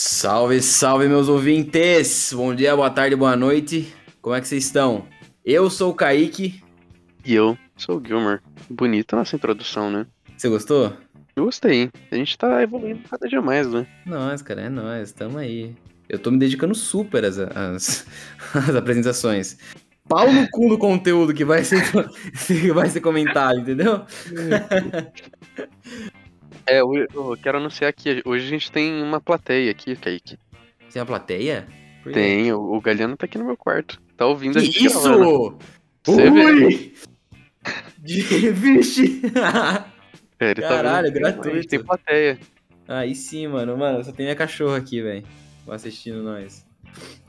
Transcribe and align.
Salve, 0.00 0.62
salve, 0.62 1.08
meus 1.08 1.28
ouvintes! 1.28 2.32
Bom 2.32 2.54
dia, 2.54 2.76
boa 2.76 2.88
tarde, 2.88 3.16
boa 3.16 3.34
noite. 3.34 3.92
Como 4.22 4.32
é 4.32 4.40
que 4.40 4.46
vocês 4.46 4.64
estão? 4.64 5.04
Eu 5.44 5.68
sou 5.68 5.90
o 5.90 5.94
Kaique. 5.94 6.62
E 7.24 7.34
eu 7.34 7.58
sou 7.76 7.98
o 7.98 8.06
Gilmer. 8.06 8.40
Bonita 8.70 9.16
nossa 9.16 9.34
introdução, 9.34 9.90
né? 9.90 10.06
Você 10.36 10.48
gostou? 10.48 10.96
Eu 11.34 11.46
gostei. 11.46 11.90
A 12.12 12.14
gente 12.14 12.38
tá 12.38 12.62
evoluindo 12.62 13.00
cada 13.10 13.28
dia 13.28 13.42
mais, 13.42 13.66
né? 13.66 13.88
Nós, 14.06 14.40
cara, 14.40 14.60
é 14.60 14.68
nós, 14.68 15.10
tamo 15.10 15.36
aí. 15.36 15.74
Eu 16.08 16.20
tô 16.20 16.30
me 16.30 16.38
dedicando 16.38 16.76
super 16.76 17.24
às, 17.24 17.36
às, 17.36 18.06
às 18.54 18.76
apresentações. 18.76 19.58
Pau 20.08 20.32
no 20.32 20.48
cu 20.48 20.68
do 20.68 20.78
conteúdo 20.78 21.34
que 21.34 21.44
vai 21.44 21.64
ser, 21.64 21.82
que 22.46 22.70
vai 22.70 22.88
ser 22.88 23.00
comentado, 23.00 23.58
entendeu? 23.58 24.06
É, 26.68 26.80
eu, 26.80 26.94
eu 26.94 27.38
quero 27.42 27.56
anunciar 27.56 27.92
que 27.94 28.22
hoje 28.26 28.46
a 28.46 28.48
gente 28.50 28.70
tem 28.70 29.02
uma 29.02 29.20
plateia 29.20 29.70
aqui, 29.70 29.96
Kaique. 29.96 30.38
Tem 30.92 31.00
uma 31.00 31.06
plateia? 31.06 31.66
Tem, 32.12 32.52
o, 32.52 32.74
o 32.74 32.80
Galeano 32.80 33.16
tá 33.16 33.24
aqui 33.24 33.38
no 33.38 33.44
meu 33.44 33.56
quarto. 33.56 34.00
Tá 34.16 34.26
ouvindo 34.26 34.52
que 34.52 34.58
a 34.58 34.62
gente 34.62 34.84
isso? 34.84 35.02
gravando. 35.02 35.58
Você? 36.04 36.28
Ui! 36.28 36.94
Vixe! 38.52 39.22
É, 40.40 40.52
ele 40.52 40.62
Caralho, 40.62 41.12
tá 41.12 41.18
gratuito. 41.18 41.66
Tem 41.66 41.82
plateia. 41.82 42.38
Aí 42.86 43.12
sim, 43.12 43.48
mano. 43.48 43.76
Mano, 43.76 44.04
só 44.04 44.12
tem 44.12 44.24
minha 44.24 44.36
cachorra 44.36 44.76
aqui, 44.76 45.02
velho. 45.02 45.24
Assistindo 45.68 46.22
nós. 46.22 46.64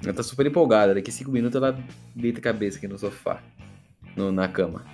Ela 0.03 0.13
tá 0.13 0.21
super 0.21 0.45
empolgada. 0.45 0.93
Daqui 0.93 1.11
cinco 1.11 1.31
minutos 1.31 1.55
ela 1.55 1.75
deita 2.15 2.37
a 2.37 2.43
cabeça 2.43 2.77
aqui 2.77 2.87
no 2.87 2.99
sofá. 2.99 3.41
No, 4.15 4.31
na 4.31 4.47
cama. 4.47 4.85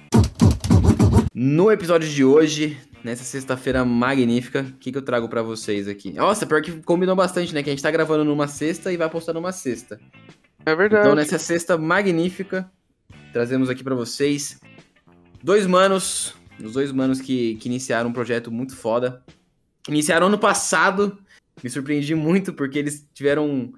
No 1.38 1.70
episódio 1.70 2.08
de 2.08 2.24
hoje, 2.24 2.78
nessa 3.04 3.26
sexta-feira 3.26 3.84
magnífica, 3.84 4.62
o 4.62 4.78
que, 4.78 4.90
que 4.90 4.98
eu 4.98 5.02
trago 5.02 5.28
pra 5.28 5.42
vocês 5.42 5.86
aqui? 5.86 6.14
Nossa, 6.14 6.46
pior 6.46 6.62
que 6.62 6.82
combinou 6.84 7.14
bastante, 7.14 7.54
né? 7.54 7.62
Que 7.62 7.70
a 7.70 7.74
gente 7.74 7.84
tá 7.84 7.92
gravando 7.92 8.24
numa 8.24 8.48
sexta 8.48 8.90
e 8.94 8.96
vai 8.96 9.10
postar 9.10 9.34
numa 9.34 9.52
sexta. 9.52 10.00
É 10.66 10.74
verdade. 10.74 11.04
Então, 11.04 11.14
nessa 11.14 11.38
sexta 11.38 11.78
magnífica, 11.78 12.72
trazemos 13.34 13.70
aqui 13.70 13.84
pra 13.84 13.94
vocês 13.94 14.62
dois 15.44 15.68
manos, 15.68 16.34
os 16.64 16.72
dois 16.72 16.94
manos 16.94 17.20
que, 17.20 17.56
que 17.56 17.68
iniciaram 17.68 18.12
um 18.12 18.14
projeto 18.14 18.50
muito 18.50 18.74
foda. 18.74 19.22
Iniciaram 19.90 20.28
ano 20.28 20.40
passado, 20.40 21.18
me 21.62 21.70
surpreendi 21.70 22.16
muito 22.16 22.54
porque 22.54 22.80
eles 22.80 23.06
tiveram, 23.14 23.74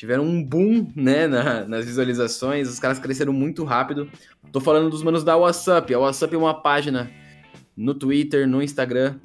tiveram 0.00 0.24
um 0.24 0.42
boom, 0.42 0.90
né, 0.96 1.26
na- 1.26 1.66
nas 1.66 1.84
visualizações, 1.84 2.70
os 2.70 2.78
caras 2.78 2.98
cresceram 2.98 3.34
muito 3.34 3.64
rápido. 3.64 4.10
Tô 4.50 4.58
falando 4.58 4.88
dos 4.88 5.02
manos 5.02 5.22
da 5.22 5.36
WhatsApp. 5.36 5.92
A 5.92 5.98
WhatsApp 5.98 6.34
é 6.34 6.38
uma 6.38 6.54
página 6.54 7.10
no 7.76 7.92
Twitter, 7.92 8.48
no 8.48 8.62
Instagram, 8.62 9.16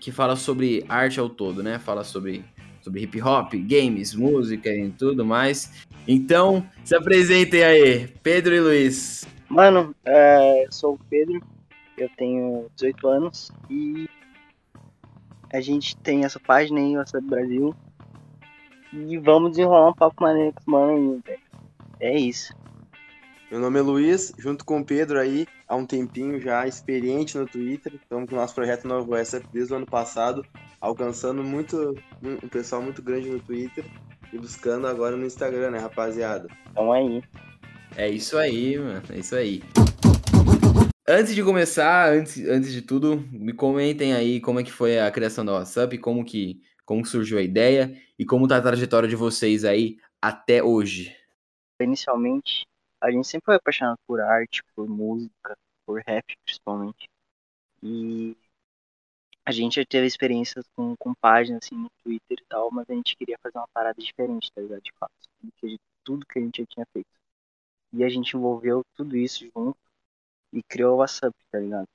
que 0.00 0.10
fala 0.10 0.36
sobre 0.36 0.86
arte 0.88 1.20
ao 1.20 1.28
todo, 1.28 1.62
né? 1.62 1.78
Fala 1.78 2.02
sobre, 2.02 2.42
sobre 2.80 3.02
hip 3.02 3.20
hop, 3.20 3.52
games, 3.52 4.14
música 4.14 4.70
e 4.70 4.88
tudo 4.88 5.22
mais. 5.22 5.86
Então, 6.08 6.66
se 6.82 6.96
apresentem 6.96 7.62
aí, 7.62 8.08
Pedro 8.22 8.54
e 8.54 8.60
Luiz. 8.60 9.28
Mano, 9.50 9.94
é, 10.02 10.64
eu 10.64 10.72
sou 10.72 10.94
o 10.94 10.98
Pedro, 11.10 11.42
eu 11.98 12.08
tenho 12.16 12.70
18 12.74 13.06
anos 13.06 13.52
e 13.68 14.08
a 15.52 15.60
gente 15.60 15.94
tem 15.98 16.24
essa 16.24 16.40
página 16.40 16.80
aí, 16.80 16.96
WhatsApp 16.96 17.26
Brasil. 17.26 17.74
E 18.92 19.18
vamos 19.18 19.52
desenrolar 19.52 19.90
um 19.90 19.94
papo 19.94 20.22
maneiro 20.22 20.52
com 20.52 20.60
os 20.60 20.66
mano 20.66 20.92
aí, 20.92 21.20
velho. 21.24 21.40
É 22.00 22.18
isso. 22.18 22.52
Meu 23.50 23.60
nome 23.60 23.78
é 23.78 23.82
Luiz, 23.82 24.32
junto 24.38 24.64
com 24.64 24.80
o 24.80 24.84
Pedro 24.84 25.18
aí, 25.18 25.46
há 25.66 25.74
um 25.74 25.84
tempinho 25.84 26.40
já, 26.40 26.66
experiente 26.66 27.36
no 27.36 27.46
Twitter. 27.46 27.94
Estamos 27.94 28.28
com 28.28 28.36
o 28.36 28.38
nosso 28.38 28.54
projeto 28.54 28.86
Novo 28.86 29.16
SF 29.16 29.46
desde 29.52 29.72
o 29.72 29.76
ano 29.76 29.86
passado, 29.86 30.44
alcançando 30.80 31.42
muito, 31.42 31.94
um 32.22 32.48
pessoal 32.48 32.80
muito 32.80 33.02
grande 33.02 33.28
no 33.28 33.40
Twitter 33.40 33.84
e 34.32 34.38
buscando 34.38 34.86
agora 34.86 35.16
no 35.16 35.26
Instagram, 35.26 35.70
né, 35.70 35.78
rapaziada? 35.78 36.48
Então 36.70 36.92
aí. 36.92 37.22
É 37.96 38.08
isso 38.08 38.38
aí, 38.38 38.78
mano. 38.78 39.02
É 39.10 39.18
isso 39.18 39.34
aí. 39.34 39.62
Antes 41.08 41.34
de 41.34 41.42
começar, 41.42 42.12
antes, 42.12 42.38
antes 42.48 42.72
de 42.72 42.82
tudo, 42.82 43.24
me 43.32 43.52
comentem 43.52 44.14
aí 44.14 44.40
como 44.40 44.60
é 44.60 44.62
que 44.62 44.70
foi 44.70 45.00
a 45.00 45.10
criação 45.10 45.44
da 45.44 45.54
WhatsApp, 45.54 45.98
como 45.98 46.24
que, 46.24 46.60
como 46.90 47.06
surgiu 47.06 47.38
a 47.38 47.42
ideia 47.42 47.96
e 48.18 48.26
como 48.26 48.48
tá 48.48 48.56
a 48.56 48.60
trajetória 48.60 49.08
de 49.08 49.14
vocês 49.14 49.64
aí 49.64 49.96
até 50.20 50.60
hoje. 50.60 51.16
Inicialmente, 51.80 52.66
a 53.00 53.12
gente 53.12 53.28
sempre 53.28 53.44
foi 53.44 53.54
apaixonado 53.54 53.96
por 54.08 54.20
arte, 54.20 54.60
por 54.74 54.88
música, 54.88 55.56
por 55.86 56.02
rap 56.04 56.36
principalmente. 56.44 57.08
E 57.80 58.36
a 59.46 59.52
gente 59.52 59.76
já 59.76 59.86
teve 59.86 60.04
experiências 60.04 60.66
com, 60.74 60.96
com 60.96 61.14
páginas 61.14 61.60
assim 61.62 61.76
no 61.76 61.88
Twitter 62.02 62.38
e 62.40 62.44
tal, 62.48 62.72
mas 62.72 62.90
a 62.90 62.92
gente 62.92 63.16
queria 63.16 63.38
fazer 63.40 63.58
uma 63.58 63.68
parada 63.72 64.02
diferente, 64.02 64.50
tá 64.50 64.60
ligado? 64.60 64.82
De 64.82 64.92
fato, 64.98 65.12
do 65.40 65.52
que 65.58 65.78
tudo 66.02 66.26
que 66.26 66.40
a 66.40 66.42
gente 66.42 66.60
já 66.60 66.66
tinha 66.66 66.86
feito. 66.92 67.08
E 67.92 68.02
a 68.02 68.08
gente 68.08 68.36
envolveu 68.36 68.82
tudo 68.96 69.16
isso 69.16 69.48
junto 69.54 69.78
e 70.52 70.60
criou 70.60 70.94
o 70.94 70.98
WhatsApp, 70.98 71.36
tá 71.52 71.60
ligado? 71.60 71.86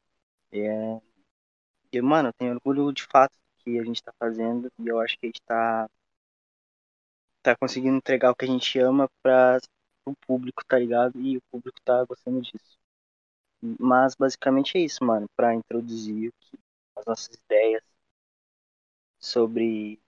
É... 0.53 1.01
E, 1.91 2.01
mano, 2.01 2.29
eu 2.29 2.33
tenho 2.33 2.53
orgulho 2.53 2.93
de 2.93 3.03
fato 3.03 3.37
que 3.65 3.79
a 3.79 3.83
gente 3.83 4.03
tá 4.03 4.13
fazendo 4.19 4.71
e 4.79 4.87
eu 4.87 4.99
acho 4.99 5.17
que 5.17 5.25
a 5.25 5.29
gente 5.29 5.41
tá, 5.41 5.89
tá 7.41 7.55
conseguindo 7.57 7.97
entregar 7.97 8.31
o 8.31 8.35
que 8.35 8.45
a 8.45 8.47
gente 8.47 8.79
ama 8.79 9.09
para 9.23 9.59
o 10.05 10.13
público, 10.27 10.63
tá 10.65 10.77
ligado? 10.77 11.19
E 11.19 11.37
o 11.37 11.41
público 11.51 11.79
tá 11.83 12.05
gostando 12.05 12.41
disso. 12.41 12.77
Mas 13.79 14.13
basicamente 14.13 14.77
é 14.77 14.81
isso, 14.81 15.03
mano, 15.03 15.27
para 15.35 15.55
introduzir 15.55 16.31
as 16.95 17.05
nossas 17.05 17.35
ideias 17.35 17.81
sobre 19.19 19.99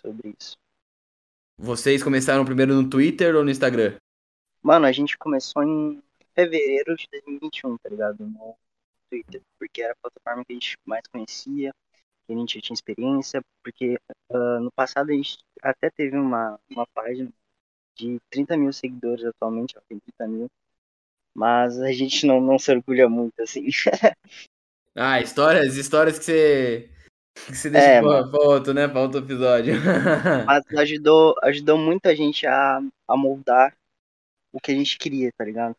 sobre 0.00 0.34
isso. 0.38 0.56
Vocês 1.58 2.02
começaram 2.02 2.44
primeiro 2.44 2.74
no 2.74 2.88
Twitter 2.88 3.34
ou 3.34 3.44
no 3.44 3.50
Instagram? 3.50 3.98
Mano, 4.62 4.86
a 4.86 4.92
gente 4.92 5.16
começou 5.16 5.62
em 5.62 6.02
fevereiro 6.34 6.96
de 6.96 7.06
2021, 7.10 7.78
tá 7.78 7.88
ligado? 7.88 8.26
No 8.26 8.56
Twitter, 9.08 9.40
porque 9.58 9.82
era 9.82 9.92
a 9.92 9.96
plataforma 9.96 10.44
que 10.44 10.52
a 10.52 10.54
gente 10.54 10.76
mais 10.84 11.06
conhecia, 11.06 11.72
que 12.26 12.32
a 12.32 12.36
gente 12.36 12.60
tinha 12.60 12.74
experiência, 12.74 13.40
porque 13.62 13.98
ah, 14.30 14.60
no 14.60 14.70
passado 14.72 15.10
a 15.10 15.14
gente 15.14 15.38
até 15.62 15.90
teve 15.90 16.16
uma, 16.16 16.58
uma 16.70 16.86
página 16.94 17.30
de 17.96 18.18
30 18.30 18.56
mil 18.56 18.72
seguidores 18.72 19.24
atualmente, 19.24 19.76
ela 19.76 19.84
tem 19.88 19.98
30 19.98 20.28
mil, 20.28 20.50
mas 21.34 21.80
a 21.80 21.92
gente 21.92 22.26
não, 22.26 22.40
não 22.40 22.58
se 22.58 22.70
orgulha 22.70 23.08
muito, 23.08 23.40
assim. 23.40 23.66
Ah, 24.98 25.20
histórias, 25.20 25.76
histórias 25.76 26.18
que 26.18 26.24
você 26.24 26.90
que 27.34 27.54
você 27.54 27.68
deixa 27.68 27.86
É, 27.86 28.00
pra, 28.00 28.26
pra 28.26 28.42
outro, 28.42 28.72
né? 28.72 28.88
Pra 28.88 29.02
outro 29.02 29.20
episódio. 29.20 29.74
mas 30.46 30.64
ajudou, 30.78 31.34
ajudou 31.42 31.76
muito 31.76 32.06
a 32.06 32.14
gente 32.14 32.46
a, 32.46 32.80
a 33.06 33.16
moldar 33.16 33.76
o 34.50 34.58
que 34.58 34.72
a 34.72 34.74
gente 34.74 34.96
queria, 34.96 35.30
tá 35.36 35.44
ligado? 35.44 35.76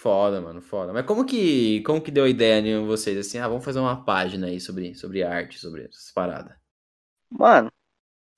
Foda, 0.00 0.40
mano, 0.40 0.62
foda. 0.62 0.94
Mas 0.94 1.04
como 1.04 1.26
que, 1.26 1.82
como 1.82 2.00
que 2.00 2.10
deu 2.10 2.24
a 2.24 2.28
ideia 2.28 2.58
em 2.58 2.86
vocês? 2.86 3.18
Assim, 3.18 3.36
ah, 3.36 3.46
vamos 3.46 3.62
fazer 3.62 3.80
uma 3.80 4.02
página 4.02 4.46
aí 4.46 4.58
sobre, 4.58 4.94
sobre 4.94 5.22
arte, 5.22 5.58
sobre 5.58 5.84
essas 5.84 6.10
paradas. 6.10 6.56
Mano, 7.28 7.70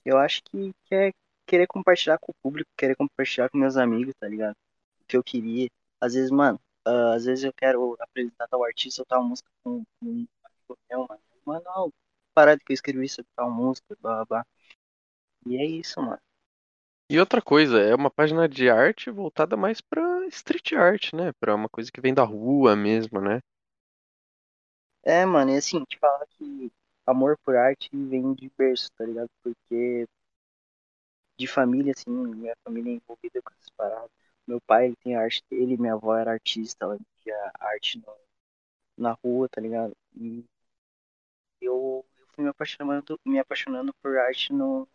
eu 0.03 0.17
acho 0.17 0.43
que, 0.43 0.73
é 0.91 1.13
querer 1.47 1.65
compartilhar 1.65 2.17
com 2.19 2.33
o 2.33 2.35
público, 2.43 2.69
querer 2.77 2.97
compartilhar 2.97 3.49
com 3.49 3.57
meus 3.57 3.77
amigos, 3.77 4.13
tá 4.19 4.27
ligado? 4.27 4.57
O 4.99 5.05
que 5.07 5.15
eu 5.15 5.23
queria. 5.23 5.69
Às 6.01 6.15
vezes, 6.15 6.31
mano, 6.31 6.59
ah, 6.85 7.13
às 7.13 7.23
vezes 7.23 7.45
eu 7.45 7.53
quero 7.53 7.95
apresentar 7.97 8.45
tal 8.49 8.61
artista 8.65 9.01
ou 9.01 9.05
tal 9.05 9.23
música 9.23 9.49
com, 9.63 9.85
com 10.01 10.05
um 10.05 10.27
amigo 10.43 10.77
meu, 10.89 11.07
mano. 11.07 11.21
Mano, 11.45 11.63
ó, 11.67 11.89
parada 12.33 12.59
que 12.65 12.73
eu 12.73 12.75
escrevi 12.75 13.07
sobre 13.07 13.31
tal 13.37 13.49
música, 13.49 13.95
blá 14.01 14.15
blá 14.15 14.25
blá. 14.25 14.45
E 15.45 15.55
é 15.55 15.65
isso, 15.65 16.01
mano. 16.01 16.19
E 17.13 17.17
outra 17.17 17.41
coisa, 17.41 17.79
é 17.79 17.95
uma 17.95 18.11
página 18.11 18.45
de 18.49 18.69
arte 18.69 19.09
voltada 19.09 19.55
mais 19.55 19.79
pra 19.79 20.27
street 20.27 20.73
art, 20.73 21.13
né? 21.13 21.31
Pra 21.39 21.55
uma 21.55 21.69
coisa 21.69 21.89
que 21.89 22.01
vem 22.01 22.13
da 22.13 22.23
rua 22.25 22.75
mesmo, 22.75 23.21
né? 23.21 23.39
É, 25.03 25.25
mano, 25.25 25.51
e 25.51 25.57
assim, 25.57 25.83
te 25.85 25.97
falar 25.97 26.25
que 26.37 26.71
amor 27.05 27.37
por 27.43 27.55
arte 27.55 27.89
vem 27.93 28.33
de 28.33 28.51
berço, 28.57 28.89
tá 28.97 29.05
ligado? 29.05 29.29
Porque 29.41 30.05
de 31.37 31.47
família, 31.47 31.93
assim, 31.95 32.09
minha 32.11 32.55
família 32.63 32.91
é 32.91 32.95
envolvida 32.95 33.41
com 33.41 33.51
essas 33.53 33.69
paradas. 33.77 34.09
Meu 34.47 34.59
pai, 34.61 34.87
ele 34.87 34.95
tem 35.03 35.15
arte 35.15 35.43
dele, 35.49 35.77
minha 35.77 35.93
avó 35.93 36.15
era 36.15 36.31
artista, 36.31 36.85
ela 36.85 36.97
tinha 37.21 37.51
arte 37.59 37.99
no- 37.99 38.17
na 38.97 39.13
rua, 39.23 39.49
tá 39.49 39.61
ligado? 39.61 39.95
E 40.15 40.45
eu, 41.61 42.05
eu 42.19 42.27
fui 42.35 42.43
me 42.43 42.49
apaixonando, 42.51 43.19
me 43.25 43.39
apaixonando 43.39 43.91
por 44.01 44.17
arte 44.19 44.53
no, 44.53 44.87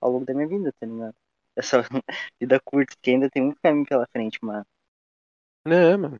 ao 0.00 0.10
longo 0.12 0.26
da 0.26 0.34
minha 0.34 0.48
vida, 0.48 0.72
tá 0.80 0.86
ligado? 0.86 1.16
Essa 1.58 1.82
vida 2.40 2.60
curta, 2.64 2.94
que 3.02 3.10
ainda 3.10 3.30
tem 3.30 3.42
muito 3.42 3.60
caminho 3.62 3.86
pela 3.86 4.06
frente, 4.12 4.38
mano. 4.42 4.64
É, 5.66 5.96
mano. 5.96 6.18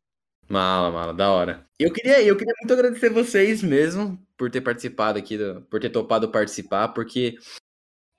Mala, 0.48 0.90
mala, 0.90 1.12
da 1.14 1.30
hora. 1.30 1.66
Eu 1.78 1.92
queria, 1.92 2.22
eu 2.22 2.36
queria 2.36 2.54
muito 2.60 2.72
agradecer 2.72 3.10
vocês 3.10 3.62
mesmo 3.62 4.18
por 4.36 4.50
ter 4.50 4.62
participado 4.62 5.18
aqui, 5.18 5.36
do- 5.36 5.62
por 5.70 5.78
ter 5.80 5.90
topado 5.90 6.30
participar, 6.30 6.88
porque 6.88 7.36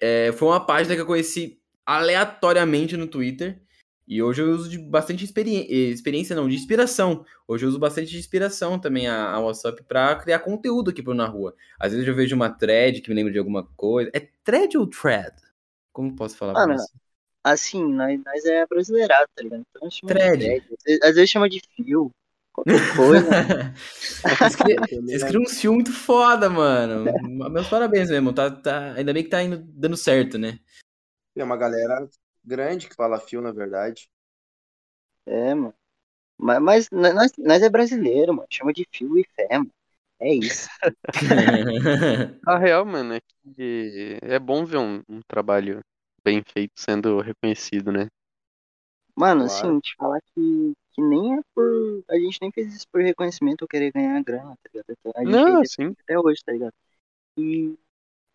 é, 0.01 0.31
foi 0.33 0.48
uma 0.50 0.66
página 0.66 0.95
que 0.95 1.01
eu 1.01 1.06
conheci 1.06 1.62
aleatoriamente 1.86 2.98
no 2.98 3.07
Twitter. 3.07 3.62
E 4.07 4.24
hoje 4.24 4.42
eu 4.42 4.50
uso 4.51 4.69
de 4.69 4.77
bastante 4.80 5.24
experi 5.24 5.68
experiência, 5.92 6.36
não, 6.36 6.50
de 6.50 6.56
inspiração. 6.56 7.25
Hoje 7.48 7.66
eu 7.66 7.69
uso 7.69 7.80
bastante 7.80 8.10
de 8.12 8.18
inspiração 8.18 8.80
também 8.80 9.07
a, 9.07 9.31
a 9.33 9.39
WhatsApp 9.39 9.83
para 9.83 10.16
criar 10.16 10.39
conteúdo 10.39 10.89
aqui 10.92 11.04
pro 11.04 11.13
Na 11.13 11.27
Rua. 11.27 11.56
Às 11.80 11.92
vezes 11.94 12.07
eu 12.07 12.16
vejo 12.16 12.36
uma 12.36 12.50
thread 12.50 13.01
que 13.01 13.10
me 13.10 13.16
lembra 13.16 13.31
de 13.33 13.39
alguma 13.39 13.66
coisa. 13.77 14.10
É 14.13 14.19
thread 14.44 14.77
ou 14.77 14.88
thread? 14.88 15.36
Como 15.94 16.16
posso 16.16 16.38
falar 16.38 16.54
Mano, 16.54 16.74
pra 16.74 16.77
você? 16.77 16.92
Assim, 17.44 17.83
nós, 17.94 18.19
nós 18.24 18.45
é 18.45 18.65
brasileirado, 18.65 19.27
tá 19.36 19.44
ligado? 19.44 19.63
Então 19.75 19.89
chama 19.89 20.13
de 20.13 20.19
Thread. 20.19 20.39
thread. 20.39 20.65
Às 20.74 20.83
vezes- 20.83 21.01
Às 21.03 21.15
vezes 21.15 21.30
chama 21.30 21.50
de 21.50 21.62
fio. 21.75 22.12
Qualquer 22.51 22.95
coisa. 22.95 23.30
Vocês 25.06 25.24
criam 25.24 25.44
um 25.44 25.47
filme 25.47 25.75
muito 25.77 25.94
foda, 25.94 26.50
mano. 26.50 27.06
Meus 27.51 27.69
parabéns 27.69 28.09
mesmo. 28.09 28.33
Tá, 28.33 28.51
tá... 28.51 28.94
Ainda 28.94 29.13
bem 29.13 29.24
que 29.24 29.30
tá 29.30 29.41
indo, 29.41 29.59
dando 29.59 29.95
certo, 29.95 30.38
né? 30.38 30.59
Tem 31.33 31.44
uma 31.44 31.56
galera 31.56 32.07
grande 32.44 32.89
que 32.89 32.95
fala 32.95 33.19
fio, 33.19 33.42
na 33.42 33.51
verdade. 33.51 34.09
É, 35.25 35.53
mano. 35.53 35.74
Mas, 36.38 36.89
mas 36.92 37.13
nós, 37.15 37.31
nós 37.38 37.62
é 37.62 37.69
brasileiro, 37.69 38.33
mano. 38.33 38.47
Chama 38.50 38.74
de 38.74 38.85
fio 38.92 39.18
e 39.18 39.25
fé, 39.35 39.47
mano. 39.57 39.71
É 40.19 40.33
isso. 40.33 40.68
A 42.45 42.57
real, 42.57 42.85
mano, 42.85 43.13
é 43.13 43.21
que 43.56 44.18
é 44.21 44.38
bom 44.38 44.65
ver 44.65 44.77
um, 44.77 45.01
um 45.07 45.21
trabalho 45.27 45.80
bem 46.24 46.44
feito 46.44 46.74
sendo 46.77 47.19
reconhecido, 47.21 47.92
né? 47.92 48.07
Mano, 49.16 49.44
Claro. 49.44 49.45
assim, 49.45 49.80
te 49.80 49.95
falar 49.98 50.21
que, 50.33 50.74
que 50.92 51.01
nem 51.01 51.38
é 51.38 51.42
por. 51.54 52.04
A 52.10 52.16
gente 52.18 52.39
nem 52.42 52.51
fez 52.51 52.74
isso 52.74 52.88
por 52.92 53.01
reconhecimento 53.01 53.63
ou 53.63 53.68
querer 53.68 53.92
ganhar 53.92 54.21
grana, 54.24 54.56
tá 54.63 54.69
ligado? 54.74 54.98
A 55.16 55.25
gente 55.25 55.44
Não, 55.44 55.63
fez 55.63 55.66
sim. 55.66 55.95
até 56.04 56.18
hoje, 56.19 56.42
tá 56.44 56.51
ligado? 56.54 56.74
E, 57.38 57.77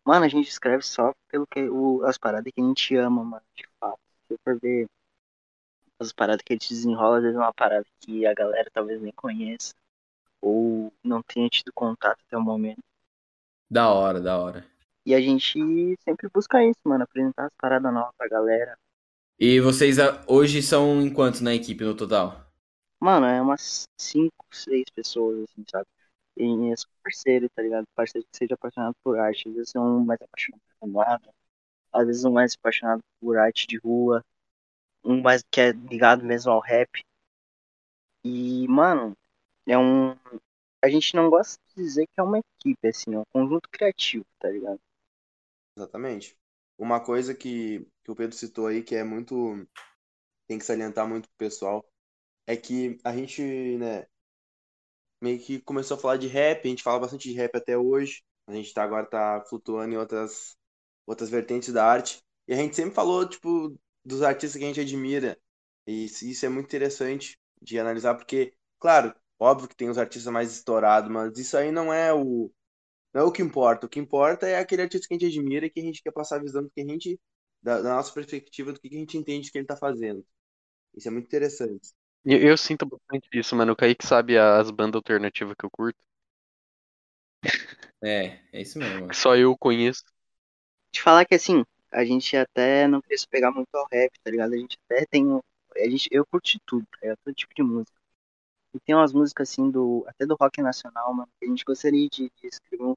mano, 0.07 0.27
a 0.27 0.29
gente 0.29 0.49
escreve 0.49 0.83
só 0.85 1.13
pelo 1.29 1.47
que 1.47 1.69
o, 1.69 2.05
as 2.05 2.19
paradas 2.19 2.53
que 2.55 2.61
a 2.63 2.65
gente 2.65 2.97
ama, 2.97 3.25
mano, 3.25 3.47
de 3.57 3.67
fato. 3.81 4.01
Se 4.29 4.35
eu 4.35 4.39
for 4.45 4.59
ver 4.61 4.89
as 5.99 6.13
paradas 6.13 6.41
que 6.45 6.53
a 6.53 6.57
gente 6.57 6.69
desenrola, 6.69 7.17
às 7.17 7.23
vezes 7.25 7.37
é 7.37 7.41
uma 7.41 7.53
parada 7.53 7.85
que 7.99 8.25
a 8.25 8.33
galera 8.33 8.71
talvez 8.73 9.01
nem 9.03 9.13
conheça. 9.13 9.75
Ou 10.43 10.93
não 11.05 11.23
tenha 11.23 11.49
tido 11.49 11.73
contato 11.75 12.21
até 12.27 12.37
o 12.39 12.43
momento. 12.43 12.83
da 13.71 13.91
hora, 13.93 14.21
da 14.23 14.39
hora. 14.39 14.65
E 15.07 15.15
a 15.15 15.21
gente 15.21 15.97
sempre 16.03 16.29
busca 16.33 16.65
isso, 16.65 16.81
mano, 16.85 17.05
apresentar 17.05 17.47
as 17.47 17.55
paradas 17.61 17.93
novas 17.93 18.15
pra 18.17 18.29
galera. 18.29 18.79
E 19.39 19.61
vocês 19.61 19.99
ah, 19.99 20.25
hoje 20.27 20.63
são 20.63 21.03
em 21.03 21.13
quantos 21.13 21.41
na 21.41 21.55
equipe 21.55 21.85
no 21.85 21.95
total? 21.95 22.45
Mano, 23.01 23.27
é 23.27 23.41
umas 23.43 23.87
5, 23.99 24.33
6 24.51 24.85
pessoas, 24.95 25.45
assim, 25.45 25.65
sabe? 25.71 25.87
E 26.37 26.73
é 26.73 26.75
parceiro, 27.03 27.49
tá 27.51 27.63
ligado? 27.63 27.87
Parceiro 27.95 28.27
que 28.31 28.37
seja 28.37 28.55
apaixonado 28.55 28.97
por 29.05 29.19
arte. 29.19 29.49
Às 29.49 29.55
vezes 29.55 29.77
um 29.77 30.01
mais 30.01 30.21
apaixonado 30.23 30.63
por 30.81 30.89
nada. 30.89 31.35
Às 31.93 32.07
vezes 32.07 32.25
um 32.25 32.33
mais 32.33 32.55
apaixonado 32.55 33.03
por 33.21 33.37
arte 33.37 33.67
de 33.67 33.77
rua. 33.77 34.25
Um 35.05 35.21
mais 35.21 35.43
que 35.51 35.61
é 35.61 35.73
ligado 35.73 36.25
mesmo 36.25 36.51
ao 36.51 36.61
rap. 36.61 37.05
E, 38.25 38.67
mano, 38.69 39.15
é 39.67 39.77
um. 39.77 40.17
A 40.83 40.89
gente 40.89 41.15
não 41.15 41.29
gosta 41.29 41.59
de 41.69 41.83
dizer 41.83 42.07
que 42.07 42.19
é 42.19 42.23
uma 42.23 42.39
equipe, 42.39 42.89
assim, 42.89 43.15
é 43.15 43.19
um 43.19 43.25
conjunto 43.33 43.69
criativo, 43.71 44.25
tá 44.39 44.49
ligado? 44.49 44.81
Exatamente. 45.77 46.37
Uma 46.79 47.01
coisa 47.01 47.35
que, 47.35 47.87
que 48.05 48.11
o 48.11 48.15
Pedro 48.17 48.37
citou 48.37 48.67
aí, 48.67 48.83
que 48.83 48.95
é 48.95 49.05
muito. 49.05 49.67
tem 50.47 50.59
que 50.59 50.65
salientar 50.65 51.09
muito 51.09 51.29
pro 51.31 51.39
pessoal, 51.39 51.85
é 52.47 52.57
que 52.57 52.99
a 53.05 53.15
gente, 53.17 53.43
né, 53.79 54.07
meio 55.21 55.39
que 55.41 55.61
começou 55.61 55.97
a 55.97 56.01
falar 56.01 56.17
de 56.17 56.27
rap, 56.27 56.65
a 56.65 56.69
gente 56.69 56.83
fala 56.83 57.01
bastante 57.01 57.29
de 57.29 57.35
rap 57.35 57.55
até 57.57 57.77
hoje. 57.77 58.23
A 58.47 58.53
gente 58.53 58.73
tá, 58.75 58.83
agora 58.85 59.07
tá 59.07 59.43
flutuando 59.49 59.95
em 59.95 59.97
outras, 59.97 60.57
outras 61.07 61.31
vertentes 61.31 61.73
da 61.73 61.85
arte. 61.87 62.23
E 62.47 62.53
a 62.53 62.57
gente 62.57 62.77
sempre 62.77 62.95
falou, 62.95 63.27
tipo, 63.29 63.75
dos 64.05 64.23
artistas 64.23 64.59
que 64.59 64.65
a 64.65 64.69
gente 64.69 64.81
admira. 64.81 65.39
E 65.87 66.05
isso 66.05 66.45
é 66.47 66.49
muito 66.49 66.67
interessante 66.67 67.39
de 67.61 67.79
analisar, 67.79 68.15
porque, 68.15 68.55
claro, 68.79 69.15
óbvio 69.39 69.69
que 69.69 69.77
tem 69.77 69.89
os 69.89 69.99
artistas 69.99 70.31
mais 70.33 70.53
estourados, 70.53 71.11
mas 71.11 71.39
isso 71.39 71.57
aí 71.57 71.71
não 71.73 71.93
é 71.93 72.13
o, 72.13 72.51
não 73.15 73.23
é 73.23 73.25
o 73.25 73.33
que 73.33 73.41
importa. 73.41 73.87
O 73.87 73.89
que 73.89 74.01
importa 74.01 74.49
é 74.49 74.59
aquele 74.59 74.83
artista 74.83 75.07
que 75.07 75.15
a 75.15 75.19
gente 75.19 75.39
admira 75.39 75.67
e 75.67 75.71
que 75.71 75.81
a 75.81 75.85
gente 75.85 76.03
quer 76.03 76.11
passar 76.11 76.37
a 76.37 76.43
visão 76.43 76.65
do 76.65 76.71
que 76.71 76.81
a 76.81 76.85
gente, 76.85 77.21
da, 77.63 77.81
da 77.81 77.95
nossa 77.95 78.13
perspectiva, 78.13 78.73
do 78.73 78.81
que 78.81 78.89
a 78.89 78.99
gente 78.99 79.17
entende 79.17 79.53
que 79.53 79.57
ele 79.57 79.67
tá 79.67 79.77
fazendo. 79.77 80.27
Isso 80.95 81.07
é 81.07 81.11
muito 81.13 81.27
interessante. 81.27 81.93
E 82.25 82.35
eu 82.35 82.57
sinto 82.57 82.87
bastante 82.87 83.29
isso, 83.33 83.55
mano. 83.55 83.73
O 83.73 83.77
Kaique 83.77 84.05
sabe 84.05 84.37
as 84.37 84.71
bandas 84.71 84.97
alternativas 84.97 85.55
que 85.57 85.65
eu 85.65 85.71
curto. 85.71 85.99
É, 88.03 88.41
é 88.53 88.63
isso 88.63 88.79
mesmo. 88.79 89.09
Que 89.09 89.17
só 89.17 89.37
eu 89.37 89.57
conheço. 89.57 90.05
Te 90.91 91.03
falar 91.03 91.25
que 91.25 91.35
assim, 91.35 91.65
a 91.93 92.05
gente 92.05 92.37
até 92.37 92.89
não 92.89 93.01
queria 93.01 93.19
se 93.19 93.29
pegar 93.29 93.51
muito 93.51 93.73
ao 93.75 93.87
rap, 93.93 94.13
tá 94.23 94.31
ligado? 94.31 94.55
A 94.55 94.57
gente 94.57 94.79
até 94.89 95.07
tem. 95.07 95.25
A 95.77 95.89
gente, 95.89 96.09
eu 96.11 96.25
curto 96.27 96.51
de 96.51 96.59
tudo, 96.67 96.87
tá 96.87 96.99
ligado? 97.03 97.19
Todo 97.25 97.35
tipo 97.35 97.55
de 97.55 97.63
música. 97.63 97.97
E 98.75 98.81
tem 98.81 98.95
umas 98.95 99.13
músicas 99.13 99.51
assim 99.51 99.71
do. 99.71 100.05
Até 100.09 100.27
do 100.27 100.35
rock 100.35 100.61
nacional, 100.61 101.15
mano, 101.15 101.29
que 101.39 101.47
a 101.47 101.49
gente 101.49 101.65
gostaria 101.65 102.09
de, 102.09 102.31
de 102.41 102.47
escrever 102.47 102.85
um 102.85 102.95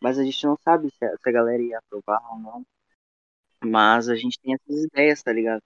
Mas 0.00 0.18
a 0.18 0.24
gente 0.24 0.44
não 0.44 0.56
sabe 0.56 0.90
se 0.90 1.04
a, 1.04 1.16
se 1.16 1.28
a 1.28 1.32
galera 1.32 1.62
ia 1.62 1.78
aprovar 1.78 2.20
ou 2.32 2.38
não. 2.38 2.66
Mas 3.64 4.08
a 4.08 4.16
gente 4.16 4.38
tem 4.40 4.54
essas 4.54 4.84
ideias, 4.84 5.22
tá 5.22 5.32
ligado? 5.32 5.62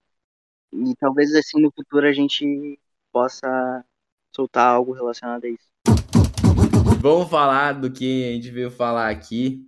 E 0.72 0.94
talvez 0.96 1.34
assim 1.34 1.60
no 1.60 1.72
futuro 1.72 2.06
a 2.06 2.12
gente 2.12 2.78
possa 3.10 3.84
soltar 4.34 4.68
algo 4.68 4.92
relacionado 4.92 5.44
a 5.44 5.48
isso. 5.48 5.66
Vamos 7.00 7.30
falar 7.30 7.72
do 7.72 7.90
que 7.90 8.28
a 8.28 8.32
gente 8.32 8.50
veio 8.50 8.70
falar 8.70 9.08
aqui. 9.08 9.64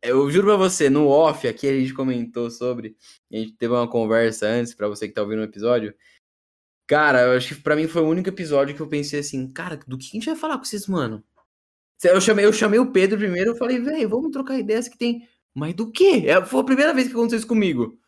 Eu 0.00 0.30
juro 0.30 0.46
pra 0.46 0.56
você, 0.56 0.88
no 0.88 1.08
off 1.08 1.48
aqui 1.48 1.66
a 1.66 1.72
gente 1.72 1.92
comentou 1.92 2.50
sobre. 2.50 2.96
A 3.32 3.36
gente 3.36 3.52
teve 3.52 3.74
uma 3.74 3.88
conversa 3.88 4.46
antes, 4.46 4.74
pra 4.74 4.86
você 4.86 5.08
que 5.08 5.14
tá 5.14 5.22
ouvindo 5.22 5.40
o 5.40 5.44
episódio. 5.44 5.94
Cara, 6.86 7.22
eu 7.22 7.36
acho 7.36 7.56
que 7.56 7.62
pra 7.62 7.74
mim 7.74 7.88
foi 7.88 8.02
o 8.02 8.08
único 8.08 8.28
episódio 8.28 8.76
que 8.76 8.80
eu 8.80 8.88
pensei 8.88 9.18
assim, 9.18 9.50
cara, 9.52 9.76
do 9.88 9.98
que 9.98 10.06
a 10.06 10.12
gente 10.12 10.26
vai 10.26 10.36
falar 10.36 10.56
com 10.58 10.64
vocês, 10.64 10.86
mano? 10.86 11.24
Eu 12.02 12.20
chamei, 12.20 12.44
eu 12.44 12.52
chamei 12.52 12.78
o 12.78 12.92
Pedro 12.92 13.18
primeiro, 13.18 13.52
eu 13.52 13.56
falei, 13.56 13.80
velho, 13.80 14.08
vamos 14.08 14.30
trocar 14.30 14.58
ideias 14.58 14.88
que 14.88 14.98
tem. 14.98 15.26
Mas 15.54 15.74
do 15.74 15.90
quê? 15.90 16.24
É, 16.26 16.44
foi 16.44 16.60
a 16.60 16.64
primeira 16.64 16.92
vez 16.92 17.06
que 17.08 17.14
aconteceu 17.14 17.38
isso 17.38 17.46
comigo. 17.46 17.98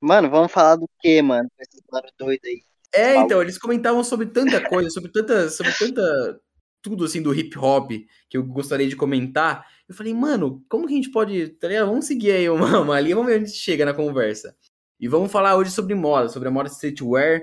Mano, 0.00 0.30
vamos 0.30 0.52
falar 0.52 0.76
do 0.76 0.88
que, 1.00 1.20
mano? 1.22 1.48
Com 1.56 1.62
esses 1.62 1.82
mano 1.90 2.08
doido 2.18 2.40
aí. 2.44 2.62
É, 2.92 3.16
então, 3.16 3.40
eles 3.40 3.56
comentavam 3.56 4.02
sobre 4.02 4.26
tanta 4.26 4.66
coisa, 4.68 4.90
sobre 4.90 5.10
tanta, 5.10 5.48
sobre 5.48 5.72
tanta, 5.72 6.40
tudo 6.82 7.04
assim 7.04 7.22
do 7.22 7.34
hip 7.34 7.56
hop 7.58 7.90
que 8.28 8.36
eu 8.36 8.42
gostaria 8.42 8.88
de 8.88 8.96
comentar. 8.96 9.66
Eu 9.88 9.94
falei, 9.94 10.12
mano, 10.12 10.64
como 10.68 10.86
que 10.86 10.92
a 10.92 10.96
gente 10.96 11.10
pode, 11.10 11.48
tá 11.50 11.68
ligado? 11.68 11.86
Vamos 11.86 12.06
seguir 12.06 12.32
aí 12.32 12.48
uma, 12.50 12.80
uma 12.80 13.00
linha, 13.00 13.14
vamos 13.14 13.30
ver 13.30 13.36
onde 13.36 13.44
a 13.44 13.46
gente 13.46 13.58
chega 13.58 13.84
na 13.84 13.94
conversa. 13.94 14.56
E 14.98 15.08
vamos 15.08 15.32
falar 15.32 15.56
hoje 15.56 15.70
sobre 15.70 15.94
moda, 15.94 16.28
sobre 16.28 16.48
a 16.48 16.50
moda 16.50 16.68
streetwear. 16.68 17.42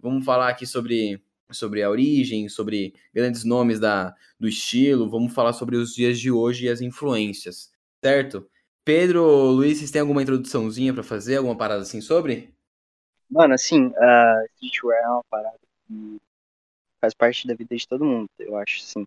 Vamos 0.00 0.24
falar 0.24 0.48
aqui 0.48 0.66
sobre, 0.66 1.22
sobre 1.50 1.82
a 1.82 1.90
origem, 1.90 2.48
sobre 2.48 2.94
grandes 3.14 3.44
nomes 3.44 3.78
da, 3.80 4.14
do 4.38 4.48
estilo. 4.48 5.08
Vamos 5.08 5.32
falar 5.32 5.52
sobre 5.52 5.76
os 5.76 5.94
dias 5.94 6.18
de 6.18 6.30
hoje 6.30 6.66
e 6.66 6.68
as 6.68 6.80
influências, 6.80 7.72
certo? 8.02 8.48
Pedro, 8.84 9.24
Luiz, 9.50 9.78
vocês 9.78 9.90
têm 9.90 10.00
alguma 10.00 10.22
introduçãozinha 10.22 10.94
pra 10.94 11.02
fazer? 11.02 11.36
Alguma 11.36 11.56
parada 11.56 11.82
assim 11.82 12.00
sobre? 12.00 12.54
Mano, 13.28 13.54
assim, 13.54 13.92
a 13.96 14.44
streetwear 14.54 15.02
é 15.02 15.08
uma 15.08 15.24
parada 15.24 15.58
que 15.86 16.20
faz 17.00 17.12
parte 17.12 17.46
da 17.46 17.54
vida 17.54 17.76
de 17.76 17.88
todo 17.88 18.04
mundo, 18.04 18.28
eu 18.38 18.56
acho, 18.56 18.82
assim. 18.82 19.06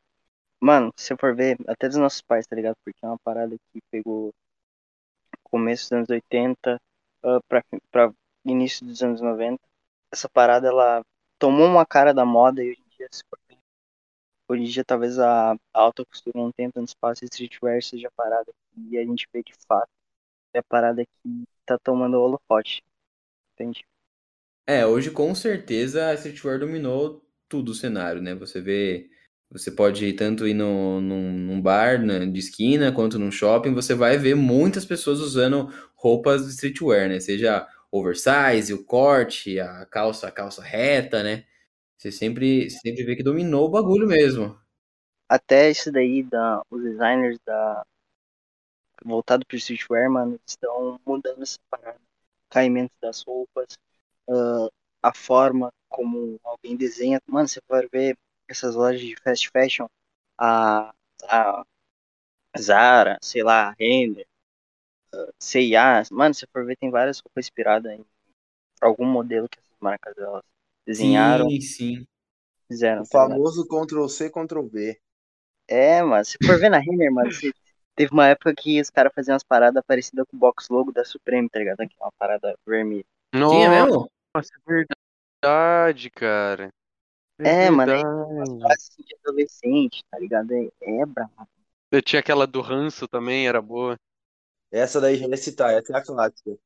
Mano, 0.60 0.92
se 0.98 1.14
eu 1.14 1.18
for 1.18 1.34
ver, 1.34 1.58
até 1.68 1.88
dos 1.88 1.98
nossos 1.98 2.22
pais, 2.22 2.46
tá 2.46 2.56
ligado? 2.56 2.76
Porque 2.84 3.00
é 3.02 3.08
uma 3.08 3.18
parada 3.20 3.56
que 3.72 3.80
pegou 3.90 4.34
começo 5.50 5.86
dos 5.86 5.92
anos 5.94 6.10
80 6.10 6.80
ah, 7.24 7.40
pra, 7.48 7.64
pra 7.92 8.14
início 8.46 8.86
dos 8.86 9.02
anos 9.04 9.22
90. 9.22 9.60
Essa 10.12 10.30
parada, 10.30 10.68
ela 10.68 11.04
tomou 11.40 11.66
uma 11.66 11.86
cara 11.86 12.14
da 12.14 12.26
moda 12.26 12.62
e 12.62 12.72
hoje 12.72 12.82
em 12.86 12.98
dia, 12.98 13.08
se 13.12 13.24
hoje 14.48 14.64
em 14.64 14.66
dia 14.66 14.84
talvez 14.84 15.18
a, 15.18 15.56
alta 15.74 16.04
costura 16.06 16.38
não 16.38 16.52
tenha 16.52 16.72
tanto 16.72 16.90
espaço 16.90 17.24
e 17.24 17.28
streetwear 17.28 17.82
seja 17.82 18.12
parada 18.16 18.52
que 18.74 18.98
a 18.98 19.04
gente 19.04 19.28
vê 19.34 19.42
de 19.42 19.54
fato. 19.68 19.90
É 20.54 20.60
a 20.60 20.64
parada 20.64 21.06
que 21.06 21.44
tá 21.66 21.78
tomando 21.78 22.18
o 22.18 22.22
holofote, 22.22 22.84
entende? 23.54 23.86
É, 24.68 24.86
hoje 24.86 25.12
com 25.12 25.34
certeza 25.34 26.08
a 26.08 26.14
streetwear 26.16 26.60
dominou 26.60 27.24
tudo 27.48 27.72
o 27.72 27.76
cenário, 27.76 28.22
né? 28.22 28.34
Você 28.36 28.60
vê, 28.60 29.08
você 29.50 29.72
pode 29.72 30.06
ir 30.06 30.14
tanto 30.14 30.48
ir 30.48 30.56
no, 30.56 31.00
num, 31.00 31.32
num 31.32 31.62
bar 31.62 32.00
de 32.00 32.40
esquina 32.40 32.92
quanto 32.92 33.20
num 33.20 33.32
shopping, 33.32 33.74
você 33.74 33.94
vai 33.94 34.18
ver 34.18 34.36
muitas 34.36 34.86
pessoas 34.86 35.20
usando 35.20 35.72
roupas 35.96 36.48
streetwear, 36.48 37.08
né? 37.08 37.20
Seja 37.20 37.68
oversize, 37.92 38.74
o 38.74 38.84
corte, 38.86 39.60
a 39.60 39.86
calça, 39.86 40.28
a 40.28 40.32
calça 40.32 40.62
reta, 40.64 41.24
né? 41.24 41.46
Você 41.98 42.12
sempre, 42.12 42.70
sempre 42.70 43.04
vê 43.06 43.16
que 43.16 43.24
dominou 43.24 43.68
o 43.68 43.72
bagulho 43.72 44.08
mesmo. 44.08 44.60
até 45.28 45.70
isso 45.72 45.92
daí, 45.92 46.24
da, 46.24 46.62
os 46.70 46.84
designers 46.84 47.40
da 47.46 47.84
voltado 49.04 49.46
pro 49.46 49.58
streetwear, 49.58 50.10
mano, 50.10 50.40
estão 50.46 51.00
mudando 51.06 51.42
essa 51.44 51.58
parada. 51.70 52.00
Caimento 52.50 52.92
das 53.02 53.22
roupas, 53.24 53.78
ah, 54.30 54.70
a 55.04 55.14
forma 55.14 55.72
como 55.90 56.40
alguém 56.44 56.76
desenha. 56.76 57.22
Mano, 57.28 57.48
você 57.48 57.62
pode 57.62 57.88
ver 57.92 58.18
essas 58.48 58.76
lojas 58.76 59.02
de 59.02 59.16
fast 59.24 59.50
fashion, 59.52 59.88
a, 60.38 60.94
a 61.24 61.64
Zara, 62.60 63.18
sei 63.22 63.44
lá, 63.44 63.70
a 63.70 63.76
C&A. 65.40 66.04
Mano, 66.12 66.34
você 66.34 66.48
for 66.48 66.66
ver, 66.66 66.78
tem 66.78 66.90
várias 66.92 67.20
roupas 67.20 67.46
inspiradas 67.46 67.94
em 67.94 68.06
algum 68.82 69.06
modelo 69.06 69.50
que 69.50 69.60
essas 69.60 69.78
marcas 69.82 70.18
elas 70.18 70.44
desenharam, 70.88 71.52
Sim, 71.52 71.62
sim. 71.62 72.06
fizeram. 72.68 73.04
O 73.04 73.06
tá 73.06 73.18
famoso 73.18 73.68
Ctrl-C, 73.68 74.30
Ctrl-V. 74.30 75.02
É, 75.68 76.02
mano, 76.04 76.26
se 76.26 76.38
for 76.44 76.60
ver 76.60 76.70
na 76.70 76.80
Renner, 76.80 77.12
mano, 77.14 77.32
se- 77.32 77.54
teve 77.96 78.12
uma 78.12 78.28
época 78.28 78.54
que 78.56 78.82
os 78.82 78.90
caras 78.90 79.14
faziam 79.14 79.34
umas 79.34 79.44
paradas 79.44 79.84
parecidas 79.86 80.26
com 80.30 80.36
o 80.38 80.40
box 80.40 80.68
logo 80.70 80.92
da 80.92 81.06
Supreme, 81.06 81.50
tá 81.50 81.60
ligado? 81.60 81.82
Aqui, 81.82 81.96
uma 82.00 82.12
parada 82.18 82.58
vermelha. 82.66 83.06
Tinha 83.46 83.70
Nossa, 83.70 83.70
mesmo? 83.70 84.10
é 84.38 84.86
verdade, 85.42 86.10
cara. 86.12 86.70
É, 87.44 87.70
mano, 87.72 87.94
é 87.94 87.98
verdade. 88.36 88.60
Quase 88.62 88.90
assim 88.92 89.04
de 89.04 89.16
adolescente, 89.24 90.04
tá 90.12 90.20
ligado? 90.20 90.54
É, 90.54 90.70
é 91.02 91.06
brabo. 91.06 91.50
Eu 91.92 92.02
tinha 92.02 92.20
aquela 92.20 92.48
do 92.48 92.62
ranço 92.62 93.08
também, 93.08 93.48
era 93.48 93.62
boa. 93.62 93.96
Essa 94.72 95.02
daí 95.02 95.18
já 95.18 95.28
ia 95.28 95.38
citar, 95.38 95.74
essa 95.74 95.94
é 95.94 95.98
a 95.98 96.04
clássica. 96.04 96.58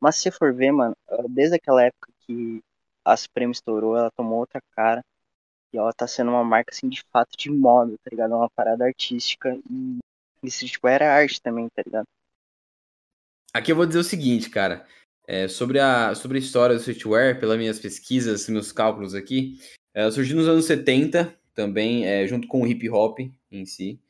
Mas 0.00 0.16
se 0.16 0.22
você 0.22 0.30
for 0.30 0.54
ver, 0.54 0.72
mano, 0.72 0.96
desde 1.28 1.56
aquela 1.56 1.84
época 1.84 2.10
que 2.20 2.62
a 3.04 3.16
Supreme 3.16 3.52
estourou, 3.52 3.96
ela 3.96 4.10
tomou 4.10 4.38
outra 4.38 4.60
cara. 4.72 5.04
E 5.72 5.78
ela 5.78 5.92
tá 5.92 6.06
sendo 6.06 6.30
uma 6.30 6.42
marca, 6.42 6.72
assim, 6.72 6.88
de 6.88 7.02
fato 7.12 7.36
de 7.36 7.50
moda, 7.50 7.96
tá 8.02 8.10
ligado? 8.10 8.34
Uma 8.34 8.50
parada 8.50 8.84
artística 8.84 9.56
e, 9.70 9.98
e 10.42 10.48
streetwear 10.48 11.02
é 11.02 11.06
arte 11.06 11.40
também, 11.40 11.68
tá 11.68 11.82
ligado? 11.84 12.06
Aqui 13.52 13.70
eu 13.70 13.76
vou 13.76 13.86
dizer 13.86 14.00
o 14.00 14.04
seguinte, 14.04 14.50
cara. 14.50 14.86
É, 15.26 15.46
sobre, 15.46 15.78
a, 15.78 16.12
sobre 16.14 16.38
a 16.38 16.40
história 16.40 16.74
do 16.74 16.80
streetwear, 16.80 17.38
pelas 17.38 17.56
minhas 17.56 17.78
pesquisas, 17.78 18.48
meus 18.48 18.72
cálculos 18.72 19.14
aqui, 19.14 19.60
ela 19.94 20.10
surgiu 20.10 20.36
nos 20.36 20.48
anos 20.48 20.64
70, 20.64 21.36
também, 21.54 22.04
é, 22.06 22.26
junto 22.26 22.48
com 22.48 22.62
o 22.62 22.66
hip 22.66 22.88
hop 22.90 23.20
em 23.50 23.64
si. 23.64 24.00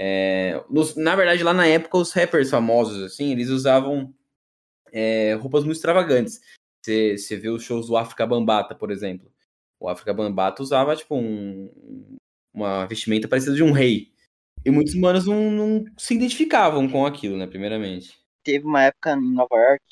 É, 0.00 0.62
nos- 0.70 0.94
na 0.94 1.16
verdade, 1.16 1.42
lá 1.42 1.52
na 1.52 1.66
época, 1.66 1.98
os 1.98 2.12
rappers 2.12 2.48
famosos, 2.48 3.02
assim, 3.02 3.32
eles 3.32 3.48
usavam 3.48 4.14
é, 4.92 5.34
roupas 5.34 5.64
muito 5.64 5.76
extravagantes. 5.76 6.40
Você 6.84 7.36
vê 7.36 7.48
os 7.48 7.62
shows 7.62 7.88
do 7.88 7.96
África 7.96 8.26
Bambata, 8.26 8.74
por 8.74 8.90
exemplo. 8.90 9.30
O 9.78 9.88
África 9.88 10.14
Bambata 10.14 10.62
usava, 10.62 10.96
tipo, 10.96 11.16
um- 11.16 12.16
uma 12.54 12.86
vestimenta 12.86 13.28
parecida 13.28 13.54
de 13.54 13.62
um 13.62 13.72
rei. 13.72 14.12
E 14.64 14.70
muitos 14.70 14.94
manos 14.94 15.26
não, 15.26 15.50
não 15.50 15.84
se 15.98 16.14
identificavam 16.14 16.88
com 16.88 17.04
aquilo, 17.04 17.36
né, 17.36 17.46
primeiramente. 17.46 18.18
Teve 18.42 18.64
uma 18.64 18.84
época 18.84 19.12
em 19.12 19.34
Nova 19.34 19.56
York, 19.56 19.84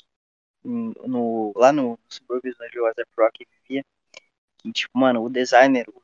no, 0.63 1.53
lá 1.55 1.71
no 1.71 1.99
subúrbio 2.09 2.53
onde 2.61 2.79
o 2.79 2.85
Asap 2.85 3.07
Rock 3.17 3.45
vivia, 3.63 3.85
que, 4.57 4.71
tipo, 4.71 4.97
mano, 4.97 5.23
o 5.23 5.29
designer, 5.29 5.85
o 5.89 6.01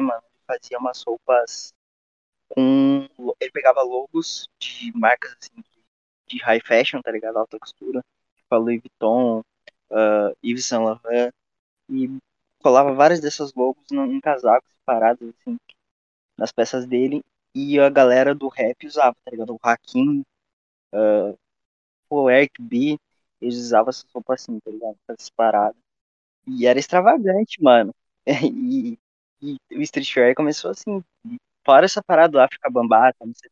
mano, 0.00 0.22
ele 0.34 0.42
fazia 0.46 0.78
umas 0.78 1.02
roupas 1.02 1.72
com... 2.54 3.08
Ele 3.40 3.50
pegava 3.50 3.82
logos 3.82 4.48
de 4.58 4.92
marcas, 4.94 5.36
assim, 5.40 5.62
de, 6.26 6.38
high 6.38 6.60
fashion, 6.60 7.00
tá 7.02 7.10
ligado? 7.10 7.38
Alta 7.38 7.58
costura, 7.58 8.02
tipo 8.36 8.54
a 8.54 8.58
Louis 8.58 8.80
Vuitton, 8.80 9.42
ah, 9.90 10.32
Yves 10.44 10.66
Saint 10.66 10.84
Laurent, 10.84 11.32
e 11.90 12.18
colava 12.62 12.92
várias 12.94 13.20
dessas 13.20 13.52
logos 13.54 13.90
em 13.90 14.20
casacos 14.20 14.68
separados, 14.78 15.28
assim, 15.40 15.58
nas 16.38 16.52
peças 16.52 16.86
dele, 16.86 17.22
e 17.54 17.78
a 17.78 17.90
galera 17.90 18.34
do 18.34 18.48
rap 18.48 18.86
usava, 18.86 19.16
tá 19.24 19.30
ligado? 19.30 19.54
O 19.54 19.58
Hakim, 19.62 20.22
ah, 20.92 21.34
o 22.10 22.30
Eric 22.30 22.60
B, 22.60 22.98
eles 23.40 23.56
usavam 23.56 23.90
essas 23.90 24.06
roupas 24.12 24.42
assim, 24.42 24.58
tá 24.60 24.70
ligado? 24.70 24.96
Essas 25.08 25.30
paradas. 25.30 25.76
E 26.46 26.66
era 26.66 26.78
extravagante, 26.78 27.62
mano. 27.62 27.94
E, 29.44 29.58
e 29.72 29.76
o 29.76 29.82
streetwear 29.82 30.36
começou 30.36 30.70
assim, 30.70 31.02
fora 31.64 31.84
essa 31.84 32.02
parada 32.02 32.32
do 32.32 32.40
África 32.40 32.70
Bambata, 32.70 33.24
não 33.24 33.34
sei, 33.34 33.50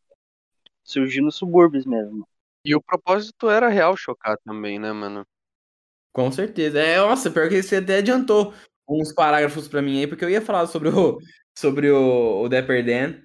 surgiu 0.83 1.23
nos 1.23 1.35
subúrbios 1.35 1.85
mesmo. 1.85 2.27
E 2.63 2.75
o 2.75 2.81
propósito 2.81 3.49
era 3.49 3.69
real 3.69 3.95
chocar 3.97 4.37
também, 4.45 4.77
né, 4.77 4.91
mano? 4.91 5.25
Com 6.13 6.31
certeza. 6.31 6.79
É, 6.79 6.97
nossa, 6.97 7.31
pior 7.31 7.49
que 7.49 7.61
você 7.61 7.77
até 7.77 7.97
adiantou 7.97 8.53
uns 8.87 9.13
parágrafos 9.13 9.67
pra 9.67 9.81
mim 9.81 9.99
aí, 9.99 10.07
porque 10.07 10.23
eu 10.23 10.29
ia 10.29 10.41
falar 10.41 10.67
sobre 10.67 10.89
o, 10.89 11.17
sobre 11.57 11.89
o, 11.89 12.41
o 12.41 12.49
Dapper 12.49 12.85
Dan, 12.85 13.15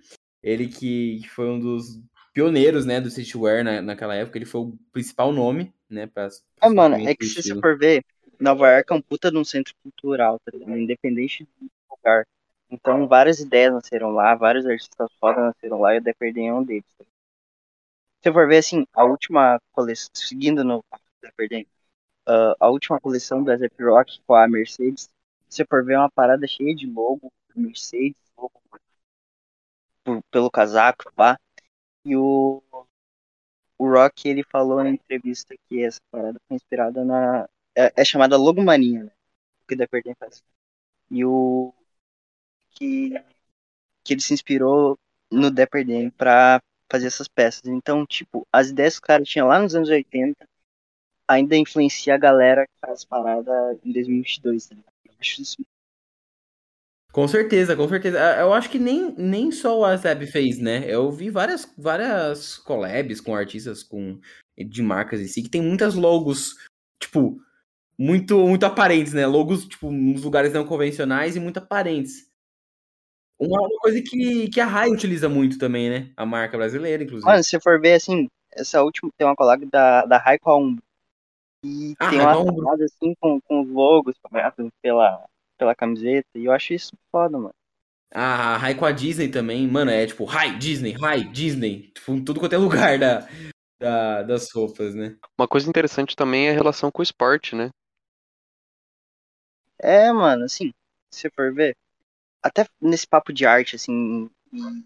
ele 0.43 0.69
que, 0.69 1.21
que 1.23 1.29
foi 1.29 1.49
um 1.49 1.59
dos 1.59 2.01
pioneiros, 2.33 2.87
né, 2.87 3.01
do 3.01 3.09
streetwear 3.09 3.65
na, 3.65 3.83
naquela 3.83 4.15
época, 4.15 4.39
ele 4.39 4.45
foi 4.45 4.61
o 4.61 4.79
principal 4.93 5.33
nome, 5.33 5.75
né, 5.89 6.07
pra... 6.07 6.29
É, 6.63 6.69
mano, 6.69 6.97
é 6.97 7.15
que 7.15 7.25
se 7.25 7.43
você 7.43 7.55
for 7.59 7.77
ver, 7.79 8.05
Nova 8.39 8.71
York 8.71 8.93
é 8.93 8.95
um 8.95 9.01
puta 9.01 9.31
de 9.31 9.39
um 9.39 9.45
centro 9.45 9.75
cultural, 9.83 10.39
tá 10.45 10.53
ligado? 10.57 10.79
Independente 10.79 11.49
do 11.59 11.71
lugar. 11.91 12.27
Então, 12.71 13.09
várias 13.09 13.41
ideias 13.41 13.73
nasceram 13.73 14.11
lá, 14.13 14.35
vários 14.37 14.65
artistas 14.67 15.11
foda 15.19 15.41
nasceram 15.41 15.81
lá 15.81 15.97
e 15.97 16.01
Dan 16.01 16.13
é 16.45 16.55
um 16.55 16.63
deles. 16.63 16.85
Se 16.99 17.05
você 18.23 18.33
for 18.33 18.47
ver, 18.49 18.59
assim, 18.59 18.87
a 18.93 19.05
última 19.05 19.59
coleção, 19.73 20.11
seguindo 20.15 20.63
no 20.65 20.85
Dapper 21.23 21.49
Dan, 21.49 21.63
ah, 22.27 22.57
a 22.61 22.71
última 22.71 23.01
coleção 23.01 23.43
do 23.45 23.53
Azep 23.53 23.83
Rock 23.83 24.21
com 24.27 24.35
a 24.35 24.49
Mercedes, 24.49 25.11
se 25.49 25.65
for 25.67 25.85
ver, 25.85 25.95
é 25.95 25.99
uma 26.01 26.11
parada 26.11 26.47
cheia 26.47 26.75
de 26.75 26.87
logo, 26.87 27.33
Mercedes, 27.57 28.17
logo 28.39 28.61
por- 30.05 30.23
pelo 30.31 30.51
casaco, 30.51 31.13
pá. 31.15 31.39
E 32.05 32.17
o, 32.17 32.63
o 33.79 33.89
Rock, 33.89 34.29
ele 34.29 34.43
falou 34.45 34.83
na 34.83 34.91
entrevista 34.91 35.55
que 35.69 35.83
essa 35.85 36.01
parada 36.11 36.39
foi 36.47 36.57
inspirada 36.57 37.05
na... 37.05 37.49
É, 37.75 37.93
é 38.03 38.05
chamada 38.05 38.37
logomania, 38.37 39.05
né? 39.05 39.11
O 39.65 39.67
que 39.69 39.75
o 39.75 39.79
Dapper 39.79 40.03
Dan 40.05 40.15
faz. 40.19 40.43
E 41.11 41.25
o... 41.25 41.75
Que, 42.77 43.11
que 44.05 44.15
ele 44.15 44.21
se 44.21 44.35
inspirou 44.35 44.99
no 45.33 45.51
Dapper 45.51 45.87
Dan 45.87 46.11
pra 46.11 46.61
fazer 46.91 47.07
essas 47.07 47.29
peças. 47.29 47.67
Então, 47.67 48.07
tipo, 48.07 48.47
as 48.53 48.69
ideias 48.69 48.99
que 48.99 49.05
o 49.05 49.07
cara 49.07 49.25
tinha 49.25 49.45
lá 49.45 49.59
nos 49.59 49.75
anos 49.75 49.89
80 49.89 50.47
ainda 51.29 51.57
influencia 51.57 52.15
a 52.15 52.19
galera 52.19 52.67
que 52.67 52.79
faz 52.81 53.05
parada 53.05 53.79
em 53.85 53.93
2022, 53.93 54.67
tá? 54.67 54.77
Eu 55.05 55.13
acho 55.21 55.43
isso 55.43 55.57
Com 57.13 57.27
certeza, 57.27 57.75
com 57.75 57.89
certeza. 57.89 58.21
Ah, 58.21 58.41
Eu 58.41 58.53
acho 58.53 58.69
que 58.69 58.79
nem, 58.79 59.15
nem 59.17 59.51
só 59.51 59.75
o 59.75 59.81
WhatsApp 59.81 60.27
fez, 60.27 60.59
né? 60.59 60.85
Eu 60.87 61.11
vi 61.11 61.31
várias, 61.31 61.67
várias 61.79 62.59
collabs 62.59 63.23
com 63.23 63.35
artistas 63.35 63.83
com, 63.83 64.21
de 64.59 64.83
marcas 64.83 65.21
em 65.21 65.27
si, 65.27 65.43
que 65.43 65.49
tem 65.49 65.63
muitas 65.63 65.95
logos, 65.95 66.55
tipo, 67.01 67.41
muito, 67.99 68.39
muito 68.47 68.67
aparentes, 68.67 69.15
né? 69.15 69.27
Logos, 69.27 69.67
tipo, 69.67 69.91
nos 69.91 70.25
lugares 70.25 70.53
não 70.53 70.67
convencionais 70.67 71.37
e 71.37 71.41
muito 71.41 71.59
aparentes. 71.59 72.29
Uma, 73.39 73.61
uma 73.61 73.79
coisa 73.81 74.01
que, 74.03 74.49
que 74.49 74.61
a 74.61 74.67
Rai 74.67 74.91
utiliza 74.91 75.29
muito 75.29 75.59
também, 75.59 75.91
né? 75.91 76.11
A 76.17 76.25
marca 76.25 76.57
brasileira, 76.57 77.03
inclusive. 77.03 77.31
Mano, 77.31 77.43
se 77.45 77.51
você 77.51 77.61
for 77.61 77.81
ver 77.81 77.95
assim, 77.95 78.29
essa 78.53 78.83
última 78.83 79.11
tem 79.17 79.27
uma 79.27 79.37
collab 79.37 79.65
da, 79.67 80.05
da 80.07 80.19
Raiko 80.19 80.57
Umbro. 80.57 80.83
E 81.65 81.95
Ah, 82.01 82.11
tem 82.11 82.21
uma 82.21 82.37
parada 82.57 82.85
assim 82.85 83.15
com, 83.21 83.41
com 83.43 83.63
os 83.63 83.69
logos 83.69 84.17
pela, 84.83 85.27
pela 85.59 85.75
camiseta. 85.75 86.29
E 86.37 86.45
eu 86.47 86.53
acho 86.53 86.75
isso 86.75 86.93
foda, 87.11 87.39
mano. 87.39 87.55
A 88.15 88.57
Rai 88.57 88.75
com 88.75 88.85
a 88.87 88.93
Disney 88.93 89.29
também, 89.29 89.67
mano, 89.69 89.91
é 89.91 90.07
tipo, 90.07 90.25
Rai, 90.25 90.57
Disney, 90.59 90.93
Rai, 90.93 91.25
Disney. 91.25 91.91
Tipo, 91.95 92.13
em 92.13 92.25
tudo 92.25 92.41
quanto 92.41 92.55
é 92.55 92.59
lugar 92.59 92.99
da, 92.99 93.27
da- 93.81 94.23
das 94.23 94.53
roupas, 94.53 94.95
né? 94.95 95.17
Uma 95.39 95.49
coisa 95.49 95.69
interessante 95.69 96.17
também 96.17 96.49
é 96.49 96.51
a 96.51 96.55
relação 96.55 96.91
com 96.91 97.01
o 97.01 97.05
esporte, 97.05 97.57
né? 97.57 97.71
É, 99.79 100.11
mano, 100.13 100.45
assim, 100.45 100.73
se 101.11 101.21
você 101.21 101.31
for 101.31 101.53
ver, 101.55 101.77
até 102.47 102.67
nesse 102.81 103.07
papo 103.07 103.33
de 103.33 103.45
arte, 103.47 103.77
assim, 103.77 104.31
em 104.53 104.85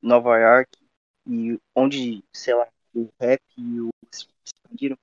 Nova 0.00 0.38
York, 0.38 0.70
e 1.26 1.58
onde, 1.74 2.22
sei 2.32 2.54
lá, 2.54 2.68
o 2.94 3.08
rap 3.20 3.42
e 3.58 3.80
o 3.80 3.90
expandiram. 4.44 4.96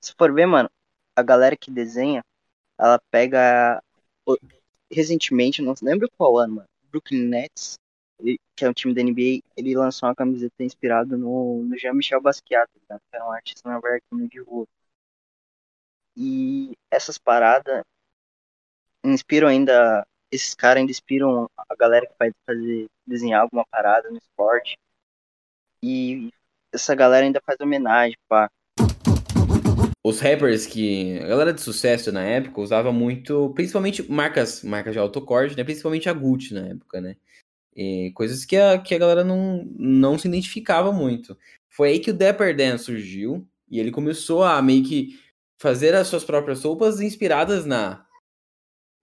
Se 0.00 0.12
for 0.16 0.32
ver, 0.32 0.46
mano, 0.46 0.70
a 1.16 1.22
galera 1.22 1.56
que 1.56 1.70
desenha, 1.70 2.24
ela 2.78 3.00
pega. 3.10 3.82
Recentemente, 4.90 5.62
não 5.62 5.74
lembro 5.82 6.10
qual 6.16 6.38
ano, 6.38 6.56
mano. 6.56 6.68
Brooklyn 6.90 7.28
Nets, 7.28 7.78
que 8.56 8.64
é 8.64 8.68
um 8.68 8.72
time 8.72 8.94
da 8.94 9.02
NBA, 9.02 9.42
ele 9.56 9.76
lançou 9.76 10.08
uma 10.08 10.14
camiseta 10.14 10.64
inspirada 10.64 11.16
no, 11.16 11.62
no 11.64 11.76
Jean-Michel 11.76 12.20
Basquiat, 12.22 12.70
ligado? 12.74 13.00
que 13.10 13.16
era 13.16 13.26
um 13.26 13.32
artista 13.32 13.68
nova-iorquino 13.70 14.28
de 14.28 14.40
rua. 14.40 14.66
E 16.16 16.76
essas 16.90 17.18
paradas 17.18 17.84
inspiram 19.04 19.48
ainda. 19.48 20.06
Esses 20.30 20.54
caras 20.54 20.80
ainda 20.80 20.90
inspiram 20.90 21.48
a 21.56 21.74
galera 21.74 22.06
que 22.06 22.14
vai 22.18 22.30
fazer 22.46 22.86
desenhar 23.06 23.40
alguma 23.40 23.64
parada 23.70 24.10
no 24.10 24.18
esporte. 24.18 24.76
E 25.82 26.28
essa 26.72 26.94
galera 26.94 27.24
ainda 27.24 27.40
faz 27.44 27.58
homenagem, 27.60 28.16
pá. 28.28 28.50
Os 30.04 30.20
rappers 30.20 30.66
que. 30.66 31.18
A 31.20 31.26
galera 31.26 31.52
de 31.52 31.60
sucesso 31.60 32.12
na 32.12 32.22
época 32.22 32.60
usava 32.60 32.92
muito. 32.92 33.52
Principalmente 33.54 34.10
marcas, 34.10 34.62
marcas 34.62 34.92
de 34.92 34.98
autocorte, 34.98 35.56
né? 35.56 35.64
Principalmente 35.64 36.08
a 36.08 36.12
Gucci 36.12 36.54
na 36.54 36.68
época, 36.68 37.00
né? 37.00 37.16
E 37.74 38.10
coisas 38.14 38.44
que 38.44 38.56
a, 38.56 38.78
que 38.78 38.94
a 38.94 38.98
galera 38.98 39.24
não, 39.24 39.64
não 39.78 40.18
se 40.18 40.28
identificava 40.28 40.92
muito. 40.92 41.38
Foi 41.68 41.90
aí 41.90 42.00
que 42.00 42.10
o 42.10 42.14
Dapper 42.14 42.56
Dan 42.56 42.76
surgiu. 42.76 43.46
E 43.70 43.78
ele 43.78 43.90
começou 43.90 44.42
a 44.42 44.60
meio 44.60 44.82
que 44.82 45.20
fazer 45.58 45.94
as 45.94 46.06
suas 46.06 46.24
próprias 46.24 46.62
roupas 46.64 47.00
inspiradas 47.00 47.66
na 47.66 48.06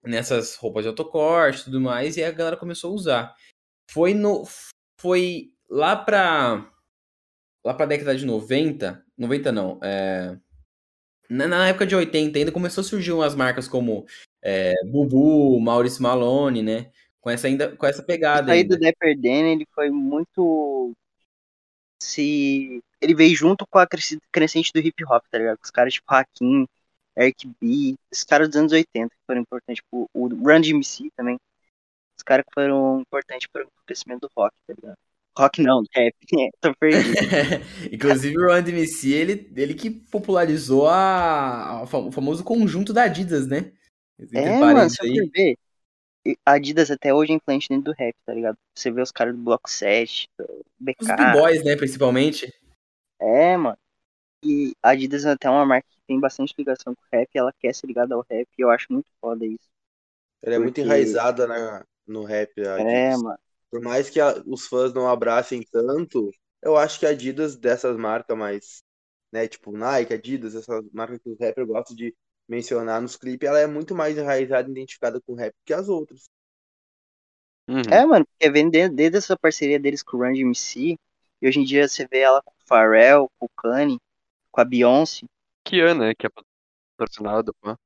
nessas 0.06 0.56
roupas 0.56 0.84
de 0.84 0.88
autocorte 0.88 1.60
e 1.60 1.64
tudo 1.64 1.80
mais. 1.80 2.16
E 2.16 2.24
a 2.24 2.30
galera 2.30 2.56
começou 2.56 2.92
a 2.92 2.94
usar. 2.94 3.36
Foi 3.90 4.14
no. 4.14 4.44
Foi 5.00 5.52
lá 5.68 5.96
pra. 5.96 6.70
Lá 7.64 7.74
pra 7.74 7.86
década 7.86 8.16
de 8.16 8.24
90. 8.24 9.04
90 9.18 9.52
não. 9.52 9.80
É 9.82 10.38
na, 11.28 11.46
na 11.46 11.68
época 11.68 11.86
de 11.86 11.94
80 11.94 12.38
ainda 12.38 12.52
começou 12.52 12.82
a 12.82 12.84
surgir 12.84 13.12
umas 13.12 13.34
marcas 13.34 13.68
como 13.68 14.06
é, 14.42 14.74
Bubu, 14.84 15.60
Maurício 15.60 16.02
Malone, 16.02 16.62
né? 16.62 16.90
Com 17.20 17.30
essa, 17.30 17.48
ainda, 17.48 17.76
com 17.76 17.86
essa 17.86 18.02
pegada 18.02 18.52
Aí 18.52 18.62
do 18.62 18.78
Dapper 18.78 19.20
Dan, 19.20 19.48
ele 19.48 19.66
foi 19.74 19.90
muito. 19.90 20.92
Se. 22.00 22.80
Ele 23.00 23.14
veio 23.14 23.34
junto 23.34 23.66
com 23.66 23.78
a 23.78 23.86
crescente 24.32 24.72
do 24.72 24.78
hip 24.78 25.04
hop, 25.04 25.24
tá 25.30 25.38
ligado? 25.38 25.58
Com 25.58 25.64
os 25.64 25.70
caras 25.70 25.94
tipo 25.94 26.06
Hakim, 26.08 26.66
Eric 27.16 27.48
B, 27.60 27.94
esses 28.10 28.24
caras 28.24 28.48
dos 28.48 28.56
anos 28.56 28.72
80 28.72 29.08
que 29.08 29.22
foram 29.26 29.40
importantes. 29.40 29.82
Tipo, 29.82 30.08
o 30.12 30.28
Run 30.28 30.60
DMC 30.60 31.10
também. 31.16 31.38
Os 32.18 32.22
caras 32.22 32.44
que 32.44 32.52
foram 32.54 33.00
importantes 33.00 33.48
para 33.52 33.64
o 33.64 33.68
crescimento 33.86 34.22
do 34.22 34.30
rock, 34.36 34.54
tá 34.66 34.74
ligado? 34.74 34.96
Rock 35.38 35.62
não, 35.62 35.82
rap. 35.94 36.14
Tô 36.60 36.74
perdido. 36.74 37.14
Inclusive 37.92 38.38
o 38.38 38.46
Run 38.48 38.62
DMC, 38.62 39.12
ele, 39.12 39.52
ele 39.54 39.74
que 39.74 39.90
popularizou 39.90 40.88
a, 40.88 41.82
a 41.82 41.86
fam- 41.86 42.06
o 42.06 42.12
famoso 42.12 42.42
conjunto 42.42 42.92
da 42.92 43.02
Adidas, 43.02 43.46
né? 43.46 43.72
Entre 44.18 44.38
É, 44.38 44.58
mano, 44.58 44.88
se 44.88 44.96
eu 45.02 45.14
for 45.14 45.30
ver, 45.32 45.58
a 46.44 46.52
Adidas 46.52 46.90
até 46.90 47.12
hoje 47.12 47.32
é 47.32 47.34
influente 47.34 47.68
dentro 47.68 47.92
do 47.92 47.96
rap, 47.96 48.14
tá 48.24 48.32
ligado? 48.32 48.56
Você 48.74 48.90
vê 48.90 49.02
os 49.02 49.12
caras 49.12 49.34
do 49.34 49.42
Bloco 49.42 49.70
7, 49.70 50.26
do 50.38 50.64
BK. 50.80 51.02
Os 51.02 51.08
b-boys, 51.08 51.64
né, 51.64 51.76
principalmente. 51.76 52.52
É, 53.20 53.56
mano. 53.56 53.76
E 54.46 54.74
a 54.82 54.90
Adidas 54.90 55.24
é 55.26 55.32
até 55.32 55.50
uma 55.50 55.66
marca 55.66 55.88
que 55.90 56.00
tem 56.06 56.20
bastante 56.20 56.54
ligação 56.58 56.94
com 56.94 57.02
o 57.02 57.06
rap, 57.12 57.28
ela 57.34 57.52
quer 57.60 57.74
ser 57.74 57.86
ligada 57.86 58.14
ao 58.14 58.24
rap, 58.30 58.48
e 58.58 58.62
eu 58.62 58.70
acho 58.70 58.92
muito 58.92 59.10
foda 59.20 59.44
isso. 59.46 59.68
Ela 60.42 60.56
é 60.56 60.58
muito 60.58 60.80
enraizada 60.80 61.46
na, 61.46 61.84
no 62.06 62.24
rap. 62.24 62.52
a 62.66 62.76
É, 62.76 63.16
Adidas. 63.16 63.16
mano. 63.16 63.38
Por 63.70 63.80
mais 63.82 64.08
que 64.10 64.20
a- 64.20 64.42
os 64.46 64.66
fãs 64.66 64.92
não 64.94 65.08
abracem 65.08 65.62
tanto, 65.70 66.30
eu 66.62 66.76
acho 66.76 66.98
que 67.00 67.06
a 67.06 67.10
Adidas 67.10 67.56
dessas 67.56 67.96
marcas 67.96 68.36
mais, 68.36 68.82
né, 69.32 69.48
tipo 69.48 69.72
Nike, 69.72 70.14
Adidas, 70.14 70.54
essas 70.54 70.84
marcas 70.92 71.18
que 71.20 71.30
os 71.30 71.38
rappers 71.38 71.66
gostam 71.66 71.96
de 71.96 72.14
mencionar 72.48 73.00
nos 73.02 73.16
clipes, 73.16 73.48
ela 73.48 73.58
é 73.60 73.66
muito 73.66 73.94
mais 73.94 74.16
enraizada 74.16 74.68
e 74.68 74.72
identificada 74.72 75.20
com 75.20 75.32
o 75.32 75.36
rap 75.36 75.54
que 75.64 75.74
as 75.74 75.88
outras. 75.88 76.30
Uhum. 77.68 77.82
É, 77.90 78.04
mano, 78.04 78.26
porque 78.26 78.50
vem 78.50 78.68
de- 78.70 78.88
desde 78.88 79.18
essa 79.18 79.36
parceria 79.38 79.78
deles 79.78 80.02
com 80.02 80.16
o 80.16 80.20
Run 80.20 80.32
DMC, 80.32 80.96
e 81.40 81.48
hoje 81.48 81.60
em 81.60 81.64
dia 81.64 81.86
você 81.88 82.06
vê 82.06 82.20
ela 82.20 82.42
com 82.42 82.52
o 82.52 82.66
Pharrell, 82.66 83.30
com 83.38 83.46
o 83.46 83.50
Kanye, 83.56 83.98
com 84.56 84.62
a 84.62 84.64
Beyoncé, 84.64 85.26
Que 85.64 85.80
ano, 85.82 86.04
né? 86.06 86.14
Que 86.14 86.26
é 86.26 86.30
patrocinado, 86.96 87.54
pô. 87.60 87.76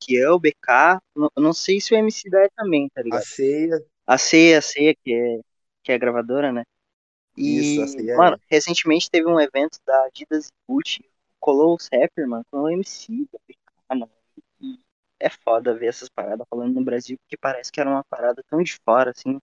que 0.00 0.18
é 0.18 0.30
o 0.30 0.38
BK, 0.38 1.00
não, 1.14 1.30
eu 1.36 1.42
não 1.42 1.52
sei 1.52 1.80
se 1.80 1.94
o 1.94 1.96
MC 1.96 2.28
da 2.30 2.40
é 2.42 2.48
também, 2.50 2.88
tá 2.90 3.02
A 3.10 3.18
ligado? 3.18 3.26
ceia, 3.32 3.78
A 4.06 4.18
Ceia, 4.18 4.58
a 4.58 4.62
Ceia, 4.62 4.94
que 5.04 5.12
é, 5.14 5.40
que 5.84 5.92
é 5.92 5.94
a 5.96 5.98
gravadora, 5.98 6.52
né? 6.52 6.64
E, 7.36 7.46
Isso, 7.46 7.82
a 7.82 7.86
Ceia 7.86 8.16
é. 8.16 8.22
mano, 8.22 8.38
recentemente 8.50 9.10
teve 9.10 9.28
um 9.28 9.40
evento 9.40 9.78
da 9.86 10.06
Adidas 10.06 10.48
e 10.48 10.52
Gucci, 10.68 11.04
colou 11.40 11.76
os 11.76 11.88
rappers, 11.92 12.28
mano, 12.28 12.44
com 12.50 12.60
o 12.62 12.70
MC 12.70 13.26
da 13.32 13.38
BK, 13.48 13.96
mano. 13.96 14.10
E 14.60 14.80
é 15.20 15.30
foda 15.30 15.74
ver 15.74 15.88
essas 15.88 16.08
paradas 16.08 16.46
falando 16.50 16.74
no 16.74 16.84
Brasil, 16.84 17.18
porque 17.20 17.36
parece 17.38 17.72
que 17.72 17.80
era 17.80 17.90
uma 17.90 18.04
parada 18.04 18.42
tão 18.50 18.62
de 18.62 18.76
fora, 18.84 19.12
assim. 19.12 19.38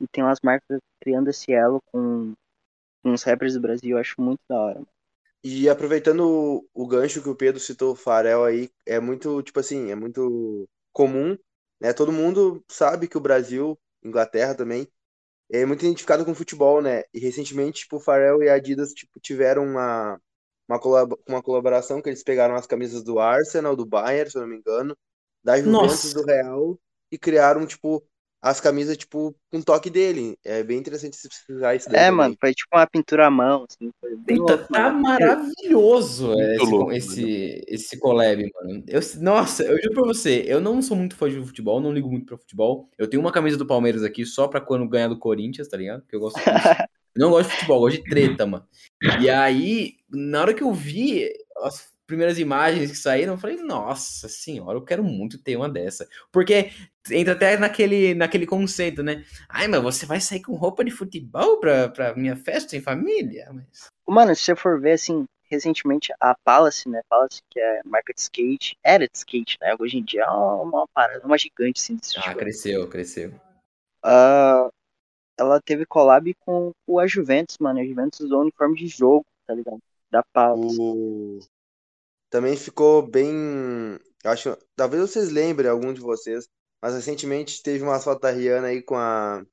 E 0.00 0.08
tem 0.08 0.24
umas 0.24 0.40
marcas 0.42 0.80
criando 1.00 1.30
esse 1.30 1.52
elo 1.52 1.80
com, 1.92 2.34
com 3.02 3.12
os 3.12 3.22
rappers 3.24 3.54
do 3.54 3.60
Brasil, 3.60 3.92
eu 3.92 3.98
acho 4.00 4.20
muito 4.20 4.40
da 4.48 4.60
hora. 4.60 4.74
mano. 4.80 4.88
E 5.44 5.68
aproveitando 5.68 6.20
o, 6.28 6.68
o 6.74 6.86
gancho 6.86 7.22
que 7.22 7.28
o 7.28 7.34
Pedro 7.36 7.60
citou, 7.60 7.92
o 7.92 7.96
Farel 7.96 8.44
aí, 8.44 8.70
é 8.86 9.00
muito, 9.00 9.42
tipo 9.42 9.58
assim, 9.60 9.90
é 9.90 9.94
muito 9.96 10.68
comum, 10.92 11.36
né? 11.80 11.92
Todo 11.92 12.12
mundo 12.12 12.64
sabe 12.70 13.08
que 13.08 13.16
o 13.18 13.20
Brasil, 13.20 13.78
Inglaterra 14.04 14.54
também, 14.54 14.86
é 15.50 15.64
muito 15.66 15.84
identificado 15.84 16.24
com 16.24 16.34
futebol, 16.34 16.82
né? 16.82 17.02
E 17.14 17.18
recentemente, 17.20 17.80
tipo, 17.82 17.96
o 17.96 18.00
Farel 18.00 18.42
e 18.42 18.48
a 18.48 18.54
Adidas, 18.54 18.92
tipo, 18.92 19.20
tiveram 19.20 19.64
uma, 19.64 20.20
uma, 20.68 20.78
colab- 20.80 21.16
uma 21.28 21.42
colaboração 21.42 22.02
que 22.02 22.08
eles 22.08 22.22
pegaram 22.24 22.54
as 22.56 22.66
camisas 22.66 23.02
do 23.04 23.18
Arsenal, 23.20 23.76
do 23.76 23.86
Bayern, 23.86 24.30
se 24.30 24.38
eu 24.38 24.42
não 24.42 24.48
me 24.48 24.56
engano, 24.58 24.96
da 25.44 25.60
Juventus, 25.60 26.12
Nossa. 26.12 26.14
do 26.14 26.24
Real, 26.24 26.78
e 27.10 27.18
criaram, 27.18 27.66
tipo, 27.66 28.04
as 28.42 28.60
camisas, 28.60 28.96
tipo, 28.96 29.34
com 29.50 29.62
toque 29.62 29.88
dele. 29.88 30.36
É 30.44 30.62
bem 30.64 30.78
interessante 30.78 31.16
se 31.16 31.28
precisar 31.28 31.76
isso 31.76 31.88
daí 31.88 32.00
É, 32.00 32.04
também. 32.06 32.16
mano, 32.16 32.36
foi 32.40 32.52
tipo 32.52 32.68
uma 32.76 32.86
pintura 32.86 33.26
à 33.28 33.30
mão, 33.30 33.64
assim, 33.70 33.90
foi 34.00 34.16
bem 34.16 34.36
Puta, 34.38 34.56
louco, 34.56 34.72
tá 34.72 34.90
mano. 34.90 35.02
maravilhoso 35.02 36.28
Muito 36.28 36.40
esse, 36.40 36.70
louco, 36.70 36.92
esse, 36.92 37.64
esse 37.68 37.98
collab, 37.98 38.50
mano. 38.54 38.84
Eu, 38.88 39.00
nossa, 39.20 39.62
eu 39.64 39.80
juro 39.80 39.94
pra 39.94 40.02
você, 40.04 40.44
eu 40.46 40.60
não 40.60 40.82
sou 40.82 40.96
muito 40.96 41.14
fã 41.16 41.30
de 41.30 41.40
futebol, 41.44 41.80
não 41.80 41.92
ligo 41.92 42.10
muito 42.10 42.26
pra 42.26 42.36
futebol. 42.38 42.88
Eu 42.98 43.08
tenho 43.08 43.20
uma 43.22 43.32
camisa 43.32 43.56
do 43.56 43.66
Palmeiras 43.66 44.02
aqui 44.02 44.26
só 44.26 44.48
pra 44.48 44.60
quando 44.60 44.88
ganhar 44.88 45.08
do 45.08 45.18
Corinthians, 45.18 45.68
tá 45.68 45.76
ligado? 45.76 46.00
Porque 46.02 46.16
eu 46.16 46.20
gosto 46.20 46.36
disso. 46.38 46.48
Eu 47.14 47.20
não 47.20 47.30
gosto 47.30 47.48
de 47.50 47.54
futebol, 47.54 47.80
gosto 47.80 48.02
de 48.02 48.10
treta, 48.10 48.44
mano. 48.46 48.66
E 49.20 49.30
aí, 49.30 49.94
na 50.10 50.40
hora 50.40 50.54
que 50.54 50.62
eu 50.62 50.72
vi 50.72 51.30
as 51.58 51.91
primeiras 52.12 52.38
imagens 52.38 52.90
que 52.90 52.96
saíram, 52.96 53.32
eu 53.32 53.38
falei, 53.38 53.56
nossa 53.56 54.28
senhora, 54.28 54.76
eu 54.76 54.84
quero 54.84 55.02
muito 55.02 55.42
ter 55.42 55.56
uma 55.56 55.68
dessa. 55.68 56.06
Porque 56.30 56.70
entra 57.10 57.32
até 57.32 57.56
naquele, 57.56 58.14
naquele 58.14 58.46
conceito, 58.46 59.02
né? 59.02 59.24
Ai, 59.48 59.66
mas 59.66 59.82
você 59.82 60.06
vai 60.06 60.20
sair 60.20 60.40
com 60.40 60.54
roupa 60.54 60.84
de 60.84 60.90
futebol 60.90 61.58
pra, 61.58 61.88
pra 61.88 62.14
minha 62.14 62.36
festa 62.36 62.76
em 62.76 62.80
família? 62.80 63.50
Mas... 63.52 63.86
Mano, 64.06 64.36
se 64.36 64.42
você 64.42 64.54
for 64.54 64.80
ver, 64.80 64.92
assim, 64.92 65.24
recentemente 65.50 66.12
a 66.20 66.34
Palace, 66.44 66.88
né? 66.88 67.00
Palace, 67.08 67.40
que 67.50 67.58
é 67.58 67.80
marca 67.84 68.12
de 68.12 68.20
skate, 68.20 68.76
era 68.82 69.06
de 69.06 69.16
skate, 69.16 69.58
né? 69.60 69.74
Hoje 69.78 69.98
em 69.98 70.04
dia 70.04 70.22
é 70.22 70.30
uma, 70.30 70.86
parada, 70.88 71.24
uma 71.26 71.38
gigante, 71.38 71.80
assim, 71.80 71.96
desse 71.96 72.18
Ah, 72.18 72.22
tipo. 72.22 72.36
cresceu, 72.36 72.88
cresceu. 72.88 73.34
Ah, 74.02 74.68
ela 75.38 75.60
teve 75.60 75.84
collab 75.86 76.32
com, 76.40 76.72
com 76.86 76.98
a 76.98 77.06
Juventus, 77.06 77.58
mano. 77.58 77.80
A 77.80 77.84
Juventus 77.84 78.20
usou 78.20 78.38
o 78.38 78.42
uniforme 78.42 78.76
de 78.76 78.86
jogo, 78.86 79.24
tá 79.46 79.54
ligado? 79.54 79.78
Da 80.10 80.22
Palace. 80.32 80.76
O... 80.80 81.40
Também 82.32 82.56
ficou 82.56 83.06
bem. 83.06 84.00
Acho, 84.24 84.56
talvez 84.74 85.02
vocês 85.02 85.30
lembrem, 85.30 85.68
algum 85.68 85.92
de 85.92 86.00
vocês, 86.00 86.48
mas 86.80 86.94
recentemente 86.94 87.62
teve 87.62 87.84
uma 87.84 88.00
foto 88.00 88.22
da 88.22 88.30
Rihanna 88.30 88.68
aí 88.68 88.82
com 88.82 88.96
a 88.96 89.44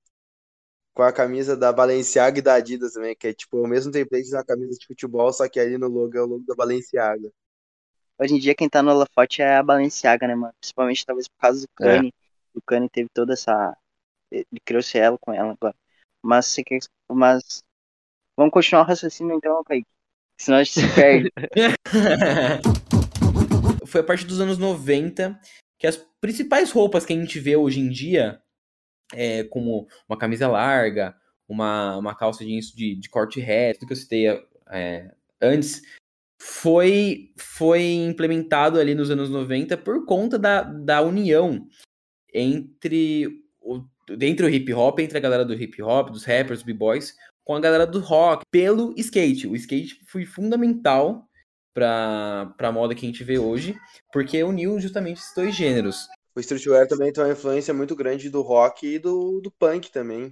com 0.94 1.04
a 1.04 1.12
camisa 1.12 1.58
da 1.58 1.74
Balenciaga 1.74 2.39
e 2.39 2.42
da 2.42 2.54
Adidas 2.56 2.94
também, 2.94 3.15
que 3.18 3.28
é 3.28 3.34
tipo 3.34 3.58
o 3.62 3.68
mesmo 3.68 3.92
template 3.92 4.32
da 4.32 4.46
camisa 4.46 4.78
de 4.80 4.88
futebol, 4.88 5.32
só 5.34 5.48
que 5.50 5.60
ali 5.60 5.78
no 5.78 5.89
logo 5.89 6.18
é 6.18 6.22
o 6.22 6.26
logo 6.26 6.46
da 6.46 6.56
Balenciaga. 6.56 7.30
Hoje 8.18 8.36
em 8.36 8.39
dia 8.39 8.56
quem 8.56 8.70
tá 8.70 8.82
no 8.82 8.92
holofote 8.92 9.42
é 9.42 9.58
a 9.58 9.63
Balenciaga, 9.63 10.26
né, 10.26 10.36
mano? 10.36 10.54
Principalmente 10.62 11.06
talvez 11.06 11.28
por 11.28 11.38
causa 11.38 11.62
do 11.62 11.68
Kanye. 11.76 12.13
O 12.54 12.62
Kanye 12.62 12.89
teve 12.89 13.10
toda 13.13 13.34
essa. 13.34 13.76
Ele 14.32 14.46
criou 14.63 14.80
esse 14.80 14.98
elo 14.98 15.20
com 15.20 15.34
ela 15.34 15.52
agora. 15.52 15.76
Mas 16.24 16.46
você 16.48 16.63
quer. 16.63 16.80
Mas. 17.12 17.62
Vamos 18.38 18.54
continuar 18.54 18.84
o 18.84 18.86
raciocínio 18.86 19.36
então, 19.36 19.62
Kaique. 19.65 19.98
Senão 20.39 20.58
a 20.58 20.63
gente 20.63 20.80
se 20.80 20.95
perde. 20.95 21.32
Foi 23.86 24.02
a 24.02 24.04
partir 24.04 24.25
dos 24.25 24.39
anos 24.39 24.58
90 24.58 25.39
que 25.78 25.86
as 25.86 25.97
principais 26.21 26.71
roupas 26.71 27.06
que 27.06 27.13
a 27.13 27.15
gente 27.15 27.39
vê 27.39 27.56
hoje 27.56 27.80
em 27.80 27.89
dia, 27.89 28.41
é, 29.13 29.43
como 29.45 29.88
uma 30.08 30.17
camisa 30.17 30.47
larga, 30.47 31.15
uma, 31.47 31.97
uma 31.97 32.15
calça 32.15 32.45
jeans 32.45 32.71
de, 32.71 32.95
de 32.95 33.10
corte 33.10 33.39
reto, 33.39 33.80
tudo 33.80 33.88
que 33.88 33.93
eu 33.93 33.97
citei 33.97 34.28
é, 34.69 35.12
antes, 35.41 35.82
foi, 36.41 37.34
foi 37.38 37.93
implementado 37.93 38.80
ali 38.80 38.95
nos 38.95 39.10
anos 39.10 39.30
90 39.30 39.78
por 39.78 40.06
conta 40.06 40.38
da, 40.38 40.62
da 40.62 41.02
união 41.02 41.67
entre 42.34 43.43
o, 43.60 43.84
entre 44.21 44.45
o 44.45 44.49
hip 44.49 44.73
hop, 44.73 44.99
entre 44.99 45.17
a 45.17 45.21
galera 45.21 45.43
do 45.43 45.54
hip 45.54 45.82
hop, 45.82 46.10
dos 46.10 46.23
rappers, 46.23 46.63
b-boys, 46.63 47.15
com 47.49 47.55
a 47.55 47.59
galera 47.59 47.88
do 47.88 47.99
rock, 47.99 48.45
pelo 48.51 48.93
skate. 48.95 49.47
O 49.47 49.55
skate 49.55 49.99
foi 50.05 50.23
fundamental 50.23 51.27
para 51.73 52.53
a 52.59 52.71
moda 52.71 52.93
que 52.93 53.03
a 53.03 53.09
gente 53.09 53.23
vê 53.23 53.39
hoje, 53.39 53.75
porque 54.13 54.43
uniu 54.43 54.79
justamente 54.79 55.17
esses 55.17 55.33
dois 55.33 55.55
gêneros. 55.55 56.07
O 56.35 56.39
streetwear 56.39 56.88
também 56.88 57.12
tem 57.12 57.23
uma 57.23 57.33
influência 57.33 57.73
muito 57.73 57.95
grande 57.95 58.29
do 58.29 58.43
rock 58.43 58.85
e 58.85 58.99
do, 58.99 59.41
do 59.41 59.49
punk 59.49 59.91
também. 59.91 60.31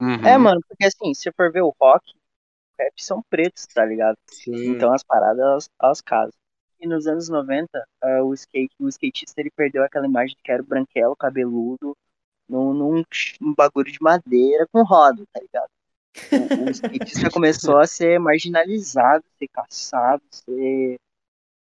Uhum. 0.00 0.26
É, 0.26 0.38
mano, 0.38 0.58
porque 0.66 0.86
assim, 0.86 1.12
se 1.12 1.30
for 1.32 1.52
ver 1.52 1.60
o 1.60 1.74
rock, 1.78 2.10
o 2.12 2.82
rap 2.82 2.94
são 2.96 3.22
pretos, 3.28 3.66
tá 3.66 3.84
ligado? 3.84 4.16
Sim. 4.30 4.70
Então 4.70 4.90
as 4.90 5.02
paradas, 5.02 5.40
elas, 5.40 5.70
elas 5.82 6.00
casam. 6.00 6.32
E 6.80 6.88
nos 6.88 7.06
anos 7.06 7.28
90, 7.28 7.68
ah, 8.02 8.22
o, 8.22 8.32
skate, 8.32 8.74
o 8.80 8.88
skatista 8.88 9.38
ele 9.38 9.50
perdeu 9.50 9.84
aquela 9.84 10.06
imagem 10.06 10.34
de 10.34 10.42
que 10.42 10.50
era 10.50 10.62
o 10.62 10.66
branquelo, 10.66 11.14
cabeludo, 11.14 11.94
num, 12.48 12.72
num, 12.72 13.02
num 13.38 13.54
bagulho 13.54 13.92
de 13.92 14.00
madeira 14.00 14.66
com 14.72 14.82
roda, 14.82 15.22
tá 15.30 15.40
ligado? 15.42 15.68
O, 16.30 16.66
o 16.66 16.70
skatista 16.70 17.30
começou 17.30 17.78
a 17.78 17.86
ser 17.86 18.18
marginalizado, 18.18 19.24
ser 19.38 19.48
caçado, 19.48 20.22
ser. 20.30 20.98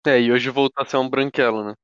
É, 0.06 0.20
e 0.20 0.30
hoje 0.32 0.48
voltar 0.50 0.82
a 0.82 0.86
ser 0.86 0.96
um 0.96 1.08
branquelo, 1.08 1.64
né? 1.64 1.74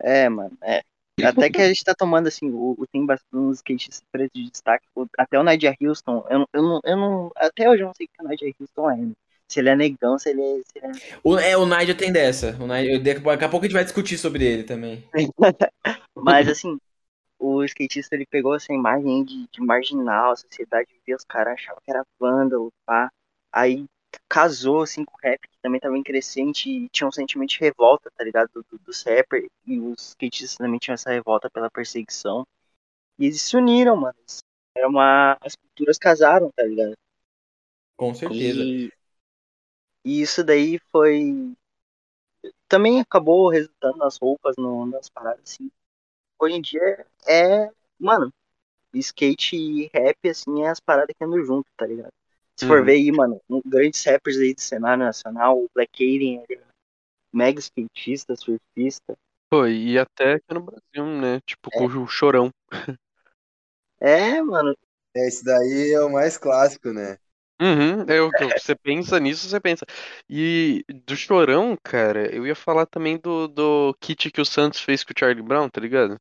É, 0.00 0.28
mano, 0.28 0.56
é. 0.62 0.82
Até 1.22 1.50
que 1.50 1.60
a 1.60 1.68
gente 1.68 1.84
tá 1.84 1.94
tomando, 1.94 2.26
assim, 2.26 2.50
o, 2.50 2.74
o 2.78 2.86
tem 2.86 3.04
bastante 3.06 3.36
uns 3.36 3.58
skatistas 3.58 4.02
pretos 4.10 4.40
de 4.42 4.50
destaque. 4.50 4.84
o- 4.96 5.06
até 5.16 5.38
o 5.38 5.42
Nadia 5.42 5.74
Houston, 5.80 6.24
eu, 6.28 6.38
não- 6.40 6.48
eu, 6.52 6.62
não, 6.62 6.80
eu 6.84 6.96
não. 6.96 7.30
Até 7.36 7.68
hoje 7.70 7.82
eu 7.82 7.86
não 7.86 7.94
sei 7.94 8.06
o 8.06 8.08
que 8.08 8.22
o 8.24 8.28
Nadia 8.28 8.52
Houston 8.58 8.90
é, 8.90 8.96
né? 8.96 9.12
Se 9.48 9.60
ele 9.60 9.68
é 9.68 9.76
negão, 9.76 10.18
se 10.18 10.30
ele 10.30 10.40
é. 10.42 10.56
Se 10.62 10.78
ele 10.78 10.86
é... 10.86 11.12
O, 11.22 11.38
é, 11.38 11.56
o 11.56 11.66
Nigel 11.66 11.96
tem 11.96 12.12
dessa. 12.12 12.56
O 12.60 12.66
Nigel, 12.66 13.02
daqui 13.02 13.44
a 13.44 13.48
pouco 13.48 13.64
a 13.64 13.68
gente 13.68 13.74
vai 13.74 13.84
discutir 13.84 14.18
sobre 14.18 14.44
ele 14.44 14.64
também. 14.64 15.04
Mas 16.16 16.48
assim, 16.48 16.78
o 17.42 17.64
skatista 17.64 18.14
ele 18.14 18.24
pegou 18.24 18.54
essa 18.54 18.72
imagem 18.72 19.24
de, 19.24 19.48
de 19.48 19.60
marginal, 19.60 20.30
a 20.30 20.36
sociedade 20.36 20.88
via 21.04 21.16
os 21.16 21.24
caras, 21.24 21.54
achava 21.54 21.80
que 21.82 21.90
era 21.90 22.06
vândalo, 22.18 22.72
pá. 22.86 23.10
Aí 23.50 23.84
casou, 24.28 24.82
assim, 24.82 25.04
com 25.04 25.16
o 25.16 25.20
rap, 25.20 25.40
que 25.40 25.58
também 25.60 25.80
tava 25.80 25.98
em 25.98 26.02
crescente 26.04 26.70
e 26.70 26.88
tinha 26.88 27.08
um 27.08 27.12
sentimento 27.12 27.50
de 27.50 27.58
revolta, 27.58 28.12
tá 28.16 28.22
ligado? 28.22 28.48
Do, 28.54 28.64
do, 28.70 28.78
dos 28.78 29.02
rappers. 29.02 29.48
E 29.66 29.80
os 29.80 30.10
skatistas 30.10 30.56
também 30.56 30.78
tinham 30.78 30.94
essa 30.94 31.10
revolta 31.10 31.50
pela 31.50 31.70
perseguição. 31.70 32.46
E 33.18 33.26
eles 33.26 33.42
se 33.42 33.56
uniram, 33.56 33.96
mano. 33.96 34.14
Era 34.76 34.88
uma. 34.88 35.36
As 35.40 35.56
culturas 35.56 35.98
casaram, 35.98 36.50
tá 36.54 36.62
ligado? 36.62 36.94
Com 37.96 38.14
certeza. 38.14 38.60
E, 38.62 38.92
e 40.04 40.22
isso 40.22 40.44
daí 40.44 40.78
foi. 40.92 41.52
Também 42.68 43.00
acabou 43.00 43.48
resultando 43.48 43.98
nas 43.98 44.16
roupas, 44.16 44.54
no, 44.56 44.86
nas 44.86 45.10
paradas, 45.10 45.42
assim. 45.42 45.70
Hoje 46.42 46.56
em 46.56 46.60
dia 46.60 47.06
é. 47.28 47.70
Mano, 48.00 48.32
skate 48.94 49.56
e 49.56 49.90
rap, 49.94 50.16
assim, 50.28 50.64
é 50.64 50.68
as 50.70 50.80
paradas 50.80 51.14
que 51.16 51.24
andam 51.24 51.44
junto, 51.44 51.66
tá 51.76 51.86
ligado? 51.86 52.12
Se 52.58 52.66
for 52.66 52.80
Uhum. 52.80 52.86
ver 52.86 52.94
aí, 52.94 53.12
mano, 53.12 53.40
um, 53.48 53.62
grandes 53.64 54.04
rappers 54.04 54.36
aí 54.38 54.54
do 54.54 54.60
cenário 54.60 55.04
nacional, 55.04 55.58
o 55.58 55.70
Black 55.74 56.04
Alien, 56.04 56.44
ele 56.48 56.60
é 56.60 56.66
mega 57.32 57.60
skatista, 57.60 58.36
surfista. 58.36 59.16
Pô, 59.50 59.66
e 59.66 59.98
até 59.98 60.34
aqui 60.34 60.54
no 60.54 60.62
Brasil, 60.62 61.20
né? 61.20 61.40
Tipo, 61.46 61.70
com 61.70 61.86
o 61.86 62.06
Chorão. 62.08 62.50
É, 64.00 64.42
mano, 64.42 64.76
É, 65.16 65.26
esse 65.28 65.44
daí 65.44 65.92
é 65.94 66.00
o 66.02 66.10
mais 66.10 66.36
clássico, 66.36 66.92
né? 66.92 67.16
Uhum, 67.60 68.02
é 68.08 68.20
o 68.20 68.32
que 68.32 68.44
você 68.44 68.74
pensa 68.74 69.20
nisso, 69.20 69.48
você 69.48 69.60
pensa. 69.60 69.86
E 70.28 70.84
do 71.06 71.14
Chorão, 71.16 71.76
cara, 71.82 72.34
eu 72.34 72.44
ia 72.46 72.56
falar 72.56 72.86
também 72.86 73.16
do, 73.18 73.46
do 73.46 73.94
kit 74.00 74.30
que 74.32 74.40
o 74.40 74.44
Santos 74.44 74.80
fez 74.80 75.04
com 75.04 75.12
o 75.12 75.18
Charlie 75.18 75.42
Brown, 75.44 75.68
tá 75.68 75.80
ligado? 75.80 76.18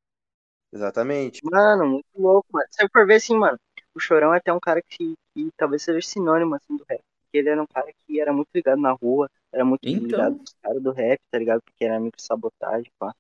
Exatamente. 0.74 1.42
mano, 1.44 1.86
muito 1.88 2.06
louco, 2.16 2.48
mano. 2.52 2.68
Se 2.72 2.88
for 2.90 3.06
ver 3.06 3.16
assim, 3.16 3.38
mano, 3.38 3.58
o 3.94 4.00
Chorão 4.00 4.34
é 4.34 4.38
até 4.38 4.52
um 4.54 4.60
cara 4.60 4.82
que, 4.82 5.16
que 5.34 5.50
talvez 5.58 5.84
seja 5.84 6.02
sinônimo, 6.02 6.56
assim, 6.56 6.78
do 6.78 6.86
rap. 6.90 7.02
Porque 7.24 7.38
ele 7.38 7.50
era 7.50 7.62
um 7.62 7.68
cara 7.68 7.92
que 8.06 8.20
era 8.20 8.34
muito 8.34 8.50
ligado 8.54 8.82
na 8.82 8.92
rua, 8.92 9.30
era 9.54 9.64
muito 9.66 9.88
Então. 9.88 10.04
ligado 10.04 10.38
com 10.38 10.44
os 10.44 10.54
caras 10.62 10.82
do 10.82 10.92
rap, 10.92 11.20
tá 11.30 11.38
ligado? 11.38 11.62
Porque 11.64 11.86
era 11.86 12.00
micro 12.00 12.22
sabotagem, 12.22 12.92
pá. 13.00 13.14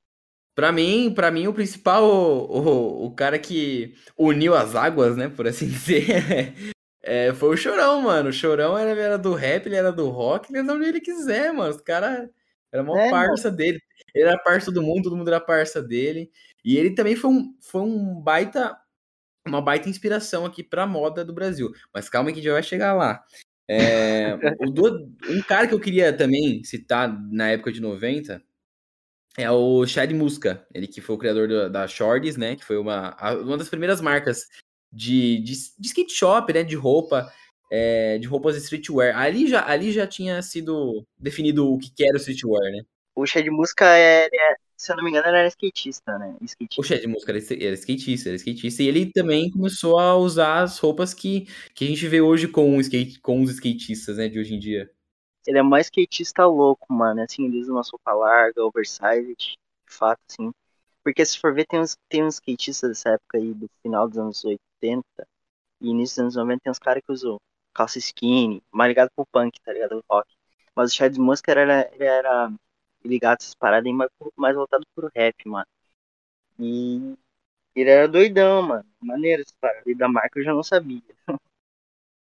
Pra 0.53 0.71
mim, 0.71 1.13
pra 1.13 1.31
mim, 1.31 1.47
o 1.47 1.53
principal, 1.53 2.03
o, 2.03 2.59
o, 2.59 3.05
o 3.05 3.15
cara 3.15 3.39
que 3.39 3.95
uniu 4.17 4.53
as 4.53 4.75
águas, 4.75 5.15
né, 5.15 5.29
por 5.29 5.47
assim 5.47 5.67
dizer, 5.69 6.53
é, 7.01 7.33
foi 7.33 7.49
o 7.49 7.57
Chorão, 7.57 8.01
mano. 8.01 8.29
O 8.29 8.33
Chorão 8.33 8.77
era, 8.77 8.91
era 8.99 9.17
do 9.17 9.33
rap, 9.33 9.65
ele 9.65 9.75
era 9.75 9.91
do 9.91 10.09
rock, 10.09 10.49
ele 10.51 10.59
era 10.59 10.73
onde 10.73 10.85
ele 10.87 11.01
quiser, 11.01 11.53
mano. 11.53 11.71
Os 11.73 11.81
caras 11.81 12.29
era 12.71 12.83
mó 12.83 12.95
É, 12.97 13.09
parça 13.09 13.49
dele. 13.49 13.79
Ele 14.13 14.27
era 14.27 14.37
parça 14.43 14.71
do 14.71 14.81
mundo, 14.83 15.03
todo 15.03 15.15
mundo 15.17 15.29
era 15.29 15.39
parça 15.39 15.81
dele. 15.81 16.29
E 16.63 16.77
ele 16.77 16.91
também 16.91 17.15
foi 17.15 17.29
um, 17.31 17.55
foi 17.61 17.81
um 17.81 18.21
baita, 18.21 18.77
uma 19.47 19.61
baita 19.61 19.89
inspiração 19.89 20.45
aqui 20.45 20.63
pra 20.63 20.85
moda 20.85 21.25
do 21.25 21.33
Brasil. 21.33 21.71
Mas 21.93 22.09
calma 22.09 22.29
que 22.29 22.33
a 22.33 22.35
gente 22.35 22.45
já 22.45 22.53
vai 22.53 22.63
chegar 22.63 22.93
lá. 22.93 23.23
É, 23.67 24.35
do- 24.71 25.09
um 25.29 25.41
cara 25.43 25.67
que 25.67 25.73
eu 25.73 25.79
queria 25.79 26.11
também 26.11 26.63
citar 26.63 27.07
na 27.31 27.49
época 27.51 27.71
de 27.71 27.79
90 27.79 28.43
é 29.37 29.49
o 29.49 29.85
Chad 29.87 30.11
Muska, 30.11 30.67
ele 30.73 30.87
que 30.87 30.99
foi 30.99 31.15
o 31.15 31.17
criador 31.17 31.47
do- 31.47 31.69
da 31.69 31.87
Shorties, 31.87 32.35
né? 32.35 32.55
Que 32.55 32.65
foi 32.65 32.77
uma, 32.77 33.15
uma 33.41 33.57
das 33.57 33.69
primeiras 33.69 34.01
marcas 34.01 34.45
de, 34.91 35.37
de, 35.39 35.53
de 35.79 35.87
skate 35.87 36.13
shop, 36.13 36.51
né? 36.53 36.63
De 36.63 36.75
roupa, 36.75 37.31
é, 37.71 38.17
de 38.17 38.27
roupas 38.27 38.57
streetwear. 38.57 39.17
Ali 39.17 39.47
já, 39.47 39.65
ali 39.65 39.91
já 39.91 40.05
tinha 40.05 40.41
sido 40.41 41.05
definido 41.17 41.71
o 41.73 41.77
que 41.79 42.03
era 42.03 42.13
o 42.13 42.17
streetwear, 42.17 42.71
né? 42.73 42.81
O 43.15 43.25
Chad 43.25 43.45
é, 43.81 44.25
é- 44.25 44.55
se 44.81 44.91
eu 44.91 44.95
não 44.95 45.03
me 45.03 45.11
engano, 45.11 45.27
ele 45.27 45.37
era 45.37 45.47
skatista, 45.47 46.17
né? 46.17 46.35
O 46.41 46.43
Skatista. 46.43 46.83
Chad 46.83 47.05
Muska 47.05 47.31
era, 47.31 47.37
skatista, 47.37 48.29
era 48.29 48.35
skatista, 48.35 48.81
e 48.81 48.87
ele 48.87 49.11
também 49.11 49.51
começou 49.51 49.99
a 49.99 50.17
usar 50.17 50.63
as 50.63 50.79
roupas 50.79 51.13
que, 51.13 51.45
que 51.75 51.85
a 51.85 51.87
gente 51.87 52.07
vê 52.07 52.19
hoje 52.19 52.47
com, 52.47 52.75
o 52.75 52.81
skate, 52.81 53.19
com 53.19 53.43
os 53.43 53.51
skatistas, 53.51 54.17
né? 54.17 54.27
De 54.27 54.39
hoje 54.39 54.55
em 54.55 54.59
dia. 54.59 54.91
Ele 55.45 55.59
é 55.59 55.61
mais 55.61 55.85
skatista 55.85 56.47
louco, 56.47 56.91
mano. 56.91 57.21
Assim, 57.21 57.45
ele 57.45 57.59
usa 57.59 57.71
uma 57.71 57.83
roupa 57.83 58.11
larga, 58.11 58.65
oversized, 58.65 59.35
de 59.37 59.57
fato, 59.85 60.19
assim. 60.27 60.51
Porque 61.03 61.23
se 61.23 61.37
for 61.37 61.53
ver, 61.53 61.67
tem 61.67 61.79
uns, 61.79 61.95
tem 62.09 62.23
uns 62.23 62.35
skatistas 62.35 62.89
dessa 62.89 63.09
época 63.09 63.37
aí, 63.37 63.53
do 63.53 63.69
final 63.83 64.07
dos 64.09 64.17
anos 64.17 64.43
80 64.43 65.03
e 65.79 65.89
início 65.89 66.15
dos 66.15 66.19
anos 66.21 66.35
90, 66.37 66.59
tem 66.63 66.71
uns 66.71 66.79
caras 66.79 67.03
que 67.05 67.11
usam 67.11 67.37
calça 67.71 67.99
skinny, 67.99 68.63
mais 68.71 68.89
ligado 68.89 69.11
pro 69.15 69.27
punk, 69.31 69.59
tá 69.63 69.73
ligado? 69.73 69.97
O 69.97 70.03
rock. 70.11 70.27
Mas 70.75 70.91
o 70.91 70.95
Chad 70.95 71.15
Muska 71.17 71.51
era, 71.51 71.87
ele 71.93 72.03
era 72.05 72.51
ligado 73.05 73.33
a 73.41 73.43
essas 73.43 73.55
paradas 73.55 73.87
aí, 73.87 73.93
mais, 73.93 74.09
mais 74.37 74.55
voltado 74.55 74.85
pro 74.95 75.09
rap, 75.15 75.35
mano. 75.47 75.65
E 76.59 77.15
ele 77.75 77.89
era 77.89 78.07
doidão, 78.07 78.61
mano. 78.63 78.85
Maneiro 79.01 79.41
essas 79.43 79.55
paradas. 79.61 79.83
E 79.87 79.95
da 79.95 80.07
marca 80.09 80.39
eu 80.39 80.43
já 80.45 80.53
não 80.53 80.63
sabia. 80.63 81.01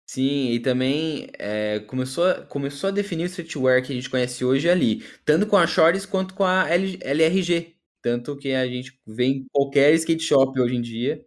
Sim, 0.06 0.50
e 0.52 0.60
também 0.60 1.28
é, 1.38 1.80
começou, 1.80 2.24
a- 2.26 2.42
começou 2.46 2.88
a 2.88 2.90
definir 2.92 3.24
o 3.24 3.26
streetwear 3.26 3.82
que 3.84 3.90
a 3.92 3.94
gente 3.94 4.10
conhece 4.10 4.44
hoje 4.44 4.68
ali, 4.68 5.02
tanto 5.24 5.46
com 5.46 5.56
a 5.56 5.66
Shorts 5.66 6.04
quanto 6.06 6.34
com 6.34 6.44
a 6.44 6.68
L- 6.70 6.98
LRG. 7.02 7.74
Tanto 8.02 8.36
que 8.36 8.52
a 8.52 8.66
gente 8.66 9.00
vê 9.06 9.24
em 9.26 9.46
qualquer 9.50 9.94
skate 9.94 10.22
shop 10.22 10.60
hoje 10.60 10.76
em 10.76 10.82
dia. 10.82 11.24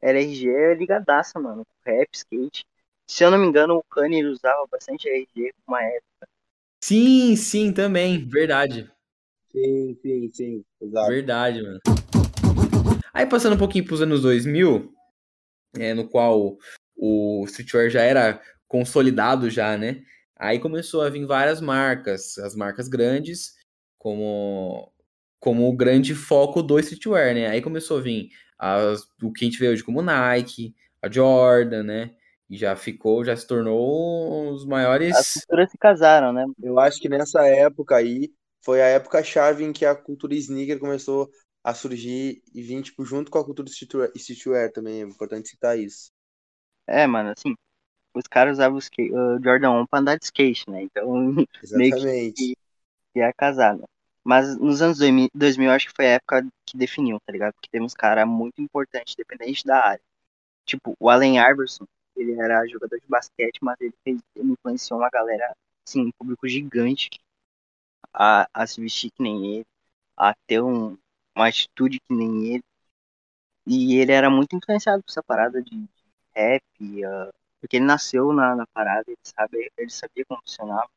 LRG 0.00 0.48
é 0.48 0.74
ligadaça, 0.74 1.40
mano. 1.40 1.66
Rap, 1.84 2.08
skate. 2.14 2.64
Se 3.08 3.24
eu 3.24 3.30
não 3.32 3.38
me 3.38 3.46
engano, 3.46 3.76
o 3.76 3.82
Kanye 3.84 4.24
usava 4.26 4.64
bastante 4.68 5.08
LRG 5.08 5.52
uma 5.66 5.82
época. 5.82 6.28
Sim, 6.82 7.36
sim, 7.36 7.72
também. 7.72 8.26
Verdade. 8.26 8.90
Sim, 9.52 9.96
sim, 10.00 10.30
sim. 10.32 10.64
Exato. 10.80 11.08
Verdade, 11.08 11.62
mano. 11.62 11.80
Aí 13.12 13.26
passando 13.26 13.54
um 13.54 13.58
pouquinho 13.58 13.84
pros 13.84 14.00
anos 14.00 14.22
2000, 14.22 14.92
é, 15.78 15.92
no 15.92 16.08
qual 16.08 16.56
o 16.96 17.44
streetwear 17.46 17.90
já 17.90 18.02
era 18.02 18.40
consolidado 18.66 19.50
já, 19.50 19.76
né? 19.76 20.02
Aí 20.38 20.58
começou 20.58 21.02
a 21.02 21.10
vir 21.10 21.26
várias 21.26 21.60
marcas, 21.60 22.38
as 22.38 22.54
marcas 22.54 22.88
grandes, 22.88 23.54
como 23.98 24.90
como 25.38 25.68
o 25.68 25.76
grande 25.76 26.14
foco 26.14 26.62
do 26.62 26.78
streetwear, 26.78 27.34
né? 27.34 27.48
Aí 27.48 27.62
começou 27.62 27.98
a 27.98 28.00
vir 28.02 28.30
as, 28.58 29.06
o 29.22 29.32
que 29.32 29.44
a 29.44 29.48
gente 29.48 29.58
vê 29.58 29.68
hoje 29.68 29.82
como 29.82 30.02
Nike, 30.02 30.74
a 31.02 31.10
Jordan, 31.10 31.82
né? 31.82 32.14
E 32.50 32.56
já 32.58 32.76
ficou, 32.76 33.24
já 33.24 33.36
se 33.36 33.46
tornou 33.46 34.52
os 34.52 34.66
As 35.08 35.26
maiores. 35.26 35.32
culturas 35.32 35.70
se 35.70 35.78
casaram, 35.78 36.32
né? 36.32 36.44
Eu 36.62 36.78
acho 36.78 37.00
que 37.00 37.08
nessa 37.08 37.46
época 37.46 37.96
aí 37.96 38.30
foi 38.64 38.82
a 38.82 38.86
época 38.86 39.22
chave 39.24 39.64
em 39.64 39.72
que 39.72 39.84
a 39.84 39.94
cultura 39.94 40.34
sneaker 40.34 40.78
começou 40.78 41.30
a 41.64 41.74
surgir 41.74 42.42
e 42.54 42.62
vir, 42.62 42.82
tipo, 42.82 43.04
junto 43.04 43.30
com 43.30 43.38
a 43.38 43.44
cultura 43.44 43.68
streetwear, 43.68 44.72
também. 44.72 45.02
É 45.02 45.04
importante 45.06 45.48
citar 45.48 45.78
isso. 45.78 46.10
É, 46.86 47.06
mano, 47.06 47.30
assim, 47.30 47.54
os 48.14 48.26
caras 48.28 48.54
usavam 48.58 48.76
o 48.76 48.80
skate, 48.80 49.12
o 49.14 49.42
Jordan 49.42 49.70
1 49.82 49.86
pra 49.86 50.00
andar 50.00 50.18
de 50.18 50.24
skate, 50.26 50.70
né? 50.70 50.82
Então, 50.82 51.06
meio 51.74 51.92
que 51.92 52.02
Exatamente. 52.02 52.56
ia 53.16 53.32
casar, 53.32 53.76
né? 53.76 53.84
Mas 54.24 54.56
nos 54.58 54.82
anos 54.82 54.98
2000, 54.98 55.28
2000, 55.34 55.68
eu 55.70 55.74
acho 55.74 55.88
que 55.88 55.94
foi 55.96 56.06
a 56.06 56.10
época 56.12 56.46
que 56.66 56.76
definiu, 56.76 57.18
tá 57.24 57.32
ligado? 57.32 57.54
Porque 57.54 57.68
temos 57.70 57.94
cara 57.94 58.26
muito 58.26 58.60
importante, 58.60 59.16
dependente 59.16 59.64
da 59.64 59.78
área. 59.84 60.02
Tipo, 60.66 60.94
o 61.00 61.10
Allen 61.10 61.38
Iverson, 61.38 61.86
ele 62.20 62.40
era 62.40 62.66
jogador 62.66 62.98
de 62.98 63.06
basquete, 63.08 63.58
mas 63.62 63.80
ele, 63.80 63.94
fez, 64.04 64.20
ele 64.36 64.52
influenciou 64.52 65.00
uma 65.00 65.10
galera, 65.10 65.54
assim, 65.86 66.06
um 66.06 66.12
público 66.12 66.48
gigante 66.48 67.08
a, 68.12 68.48
a 68.54 68.66
se 68.66 68.80
vestir 68.80 69.10
que 69.10 69.22
nem 69.22 69.56
ele, 69.56 69.66
a 70.16 70.34
ter 70.46 70.62
um, 70.62 70.96
uma 71.36 71.48
atitude 71.48 72.00
que 72.00 72.14
nem 72.14 72.54
ele. 72.54 72.64
E 73.66 73.96
ele 73.96 74.12
era 74.12 74.28
muito 74.30 74.54
influenciado 74.56 75.02
por 75.02 75.10
essa 75.10 75.22
parada 75.22 75.62
de, 75.62 75.70
de 75.70 75.88
rap, 76.34 76.62
ah, 77.04 77.30
porque 77.60 77.76
ele 77.76 77.84
nasceu 77.84 78.32
na, 78.32 78.54
na 78.56 78.66
parada, 78.66 79.04
ele, 79.08 79.18
sabe, 79.22 79.70
ele 79.76 79.90
sabia 79.90 80.24
como 80.26 80.40
funcionava. 80.40 80.88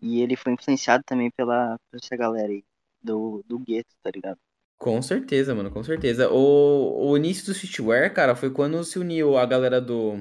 E 0.00 0.20
ele 0.22 0.36
foi 0.36 0.52
influenciado 0.52 1.02
também 1.04 1.30
pela, 1.32 1.78
por 1.90 1.98
essa 1.98 2.16
galera 2.16 2.48
aí, 2.48 2.64
do, 3.02 3.42
do 3.46 3.58
gueto, 3.58 3.94
tá 4.02 4.10
ligado? 4.10 4.38
Com 4.78 5.00
certeza, 5.00 5.54
mano, 5.54 5.70
com 5.70 5.82
certeza. 5.82 6.28
O, 6.30 7.10
o 7.10 7.16
início 7.16 7.46
do 7.46 7.52
streetwear, 7.52 8.12
cara, 8.12 8.34
foi 8.36 8.50
quando 8.50 8.82
se 8.84 8.98
uniu 8.98 9.36
a 9.38 9.46
galera 9.46 9.80
do 9.80 10.16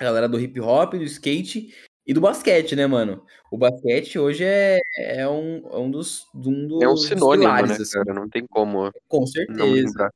a 0.00 0.04
galera 0.04 0.28
do 0.28 0.40
hip 0.40 0.60
hop, 0.60 0.94
do 0.94 1.04
skate 1.04 1.74
e 2.06 2.14
do 2.14 2.20
basquete, 2.20 2.76
né, 2.76 2.86
mano? 2.86 3.24
O 3.52 3.58
basquete 3.58 4.18
hoje 4.18 4.44
é, 4.44 4.78
é, 4.98 5.28
um, 5.28 5.58
é 5.72 5.78
um 5.78 5.90
dos 5.90 6.24
um 6.34 6.66
dos 6.68 6.84
É 6.84 6.88
um 6.88 6.96
sinônimo, 6.96 7.26
pilares, 7.30 7.70
né, 7.78 7.78
assim. 7.80 7.98
cara? 8.04 8.14
Não 8.14 8.28
tem 8.28 8.46
como 8.46 8.92
Com 9.08 9.26
certeza. 9.26 10.10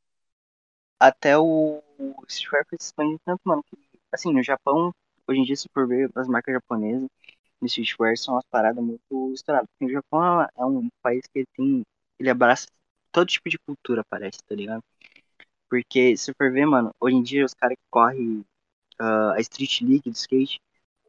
Até 0.99 1.37
o, 1.39 1.83
o 1.99 2.15
streetwear 2.29 2.65
foi 2.69 2.79
se 2.81 2.87
expandindo 2.87 3.21
tanto, 3.25 3.41
mano, 3.45 3.63
que, 3.65 3.77
assim, 4.13 4.33
no 4.33 4.43
Japão, 4.43 4.93
hoje 5.29 5.41
em 5.41 5.45
dia, 5.45 5.57
se 5.57 5.69
for 5.73 5.87
ver 5.87 6.11
as 6.15 6.27
marcas 6.29 6.55
japonesas, 6.55 7.09
no 7.61 7.67
streetwear 7.69 8.17
são 8.17 8.35
umas 8.35 8.45
paradas 8.51 8.83
muito 8.85 9.33
estouradas. 9.35 9.69
Porque 9.71 9.93
o 9.93 9.95
Japão 9.95 10.43
é- 10.43 10.49
é 10.57 10.65
um 10.65 10.89
país 11.03 11.23
que 11.27 11.41
ele 11.41 11.49
tem, 11.57 11.83
ele 12.19 12.31
abraça 12.31 12.67
todo 13.17 13.27
tipo 13.27 13.49
de 13.49 13.59
cultura, 13.59 14.05
parece, 14.11 14.39
tá 14.47 14.55
ligado? 14.55 14.83
Porque, 15.71 16.17
se 16.19 16.35
for 16.35 16.53
ver, 16.53 16.67
mano, 16.67 16.95
hoje 17.01 17.17
em 17.17 17.23
dia 17.23 17.47
os 17.47 17.55
caras 17.55 17.77
que 17.77 17.85
correm 17.91 18.45
ah, 18.99 19.33
a 19.35 19.41
Street 19.41 19.81
League 19.81 20.11
do 20.11 20.15
skate, 20.15 20.61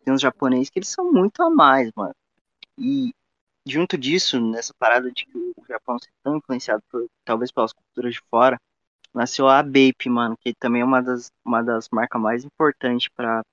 tem 0.06 0.14
uns 0.14 0.22
japoneses 0.22 0.70
que 0.70 0.80
eles 0.80 0.88
são 0.88 1.12
muito 1.12 1.44
a 1.44 1.50
mais, 1.50 1.92
mano. 1.94 2.16
E 2.78 3.14
junto 3.66 3.98
disso, 3.98 4.40
nessa 4.40 4.74
parada 4.80 5.12
de 5.12 5.26
que 5.26 5.38
o 5.38 5.66
Japão 5.68 6.00
ser 6.00 6.10
tão 6.24 6.38
influenciado 6.38 6.82
por, 6.90 7.06
talvez 7.26 7.52
pelas 7.52 7.74
culturas 7.74 8.14
de 8.14 8.22
fora, 8.30 8.58
nasceu 9.14 9.50
a 9.50 9.62
Bape, 9.62 10.10
mano, 10.10 10.38
que 10.40 10.54
também 10.56 10.82
é 10.84 10.86
uma 10.86 11.02
das, 11.02 11.30
uma 11.44 11.62
das 11.62 11.90
marcas 11.92 12.22
mais 12.22 12.46
importantes 12.46 13.10
pra 13.10 13.44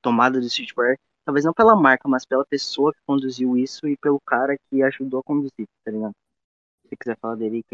tomada 0.00 0.40
do 0.40 0.46
streetwear 0.46 0.96
talvez 1.24 1.44
não 1.44 1.54
pela 1.54 1.74
marca, 1.74 2.08
mas 2.08 2.24
pela 2.24 2.44
pessoa 2.44 2.92
que 2.92 3.00
conduziu 3.06 3.56
isso 3.56 3.88
e 3.88 3.96
pelo 3.96 4.20
cara 4.20 4.56
que 4.68 4.82
ajudou 4.82 5.20
a 5.20 5.22
conduzir, 5.24 5.66
tá 5.84 5.90
ligado? 5.90 6.14
Se 6.88 6.96
quiser 6.96 7.18
falar 7.18 7.36
dele. 7.36 7.64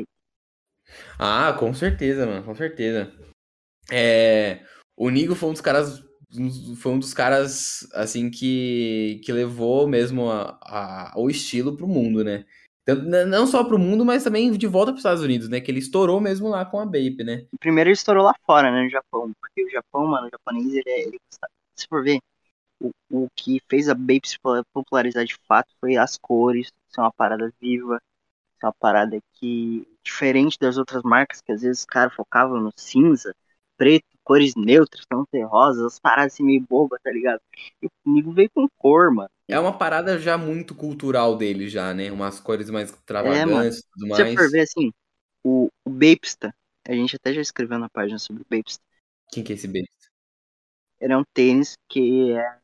Ah, 1.18 1.52
com 1.58 1.72
certeza, 1.74 2.26
mano, 2.26 2.44
com 2.44 2.54
certeza. 2.54 3.12
É, 3.92 4.60
o 4.96 5.10
Nigo 5.10 5.34
foi 5.34 5.50
um 5.50 5.52
dos 5.52 5.62
caras, 5.62 6.02
foi 6.78 6.92
um 6.92 6.98
dos 6.98 7.14
caras, 7.14 7.88
assim, 7.94 8.30
que, 8.30 9.20
que 9.24 9.32
levou 9.32 9.88
mesmo 9.88 10.30
a, 10.30 10.58
a- 10.62 11.14
o 11.16 11.30
estilo 11.30 11.76
pro 11.76 11.88
mundo, 11.88 12.24
né? 12.24 12.44
Não 13.28 13.46
só 13.46 13.62
pro 13.64 13.78
mundo, 13.78 14.04
mas 14.04 14.24
também 14.24 14.50
de 14.52 14.66
volta 14.66 14.92
pros 14.92 15.00
Estados 15.00 15.22
Unidos, 15.22 15.48
né? 15.48 15.60
Que 15.60 15.70
ele 15.70 15.78
estourou 15.78 16.20
mesmo 16.20 16.48
lá 16.48 16.64
com 16.64 16.80
a 16.80 16.84
Bape, 16.86 17.22
né? 17.24 17.46
Primeiro 17.60 17.88
ele 17.88 17.94
estourou 17.94 18.24
lá 18.24 18.34
fora, 18.44 18.70
né, 18.70 18.82
no 18.84 18.90
Japão. 18.90 19.32
Porque 19.40 19.64
o 19.64 19.70
Japão, 19.70 20.06
mano, 20.06 20.26
o 20.26 20.30
japonês, 20.30 20.66
ele, 20.72 20.82
é- 20.86 21.02
ele 21.02 21.18
se 21.76 21.86
for 21.88 22.02
ver, 22.02 22.18
o, 22.80 22.90
o 23.10 23.28
que 23.36 23.60
fez 23.70 23.88
a 23.88 23.94
Bape 23.94 24.22
se 24.28 24.38
po- 24.40 24.64
popularizar 24.72 25.24
de 25.24 25.36
fato 25.46 25.72
foi 25.80 25.96
as 25.96 26.18
cores, 26.18 26.72
ser 26.88 27.00
uma 27.00 27.12
parada 27.12 27.52
viva, 27.60 28.00
ser 28.60 28.66
uma 28.66 28.74
parada 28.74 29.18
que, 29.34 29.86
diferente 30.04 30.58
das 30.60 30.76
outras 30.78 31.02
marcas, 31.02 31.40
que 31.40 31.52
às 31.52 31.62
vezes 31.62 31.80
os 31.80 31.84
caras 31.86 32.14
focavam 32.14 32.60
no 32.60 32.72
cinza, 32.76 33.34
preto, 33.76 34.06
cores 34.24 34.54
neutras, 34.56 35.06
tão 35.06 35.24
terrosas, 35.26 35.84
as 35.84 35.98
paradas 35.98 36.34
assim 36.34 36.44
meio 36.44 36.60
bobas, 36.68 37.00
tá 37.02 37.10
ligado? 37.10 37.40
E 37.82 37.86
o 37.86 37.90
comigo 38.04 38.32
veio 38.32 38.50
com 38.54 38.68
cor, 38.78 39.12
mano. 39.12 39.30
É 39.48 39.58
uma 39.58 39.76
parada 39.76 40.18
já 40.18 40.38
muito 40.38 40.74
cultural 40.74 41.36
dele 41.36 41.68
já, 41.68 41.92
né? 41.92 42.10
Umas 42.12 42.40
cores 42.40 42.70
mais 42.70 42.90
extravagantes 42.90 43.80
e 43.80 43.82
tudo 43.92 44.06
Se 44.12 44.22
você 44.22 44.26
mais. 44.26 44.34
for 44.34 44.50
ver 44.50 44.60
assim, 44.62 44.92
o, 45.44 45.68
o 45.84 45.90
Bapesta, 45.90 46.54
a 46.88 46.92
gente 46.92 47.16
até 47.16 47.32
já 47.34 47.40
escreveu 47.40 47.78
na 47.78 47.88
página 47.90 48.18
sobre 48.18 48.42
o 48.42 48.46
Bapesta, 48.50 48.82
Quem 49.32 49.42
que 49.44 49.52
é 49.52 49.56
esse 49.56 49.66
besta? 49.68 50.10
ele 51.00 51.12
é 51.12 51.16
um 51.16 51.24
tênis 51.34 51.76
que 51.88 52.32
é 52.32 52.46
a 52.46 52.60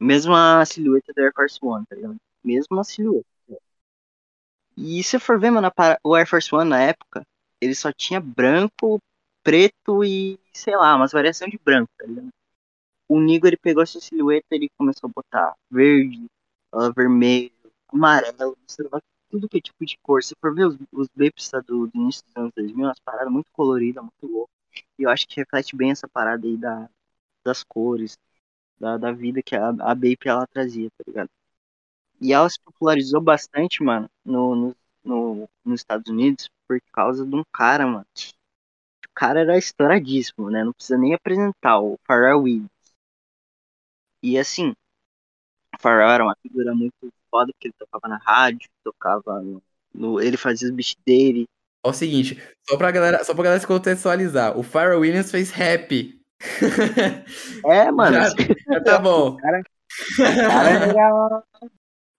mesma 0.00 0.64
silhueta 0.66 1.12
do 1.12 1.20
Air 1.22 1.32
Force 1.34 1.58
One, 1.62 1.84
tá 1.86 1.96
ligado? 1.96 2.16
Mesma 2.44 2.84
silhueta. 2.84 3.26
E 4.76 5.02
se 5.02 5.18
for 5.18 5.38
ver, 5.38 5.50
mano, 5.50 5.70
o 6.02 6.14
Air 6.14 6.28
Force 6.28 6.54
One 6.54 6.70
na 6.70 6.80
época, 6.80 7.24
ele 7.60 7.74
só 7.74 7.92
tinha 7.92 8.20
branco, 8.20 9.00
preto 9.42 10.04
e, 10.04 10.38
sei 10.52 10.76
lá, 10.76 10.96
umas 10.96 11.12
variações 11.12 11.50
de 11.50 11.58
branco, 11.58 11.90
tá 11.98 12.06
ligado? 12.06 12.28
O 13.08 13.20
Nigo, 13.20 13.46
ele 13.46 13.56
pegou 13.56 13.82
essa 13.82 14.00
silhueta 14.00 14.46
ele 14.50 14.70
começou 14.78 15.08
a 15.08 15.12
botar 15.14 15.54
verde, 15.70 16.26
vermelho, 16.96 17.52
amarelo, 17.92 18.56
tudo 19.30 19.48
que 19.48 19.58
é 19.58 19.60
tipo 19.60 19.84
de 19.84 19.98
cor. 20.02 20.22
Se 20.22 20.34
for 20.40 20.54
ver 20.54 20.66
os, 20.66 20.76
os 20.92 21.08
Vapes 21.14 21.48
tá, 21.50 21.60
do, 21.60 21.86
do 21.86 21.96
início 21.96 22.24
dos 22.26 22.36
anos 22.36 22.52
2000, 22.56 22.86
umas 22.86 23.00
paradas 23.00 23.32
muito 23.32 23.50
coloridas, 23.52 24.02
muito 24.02 24.26
loucas. 24.32 24.54
E 24.98 25.02
eu 25.02 25.10
acho 25.10 25.26
que 25.28 25.36
reflete 25.40 25.76
bem 25.76 25.90
essa 25.90 26.08
parada 26.08 26.46
aí 26.46 26.56
da, 26.56 26.88
das 27.44 27.64
cores, 27.64 28.18
da, 28.78 28.96
da 28.98 29.12
vida 29.12 29.42
que 29.42 29.56
a, 29.56 29.68
a 29.68 29.94
Bape 29.94 30.28
ela 30.28 30.46
trazia, 30.46 30.90
tá 30.90 31.04
ligado? 31.06 31.30
E 32.20 32.32
ela 32.32 32.48
se 32.48 32.58
popularizou 32.60 33.20
bastante, 33.20 33.82
mano, 33.82 34.08
no, 34.24 34.54
no, 34.54 34.76
no, 35.04 35.48
nos 35.64 35.80
Estados 35.80 36.10
Unidos 36.10 36.48
por 36.66 36.80
causa 36.92 37.24
de 37.26 37.34
um 37.34 37.42
cara, 37.52 37.86
mano. 37.86 38.06
O 39.06 39.08
cara 39.14 39.40
era 39.40 39.56
estouradíssimo, 39.56 40.50
né? 40.50 40.64
Não 40.64 40.72
precisa 40.72 40.98
nem 40.98 41.14
apresentar, 41.14 41.78
o 41.80 41.98
Pharrell 42.06 42.42
Williams. 42.42 42.70
E 44.22 44.38
assim, 44.38 44.70
o 44.70 45.78
Pharrell 45.80 46.08
era 46.10 46.24
uma 46.24 46.36
figura 46.42 46.74
muito 46.74 46.94
foda, 47.30 47.52
porque 47.52 47.68
ele 47.68 47.74
tocava 47.78 48.08
na 48.08 48.18
rádio, 48.18 48.68
tocava 48.82 49.40
no, 49.42 49.62
no- 49.92 50.20
ele 50.20 50.36
fazia 50.36 50.68
os 50.68 50.74
beats 50.74 50.96
dele. 51.06 51.46
Ó, 51.84 51.90
o 51.90 51.92
seguinte, 51.92 52.40
só 52.68 52.76
pra 52.76 52.90
galera, 52.90 53.22
só 53.24 53.34
pra 53.34 53.44
galera 53.44 53.60
se 53.60 53.66
contextualizar, 53.66 54.56
o 54.58 54.62
Pharrell 54.62 55.00
Williams 55.00 55.30
fez 55.30 55.50
rap. 55.50 56.18
É, 57.64 57.90
mano, 57.90 58.16
Já- 58.20 58.30
Já 58.74 58.80
tá 58.84 58.98
bom. 58.98 59.36
cara 59.36 59.58
era 59.58 60.84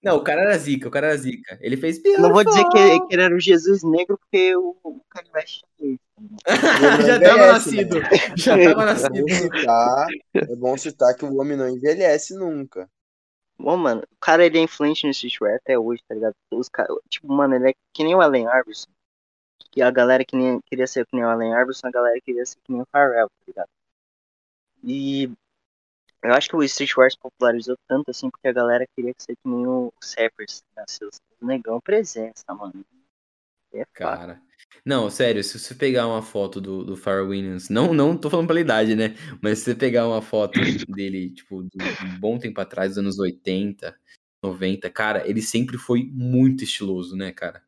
Não, 0.05 0.17
o 0.17 0.23
cara 0.23 0.41
era 0.41 0.57
zica, 0.57 0.87
o 0.87 0.91
cara 0.91 1.07
era 1.07 1.17
zica. 1.17 1.57
Ele 1.61 1.75
fez 1.77 1.99
não 2.19 2.31
vou 2.31 2.43
dizer 2.43 2.63
que, 2.69 2.99
que 3.07 3.13
ele 3.15 3.23
era 3.23 3.35
o 3.35 3.39
Jesus 3.39 3.83
negro, 3.83 4.17
porque 4.17 4.55
o, 4.55 4.77
o 4.83 5.01
Kanye 5.09 5.31
West 5.33 5.63
é. 5.81 5.97
Já 7.05 7.15
Ele 7.15 7.25
tava 7.25 7.43
envelhece, 7.43 7.75
nascido. 7.75 7.99
né? 7.99 8.09
Já 8.37 8.57
tava 8.57 8.83
É 8.83 8.85
nascido. 8.85 9.25
bom, 9.25 9.27
citar, 9.27 10.07
é 10.47 10.55
bom 10.55 10.77
citar 10.77 11.15
que 11.15 11.25
o 11.25 11.35
homem 11.37 11.57
não 11.57 11.67
envelhece 11.69 12.35
nunca. 12.35 12.87
Bom, 13.57 13.77
mano, 13.77 14.03
o 14.11 14.17
cara 14.19 14.45
ele 14.45 14.57
é 14.59 14.61
influente 14.61 15.05
no 15.05 15.11
streetwear 15.11 15.55
até 15.57 15.77
hoje, 15.79 16.03
tá 16.07 16.13
ligado? 16.15 16.35
Os 16.51 16.69
cara, 16.69 16.89
tipo, 17.09 17.31
mano, 17.33 17.55
ele 17.55 17.71
é 17.71 17.73
que 17.93 18.03
nem 18.03 18.15
o 18.15 18.21
Allen 18.21 18.45
Iverson. 18.45 18.89
Que 19.71 19.81
a 19.81 19.91
galera 19.91 20.23
que 20.25 20.35
nem, 20.35 20.59
queria 20.61 20.87
ser 20.87 21.05
que 21.05 21.15
nem 21.15 21.25
o 21.25 21.29
Allen 21.29 21.53
Iverson, 21.53 21.87
a 21.87 21.91
galera 21.91 22.19
queria 22.23 22.45
ser 22.45 22.57
que 22.63 22.71
nem 22.71 22.81
o 22.81 22.87
Pharrell, 22.91 23.27
tá 23.29 23.43
ligado? 23.47 23.69
E 24.83 25.31
eu 26.25 26.33
acho 26.33 26.49
que 26.49 26.55
o 26.55 26.63
streetwear 26.63 27.11
se 27.11 27.17
popularizou 27.17 27.77
tanto 27.87 28.11
assim 28.11 28.29
porque 28.29 28.47
a 28.47 28.53
galera 28.53 28.85
queria 28.95 29.13
que 29.13 29.35
nem 29.45 29.67
o 29.67 29.91
Sappers, 30.01 30.63
né? 30.75 30.83
Seus 30.87 31.19
negão 31.41 31.79
presença, 31.79 32.43
mano. 32.53 32.85
É. 33.73 33.85
Cara. 33.93 34.41
Não, 34.85 35.09
sério, 35.09 35.43
se 35.43 35.57
você 35.59 35.73
pegar 35.73 36.07
uma 36.07 36.21
foto 36.21 36.61
do, 36.61 36.83
do 36.83 36.93
Williams, 37.27 37.69
não, 37.69 37.93
não 37.93 38.17
tô 38.17 38.29
falando 38.29 38.47
pela 38.47 38.59
idade, 38.59 38.95
né? 38.95 39.15
Mas 39.41 39.59
se 39.59 39.65
você 39.65 39.75
pegar 39.75 40.07
uma 40.07 40.21
foto 40.21 40.59
dele, 40.89 41.31
tipo, 41.31 41.63
de 41.63 41.77
um 42.05 42.19
bom 42.19 42.37
tempo 42.37 42.59
atrás, 42.61 42.91
dos 42.91 42.97
anos 42.99 43.19
80, 43.19 43.95
90, 44.43 44.89
cara, 44.89 45.27
ele 45.27 45.41
sempre 45.41 45.77
foi 45.77 46.03
muito 46.11 46.63
estiloso, 46.63 47.15
né, 47.15 47.31
cara? 47.31 47.64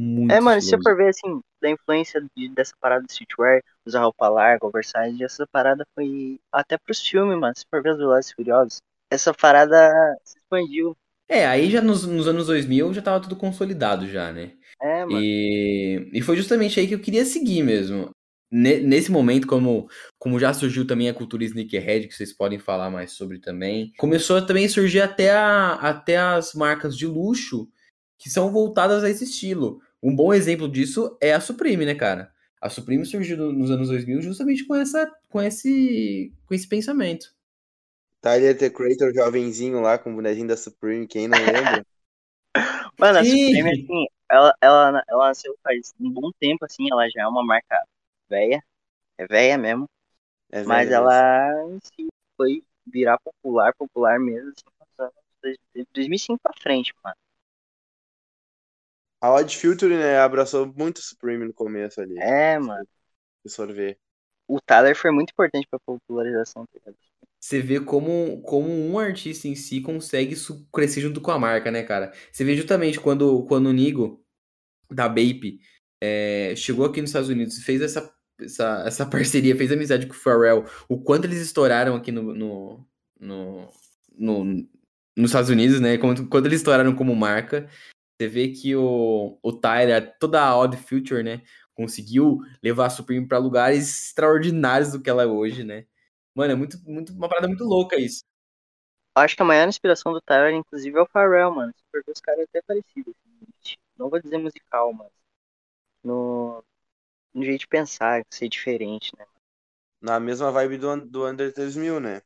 Muito 0.00 0.32
É, 0.32 0.40
mano, 0.40 0.60
se 0.62 0.68
você 0.68 0.78
for 0.82 0.96
ver, 0.96 1.08
assim, 1.08 1.40
da 1.60 1.70
influência 1.70 2.20
de- 2.36 2.48
dessa 2.48 2.72
parada 2.80 3.02
do 3.02 3.10
streetwear, 3.10 3.62
usar 3.86 4.00
roupa 4.02 4.28
larga, 4.28 4.66
oversize, 4.66 5.22
essa 5.22 5.46
parada 5.46 5.84
foi 5.94 6.40
até 6.50 6.78
pros 6.78 7.06
filmes, 7.06 7.38
mano. 7.38 7.54
Se 7.54 7.64
for 7.68 7.82
ver 7.82 7.92
os 7.92 7.98
Velozes 7.98 8.32
Furiosos, 8.32 8.78
essa 9.10 9.34
parada 9.34 9.92
se 10.24 10.38
expandiu. 10.38 10.96
É, 11.28 11.46
aí 11.46 11.70
já 11.70 11.80
nos, 11.80 12.04
nos 12.06 12.26
anos 12.26 12.46
2000 12.46 12.92
já 12.92 13.02
tava 13.02 13.20
tudo 13.20 13.36
consolidado 13.36 14.06
já, 14.08 14.32
né? 14.32 14.52
É, 14.80 15.04
mano. 15.04 15.20
E, 15.22 16.08
e 16.12 16.22
foi 16.22 16.36
justamente 16.36 16.80
aí 16.80 16.88
que 16.88 16.94
eu 16.94 17.00
queria 17.00 17.24
seguir 17.24 17.62
mesmo. 17.62 18.10
Ne- 18.50 18.80
Nesse 18.80 19.12
momento, 19.12 19.46
como, 19.46 19.88
como 20.18 20.40
já 20.40 20.52
surgiu 20.52 20.86
também 20.86 21.08
a 21.08 21.14
cultura 21.14 21.44
sneakerhead, 21.44 22.08
que 22.08 22.14
vocês 22.14 22.32
podem 22.32 22.58
falar 22.58 22.90
mais 22.90 23.12
sobre 23.12 23.38
também, 23.38 23.92
começou 23.98 24.38
a 24.38 24.42
também 24.42 24.68
surgir 24.68 25.00
até, 25.00 25.30
a, 25.30 25.74
até 25.74 26.16
as 26.16 26.52
marcas 26.54 26.96
de 26.96 27.06
luxo 27.06 27.68
que 28.18 28.28
são 28.28 28.50
voltadas 28.50 29.02
a 29.04 29.10
esse 29.10 29.24
estilo. 29.24 29.80
Um 30.02 30.14
bom 30.14 30.32
exemplo 30.32 30.68
disso 30.70 31.16
é 31.20 31.32
a 31.34 31.40
Supreme, 31.40 31.84
né, 31.86 31.94
cara? 31.94 32.32
A 32.60 32.68
Supreme 32.70 33.04
surgiu 33.06 33.36
no- 33.36 33.52
nos 33.52 33.70
anos 33.70 33.88
2000 33.88 34.20
justamente 34.22 34.66
com, 34.66 34.74
essa, 34.76 35.10
com, 35.28 35.40
esse, 35.42 36.32
com 36.46 36.54
esse 36.54 36.68
pensamento. 36.68 37.28
Tyler 38.22 38.54
The 38.56 38.70
Creator, 38.70 39.12
jovenzinho 39.12 39.78
lá 39.82 39.98
com 39.98 40.10
o 40.10 40.14
bonezinho 40.14 40.48
da 40.48 40.56
Supreme, 40.56 41.06
quem 41.06 41.28
não 41.28 41.44
lembra? 41.44 41.84
Mano, 42.98 43.18
a 43.18 43.24
Sim. 43.24 43.24
Supreme, 43.24 43.70
assim, 43.72 44.06
ela, 44.30 44.52
ela, 44.60 45.02
ela 45.08 45.28
nasceu 45.28 45.56
faz 45.62 45.92
um 46.00 46.10
bom 46.10 46.30
tempo, 46.38 46.64
assim, 46.64 46.90
ela 46.90 47.08
já 47.08 47.22
é 47.22 47.26
uma 47.26 47.44
marca 47.44 47.84
velha, 48.28 48.62
é 49.18 49.26
velha 49.26 49.58
mesmo, 49.58 49.88
É 50.52 50.64
mas 50.64 50.90
ela 50.90 51.12
em 51.70 51.80
si 51.82 52.08
foi 52.36 52.64
virar 52.86 53.18
popular, 53.20 53.74
popular 53.76 54.20
mesmo, 54.20 54.50
assim, 54.50 54.64
nos 54.80 55.00
anos 55.00 55.14
dois- 55.42 55.58
de 55.74 55.86
2005 55.94 56.40
pra 56.42 56.54
frente, 56.60 56.94
mano. 57.04 57.16
A 59.20 59.30
Odd 59.32 59.56
Future, 59.56 59.96
né, 59.96 60.18
abraçou 60.18 60.72
muito 60.76 60.98
o 60.98 61.02
Supreme 61.02 61.44
no 61.46 61.54
começo 61.54 62.00
ali. 62.00 62.18
É, 62.18 62.58
mano. 62.58 62.86
Absorver. 63.44 63.98
O 64.48 64.60
Tyler 64.60 64.96
foi 64.96 65.10
muito 65.12 65.30
importante 65.32 65.66
pra 65.70 65.78
popularização, 65.80 66.66
tá? 66.66 66.92
Você 67.38 67.60
vê 67.60 67.80
como, 67.80 68.42
como 68.42 68.68
um 68.70 68.98
artista 68.98 69.48
em 69.48 69.54
si 69.54 69.80
consegue 69.80 70.34
crescer 70.72 71.00
junto 71.00 71.20
com 71.20 71.30
a 71.30 71.38
marca, 71.38 71.70
né, 71.70 71.82
cara? 71.82 72.12
Você 72.30 72.44
vê 72.44 72.54
justamente 72.54 73.00
quando, 73.00 73.44
quando 73.46 73.66
o 73.68 73.72
Nigo, 73.72 74.22
da 74.90 75.08
Bape, 75.08 75.60
é, 76.00 76.54
chegou 76.56 76.86
aqui 76.86 77.00
nos 77.00 77.10
Estados 77.10 77.28
Unidos 77.30 77.58
e 77.58 77.62
fez 77.64 77.82
essa, 77.82 78.12
essa, 78.40 78.84
essa 78.86 79.06
parceria, 79.06 79.56
fez 79.56 79.72
amizade 79.72 80.06
com 80.06 80.14
o 80.14 80.16
Pharrell, 80.16 80.64
o 80.88 81.02
quanto 81.02 81.26
eles 81.26 81.40
estouraram 81.40 81.96
aqui 81.96 82.12
no, 82.12 82.34
no, 82.34 82.86
no, 83.20 83.70
no- 84.18 84.44
nos 85.16 85.30
Estados 85.30 85.50
Unidos, 85.50 85.80
né? 85.80 85.98
Quanto, 85.98 86.28
quanto 86.28 86.46
eles 86.46 86.60
estouraram 86.60 86.94
como 86.96 87.14
marca. 87.16 87.68
Você 88.20 88.28
vê 88.28 88.48
que 88.48 88.76
o, 88.76 89.38
o 89.42 89.50
Tyler, 89.50 90.14
toda 90.18 90.42
a 90.42 90.54
Odd 90.54 90.76
Future, 90.76 91.22
né? 91.22 91.40
Conseguiu 91.72 92.40
levar 92.62 92.84
a 92.84 92.90
Supreme 92.90 93.26
para 93.26 93.38
lugares 93.38 94.08
extraordinários 94.08 94.92
do 94.92 95.00
que 95.00 95.08
ela 95.08 95.22
é 95.22 95.26
hoje, 95.26 95.64
né? 95.64 95.86
Mano, 96.34 96.52
é 96.52 96.54
muito, 96.54 96.78
muito, 96.84 97.14
uma 97.14 97.30
parada 97.30 97.48
muito 97.48 97.64
louca 97.64 97.96
isso. 97.96 98.22
Acho 99.14 99.34
que 99.34 99.40
a 99.40 99.46
maior 99.46 99.66
inspiração 99.66 100.12
do 100.12 100.20
Tyler, 100.20 100.52
inclusive, 100.52 100.98
é 100.98 101.00
o 101.00 101.06
Pharrell, 101.06 101.50
mano. 101.50 101.72
Porque 101.90 102.10
os 102.10 102.20
caras 102.20 102.44
até 102.46 102.60
parecidos. 102.60 103.14
assim. 103.58 103.76
Não 103.96 104.10
vou 104.10 104.20
dizer 104.20 104.36
musical, 104.36 104.92
mas 104.92 105.10
no, 106.04 106.62
no 107.32 107.42
jeito 107.42 107.60
de 107.60 107.68
pensar, 107.68 108.22
ser 108.30 108.50
diferente, 108.50 109.16
né? 109.18 109.24
Na 109.98 110.20
mesma 110.20 110.52
vibe 110.52 110.76
do, 110.76 111.06
do 111.06 111.26
Under 111.26 111.50
3000, 111.54 111.98
né? 111.98 112.20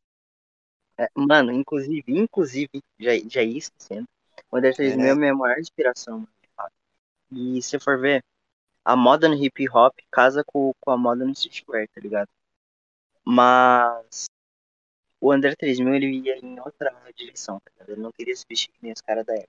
É, 0.98 1.08
mano, 1.14 1.52
inclusive, 1.52 2.04
inclusive, 2.08 2.82
já, 2.98 3.12
já 3.28 3.42
ia 3.44 3.58
esquecendo. 3.58 4.08
O 4.54 4.56
Under 4.56 4.72
3000 4.72 5.04
É. 5.04 5.08
é 5.08 5.10
a 5.10 5.16
minha 5.16 5.34
maior 5.34 5.58
inspiração. 5.58 6.28
E 7.32 7.60
se 7.60 7.76
for 7.80 7.98
ver, 7.98 8.22
a 8.84 8.94
moda 8.94 9.28
no 9.28 9.34
hip 9.34 9.68
hop 9.68 9.98
casa 10.12 10.44
com, 10.46 10.72
com 10.80 10.92
a 10.92 10.96
moda 10.96 11.24
no 11.24 11.32
streetwear, 11.32 11.88
tá 11.88 12.00
ligado? 12.00 12.28
Mas 13.24 14.26
o 15.20 15.32
André 15.32 15.56
3000 15.56 15.92
ele 15.96 16.06
ia 16.20 16.38
em 16.38 16.60
outra 16.60 16.94
direção, 17.16 17.58
tá 17.58 17.72
ligado? 17.72 17.88
Ele 17.90 18.00
não 18.00 18.12
queria 18.12 18.36
se 18.36 18.44
vestir 18.48 18.70
que 18.70 18.78
nem 18.80 18.92
os 18.92 19.00
caras 19.00 19.26
da 19.26 19.34
época. 19.34 19.48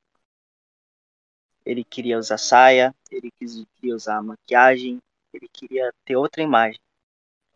Ele 1.64 1.84
queria 1.84 2.18
usar 2.18 2.40
saia, 2.40 2.96
ele 3.12 3.30
queria 3.32 3.96
usar 3.96 4.24
maquiagem, 4.24 5.00
ele 5.32 5.48
queria 5.54 5.94
ter 6.04 6.16
outra 6.16 6.42
imagem. 6.42 6.80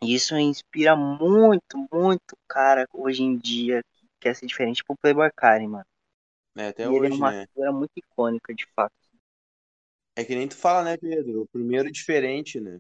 E 0.04 0.14
isso 0.14 0.38
inspira 0.38 0.96
muito, 0.96 1.88
muito 1.92 2.38
cara 2.48 2.88
hoje 2.94 3.24
em 3.24 3.36
dia 3.36 3.82
que 3.96 4.06
quer 4.20 4.36
ser 4.36 4.46
diferente, 4.46 4.78
tipo 4.78 4.94
o 4.94 4.98
Playboy 4.98 5.32
Karen, 5.36 5.68
mano. 5.68 5.89
É, 6.56 6.68
até 6.68 6.84
e 6.84 6.86
ele 6.88 7.08
é 7.08 7.10
hoje, 7.10 7.18
uma 7.18 7.32
né? 7.32 7.48
figura 7.48 7.72
muito 7.72 7.92
icônica, 7.96 8.54
de 8.54 8.66
fato. 8.76 8.94
É 10.16 10.24
que 10.26 10.36
nem 10.36 10.48
tu 10.48 10.56
fala, 10.58 10.84
né, 10.84 10.98
Pedro? 10.98 11.44
O 11.44 11.48
primeiro 11.48 11.92
diferente, 11.92 12.60
né? 12.60 12.80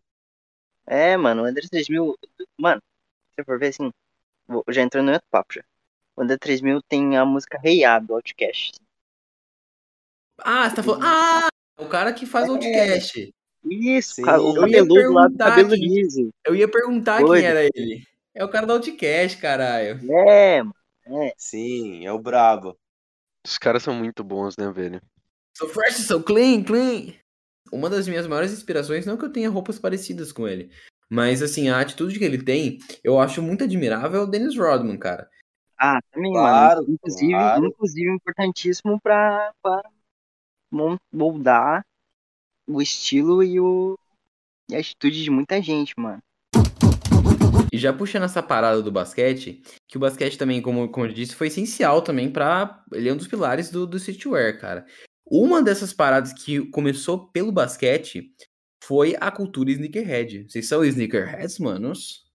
É, 0.86 1.15
mano, 1.15 1.43
o 1.43 1.45
André 1.45 1.65
3000, 1.69 2.17
mano, 2.58 2.82
se 3.29 3.36
você 3.36 3.43
for 3.45 3.60
ver 3.60 3.67
assim, 3.67 3.91
vou- 4.47 4.63
já 4.69 4.82
entrando 4.82 5.08
no 5.08 5.13
outro 5.13 5.27
papo 5.32 5.53
já. 5.53 5.63
O 6.17 6.21
André 6.21 6.38
3000 6.38 6.82
tem 6.82 7.17
a 7.17 7.25
música 7.25 7.60
Hey 7.63 7.82
do 8.01 8.15
Outcast. 8.15 8.79
Ah, 10.39 10.69
você 10.69 10.75
tá 10.77 10.84
falando. 10.84 11.03
Ah! 11.05 11.47
O 11.77 11.88
cara 11.88 12.13
que 12.13 12.25
faz 12.25 12.49
o 12.49 12.53
É. 12.53 12.55
outcast. 12.55 13.34
Isso, 13.63 14.15
Sim. 14.15 14.21
ca- 14.23 14.39
o 14.41 14.55
Eu 14.55 14.67
ia 14.67 14.84
cabeludo 14.84 15.13
lá 15.13 15.27
do 15.27 15.38
perguntar 15.38 15.49
cabelo 15.49 15.69
quem- 15.69 15.79
liso. 15.79 16.29
Eu 16.45 16.55
ia 16.55 16.69
perguntar 16.69 17.19
Doido. 17.19 17.41
quem 17.41 17.45
era 17.45 17.63
ele. 17.65 18.03
É 18.34 18.43
o 18.43 18.49
cara 18.49 18.65
do 18.65 18.73
Outcast, 18.73 19.38
caralho. 19.39 19.99
É, 20.27 20.63
mano. 20.63 20.73
Sim, 21.38 22.05
é 22.05 22.12
o 22.12 22.19
brabo. 22.19 22.77
Os 23.45 23.58
caras 23.58 23.84
são 23.84 23.93
muito 23.93 24.23
bons, 24.23 24.58
né, 24.58 24.71
velho? 24.71 25.02
So 25.58 25.67
fresh, 25.67 25.97
so 25.97 26.21
clean, 26.23 26.63
clean. 26.63 27.13
Uma 27.71 27.89
das 27.89 28.08
minhas 28.08 28.28
maiores 28.28 28.52
inspirações, 28.52 29.06
não 29.06 29.17
que 29.17 29.25
eu 29.25 29.32
tenha 29.32 29.49
roupas 29.49 29.78
parecidas 29.78 30.32
com 30.32 30.47
ele, 30.47 30.71
mas 31.10 31.41
assim, 31.41 31.69
a 31.69 31.80
atitude 31.80 32.17
que 32.17 32.25
ele 32.25 32.43
tem, 32.43 32.80
eu 33.04 33.19
acho 33.19 33.41
muito 33.41 33.63
admirável 33.63 34.21
é 34.21 34.23
o 34.23 34.28
Dennis 34.28 34.58
Rodman, 34.58 34.97
cara. 34.97 35.30
Ah, 35.78 35.99
também, 36.12 36.32
Claro, 36.34 36.82
mano. 36.82 36.93
Inclusive, 36.93 37.32
claro. 37.34 37.65
inclusive 37.67 38.10
importantíssimo 38.12 38.99
pra, 39.02 39.54
pra 39.62 39.82
mon- 40.71 40.97
moldar 41.12 41.86
o 42.67 42.82
estilo 42.82 43.43
e, 43.43 43.60
o, 43.60 43.97
e 44.69 44.75
a 44.75 44.80
atitude 44.80 45.23
de 45.23 45.30
muita 45.32 45.62
gente, 45.62 45.93
mano. 45.97 46.21
E 47.71 47.77
já 47.77 47.93
puxando 47.93 48.23
essa 48.23 48.41
parada 48.41 48.82
do 48.82 48.91
basquete, 48.91 49.62
que 49.88 49.97
o 49.97 49.99
basquete 49.99 50.38
também, 50.38 50.62
como, 50.62 50.89
como 50.89 51.05
eu 51.05 51.13
disse, 51.13 51.36
foi 51.36 51.47
essencial 51.47 52.01
também 52.01 52.32
pra. 52.32 52.84
Ele 52.91 53.10
é 53.10 53.13
um 53.13 53.17
dos 53.17 53.27
pilares 53.27 53.69
do, 53.69 53.86
do 53.86 53.97
streetwear, 53.97 54.60
cara. 54.60 54.86
Uma 55.25 55.62
dessas 55.62 55.93
paradas 55.93 56.34
que 56.34 56.65
começou 56.71 57.27
pelo 57.29 57.51
basquete 57.51 58.34
foi 58.84 59.15
a 59.19 59.29
cultura 59.29 59.71
sneakerhead. 59.71 60.47
Vocês 60.49 60.67
são 60.67 60.84
sneakerheads, 60.84 61.60
manos? 61.60 62.27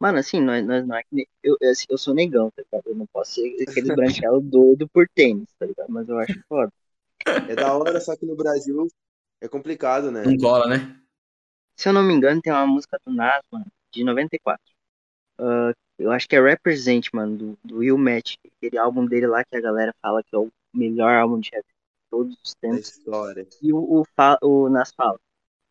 Mano, 0.00 0.18
assim, 0.18 0.40
nós, 0.40 0.66
nós 0.66 0.86
não 0.86 0.96
é 0.96 1.02
que 1.02 1.28
eu, 1.42 1.56
assim, 1.70 1.84
eu 1.88 1.98
sou 1.98 2.14
negão, 2.14 2.50
tá 2.50 2.62
ligado? 2.62 2.88
Eu 2.88 2.96
não 2.96 3.06
posso 3.06 3.34
ser 3.34 3.54
aquele 3.68 3.94
branquelo 3.94 4.40
doido 4.40 4.88
por 4.88 5.06
tênis, 5.14 5.48
tá 5.58 5.66
ligado? 5.66 5.90
Mas 5.90 6.08
eu 6.08 6.18
acho 6.18 6.42
foda. 6.48 6.72
É 7.48 7.54
da 7.54 7.76
hora, 7.76 8.00
só 8.00 8.16
que 8.16 8.26
no 8.26 8.34
Brasil 8.34 8.88
é 9.40 9.46
complicado, 9.46 10.10
né? 10.10 10.24
Não 10.24 10.36
cola, 10.38 10.66
né? 10.66 10.98
Se 11.76 11.88
eu 11.88 11.92
não 11.92 12.02
me 12.02 12.14
engano, 12.14 12.40
tem 12.40 12.52
uma 12.52 12.66
música 12.66 12.98
do 13.06 13.12
Nas, 13.14 13.42
mano, 13.50 13.66
de 13.92 14.04
94. 14.04 14.72
Ah, 15.38 15.72
eu 15.98 16.10
acho 16.10 16.28
que 16.28 16.36
é 16.36 16.40
Represent, 16.40 17.08
mano, 17.12 17.36
do, 17.36 17.58
do 17.64 17.76
Will 17.78 17.98
Match. 17.98 18.36
Aquele 18.58 18.78
álbum 18.78 19.06
dele 19.06 19.26
lá 19.26 19.44
que 19.44 19.56
a 19.56 19.60
galera 19.60 19.94
fala 20.02 20.22
que 20.22 20.34
é 20.34 20.38
o 20.38 20.50
melhor 20.74 21.14
álbum 21.14 21.38
de 21.40 21.50
rap 21.52 21.64
de 21.64 21.74
todos 22.10 22.36
os 22.44 22.54
Da 22.54 22.58
tempos. 22.60 22.80
história. 22.80 23.46
E 23.62 23.72
o, 23.72 24.02
o, 24.02 24.04
o 24.42 24.68
Nas 24.68 24.92
fala: 24.92 25.18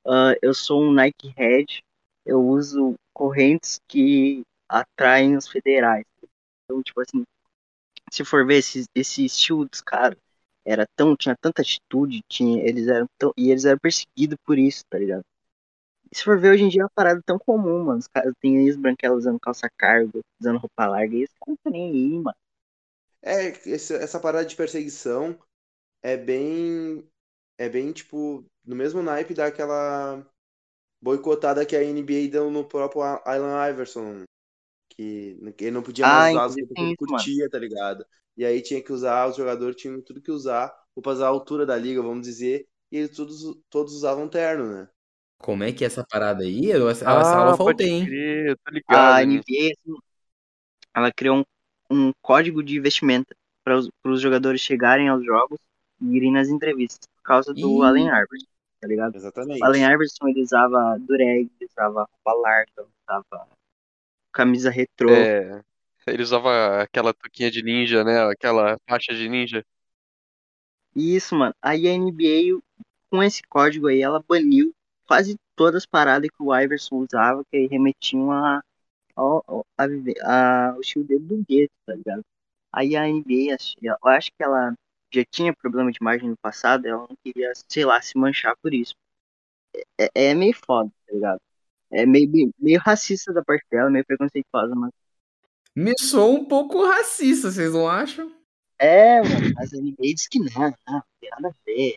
ah, 0.08 0.34
Eu 0.42 0.54
sou 0.54 0.84
um 0.84 0.94
Nike 0.94 1.34
Head, 1.38 1.84
eu 2.26 2.42
uso 2.42 2.96
correntes 3.14 3.80
que 3.88 4.44
atraem 4.70 5.36
os 5.38 5.48
federais. 5.48 6.06
Então, 6.66 6.84
tipo 6.84 7.02
assim, 7.02 7.24
se 8.12 8.24
for 8.26 8.46
ver 8.46 8.58
esse, 8.60 8.86
esse 8.96 9.26
estilo 9.26 9.66
dos 9.66 9.82
caras, 9.82 10.18
era 10.66 10.86
tão, 10.96 11.16
tinha 11.16 11.36
tanta 11.40 11.62
atitude, 11.62 12.22
tinha, 12.30 12.64
eles 12.68 12.88
eram 12.88 13.08
tão, 13.18 13.34
e 13.38 13.50
eles 13.50 13.66
eram 13.66 13.80
perseguidos 13.80 14.38
por 14.46 14.60
isso, 14.60 14.84
tá 14.90 14.98
ligado? 15.00 15.24
Se 16.14 16.24
for 16.24 16.40
ver 16.40 16.54
hoje 16.54 16.64
em 16.64 16.70
dia 16.70 16.82
é 16.82 16.86
uma 16.86 16.90
parada 16.90 17.22
tão 17.26 17.38
comum, 17.38 17.84
mano. 17.86 18.00
Os 18.00 18.08
caras 18.08 18.34
têm 18.42 18.70
os 18.70 18.76
branquelos 18.78 19.20
usando 19.20 19.40
calça 19.40 19.70
cargo, 19.78 20.22
usando 20.40 20.58
roupa 20.60 20.88
larga, 20.88 21.14
e 21.16 21.20
eles 21.20 21.30
não 21.46 21.56
tá 21.58 21.70
nem 21.70 21.92
aí, 21.92 22.20
mano. 22.20 22.38
É, 23.22 23.48
esse- 23.70 23.96
essa 23.96 24.20
parada 24.20 24.46
de 24.46 24.56
perseguição 24.56 25.38
é 26.04 26.18
bem. 26.18 27.08
É 27.58 27.70
bem, 27.70 27.92
tipo, 27.94 28.46
no 28.66 28.76
mesmo 28.76 29.04
naipe 29.04 29.34
daquela 29.36 30.26
boicotada 31.02 31.66
que 31.66 31.76
a 31.76 31.84
NBA 31.84 32.32
deu 32.32 32.52
no 32.52 32.66
próprio 32.68 33.02
A- 33.04 33.22
Allen 33.26 33.72
Iverson. 33.72 34.26
Que 34.90 35.38
ele 35.60 35.72
não 35.72 35.84
podia 35.84 36.06
Ah, 36.06 36.30
mais 36.30 36.30
usar 36.30 36.46
as 36.46 36.56
inclusive 36.56 36.68
roupas 36.70 36.78
que 36.78 36.84
ele 36.84 36.96
mano. 37.08 37.28
curtia, 37.28 37.50
tá 37.50 37.60
ligado? 37.60 38.06
E 38.38 38.46
aí 38.46 38.62
tinha 38.62 38.84
que 38.84 38.94
usar, 38.94 39.28
os 39.30 39.36
jogadores 39.38 39.76
tinham 39.78 40.02
tudo 40.02 40.22
que 40.22 40.32
usar, 40.32 40.74
roupas 40.96 41.22
à 41.22 41.28
altura 41.28 41.66
da 41.66 41.78
liga, 41.78 42.02
vamos 42.04 42.28
dizer, 42.28 42.68
e 42.92 42.98
eles 42.98 43.16
todos, 43.16 43.42
todos 43.70 43.94
usavam 43.96 44.30
terno, 44.30 44.68
né? 44.74 44.90
Como 45.42 45.64
é 45.64 45.72
que 45.74 45.84
é 45.84 45.88
essa 45.88 46.06
parada 46.06 46.44
aí? 46.44 46.66
Eu, 46.72 46.90
essa, 46.90 47.06
essa 47.20 47.38
aula 47.38 47.52
eu 47.52 47.56
faltei, 47.56 47.88
Ah, 47.88 47.90
hein? 47.90 48.06
crer, 48.06 48.58
tô 48.64 48.72
A 48.88 49.22
ligado. 49.22 49.26
nisso. 49.26 49.48
NBA, 49.48 49.72
assim, 49.74 50.00
ela 50.96 51.12
criou 51.12 51.38
um, 51.92 52.10
um 52.10 52.14
código 52.22 52.64
de 52.64 52.80
vestimenta 52.80 53.36
para 53.64 53.78
os 53.78 54.22
jogadores 54.22 54.62
chegarem 54.62 55.10
aos 55.10 55.24
jogos 55.26 55.60
e 56.02 56.16
irem 56.18 56.32
nas 56.32 56.50
entrevistas, 56.50 57.08
por 57.18 57.24
causa 57.24 57.54
do 57.54 57.84
Ih. 57.84 57.84
Allen 57.84 58.08
Iverson, 58.08 58.48
tá 58.82 58.88
ligado? 58.88 59.16
Exatamente. 59.16 59.62
O 59.62 59.66
Allen 59.66 59.84
Iverson, 59.94 60.28
ele 60.28 60.42
usava 60.42 60.98
dureg, 61.00 61.50
ele 61.60 61.70
usava 61.70 62.08
roupa 62.12 62.34
larga, 62.42 62.88
usava 63.08 63.48
camisa 64.34 64.70
retrô. 64.70 65.10
É, 65.10 65.64
ele 66.08 66.24
usava 66.24 66.82
aquela 66.82 67.14
touquinha 67.14 67.52
de 67.52 67.64
ninja, 67.64 68.04
né? 68.04 68.22
Aquela 68.30 68.78
faixa 68.88 69.14
de 69.14 69.28
ninja. 69.30 69.66
Isso, 70.96 71.36
mano. 71.36 71.54
Aí 71.62 71.88
a 71.88 71.92
NBA, 71.92 72.62
com 73.10 73.22
esse 73.22 73.42
código 73.44 73.88
aí, 73.88 74.02
ela 74.02 74.24
baniu 74.28 74.74
quase 75.12 75.36
todas 75.58 75.84
as 75.84 75.86
paradas 75.86 76.30
que 76.30 76.42
o 76.44 76.56
Iverson 76.58 76.96
usava, 76.98 77.44
que 77.52 77.58
aí 77.58 77.68
remetiam 77.68 78.32
a, 78.32 78.62
a, 79.78 79.88
viver- 79.88 80.22
a, 80.24 80.72
ao 80.72 80.82
estilo 80.82 81.06
dele 81.06 81.26
do 81.26 81.44
gueto, 81.48 81.74
tá 81.86 81.96
ligado? 81.96 82.24
Aí 82.74 82.96
a 82.96 83.08
NBA, 83.10 83.58
eu 83.82 84.10
acho 84.10 84.32
que 84.32 84.44
ela 84.44 84.74
já 85.14 85.24
tinha 85.30 85.54
problema 85.54 85.92
de 85.92 85.98
imagem 86.02 86.30
no 86.30 86.38
passado, 86.38 86.86
ela 86.88 87.00
não 87.10 87.18
queria, 87.24 87.52
sei 87.70 87.86
lá, 87.86 88.02
se 88.02 88.18
manchar 88.18 88.56
por 88.62 88.74
isso. 88.74 88.94
É, 90.00 90.30
é 90.32 90.34
meio 90.34 90.54
foda, 90.54 90.90
tá 91.08 91.14
ligado? 91.14 91.42
É 91.92 92.06
meio, 92.06 92.30
meio, 92.32 92.52
meio 92.60 92.80
racista 92.82 93.34
da 93.34 93.44
parte 93.44 93.66
dela, 93.72 93.90
meio 93.92 94.06
preconceituosa, 94.06 94.76
mas. 94.76 94.92
Me 95.76 95.94
sou 96.00 96.34
um 96.36 96.46
pouco 96.46 96.86
racista, 96.86 97.52
vocês 97.52 97.74
não 97.74 97.88
acham? 97.88 98.32
É, 98.80 99.22
mano, 99.22 99.48
mas 99.56 99.74
a 99.74 99.78
NBA 99.78 100.14
diz 100.16 100.28
que 100.28 100.40
não, 100.40 100.50
não, 100.62 100.74
não 100.88 101.04
tem 101.20 101.30
nada 101.32 101.50
a 101.50 101.54
ver. 101.66 101.96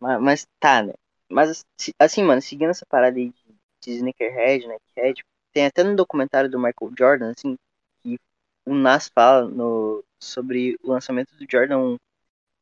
Mas, 0.00 0.22
mas 0.22 0.46
tá, 0.60 0.82
né? 0.84 0.94
Mas 1.30 1.64
assim, 1.98 2.22
mano, 2.22 2.40
seguindo 2.42 2.70
essa 2.70 2.86
parada 2.86 3.18
aí 3.18 3.30
de, 3.30 3.56
de 3.82 3.90
sneakerhead, 3.92 4.66
né? 4.66 4.76
Que 4.94 5.00
é, 5.00 5.14
tipo, 5.14 5.28
tem 5.52 5.66
até 5.66 5.82
no 5.84 5.96
documentário 5.96 6.50
do 6.50 6.58
Michael 6.58 6.92
Jordan, 6.98 7.32
assim, 7.36 7.56
que 8.02 8.18
o 8.66 8.74
Nas 8.74 9.08
fala 9.08 9.46
no, 9.48 10.04
sobre 10.22 10.76
o 10.82 10.92
lançamento 10.92 11.34
do 11.36 11.46
Jordan 11.50 11.78
1. 11.78 11.96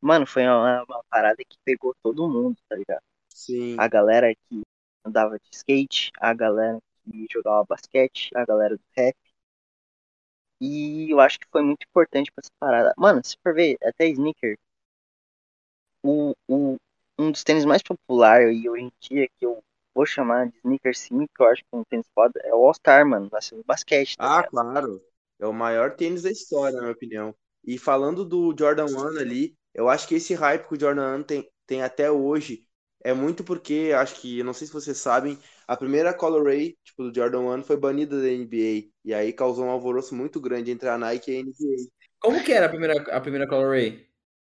Mano, 0.01 0.27
foi 0.27 0.45
uma, 0.45 0.85
uma 0.85 1.05
parada 1.11 1.37
que 1.45 1.57
pegou 1.65 1.95
todo 2.03 2.29
mundo, 2.29 2.57
tá 2.69 2.77
ligado? 2.77 3.03
Sim. 3.35 3.77
A 3.79 3.89
galera 3.89 4.35
que 4.35 4.63
andava 5.05 5.39
de 5.39 5.49
skate, 5.53 6.11
a 6.19 6.33
galera 6.35 6.79
que 7.05 7.27
jogava 7.33 7.65
basquete, 7.69 8.31
a 8.35 8.45
galera 8.45 8.77
do 8.77 8.83
rap. 8.97 9.17
E 10.61 11.11
eu 11.11 11.19
acho 11.21 11.39
que 11.41 11.49
foi 11.51 11.63
muito 11.63 11.85
importante 11.89 12.31
pra 12.31 12.43
essa 12.43 12.53
parada. 12.61 12.93
Mano, 12.99 13.23
se 13.25 13.37
for 13.43 13.55
ver, 13.55 13.79
até 13.83 14.07
sneaker, 14.09 14.59
o, 16.03 16.35
o, 16.49 16.77
um 17.19 17.31
dos 17.31 17.45
tênis 17.45 17.65
mais 17.65 17.83
populares 17.83 18.57
e 18.63 18.69
hoje 18.69 18.85
em 18.85 18.93
dia 19.01 19.29
que 19.39 19.47
eu 19.47 19.63
vou 19.95 20.07
chamar 20.07 20.49
de 20.49 20.57
sneaker 20.59 20.97
sim, 20.97 21.27
que 21.27 21.43
eu 21.43 21.49
acho 21.49 21.63
que 21.63 21.69
é 21.73 21.77
um 21.77 21.85
tênis 21.85 22.07
foda, 22.15 22.41
é 22.45 22.55
o 22.55 22.65
All 22.67 22.75
Star, 22.75 23.07
mano, 23.07 23.29
nasceu 23.33 23.59
no 23.59 23.65
basquete, 23.65 24.19
tá 24.19 24.27
Ah, 24.29 24.43
ligado? 24.43 24.51
claro. 24.51 25.03
É 25.39 25.47
o 25.47 25.53
maior 25.53 25.97
tênis 25.97 26.23
da 26.23 26.31
história, 26.31 26.75
na 26.77 26.83
minha 26.83 26.93
opinião. 26.93 27.35
E 27.65 27.79
falando 27.79 28.25
do 28.25 28.55
Jordan 28.59 28.87
1 28.87 29.21
ali, 29.21 29.57
eu 29.75 29.89
acho 29.89 30.07
que 30.09 30.15
esse 30.15 30.35
hype 30.35 30.67
que 30.69 30.75
o 30.75 30.81
Jordan 30.81 31.19
1 31.19 31.23
tem, 31.23 31.51
tem 31.67 31.83
até 31.83 32.11
hoje 32.11 32.67
é 33.05 33.13
muito 33.13 33.45
porque, 33.45 33.93
acho 33.97 34.21
que, 34.21 34.39
eu 34.39 34.45
não 34.45 34.53
sei 34.55 34.67
se 34.67 34.73
vocês 34.73 34.97
sabem, 34.99 35.39
a 35.69 35.77
primeira 35.77 36.13
colorway, 36.15 36.77
tipo, 36.83 37.05
do 37.05 37.15
Jordan 37.15 37.41
1 37.41 37.63
foi 37.63 37.77
banida 37.77 38.21
da 38.21 38.29
NBA. 38.29 38.93
E 39.05 39.15
aí 39.15 39.33
causou 39.33 39.65
um 39.67 39.71
alvoroço 39.71 40.15
muito 40.15 40.41
grande 40.41 40.71
entre 40.71 40.89
a 40.89 40.99
Nike 40.99 41.31
e 41.31 41.37
a 41.37 41.41
NBA. 41.41 41.97
Como 42.23 42.43
que 42.45 42.53
era 42.59 42.67
a 42.67 42.69
primeira, 42.73 42.95
a 43.19 43.21
primeira 43.25 43.49
colorway? 43.51 43.89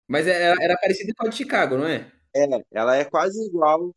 Mas 0.07 0.28
era, 0.28 0.55
era 0.63 0.78
parecida 0.78 1.13
com 1.17 1.26
a 1.28 1.30
de 1.30 1.36
Chicago, 1.38 1.78
não 1.78 1.88
é? 1.88 2.11
É, 2.36 2.45
ela 2.71 2.95
é 2.95 3.05
quase 3.05 3.45
igual, 3.45 3.93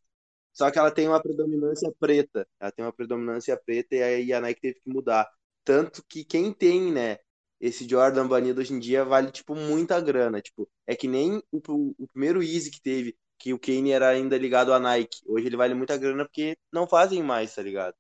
só 0.52 0.70
que 0.70 0.78
ela 0.78 0.90
tem 0.90 1.08
uma 1.08 1.22
predominância 1.22 1.92
preta. 1.98 2.46
Ela 2.60 2.72
tem 2.72 2.84
uma 2.84 2.92
predominância 2.92 3.56
preta 3.56 3.96
e 3.96 4.02
aí 4.02 4.32
a 4.32 4.40
Nike 4.40 4.60
teve 4.60 4.80
que 4.80 4.90
mudar. 4.90 5.30
Tanto 5.64 6.04
que 6.08 6.24
quem 6.24 6.52
tem, 6.52 6.92
né, 6.92 7.18
esse 7.60 7.88
Jordan 7.88 8.28
banido 8.28 8.60
hoje 8.60 8.74
em 8.74 8.78
dia 8.78 9.04
vale, 9.04 9.30
tipo, 9.30 9.54
muita 9.54 10.00
grana. 10.00 10.40
Tipo, 10.42 10.68
é 10.86 10.94
que 10.96 11.08
nem 11.08 11.42
o, 11.52 11.60
o 11.98 12.08
primeiro 12.08 12.42
Easy 12.42 12.70
que 12.70 12.80
teve, 12.80 13.16
que 13.38 13.52
o 13.52 13.58
Kane 13.58 13.92
era 13.92 14.08
ainda 14.10 14.36
ligado 14.38 14.72
à 14.72 14.78
Nike. 14.80 15.22
Hoje 15.26 15.46
ele 15.46 15.56
vale 15.56 15.74
muita 15.74 15.96
grana 15.96 16.24
porque 16.24 16.56
não 16.72 16.86
fazem 16.86 17.22
mais, 17.22 17.54
tá 17.54 17.62
ligado? 17.62 17.94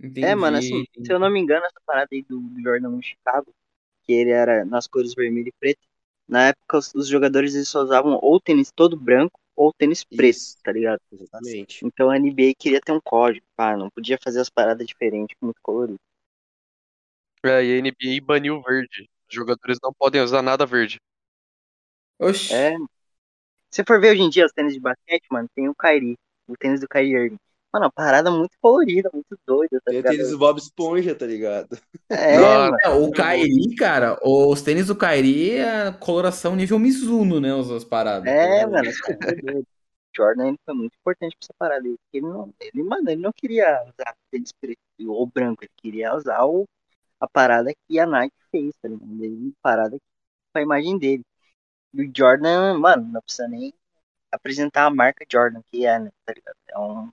Entendi. 0.00 0.26
É, 0.26 0.34
mano, 0.34 0.56
assim, 0.56 0.84
se 1.04 1.12
eu 1.12 1.18
não 1.18 1.30
me 1.30 1.40
engano, 1.40 1.64
essa 1.64 1.80
parada 1.86 2.08
aí 2.12 2.22
do, 2.22 2.40
do 2.40 2.62
Jordan 2.62 2.90
no 2.90 3.02
Chicago 3.02 3.54
que 4.04 4.12
ele 4.12 4.30
era 4.30 4.64
nas 4.64 4.86
cores 4.86 5.14
vermelho 5.14 5.48
e 5.48 5.52
preto. 5.58 5.80
Na 6.28 6.48
época, 6.48 6.78
os, 6.78 6.94
os 6.94 7.08
jogadores 7.08 7.54
eles 7.54 7.68
só 7.68 7.82
usavam 7.82 8.18
ou 8.22 8.40
tênis 8.40 8.70
todo 8.70 8.96
branco 8.96 9.38
ou 9.56 9.72
tênis 9.72 10.02
preto, 10.02 10.36
Isso. 10.36 10.58
tá 10.62 10.72
ligado? 10.72 11.00
Exatamente. 11.12 11.84
Então 11.84 12.10
a 12.10 12.18
NBA 12.18 12.54
queria 12.58 12.80
ter 12.80 12.92
um 12.92 13.00
código, 13.00 13.46
pá, 13.56 13.76
não 13.76 13.90
podia 13.90 14.18
fazer 14.22 14.40
as 14.40 14.50
paradas 14.50 14.86
diferentes, 14.86 15.36
muito 15.40 15.60
colorido. 15.62 15.98
É, 17.44 17.64
e 17.64 17.74
a 17.74 17.78
NBA 17.78 18.24
baniu 18.24 18.56
o 18.56 18.62
verde. 18.62 19.08
Os 19.28 19.34
jogadores 19.34 19.78
não 19.82 19.92
podem 19.92 20.22
usar 20.22 20.42
nada 20.42 20.64
verde. 20.64 20.98
Oxi. 22.18 22.54
É. 22.54 22.74
Se 23.70 23.84
for 23.84 24.00
ver 24.00 24.12
hoje 24.12 24.22
em 24.22 24.30
dia 24.30 24.46
os 24.46 24.52
tênis 24.52 24.72
de 24.72 24.80
basquete, 24.80 25.26
mano, 25.30 25.48
tem 25.54 25.68
o 25.68 25.74
Kyrie, 25.74 26.16
o 26.48 26.56
tênis 26.56 26.80
do 26.80 26.88
Kyrie 26.88 27.12
Irving. 27.12 27.38
Mano, 27.74 27.86
uma 27.86 27.92
parada 27.92 28.30
muito 28.30 28.56
colorida, 28.60 29.10
muito 29.12 29.36
doida, 29.44 29.80
tá 29.84 29.90
ligado? 29.90 30.12
tênis 30.12 30.30
do 30.30 30.38
Bob 30.38 30.58
Esponja, 30.58 31.12
tá 31.12 31.26
ligado? 31.26 31.76
É, 32.08 32.38
mano. 32.38 32.76
É, 32.84 32.88
o 32.90 33.10
Kairi, 33.10 33.74
cara, 33.74 34.16
os 34.22 34.62
tênis 34.62 34.86
do 34.86 34.94
Kairi 34.94 35.56
é 35.56 35.90
coloração 35.90 36.54
nível 36.54 36.78
Mizuno, 36.78 37.40
né? 37.40 37.52
As, 37.52 37.68
as 37.68 37.84
paradas. 37.84 38.32
É, 38.32 38.64
mano, 38.64 38.86
essa 38.86 39.02
coisa 39.02 39.58
é. 39.58 39.62
Jordan 40.16 40.48
ele 40.50 40.58
foi 40.64 40.74
muito 40.74 40.94
importante 40.94 41.36
pra 41.36 41.46
essa 41.46 41.54
parada. 41.58 41.84
Ele 41.88 41.98
não, 42.24 42.54
ele, 42.60 42.82
mano, 42.84 43.10
ele 43.10 43.20
não 43.20 43.32
queria 43.32 43.82
usar 43.82 44.14
tênis 44.30 44.52
preto 44.52 44.78
ou 45.08 45.26
branco, 45.26 45.64
ele 45.64 45.72
queria 45.76 46.14
usar 46.14 46.44
o, 46.44 46.68
a 47.18 47.28
parada 47.28 47.72
que 47.88 47.98
a 47.98 48.06
Nike 48.06 48.36
fez, 48.52 48.72
tá 48.80 48.86
ligado? 48.86 49.24
Ele, 49.24 49.52
parada 49.60 49.98
com 49.98 50.58
a 50.60 50.62
imagem 50.62 50.96
dele. 50.96 51.24
E 51.92 52.02
o 52.04 52.12
Jordan, 52.16 52.78
mano, 52.78 53.02
não 53.14 53.20
precisa 53.20 53.48
nem 53.48 53.74
apresentar 54.30 54.84
a 54.86 54.94
marca 54.94 55.26
Jordan, 55.28 55.60
que 55.66 55.84
é, 55.84 55.98
né, 55.98 56.12
tá 56.24 56.32
ligado? 56.32 56.56
É 56.68 56.78
um 56.78 57.10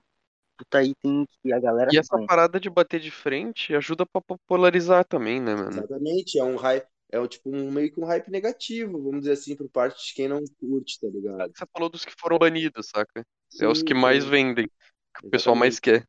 puta 0.62 0.82
item 0.82 1.26
que 1.42 1.52
a 1.52 1.60
galera 1.60 1.90
E 1.92 1.98
essa 1.98 2.10
conhece. 2.10 2.28
parada 2.28 2.60
de 2.60 2.70
bater 2.70 3.00
de 3.00 3.10
frente 3.10 3.74
ajuda 3.74 4.06
pra 4.06 4.20
popularizar 4.20 5.04
também, 5.04 5.40
né, 5.40 5.54
mano? 5.54 5.70
Exatamente. 5.70 6.38
É 6.38 6.44
um 6.44 6.56
hype. 6.56 6.86
É 7.10 7.20
um, 7.20 7.26
tipo 7.26 7.54
um, 7.54 7.70
meio 7.70 7.92
que 7.92 8.00
um 8.00 8.06
hype 8.06 8.30
negativo, 8.30 9.02
vamos 9.02 9.20
dizer 9.20 9.32
assim, 9.32 9.54
por 9.54 9.68
parte 9.68 10.02
de 10.08 10.14
quem 10.14 10.28
não 10.28 10.42
curte, 10.58 10.98
tá 10.98 11.08
ligado? 11.08 11.52
Você 11.54 11.66
falou 11.70 11.90
dos 11.90 12.06
que 12.06 12.14
foram 12.18 12.38
banidos, 12.38 12.86
saca? 12.88 13.22
É 13.60 13.68
os 13.68 13.82
que 13.82 13.92
Sim, 13.92 14.00
mais 14.00 14.24
sim. 14.24 14.30
vendem, 14.30 14.66
que 14.66 15.26
o 15.26 15.30
pessoal 15.30 15.54
mais 15.54 15.78
quer. 15.78 16.06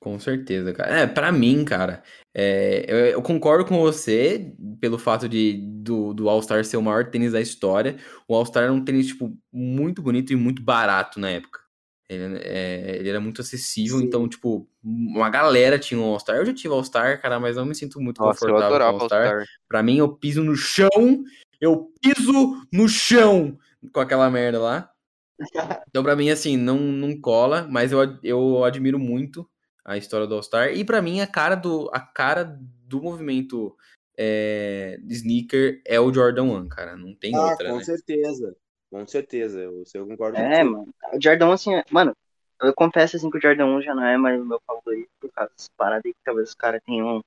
Com 0.00 0.18
certeza, 0.20 0.72
cara. 0.74 1.00
É, 1.00 1.06
pra 1.06 1.32
mim, 1.32 1.64
cara, 1.64 2.02
é, 2.34 2.84
eu, 2.86 2.96
eu 3.06 3.22
concordo 3.22 3.64
com 3.64 3.78
você 3.78 4.54
pelo 4.78 4.98
fato 4.98 5.26
de 5.28 5.54
do, 5.82 6.12
do 6.12 6.28
All-Star 6.28 6.62
ser 6.64 6.76
o 6.76 6.82
maior 6.82 7.10
tênis 7.10 7.32
da 7.32 7.40
história. 7.40 7.96
O 8.28 8.34
All-Star 8.34 8.64
era 8.64 8.72
um 8.72 8.84
tênis, 8.84 9.06
tipo, 9.08 9.34
muito 9.50 10.02
bonito 10.02 10.30
e 10.32 10.36
muito 10.36 10.62
barato 10.62 11.18
na 11.18 11.30
época. 11.30 11.63
Ele, 12.08 12.38
é, 12.42 12.96
ele 12.98 13.08
era 13.08 13.20
muito 13.20 13.40
acessível, 13.40 13.98
Sim. 13.98 14.04
então, 14.04 14.28
tipo, 14.28 14.68
uma 14.82 15.30
galera 15.30 15.78
tinha 15.78 15.98
um 15.98 16.04
All-Star. 16.04 16.36
Eu 16.36 16.46
já 16.46 16.52
tive 16.52 16.74
All-Star, 16.74 17.20
cara, 17.20 17.40
mas 17.40 17.56
não 17.56 17.64
me 17.64 17.74
sinto 17.74 18.00
muito 18.00 18.20
Nossa, 18.20 18.40
confortável 18.40 18.78
com 18.78 18.84
All-Star. 18.84 19.26
All-Star. 19.26 19.46
Pra 19.66 19.82
mim, 19.82 19.96
eu 19.96 20.08
piso 20.14 20.42
no 20.42 20.54
chão, 20.54 21.24
eu 21.60 21.90
piso 22.02 22.66
no 22.70 22.88
chão 22.88 23.58
com 23.92 24.00
aquela 24.00 24.30
merda 24.30 24.60
lá. 24.60 24.90
Então, 25.88 26.02
pra 26.02 26.14
mim, 26.16 26.30
assim, 26.30 26.56
não, 26.56 26.78
não 26.78 27.20
cola, 27.20 27.66
mas 27.70 27.92
eu, 27.92 27.98
eu 28.22 28.64
admiro 28.64 28.98
muito 28.98 29.48
a 29.84 29.96
história 29.96 30.26
do 30.26 30.34
All-Star. 30.34 30.72
E 30.72 30.84
pra 30.84 31.02
mim, 31.02 31.20
a 31.20 31.26
cara 31.26 31.54
do, 31.54 31.90
a 31.92 32.00
cara 32.00 32.58
do 32.86 33.02
movimento 33.02 33.76
é, 34.16 34.98
sneaker 35.08 35.82
é 35.86 35.98
o 35.98 36.12
Jordan 36.12 36.44
1, 36.44 36.68
cara. 36.68 36.96
Não 36.96 37.14
tem 37.14 37.34
Ah, 37.34 37.50
outra, 37.50 37.70
com 37.70 37.78
né? 37.78 37.84
certeza. 37.84 38.56
Com 38.94 39.04
certeza. 39.08 39.60
Eu, 39.60 39.82
eu 39.92 40.06
concordo 40.06 40.38
É, 40.38 40.62
mano. 40.62 40.94
O 41.12 41.20
Jordan 41.20 41.48
1, 41.48 41.52
assim, 41.52 41.74
é- 41.74 41.84
mano, 41.90 42.16
eu 42.62 42.72
confesso 42.72 43.16
assim 43.16 43.28
que 43.28 43.38
o 43.38 43.40
Jordan 43.40 43.66
1 43.66 43.82
já 43.82 43.92
não 43.92 44.04
é 44.04 44.16
mais 44.16 44.40
o 44.40 44.44
meu 44.44 44.60
favorito 44.64 45.10
por 45.20 45.32
causa 45.32 45.50
dessas 45.50 45.68
paradas 45.76 46.04
aí 46.06 46.12
que 46.12 46.20
talvez 46.24 46.50
os 46.50 46.54
caras 46.54 46.80
tenham 46.86 47.20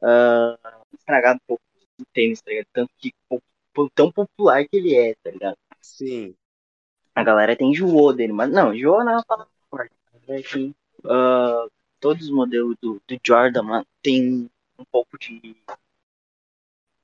ah, 0.00 0.56
estragado 0.94 1.40
um 1.42 1.46
pouco 1.48 1.62
o 2.00 2.04
tênis, 2.12 2.40
tá 2.40 2.52
ligado? 2.52 2.66
Tanto 2.72 2.92
que 2.96 3.12
tão 3.92 4.12
popular 4.12 4.62
que 4.68 4.76
ele 4.76 4.94
é, 4.94 5.16
tá 5.16 5.32
ligado? 5.32 5.56
Sim. 5.80 6.32
A 7.12 7.24
galera 7.24 7.56
tem 7.56 7.72
enjoou 7.72 8.12
dele, 8.12 8.32
mas 8.32 8.48
não, 8.52 8.72
enjoou 8.72 9.04
não 9.04 9.14
é 9.14 9.16
uma 9.16 9.24
palavra 9.24 9.52
forte. 9.68 9.92
É 10.28 10.42
que 10.42 10.72
ah, 11.06 11.66
todos 11.98 12.26
os 12.26 12.30
modelos 12.30 12.76
do, 12.80 13.02
do 13.04 13.20
Jordan, 13.26 13.64
mano, 13.64 13.86
tem 14.00 14.48
um 14.78 14.84
pouco 14.92 15.18
de 15.18 15.56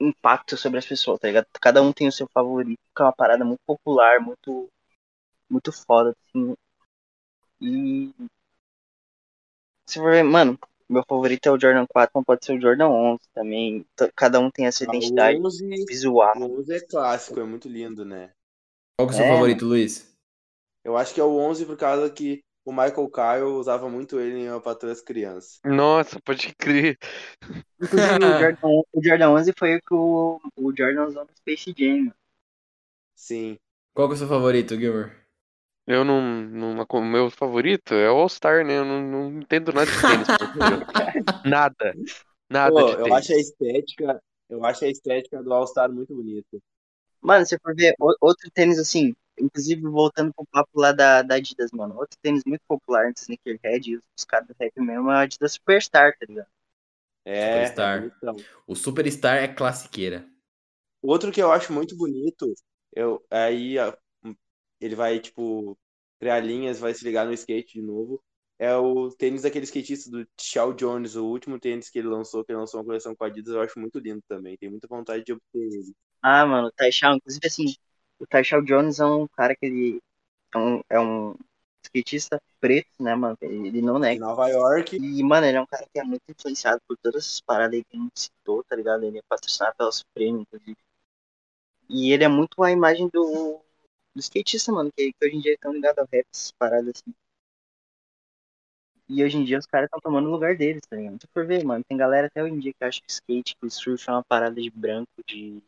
impacto 0.01 0.57
sobre 0.57 0.79
as 0.79 0.87
pessoas, 0.87 1.21
tá 1.21 1.29
ligado? 1.29 1.47
Cada 1.61 1.83
um 1.83 1.93
tem 1.93 2.09
o 2.09 2.13
seu 2.13 2.29
favorito, 2.33 2.81
que 2.97 3.03
é 3.03 3.05
uma 3.07 3.13
parada 3.15 3.45
muito 3.45 3.61
popular, 3.67 4.21
muito 4.21 4.69
muito 5.51 5.73
foda, 5.73 6.15
assim. 6.29 6.55
E 7.61 8.29
se 9.89 9.99
for 9.99 10.13
ver, 10.13 10.23
mano, 10.23 10.57
meu 10.89 11.03
favorito 11.09 11.47
é 11.47 11.51
o 11.51 11.59
Jordan 11.61 11.85
4, 11.87 12.13
mas 12.15 12.25
pode 12.25 12.45
ser 12.45 12.57
o 12.57 12.61
Jordan 12.61 12.89
11 12.91 13.25
também. 13.35 13.85
Cada 14.15 14.39
um 14.39 14.51
tem 14.53 14.67
essa 14.67 14.85
Ah, 14.87 14.95
identidade 14.95 15.41
11, 15.41 15.89
visual. 15.89 16.35
o 16.35 16.59
11 16.59 16.75
é 16.75 16.81
clássico, 16.81 17.39
é 17.41 17.45
muito 17.45 17.69
lindo, 17.69 18.05
né? 18.05 18.33
Qual 18.97 19.09
que 19.09 19.13
é 19.13 19.15
o 19.15 19.17
seu 19.17 19.25
É, 19.25 19.27
favorito, 19.27 19.65
Luiz? 19.65 20.07
Eu 20.85 20.97
acho 20.97 21.15
que 21.15 21.21
é 21.21 21.25
o 21.25 21.37
11 21.37 21.65
por 21.65 21.77
causa 21.77 22.11
que 22.11 22.43
o 22.69 22.71
Michael 22.71 23.09
Kyle 23.11 23.45
usava 23.45 23.89
muito 23.89 24.21
ele 24.21 24.41
em 24.41 24.51
Uma 24.51 24.61
Patroa 24.61 24.93
das 24.93 25.01
Crianças. 25.01 25.59
Nossa, 25.65 26.21
pode 26.21 26.55
crer. 26.55 26.99
Inclusive, 27.81 28.23
o 28.23 28.35
Jordan, 28.39 28.59
o 28.93 29.03
Jordan 29.03 29.31
11 29.31 29.55
foi 29.59 29.77
o 29.77 29.81
que 29.81 29.95
o, 29.95 30.39
o 30.55 30.77
Jordan 30.77 31.07
usou 31.07 31.25
no 31.25 31.35
Space 31.35 31.75
Jam. 31.75 32.13
Sim. 33.15 33.59
Qual 33.95 34.07
que 34.07 34.13
é 34.13 34.17
o 34.17 34.19
seu 34.19 34.29
favorito, 34.29 34.77
Gilmer? 34.77 35.27
Eu 35.87 36.05
não, 36.05 36.21
não. 36.21 36.87
O 36.87 37.01
meu 37.01 37.31
favorito 37.31 37.95
é 37.95 38.11
o 38.11 38.17
All-Star, 38.17 38.67
né? 38.67 38.77
Eu 38.77 38.85
não, 38.85 39.01
não 39.01 39.41
entendo 39.41 39.73
nada 39.73 39.91
de 39.91 40.05
tênis. 40.07 40.27
Nada. 41.43 41.95
Nada 42.51 42.71
Pô, 42.71 42.85
de 42.85 42.93
eu 42.93 43.05
tênis. 43.05 43.13
acho 43.13 43.33
a 43.33 43.37
estética, 43.37 44.23
eu 44.51 44.65
acho 44.65 44.85
a 44.85 44.89
estética 44.89 45.43
do 45.43 45.55
All-Star 45.55 45.91
muito 45.91 46.15
bonita. 46.15 46.59
Mano, 47.23 47.47
se 47.47 47.59
for 47.59 47.75
ver 47.75 47.95
outro 48.21 48.51
tênis 48.53 48.79
assim, 48.79 49.15
inclusive 49.41 49.83
voltando 49.83 50.33
pro 50.35 50.47
papo 50.47 50.81
lá 50.81 50.93
da, 50.93 51.23
da 51.23 51.37
Adidas, 51.37 51.71
mano. 51.73 51.97
Outro 51.99 52.19
tênis 52.23 52.45
muito 52.47 52.63
popular 52.69 53.07
antes 53.07 53.23
do 53.27 53.33
Sneakerhead, 53.35 53.91
e 53.93 53.97
os, 54.17 54.25
caras 54.25 54.47
do 54.49 54.55
rap 54.61 54.73
mesmo, 54.81 55.11
é 55.11 55.15
a 55.17 55.21
Adidas 55.21 55.53
Superstar, 55.55 56.17
tá 56.19 56.27
ligado? 56.29 56.49
É, 57.25 57.67
Superstar. 57.73 58.11
é. 58.25 58.45
O 58.67 58.75
Superstar 58.75 59.37
é 59.39 59.49
classiqueira. 59.49 60.27
Outro 61.03 61.33
que 61.33 61.43
eu 61.43 61.53
acho 61.53 61.73
muito 61.73 61.97
bonito, 61.97 62.53
eu 62.95 63.25
aí 63.31 63.79
a- 63.79 63.97
ele 64.81 64.95
vai 64.97 65.21
tipo 65.21 65.79
criar 66.21 66.41
linhas, 66.41 66.81
vai 66.81 66.95
se 66.95 67.05
ligar 67.05 67.27
no 67.27 67.33
skate 67.35 67.75
de 67.81 67.83
novo. 67.83 68.23
É 68.59 68.75
o 68.77 69.11
tênis 69.11 69.43
daquele 69.43 69.65
skatista 69.67 70.11
do 70.11 70.27
Shaw 70.41 70.73
Jones, 70.75 71.17
o 71.17 71.27
último 71.27 71.61
tênis 71.61 71.91
que 71.91 71.99
ele 71.99 72.09
lançou, 72.09 72.45
que 72.45 72.53
ele 72.53 72.61
lançou 72.61 72.81
uma 72.81 72.87
coleção 72.87 73.15
com 73.17 73.25
a 73.25 73.29
Adidas, 73.29 73.55
eu 73.55 73.63
acho 73.63 73.79
muito 73.81 73.99
lindo 74.01 74.23
também. 74.29 74.57
Tenho 74.59 74.73
muita 74.73 74.89
vontade 74.89 75.25
de 75.25 75.33
obter 75.33 75.59
ele. 75.61 75.95
Ah, 76.23 76.45
mano, 76.47 76.69
o 76.69 76.73
Taisha, 76.73 77.07
inclusive 77.13 77.47
assim, 77.47 77.65
o 78.19 78.27
Taisha 78.27 78.61
Jones 78.63 79.01
é 79.01 79.05
um 79.05 79.27
cara 79.29 79.55
que 79.57 79.67
ele 79.67 80.03
é 80.55 80.59
um, 80.59 80.81
é 80.89 81.01
um 81.01 81.35
skatista 81.85 82.41
preto, 82.61 82.91
né, 83.01 83.15
mano? 83.15 83.37
Ele 83.41 83.81
não 83.83 83.99
nega. 83.99 84.21
Nova 84.21 84.49
York, 84.49 84.97
E, 84.97 85.23
mano, 85.23 85.47
ele 85.47 85.57
é 85.57 85.61
um 85.61 85.67
cara 85.67 85.87
que 85.93 85.99
é 85.99 86.05
muito 86.05 86.23
influenciado 86.29 86.81
por 86.87 86.97
todas 86.99 87.25
essas 87.25 87.41
paradas 87.41 87.75
aí 87.75 87.85
que 87.85 87.97
a 87.97 88.01
gente 88.01 88.21
citou, 88.21 88.65
tá 88.65 88.77
ligado? 88.77 89.05
Ele 89.05 89.19
é 89.19 89.23
patrocinado 89.29 89.75
pela 89.77 89.93
Supreme, 89.93 90.41
inclusive. 90.43 90.77
E 91.89 92.13
ele 92.13 92.25
é 92.25 92.29
muito 92.29 92.63
a 92.63 92.71
imagem 92.71 93.09
do, 93.13 93.61
do 94.15 94.21
skatista, 94.21 94.73
mano, 94.73 94.91
que, 94.95 95.13
que 95.13 95.27
hoje 95.27 95.37
em 95.37 95.41
dia 95.41 95.55
estão 95.55 95.73
ligados 95.73 95.99
ao 95.99 96.09
rap, 96.13 96.27
essas 96.33 96.53
paradas 96.53 96.95
assim. 96.97 97.15
E 99.09 99.25
hoje 99.25 99.39
em 99.39 99.45
dia 99.45 99.59
os 99.59 99.67
caras 99.67 99.87
estão 99.87 100.01
tomando 100.01 100.29
o 100.29 100.31
lugar 100.31 100.55
deles, 100.57 100.83
tá 100.89 100.97
ligado? 100.97 101.19
Se 101.21 101.27
for 101.33 101.47
ver, 101.47 101.65
mano, 101.65 101.83
tem 101.89 101.97
galera 101.97 102.27
até 102.27 102.43
hoje 102.43 102.55
em 102.55 102.59
dia 102.59 102.73
que 102.75 102.85
acha 102.85 103.01
que 103.01 103.11
skate, 103.11 103.57
que 103.57 103.71
surf 103.71 104.09
é 104.09 104.13
uma 104.13 104.23
parada 104.23 104.61
de 104.61 104.71
branco, 104.71 105.11
de 105.27 105.63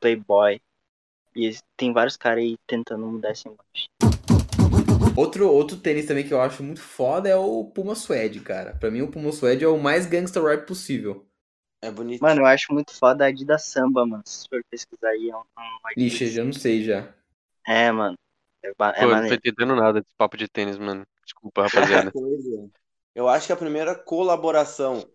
playboy. 0.00 0.60
E 1.34 1.56
tem 1.76 1.92
vários 1.92 2.16
caras 2.16 2.42
aí 2.42 2.56
tentando 2.66 3.06
mudar 3.06 3.30
essa 3.30 3.48
imagem. 3.48 3.88
Outro, 5.16 5.48
outro 5.50 5.76
tênis 5.76 6.06
também 6.06 6.26
que 6.26 6.32
eu 6.32 6.40
acho 6.40 6.62
muito 6.62 6.80
foda 6.80 7.28
é 7.28 7.36
o 7.36 7.64
Puma 7.64 7.94
Suede, 7.94 8.40
cara. 8.40 8.74
Pra 8.74 8.90
mim, 8.90 9.02
o 9.02 9.10
Puma 9.10 9.32
Suede 9.32 9.64
é 9.64 9.68
o 9.68 9.78
mais 9.78 10.06
gangsta 10.06 10.40
rap 10.40 10.66
possível. 10.66 11.26
é 11.82 11.90
bonito. 11.90 12.22
Mano, 12.22 12.42
eu 12.42 12.46
acho 12.46 12.72
muito 12.72 12.92
foda 12.92 13.24
a 13.24 13.28
Adidas 13.28 13.64
Samba, 13.64 14.06
mano. 14.06 14.22
Se 14.26 14.48
for 14.48 14.62
pesquisar 14.70 15.08
aí, 15.08 15.30
é 15.30 15.36
um, 15.36 15.40
um 15.40 15.86
Adidas. 15.86 16.12
Ixi, 16.12 16.26
já 16.28 16.44
não 16.44 16.52
sei 16.52 16.82
já. 16.84 17.12
É, 17.66 17.90
mano. 17.92 18.16
É, 18.62 18.68
é 18.68 18.74
Pô, 18.74 18.84
eu 18.84 19.16
não 19.16 19.28
tô 19.28 19.34
entendendo 19.34 19.76
nada 19.76 20.00
desse 20.00 20.14
papo 20.16 20.36
de 20.36 20.48
tênis, 20.48 20.78
mano. 20.78 21.04
Desculpa, 21.24 21.62
rapaziada. 21.64 22.12
coisa. 22.12 22.70
Eu 23.14 23.28
acho 23.28 23.46
que 23.46 23.52
a 23.52 23.56
primeira 23.56 23.94
colaboração, 23.94 25.06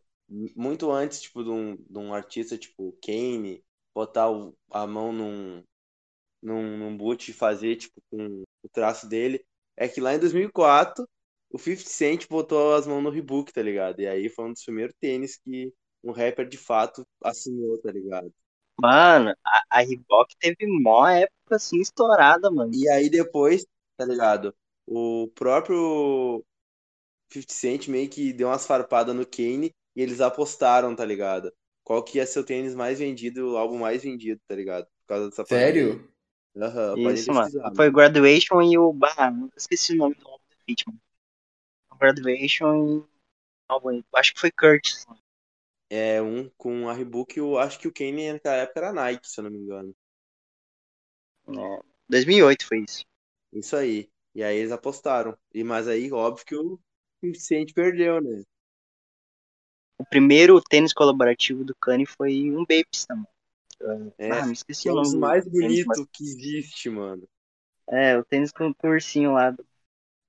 muito 0.55 0.91
antes, 0.91 1.21
tipo, 1.21 1.43
de 1.43 1.49
um, 1.49 1.75
de 1.75 1.97
um 1.97 2.13
artista 2.13 2.57
tipo 2.57 2.97
Kane, 3.03 3.63
botar 3.93 4.29
o- 4.29 4.55
a 4.71 4.85
mão 4.85 5.11
num, 5.13 5.63
num, 6.45 6.77
num 6.77 6.97
boot 6.97 7.29
e 7.29 7.33
fazer, 7.33 7.75
tipo, 7.75 8.01
com 8.09 8.43
o 8.63 8.69
traço 8.71 9.07
dele, 9.07 9.43
é 9.75 9.87
que 9.87 9.99
lá 9.99 10.13
em 10.13 10.19
2004, 10.19 11.07
o 11.49 11.57
50 11.57 11.89
Cent 11.89 12.27
botou 12.29 12.73
as 12.73 12.87
mãos 12.87 13.01
no 13.01 13.09
Reebok, 13.09 13.51
tá 13.51 13.61
ligado? 13.61 13.99
E 13.99 14.07
aí 14.07 14.29
foi 14.29 14.45
um 14.45 14.53
dos 14.53 14.63
primeiros 14.63 14.95
tênis 14.99 15.37
que 15.37 15.73
um 16.03 16.11
rapper 16.11 16.47
de 16.47 16.57
fato 16.57 17.05
assinou, 17.23 17.77
tá 17.81 17.91
ligado? 17.91 18.31
Mano, 18.79 19.33
a, 19.45 19.63
a 19.69 19.79
Reebok 19.81 20.35
teve 20.39 20.67
mó 20.67 21.07
época 21.07 21.55
assim 21.55 21.79
estourada, 21.79 22.51
mano. 22.51 22.71
E 22.73 22.87
aí 22.89 23.09
depois, 23.09 23.65
tá 23.97 24.05
ligado? 24.05 24.53
O 24.85 25.29
próprio 25.33 26.43
50 27.31 27.53
Cent 27.53 27.87
meio 27.87 28.09
que 28.09 28.33
deu 28.33 28.49
umas 28.49 28.65
farpadas 28.65 29.15
no 29.15 29.25
Kane 29.25 29.71
e 29.95 30.01
eles 30.01 30.21
apostaram, 30.21 30.95
tá 30.95 31.05
ligado? 31.05 31.51
qual 31.85 32.03
que 32.03 32.17
ia 32.17 32.25
ser 32.25 32.39
o 32.39 32.43
tênis 32.43 32.75
mais 32.75 32.97
vendido, 32.99 33.53
o 33.53 33.57
álbum 33.57 33.77
mais 33.77 34.01
vendido, 34.01 34.41
tá 34.47 34.55
ligado? 34.55 34.85
Por 34.85 35.07
causa 35.07 35.29
dessa 35.29 35.45
Sério? 35.45 35.91
pandemia. 35.91 36.14
Podem 36.55 37.13
Isso, 37.13 37.33
mano. 37.33 37.75
Foi 37.75 37.91
Graduation 37.91 38.61
e 38.61 38.77
o. 38.77 38.93
Eu 38.93 39.51
esqueci 39.57 39.93
o 39.93 39.97
nome 39.97 40.15
do 40.15 40.27
álbum 40.27 40.43
do 40.49 40.55
Fit, 40.65 40.85
mano. 40.87 41.01
Graduation 41.99 42.99
e. 42.99 43.03
álbum, 43.67 44.01
Acho 44.13 44.33
que 44.33 44.39
foi 44.39 44.51
Curtis. 44.51 45.05
É 45.89 46.21
um 46.21 46.49
com 46.57 46.89
a 46.89 46.93
Reebok, 46.93 47.37
eu 47.37 47.59
acho 47.59 47.77
que 47.77 47.87
o 47.87 47.93
Kanye 47.93 48.33
naquela 48.33 48.55
época 48.55 48.79
era 48.79 48.93
Nike, 48.93 49.29
se 49.29 49.39
eu 49.39 49.43
não 49.43 49.51
me 49.51 49.59
engano. 49.59 49.95
É, 51.47 51.79
2008 52.09 52.65
foi 52.65 52.79
isso. 52.79 53.05
Isso 53.53 53.75
aí. 53.75 54.09
E 54.33 54.43
aí 54.43 54.57
eles 54.57 54.71
apostaram. 54.71 55.37
E 55.53 55.63
mas 55.63 55.87
aí, 55.87 56.11
óbvio 56.11 56.45
que 56.45 56.55
o 56.55 56.79
50 57.21 57.39
Cent 57.39 57.73
perdeu, 57.73 58.21
né? 58.21 58.43
O 59.97 60.05
primeiro 60.05 60.61
tênis 60.61 60.91
colaborativo 60.91 61.63
do 61.63 61.75
Kanye 61.75 62.05
foi 62.05 62.51
um 62.51 62.65
Babes, 62.65 63.05
mano. 63.09 63.27
É, 64.17 64.31
ah, 64.31 64.45
me 64.45 64.53
esqueci 64.53 64.83
que 64.83 64.89
o 64.89 64.95
nome. 64.95 65.17
mais 65.17 65.43
tênis, 65.43 65.59
bonitos 65.61 65.85
mas- 65.99 66.07
que 66.11 66.23
existe, 66.23 66.89
mano. 66.89 67.27
É, 67.89 68.17
o 68.17 68.23
tênis 68.23 68.51
com 68.51 68.69
o 68.83 68.87
ursinho 68.89 69.33
lá. 69.33 69.51
do- 69.51 69.65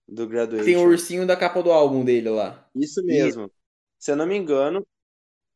Do 0.09 0.29
Graduation. 0.29 0.65
Tem 0.65 0.77
o 0.77 0.87
ursinho 0.89 1.27
da 1.27 1.37
capa 1.37 1.63
do 1.63 1.73
álbum 1.73 2.05
dele 2.05 2.29
lá. 2.29 2.69
Isso 2.75 3.05
mesmo. 3.05 3.51
Se 3.99 4.11
eu 4.13 4.17
não 4.17 4.27
me 4.27 4.37
engano, 4.37 4.87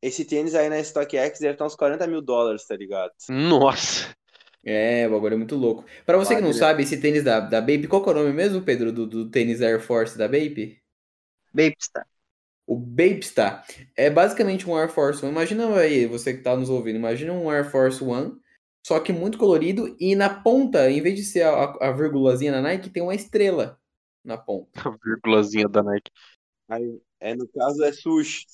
esse 0.03 0.25
tênis 0.25 0.55
aí 0.55 0.69
na 0.69 0.83
StockX 0.83 1.39
deve 1.39 1.53
estar 1.53 1.67
uns 1.67 1.77
40 1.77 2.07
mil 2.07 2.21
dólares, 2.23 2.67
tá 2.67 2.77
ligado? 2.77 3.13
Nossa. 3.29 4.15
É, 4.65 5.07
o 5.07 5.11
bagulho 5.13 5.35
é 5.35 5.37
muito 5.39 5.57
louco. 5.57 5.85
Pra 6.05 6.17
você 6.19 6.35
que 6.37 6.43
não 6.43 6.53
sabe, 6.53 6.83
esse 6.83 7.01
tênis 7.01 7.23
da, 7.25 7.41
da 7.41 7.61
Bape, 7.61 7.87
qual 7.89 8.03
que 8.03 8.09
é 8.11 8.13
o 8.13 8.17
nome 8.17 8.33
mesmo, 8.33 8.63
Pedro, 8.63 8.93
do, 8.93 9.07
do 9.07 9.31
tênis 9.31 9.63
Air 9.63 9.81
Force 9.81 10.19
da 10.19 10.27
Bape? 10.27 10.83
Babes, 11.53 11.89
tá? 11.93 12.05
O 12.71 12.77
Babestar. 12.77 13.67
É 13.97 14.09
basicamente 14.09 14.71
um 14.71 14.77
Air 14.77 14.89
Force 14.89 15.25
One. 15.25 15.33
Imagina 15.33 15.75
aí, 15.75 16.07
você 16.07 16.33
que 16.33 16.45
tá 16.45 16.57
nos 16.57 16.71
ouvindo, 16.71 16.95
imagina 16.95 17.33
um 17.33 17.51
Air 17.51 17.69
Force 17.69 18.03
One, 18.05 18.39
só 18.87 19.01
que 19.01 19.13
muito 19.13 19.37
colorido, 19.37 19.97
e 19.99 20.15
na 20.15 20.31
ponta, 20.31 20.89
em 20.89 21.03
vez 21.03 21.17
de 21.17 21.25
ser 21.25 21.43
a, 21.43 21.51
a, 21.51 21.89
a 21.89 21.93
virgulazinha 21.93 22.53
na 22.53 22.63
Nike, 22.63 22.89
tem 22.89 23.03
uma 23.03 23.13
estrela 23.13 23.77
na 24.25 24.39
ponta. 24.39 24.71
A 24.89 24.97
vírgulazinha 25.05 25.69
da 25.69 25.83
Nike. 25.83 26.13
Aí, 26.69 27.01
é, 27.19 27.35
no 27.35 27.49
caso 27.49 27.83
é 27.83 27.93
sushi. 27.93 28.47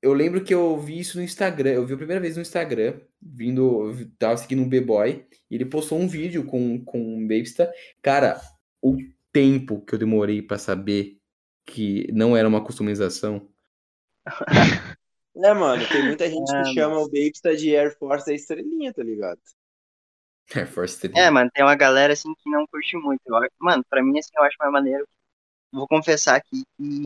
Eu 0.00 0.12
lembro 0.12 0.44
que 0.44 0.54
eu 0.54 0.78
vi 0.78 1.00
isso 1.00 1.18
no 1.18 1.24
Instagram, 1.24 1.70
eu 1.70 1.84
vi 1.84 1.94
a 1.94 1.96
primeira 1.98 2.20
vez 2.20 2.36
no 2.36 2.42
Instagram, 2.42 3.00
vindo, 3.20 3.92
tava 4.16 4.36
seguindo 4.36 4.62
um 4.62 4.68
B-Boy, 4.68 5.26
e 5.50 5.54
ele 5.56 5.64
postou 5.64 5.98
um 5.98 6.06
vídeo 6.06 6.44
com, 6.44 6.84
com 6.84 7.00
um 7.00 7.22
Babestar. 7.22 7.68
Cara, 8.00 8.40
o 8.80 8.96
tempo 9.32 9.80
que 9.84 9.94
eu 9.94 9.98
demorei 9.98 10.40
pra 10.40 10.56
saber 10.56 11.18
que 11.66 12.06
não 12.12 12.36
era 12.36 12.46
uma 12.46 12.64
customização. 12.64 13.48
É, 15.36 15.52
mano, 15.52 15.86
tem 15.86 16.02
muita 16.02 16.28
gente 16.30 16.50
Ah, 16.50 16.62
que 16.62 16.64
chama 16.72 16.98
o 16.98 17.04
Babestar 17.10 17.54
de 17.56 17.76
Air 17.76 17.96
Force 17.98 18.24
da 18.26 18.32
estrelinha, 18.32 18.92
tá 18.92 19.02
ligado? 19.02 19.38
Air 20.54 20.66
Force 20.66 20.98
3. 20.98 21.14
É, 21.14 21.30
mano, 21.30 21.50
tem 21.52 21.64
uma 21.64 21.74
galera 21.76 22.12
assim 22.12 22.34
que 22.34 22.50
não 22.50 22.66
curte 22.66 22.96
muito. 22.96 23.20
Eu 23.26 23.34
mano, 23.58 23.84
pra 23.88 24.02
mim, 24.02 24.18
assim, 24.18 24.30
eu 24.36 24.44
acho 24.44 24.56
mais 24.58 24.72
maneiro. 24.72 25.06
Vou 25.72 25.88
confessar 25.88 26.36
aqui 26.36 26.64
que 26.78 27.04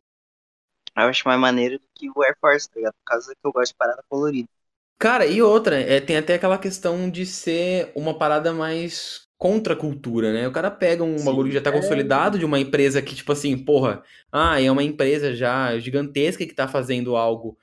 eu 0.96 1.04
acho 1.04 1.26
mais 1.26 1.40
maneiro 1.40 1.78
do 1.78 1.86
que 1.94 2.10
o 2.10 2.22
Air 2.22 2.36
Force, 2.40 2.68
tá 2.68 2.76
ligado? 2.76 2.94
Por 2.94 3.04
causa 3.04 3.32
que 3.34 3.46
eu 3.46 3.52
gosto 3.52 3.72
de 3.72 3.76
parada 3.78 4.04
colorida. 4.08 4.48
Cara, 4.98 5.24
e 5.26 5.40
outra, 5.40 5.80
é, 5.80 6.00
tem 6.00 6.16
até 6.18 6.34
aquela 6.34 6.58
questão 6.58 7.10
de 7.10 7.24
ser 7.24 7.90
uma 7.96 8.16
parada 8.18 8.52
mais 8.52 9.22
contra 9.40 9.72
a 9.72 9.76
cultura, 9.76 10.34
né? 10.34 10.46
O 10.46 10.52
cara 10.52 10.70
pega 10.70 11.02
um 11.02 11.16
Sim, 11.16 11.24
bagulho 11.24 11.48
que 11.48 11.54
já 11.54 11.62
tá 11.62 11.70
é. 11.70 11.72
consolidado 11.72 12.38
de 12.38 12.44
uma 12.44 12.60
empresa 12.60 13.00
que, 13.00 13.14
tipo 13.14 13.32
assim, 13.32 13.56
porra, 13.56 14.02
ah, 14.30 14.60
é 14.60 14.70
uma 14.70 14.82
empresa 14.82 15.34
já 15.34 15.78
gigantesca 15.78 16.44
que 16.44 16.52
tá 16.54 16.68
fazendo 16.68 17.16
algo 17.16 17.56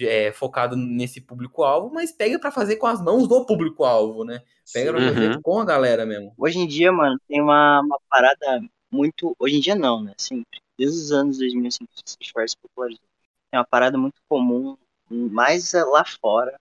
é, 0.00 0.32
focado 0.32 0.74
nesse 0.74 1.20
público-alvo, 1.20 1.92
mas 1.92 2.10
pega 2.10 2.38
pra 2.38 2.50
fazer 2.50 2.76
com 2.76 2.86
as 2.86 3.02
mãos 3.02 3.28
do 3.28 3.44
público-alvo, 3.44 4.24
né? 4.24 4.40
Pega 4.72 4.90
pra 4.90 5.02
Uhum. 5.02 5.14
fazer 5.14 5.42
com 5.42 5.60
a 5.60 5.66
galera 5.66 6.06
mesmo. 6.06 6.32
Hoje 6.38 6.60
em 6.60 6.66
dia, 6.66 6.90
mano, 6.90 7.20
tem 7.28 7.42
uma, 7.42 7.82
uma 7.82 8.00
parada 8.08 8.62
muito. 8.90 9.36
Hoje 9.38 9.56
em 9.56 9.60
dia 9.60 9.74
não, 9.74 10.02
né? 10.02 10.14
Sempre. 10.16 10.62
Desde 10.78 10.96
os 10.98 11.12
anos 11.12 11.36
2000, 11.36 11.66
assim, 11.68 11.84
que 11.84 11.92
o 11.92 12.02
Street 12.06 12.28
Fighter 12.28 12.48
se 12.48 12.56
popularizou. 12.56 13.04
Tem 13.50 13.60
uma 13.60 13.66
parada 13.66 13.98
muito 13.98 14.16
comum, 14.26 14.78
mais 15.10 15.74
eh, 15.74 15.84
lá 15.84 16.04
fora 16.06 16.54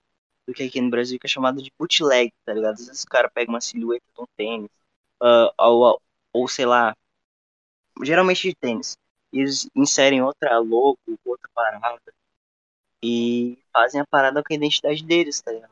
do 0.47 0.53
que 0.53 0.63
aqui 0.63 0.81
no 0.81 0.89
Brasil, 0.89 1.19
que 1.19 1.27
é 1.27 1.29
chamada 1.29 1.61
de 1.61 1.71
bootleg, 1.79 2.31
tá 2.45 2.53
ligado? 2.53 2.75
Às 2.75 2.87
vezes 2.87 3.03
o 3.03 3.07
cara 3.07 3.29
pega 3.29 3.51
uma 3.51 3.61
silhueta 3.61 4.05
de 4.15 4.21
um 4.21 4.25
tênis, 4.37 4.69
ah, 5.21 5.53
ou, 5.59 6.01
ou 6.33 6.47
sei 6.47 6.65
lá, 6.65 6.95
geralmente 8.03 8.49
de 8.49 8.55
tênis. 8.55 8.97
E 9.33 9.39
eles 9.39 9.69
inserem 9.75 10.21
outra 10.21 10.57
logo, 10.59 10.97
outra 11.25 11.49
parada. 11.53 12.01
E 13.03 13.57
fazem 13.73 14.01
a 14.01 14.05
parada 14.05 14.43
com 14.43 14.53
a 14.53 14.55
identidade 14.55 15.03
deles, 15.03 15.41
tá 15.41 15.51
ligado? 15.51 15.71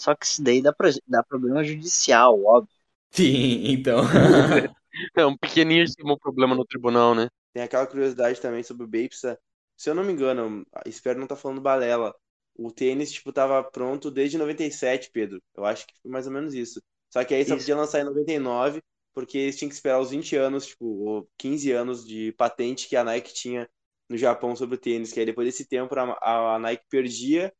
Só 0.00 0.14
que 0.16 0.26
isso 0.26 0.42
daí 0.42 0.62
dá, 0.62 0.72
pro- 0.72 0.90
dá 1.08 1.22
problema 1.22 1.64
judicial, 1.64 2.42
óbvio. 2.44 2.74
Sim, 3.12 3.62
então. 3.72 4.02
É 5.16 5.26
um 5.26 5.36
pequeníssimo 5.36 6.16
problema 6.18 6.54
no 6.54 6.64
tribunal, 6.64 7.14
né? 7.16 7.28
Tem 7.52 7.62
aquela 7.64 7.86
curiosidade 7.86 8.40
também 8.40 8.62
sobre 8.62 8.84
o 8.84 8.86
Babestar. 8.86 9.36
Se 9.76 9.90
eu 9.90 9.94
não 9.94 10.04
me 10.04 10.12
engano, 10.12 10.64
espero 10.86 11.18
não 11.18 11.24
estar 11.24 11.34
falando 11.36 11.60
balela. 11.60 12.14
O 12.56 12.70
tênis, 12.72 13.12
tipo, 13.12 13.32
tava 13.32 13.62
pronto 13.64 14.10
desde 14.10 14.38
97, 14.38 15.10
Pedro. 15.12 15.42
Eu 15.56 15.64
acho 15.64 15.86
que 15.86 15.94
foi 16.02 16.10
mais 16.10 16.26
ou 16.26 16.32
menos 16.32 16.54
isso. 16.54 16.82
Só 17.10 17.24
que 17.24 17.34
aí 17.34 17.44
só 17.44 17.56
Isso. 17.56 17.56
podia 17.56 17.76
lançar 17.76 18.00
em 18.00 18.04
99, 18.04 18.82
porque 19.12 19.38
eles 19.38 19.56
tinham 19.56 19.68
que 19.68 19.74
esperar 19.74 20.00
os 20.00 20.10
20 20.10 20.36
anos, 20.36 20.66
tipo, 20.66 20.84
ou 20.86 21.28
15 21.38 21.72
anos 21.72 22.06
de 22.06 22.32
patente 22.32 22.88
que 22.88 22.96
a 22.96 23.04
Nike 23.04 23.32
tinha 23.34 23.68
no 24.08 24.16
Japão 24.16 24.54
sobre 24.56 24.76
o 24.76 24.78
tênis. 24.78 25.12
Que 25.12 25.20
aí 25.20 25.26
depois 25.26 25.46
desse 25.48 25.66
tempo 25.66 25.94
a, 25.98 26.54
a- 26.56 26.58
Nike 26.58 26.84
perdia 26.90 27.52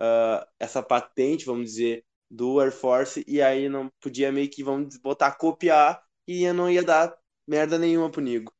ah, 0.00 0.46
essa 0.58 0.82
patente, 0.82 1.44
vamos 1.46 1.66
dizer, 1.66 2.04
do 2.30 2.60
Air 2.60 2.72
Force, 2.72 3.24
e 3.26 3.40
aí 3.42 3.68
não 3.68 3.90
podia 4.00 4.32
meio 4.32 4.50
que, 4.50 4.62
vamos 4.62 4.96
botar, 4.98 5.32
copiar, 5.32 6.02
e 6.26 6.50
não 6.52 6.70
ia 6.70 6.82
dar 6.82 7.16
merda 7.46 7.78
nenhuma 7.78 8.10
pro 8.10 8.20
Nigo. 8.20 8.52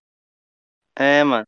É, 0.95 1.23
mano. 1.25 1.47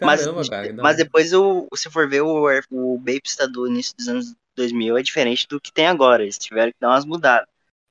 Mas, 0.00 0.20
Caramba, 0.22 0.48
cara. 0.48 0.66
que 0.66 0.72
da 0.72 0.82
mas 0.82 0.96
depois, 0.96 1.32
o, 1.32 1.68
se 1.74 1.90
for 1.90 2.08
ver, 2.08 2.22
o, 2.22 2.46
o 2.70 2.98
Babestar 2.98 3.48
do 3.48 3.66
início 3.68 3.94
dos 3.96 4.08
anos 4.08 4.34
2000 4.56 4.98
é 4.98 5.02
diferente 5.02 5.46
do 5.48 5.60
que 5.60 5.72
tem 5.72 5.86
agora. 5.86 6.22
Eles 6.22 6.38
tiveram 6.38 6.72
que 6.72 6.78
dar 6.80 6.90
umas 6.90 7.04
mudadas. 7.04 7.48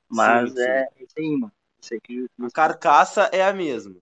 Mas 0.10 0.49
Sim, 0.51 0.58
sim. 0.58 0.64
é 0.64 0.88
isso 0.99 1.14
aí, 1.18 1.30
mano. 1.32 1.51
Isso 1.82 1.93
aí 1.93 1.99
que 2.01 2.26
A 2.41 2.51
carcaça 2.51 3.30
é 3.32 3.43
a 3.43 3.54
mesma. 3.54 3.95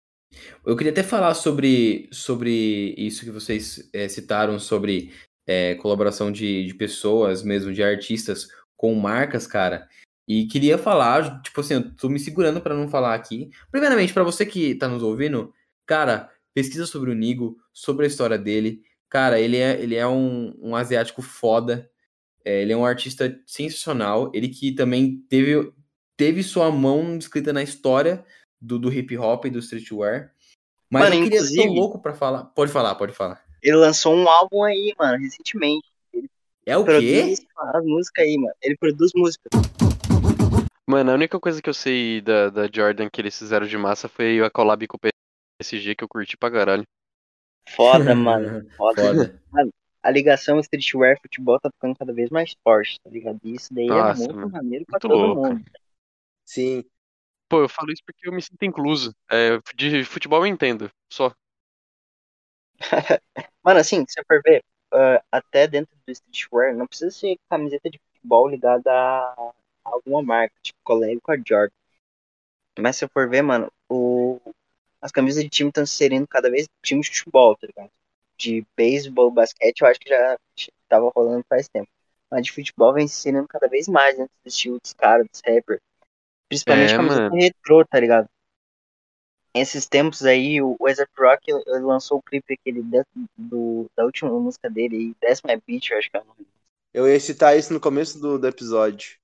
Eu 0.66 0.76
queria 0.76 0.92
até 0.92 1.04
falar 1.04 1.34
sobre, 1.34 2.10
sobre 2.12 2.96
isso 2.98 3.26
que 3.26 3.32
vocês 3.32 3.90
é, 3.94 4.08
citaram, 4.08 4.60
sobre 4.60 5.14
é, 5.46 5.76
colaboração 5.76 6.32
de, 6.32 6.66
de 6.66 6.74
pessoas, 6.74 7.44
mesmo 7.44 7.74
de 7.74 7.84
artistas 7.84 8.48
com 8.78 8.94
marcas, 8.96 9.46
cara. 9.46 9.88
E 10.28 10.46
queria 10.48 10.78
falar, 10.78 11.42
tipo 11.42 11.60
assim, 11.60 11.76
eu 11.76 11.96
tô 11.96 12.08
me 12.08 12.20
segurando 12.20 12.62
pra 12.62 12.76
não 12.76 12.88
falar 12.88 13.14
aqui. 13.14 13.50
Primeiramente, 13.70 14.14
pra 14.14 14.24
você 14.24 14.46
que 14.46 14.76
tá 14.76 14.88
nos 14.88 15.04
ouvindo, 15.04 15.54
cara, 15.86 16.32
pesquisa 16.54 16.86
sobre 16.86 17.12
o 17.12 17.16
Nigo, 17.16 17.58
sobre 17.74 18.06
a 18.06 18.08
história 18.08 18.38
dele. 18.38 18.82
Cara, 19.10 19.40
ele 19.40 19.58
é, 19.58 19.82
ele 19.82 19.96
é 19.96 20.08
um, 20.08 20.54
um 20.62 20.76
asiático 20.76 21.22
foda. 21.22 21.90
É, 22.44 22.62
ele 22.62 22.74
é 22.74 22.78
um 22.78 22.86
artista 22.86 23.40
sensacional. 23.46 24.32
Ele 24.34 24.48
que 24.48 24.72
também 24.72 25.18
teve, 25.30 25.72
teve 26.16 26.44
sua 26.44 26.72
mão 26.72 27.18
escrita 27.18 27.52
na 27.52 27.62
história 27.62 28.26
do, 28.60 28.80
do 28.80 28.92
hip 28.92 29.18
hop 29.18 29.46
e 29.46 29.50
do 29.50 29.60
streetwear. 29.60 30.32
Mas 30.90 31.04
Mano, 31.04 31.16
eu 31.16 31.24
queria 31.24 31.42
ser 31.42 31.68
louco 31.68 32.00
pra 32.00 32.14
falar. 32.14 32.46
Pode 32.46 32.72
falar, 32.72 32.96
pode 32.96 33.14
falar. 33.14 33.44
Ele 33.62 33.78
lançou 33.78 34.16
um 34.16 34.28
álbum 34.28 34.64
aí, 34.64 34.94
mano, 34.98 35.18
recentemente. 35.18 35.88
É 36.66 36.78
o 36.78 36.86
quê? 36.86 37.36
As 37.58 37.86
músicas 37.86 38.26
aí, 38.26 38.38
mano. 38.38 38.54
Ele 38.62 38.76
produz 38.78 39.12
música. 39.16 39.50
Mano, 40.88 41.12
a 41.12 41.14
única 41.14 41.40
coisa 41.40 41.62
que 41.62 41.70
eu 41.70 41.74
sei 41.74 42.22
da, 42.22 42.50
da 42.50 42.70
Jordan 42.72 43.10
que 43.10 43.22
eles 43.22 43.38
fizeram 43.38 43.66
de 43.66 43.78
massa 43.78 44.10
foi 44.10 44.42
a 44.42 44.50
collab 44.50 44.86
com 44.88 44.98
o 44.98 45.00
PSG 45.62 45.96
que 45.96 46.04
eu 46.04 46.08
curti 46.10 46.36
pra 46.36 46.52
caralho. 46.52 46.84
Foda, 47.70 48.16
mano. 48.16 48.68
Foda. 48.76 49.40
Foda. 49.52 49.72
A 50.04 50.10
ligação 50.10 50.60
streetwear 50.60 51.20
futebol 51.22 51.60
tá 51.60 51.70
ficando 51.70 51.96
cada 51.96 52.12
vez 52.12 52.30
mais 52.32 52.56
forte, 52.64 53.00
tá 53.02 53.10
ligado? 53.10 53.40
E 53.44 53.56
Isso 53.56 53.72
daí 53.72 53.86
Nossa, 53.88 54.24
é 54.24 54.26
muito 54.26 54.36
mano. 54.36 54.52
maneiro 54.52 54.86
pra 54.86 54.94
Muito 54.94 55.02
todo 55.08 55.16
louco. 55.16 55.48
mundo. 55.48 55.64
Sim. 56.44 56.84
Pô, 57.48 57.62
eu 57.62 57.70
falo 57.70 57.92
isso 57.92 58.02
porque 58.06 58.28
eu 58.28 58.32
me 58.34 58.42
sinto 58.42 58.64
incluso. 58.64 59.14
É, 59.30 59.60
de 59.76 60.04
futebol 60.04 60.40
eu 60.40 60.48
entendo, 60.48 60.90
só. 61.12 61.32
Mano, 63.64 63.80
assim, 63.80 64.04
se 64.08 64.14
você 64.14 64.24
for 64.26 64.42
ver, 64.44 64.64
ah, 64.92 65.24
até 65.32 65.68
dentro 65.68 65.96
do 66.06 66.12
streetwear, 66.12 66.76
não 66.76 66.88
precisa 66.88 67.12
ser 67.12 67.38
camiseta 67.50 67.90
de 67.90 68.00
futebol 68.00 68.48
ligada 68.48 68.92
a 68.92 69.54
alguma 69.84 70.24
marca, 70.24 70.56
tipo 70.64 70.80
colega 70.84 71.20
com 71.22 71.32
a 71.32 71.38
Jordan. 71.38 71.74
Mas 72.80 72.96
se 72.96 73.00
você 73.06 73.08
for 73.10 73.30
ver, 73.30 73.42
mano, 73.42 73.72
o... 73.90 74.40
as 75.02 75.12
camisas 75.12 75.44
de 75.44 75.50
time 75.50 75.70
estão 75.70 75.86
se 75.86 75.94
inserindo 75.96 76.28
cada 76.28 76.50
vez 76.50 76.68
time 76.84 77.02
de 77.02 77.10
futebol, 77.10 77.56
tá 77.58 77.68
ligado? 77.68 77.92
De 78.38 78.66
beisebol, 78.78 79.32
basquete, 79.32 79.82
eu 79.82 79.88
acho 79.88 80.00
que 80.00 80.10
já 80.10 80.38
tava 80.90 81.12
rolando 81.16 81.46
faz 81.50 81.68
tempo. 81.70 81.90
Mas 82.30 82.46
de 82.46 82.52
futebol 82.52 82.94
vem 82.94 83.08
se 83.08 83.16
inserindo 83.18 83.48
cada 83.48 83.68
vez 83.68 83.88
mais 83.88 84.18
dentro 84.18 84.34
do 84.44 84.48
estilo 84.48 84.80
dos 84.82 84.94
caras, 84.94 85.28
dos 85.32 85.42
rappers. 85.46 85.82
Principalmente 86.50 86.94
É, 86.94 86.96
camiseta 86.96 87.26
mano. 87.26 87.36
retrô, 87.36 87.86
tá 87.86 88.00
ligado? 88.00 88.30
Esses 89.54 89.88
tempos 89.88 90.26
aí, 90.26 90.62
o 90.62 90.76
Wizard 90.80 91.10
Rock 91.18 91.50
ele 91.50 91.80
lançou 91.86 92.18
o 92.18 92.22
clipe 92.22 92.54
aquele 92.54 92.84
da, 92.84 93.04
do, 93.38 93.90
da 93.96 94.04
última 94.04 94.30
música 94.38 94.70
dele, 94.70 94.98
aí, 94.98 95.16
That's 95.22 95.42
My 95.44 95.62
Beach, 95.66 95.92
eu 95.92 95.98
acho 96.00 96.10
que 96.10 96.18
é 96.18 96.22
o 96.22 96.26
nome. 96.26 96.46
Eu 96.94 97.06
ia 97.08 97.20
citar 97.20 97.58
isso 97.58 97.74
no 97.74 97.82
começo 97.82 98.18
do, 98.20 98.40
do 98.40 98.48
episódio. 98.48 99.18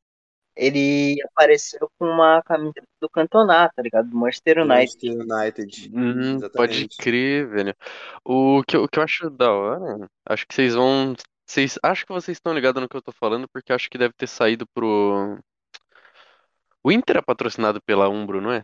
Ele 0.57 1.21
apareceu 1.23 1.89
com 1.97 2.05
uma 2.05 2.41
camisa 2.43 2.73
do 2.99 3.09
Cantona, 3.09 3.69
tá 3.69 3.81
ligado? 3.81 4.09
Do 4.09 4.17
Manchester 4.17 4.59
United. 4.59 5.09
Manchester 5.09 5.11
United. 5.21 5.91
Hum, 5.93 6.39
pode 6.53 6.87
crer, 6.97 7.47
velho. 7.49 7.75
O 8.25 8.63
que, 8.67 8.75
eu- 8.75 8.83
o 8.83 8.87
que 8.89 8.99
eu 8.99 9.03
acho 9.03 9.29
da 9.29 9.51
hora, 9.51 10.09
acho 10.25 10.47
que 10.47 10.53
vocês 10.55 10.73
vão. 10.75 11.13
Vocês, 11.45 11.79
acho 11.81 12.05
que 12.05 12.11
vocês 12.11 12.37
estão 12.37 12.53
ligados 12.53 12.81
no 12.81 12.89
que 12.89 12.97
eu 12.97 13.01
tô 13.01 13.11
falando, 13.13 13.47
porque 13.49 13.71
acho 13.71 13.89
que 13.89 13.97
deve 13.97 14.13
ter 14.13 14.27
saído 14.27 14.65
pro. 14.73 15.39
O 16.83 16.91
Inter 16.91 17.17
é 17.17 17.21
patrocinado 17.21 17.81
pela 17.81 18.09
Umbro, 18.09 18.41
não 18.41 18.51
é? 18.51 18.63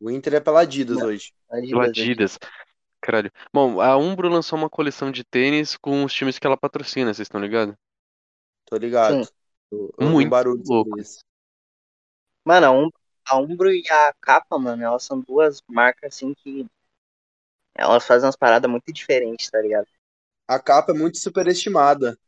O 0.00 0.10
Inter 0.10 0.34
é 0.34 0.40
pela 0.40 0.60
Adidas 0.62 0.96
Não. 0.96 1.06
hoje. 1.06 1.32
Pela 1.48 1.84
Adidas. 1.86 2.38
Caralho. 3.02 3.30
Bom, 3.52 3.80
a 3.80 3.96
Umbro 3.96 4.28
lançou 4.28 4.58
uma 4.58 4.68
coleção 4.70 5.10
de 5.10 5.24
tênis 5.24 5.76
com 5.76 6.04
os 6.04 6.12
times 6.12 6.38
que 6.38 6.46
ela 6.46 6.56
patrocina, 6.56 7.12
vocês 7.12 7.26
estão 7.26 7.40
ligados? 7.40 7.74
Tô 8.66 8.76
ligado. 8.76 9.24
Sim. 9.24 9.32
Ouvi 9.72 10.12
Muito 10.12 10.26
um 10.26 10.30
barulho 10.30 10.62
louco. 10.66 10.96
Mano, 12.44 12.66
a 12.66 12.70
Umbro, 12.70 12.92
a 13.28 13.36
Umbro 13.38 13.72
e 13.72 13.82
a 13.88 14.12
Capa, 14.20 14.58
mano, 14.58 14.82
elas 14.82 15.04
são 15.04 15.20
duas 15.20 15.62
marcas 15.68 16.14
assim 16.14 16.34
que. 16.34 16.66
Elas 17.74 18.04
fazem 18.04 18.26
umas 18.26 18.36
paradas 18.36 18.70
muito 18.70 18.92
diferentes, 18.92 19.48
tá 19.48 19.60
ligado? 19.60 19.86
A 20.46 20.58
capa 20.58 20.92
é 20.92 20.94
muito 20.94 21.18
superestimada. 21.18 22.18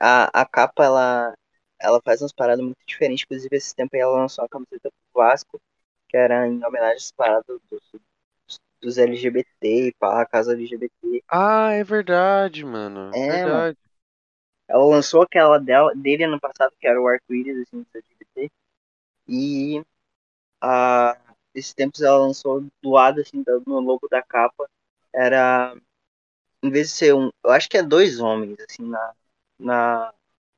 A, 0.00 0.40
a 0.40 0.44
Capa, 0.44 0.84
ela, 0.84 1.34
ela 1.80 2.00
faz 2.04 2.20
umas 2.20 2.32
paradas 2.32 2.64
muito 2.64 2.78
diferentes. 2.84 3.24
Inclusive, 3.24 3.56
esse 3.56 3.74
tempo 3.74 3.94
aí 3.94 4.00
ela 4.02 4.18
lançou 4.18 4.42
uma 4.42 4.48
camiseta 4.48 4.90
pro 4.90 5.22
Vasco, 5.22 5.60
que 6.08 6.16
era 6.16 6.48
em 6.48 6.64
homenagem 6.64 6.96
às 6.96 7.12
paradas 7.12 7.60
dos, 7.70 7.82
dos 8.82 8.98
LGBT 8.98 9.88
e 9.88 9.94
pá, 9.94 10.20
a 10.20 10.26
casa 10.26 10.52
LGBT. 10.52 11.22
Ah, 11.28 11.70
é 11.72 11.84
verdade, 11.84 12.64
mano. 12.64 13.14
É, 13.14 13.44
Verdade. 13.44 13.78
Ela 14.70 14.84
lançou 14.84 15.22
aquela 15.22 15.58
dela, 15.58 15.92
dele 15.96 16.24
ano 16.24 16.40
passado, 16.40 16.72
que 16.80 16.86
era 16.86 17.00
o 17.00 17.08
arco-íris 17.08 17.58
assim, 17.62 17.82
do 17.82 17.88
LGBT. 17.94 18.50
E 19.28 19.82
a, 20.62 21.18
esses 21.54 21.74
tempos 21.74 22.02
ela 22.02 22.18
lançou 22.18 22.62
do 22.82 22.90
lado 22.90 23.20
assim, 23.20 23.44
no 23.66 23.80
logo 23.80 24.08
da 24.10 24.22
capa. 24.22 24.68
Era. 25.14 25.76
Em 26.62 26.70
vez 26.70 26.88
de 26.88 26.94
ser 26.94 27.14
um. 27.14 27.30
Eu 27.44 27.50
acho 27.50 27.68
que 27.68 27.78
é 27.78 27.82
dois 27.82 28.20
homens, 28.20 28.58
assim, 28.60 28.84
na. 28.88 29.14
na 29.58 30.14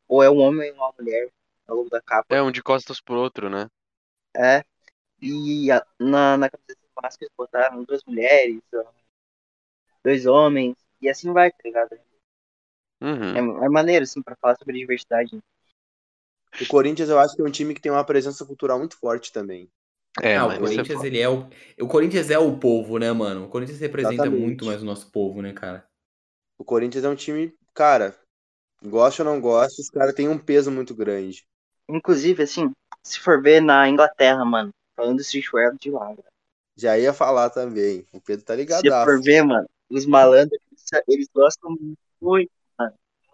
ou 0.08 0.22
é 0.22 0.30
um 0.30 0.38
homem 0.40 0.70
ou 0.72 0.76
uma 0.78 0.94
mulher 0.98 1.30
no 1.68 1.76
logo 1.76 1.90
da 1.90 2.02
capa. 2.02 2.34
É 2.34 2.42
um 2.42 2.52
de 2.52 2.62
costas 2.62 3.00
pro 3.00 3.18
outro, 3.18 3.50
né? 3.50 3.68
É. 4.36 4.64
E 5.22 5.70
a- 5.72 5.86
na, 6.00 6.36
na 6.36 6.50
camiseta 6.50 6.80
do 6.82 7.02
Vasco 7.02 7.24
eles 7.24 7.34
botaram 7.36 7.84
duas 7.84 8.02
mulheres, 8.04 8.60
dois 10.04 10.26
homens. 10.26 10.76
E 11.00 11.08
assim 11.08 11.32
vai, 11.32 11.50
tá 11.50 11.58
ligado? 11.64 11.98
Uhum. 13.02 13.62
É, 13.62 13.66
é 13.66 13.68
maneiro, 13.68 14.04
assim, 14.04 14.22
pra 14.22 14.36
falar 14.36 14.56
sobre 14.56 14.78
diversidade. 14.78 15.38
O 16.60 16.66
Corinthians 16.68 17.08
eu 17.08 17.18
acho 17.18 17.34
que 17.34 17.42
é 17.42 17.44
um 17.44 17.50
time 17.50 17.74
que 17.74 17.80
tem 17.80 17.90
uma 17.90 18.04
presença 18.04 18.44
cultural 18.44 18.78
muito 18.78 18.96
forte 18.96 19.32
também. 19.32 19.68
É, 20.22 20.36
ah, 20.36 20.46
o 20.46 20.52
é 20.52 20.58
Corinthians, 20.58 20.88
foda. 20.98 21.06
ele 21.06 21.18
é 21.18 21.28
o. 21.28 21.48
O 21.80 21.88
Corinthians 21.88 22.30
é 22.30 22.38
o 22.38 22.58
povo, 22.58 22.98
né, 22.98 23.10
mano? 23.12 23.46
O 23.46 23.48
Corinthians 23.48 23.80
representa 23.80 24.12
Exatamente. 24.12 24.40
muito 24.40 24.64
mais 24.66 24.82
o 24.82 24.84
nosso 24.84 25.10
povo, 25.10 25.40
né, 25.40 25.52
cara? 25.52 25.84
O 26.58 26.64
Corinthians 26.64 27.04
é 27.04 27.08
um 27.08 27.14
time, 27.14 27.54
cara, 27.74 28.14
gosta 28.84 29.22
ou 29.22 29.28
não 29.30 29.40
gosta, 29.40 29.80
os 29.80 29.88
caras 29.90 30.14
têm 30.14 30.28
um 30.28 30.38
peso 30.38 30.70
muito 30.70 30.94
grande. 30.94 31.44
Inclusive, 31.88 32.42
assim, 32.42 32.70
se 33.02 33.18
for 33.18 33.42
ver 33.42 33.60
na 33.60 33.88
Inglaterra, 33.88 34.44
mano, 34.44 34.70
falando 34.94 35.16
do 35.16 35.22
streetwear 35.22 35.74
de 35.76 35.90
lá, 35.90 36.08
velho. 36.08 36.24
Já 36.76 36.98
ia 36.98 37.12
falar 37.12 37.50
também. 37.50 38.06
O 38.12 38.20
Pedro 38.20 38.44
tá 38.44 38.54
Se 38.54 38.58
ligadaço. 38.58 39.04
for 39.04 39.22
ver, 39.22 39.42
mano, 39.42 39.68
os 39.90 40.06
malandros, 40.06 40.58
eles- 41.08 41.28
gostam 41.34 41.76
muito, 42.20 42.50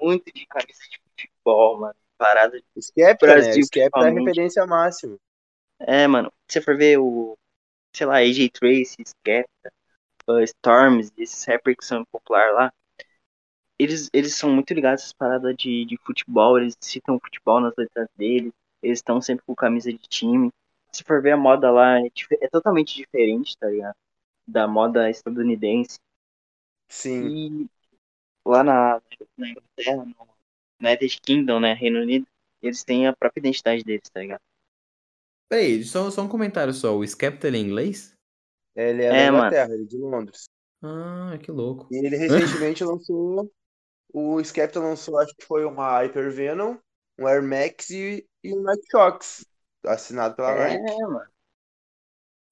muito 0.00 0.32
de 0.32 0.46
camisa 0.46 0.80
de 0.90 1.00
futebol, 1.02 1.80
mano. 1.80 1.94
Parada 2.16 2.60
de... 2.60 2.82
Skepta, 2.82 3.26
né? 3.26 3.32
Brasil, 3.34 3.62
Skepta 3.62 4.00
é 4.00 4.08
a 4.08 4.10
referência 4.10 4.66
máxima. 4.66 5.16
É, 5.80 6.06
mano, 6.06 6.32
se 6.48 6.60
for 6.60 6.76
ver 6.76 6.98
o, 6.98 7.38
sei 7.94 8.06
lá, 8.06 8.16
AJ 8.16 8.50
Tracy, 8.50 8.96
Skepta, 9.06 9.72
uh, 10.28 10.40
Storms, 10.40 11.12
esses 11.16 11.44
rappers 11.44 11.76
que 11.76 11.84
são 11.84 12.04
populares 12.06 12.54
lá, 12.54 12.72
eles, 13.78 14.10
eles 14.12 14.34
são 14.34 14.50
muito 14.50 14.74
ligados 14.74 15.02
essas 15.02 15.12
paradas 15.12 15.54
de, 15.56 15.84
de 15.84 15.96
futebol, 15.98 16.58
eles 16.58 16.76
citam 16.80 17.20
futebol 17.20 17.60
nas 17.60 17.74
letras 17.76 18.08
deles, 18.16 18.52
eles 18.82 18.98
estão 18.98 19.20
sempre 19.20 19.44
com 19.46 19.54
camisa 19.54 19.92
de 19.92 19.98
time. 19.98 20.50
Se 20.90 21.04
for 21.04 21.22
ver 21.22 21.32
a 21.32 21.36
moda 21.36 21.70
lá, 21.70 22.00
é, 22.00 22.10
é 22.40 22.48
totalmente 22.48 22.96
diferente, 22.96 23.56
tá 23.56 23.68
ligado? 23.68 23.94
Da 24.46 24.66
moda 24.66 25.08
estadunidense. 25.08 25.98
Sim. 26.88 27.28
E 27.28 27.77
lá 28.50 28.64
na, 28.64 29.02
na 29.36 29.48
Inglaterra, 29.50 30.04
no 30.04 30.28
United 30.80 31.20
Kingdom, 31.22 31.60
né, 31.60 31.74
Reino 31.74 32.00
Unido, 32.00 32.26
eles 32.62 32.84
têm 32.84 33.06
a 33.06 33.16
própria 33.16 33.40
identidade 33.40 33.84
deles, 33.84 34.08
tá 34.12 34.20
ligado? 34.20 34.40
Peraí, 35.48 35.84
só, 35.84 36.10
só 36.10 36.22
um 36.22 36.28
comentário 36.28 36.72
só. 36.72 36.96
O 36.96 37.04
Skepta 37.06 37.46
ele 37.48 37.58
é 37.58 37.60
inglês? 37.60 38.14
Ele 38.74 39.02
é, 39.04 39.12
É, 39.12 39.30
da 39.30 39.30
mano. 39.30 39.56
Inglaterra, 39.56 39.74
ele 39.74 39.84
é 39.84 39.86
de 39.86 39.96
Londres. 39.98 40.48
Ah, 40.82 41.38
que 41.42 41.50
louco. 41.52 41.88
E 41.90 41.96
ele 42.06 42.16
recentemente 42.16 42.84
lançou. 42.84 43.50
O 44.12 44.40
Skepta 44.42 44.80
lançou, 44.80 45.18
acho 45.18 45.34
que 45.36 45.46
foi 45.46 45.64
uma 45.66 46.00
Hyper 46.02 46.32
Venom, 46.32 46.78
um 47.18 47.26
Air 47.28 47.42
Max 47.42 47.90
e, 47.90 48.26
e 48.44 48.54
um 48.54 48.62
Nike 48.62 48.86
Shox. 48.90 49.46
Assinado 49.84 50.36
pela 50.36 50.54
É, 50.54 50.56
Nike. 50.56 50.98
mano. 51.08 51.30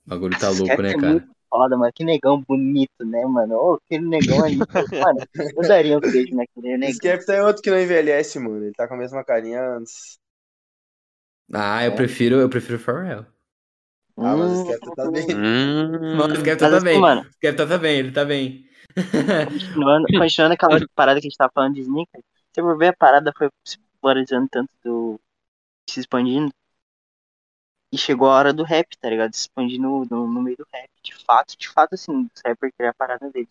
O 0.06 0.10
bagulho 0.10 0.36
tá 0.36 0.50
louco, 0.50 0.82
né, 0.82 0.90
é 0.92 0.94
cara? 0.94 1.24
muito 1.24 1.35
foda, 1.56 1.76
mano. 1.76 1.92
Que 1.94 2.04
negão 2.04 2.42
bonito, 2.42 3.04
né, 3.04 3.24
mano? 3.26 3.56
Ô, 3.56 3.74
aquele 3.74 4.06
negão 4.08 4.42
ali. 4.42 4.56
mano, 5.00 5.22
eu 5.56 5.64
daria 5.66 5.98
um 5.98 6.02
beijo 6.12 6.34
naquele 6.36 6.76
O 6.82 6.88
negão. 6.88 6.96
Skepta 6.96 7.34
é 7.34 7.42
outro 7.42 7.62
que 7.62 7.70
não 7.70 7.78
envelhece, 7.80 8.38
mano. 8.38 8.64
Ele 8.64 8.72
tá 8.74 8.88
com 8.88 8.94
a 8.94 8.96
mesma 8.96 9.22
carinha 9.24 9.62
antes. 9.76 10.18
Ah, 11.52 11.84
eu 11.84 11.92
É. 11.92 11.94
prefiro, 11.94 12.36
eu 12.40 12.48
prefiro 12.50 12.78
Pharrell. 12.78 13.26
Ah, 14.20 14.36
mas 14.36 14.52
o 14.52 14.56
Hum, 14.56 14.64
Skepta 14.64 14.92
tá 14.92 15.08
bem. 15.10 15.26
Hum, 15.32 16.16
Mano, 16.16 16.34
o 16.34 16.36
Skepta 16.36 16.68
tá 16.68 16.78
assim, 16.78 16.80
bem. 16.80 17.00
mano, 17.00 17.26
O 17.28 17.32
Skepta 17.34 17.66
tá 17.68 17.78
bem, 17.78 17.98
ele 18.00 18.12
tá 18.12 18.24
bem. 18.24 18.68
continuando, 19.42 20.08
continuando 20.14 20.54
aquela 20.54 20.80
parada 20.94 21.20
que 21.20 21.26
a 21.26 21.30
gente 21.30 21.36
tava 21.38 21.52
falando 21.54 21.74
de 21.74 21.80
sneaker, 21.82 22.22
você 22.52 22.60
for 22.62 22.76
ver 22.78 22.88
a 22.88 22.96
parada 22.96 23.32
foi 23.36 23.48
se 23.64 23.78
popularizando 23.78 24.48
tanto 24.50 24.70
do. 24.84 25.20
se 25.90 26.00
expandindo. 26.00 26.52
E 27.92 27.96
chegou 27.96 28.28
a 28.28 28.34
hora 28.34 28.52
do 28.52 28.64
rap, 28.64 28.96
tá 28.98 29.08
ligado? 29.08 29.32
Se 29.34 29.42
expandir 29.42 29.80
no, 29.80 30.04
no, 30.10 30.26
no 30.26 30.42
meio 30.42 30.56
do 30.56 30.66
rap. 30.72 30.90
De 31.02 31.14
fato, 31.24 31.56
de 31.56 31.68
fato, 31.68 31.94
assim, 31.94 32.28
os 32.34 32.42
rappers 32.44 32.72
criaram 32.76 32.90
a 32.90 32.94
parada 32.94 33.30
deles. 33.30 33.48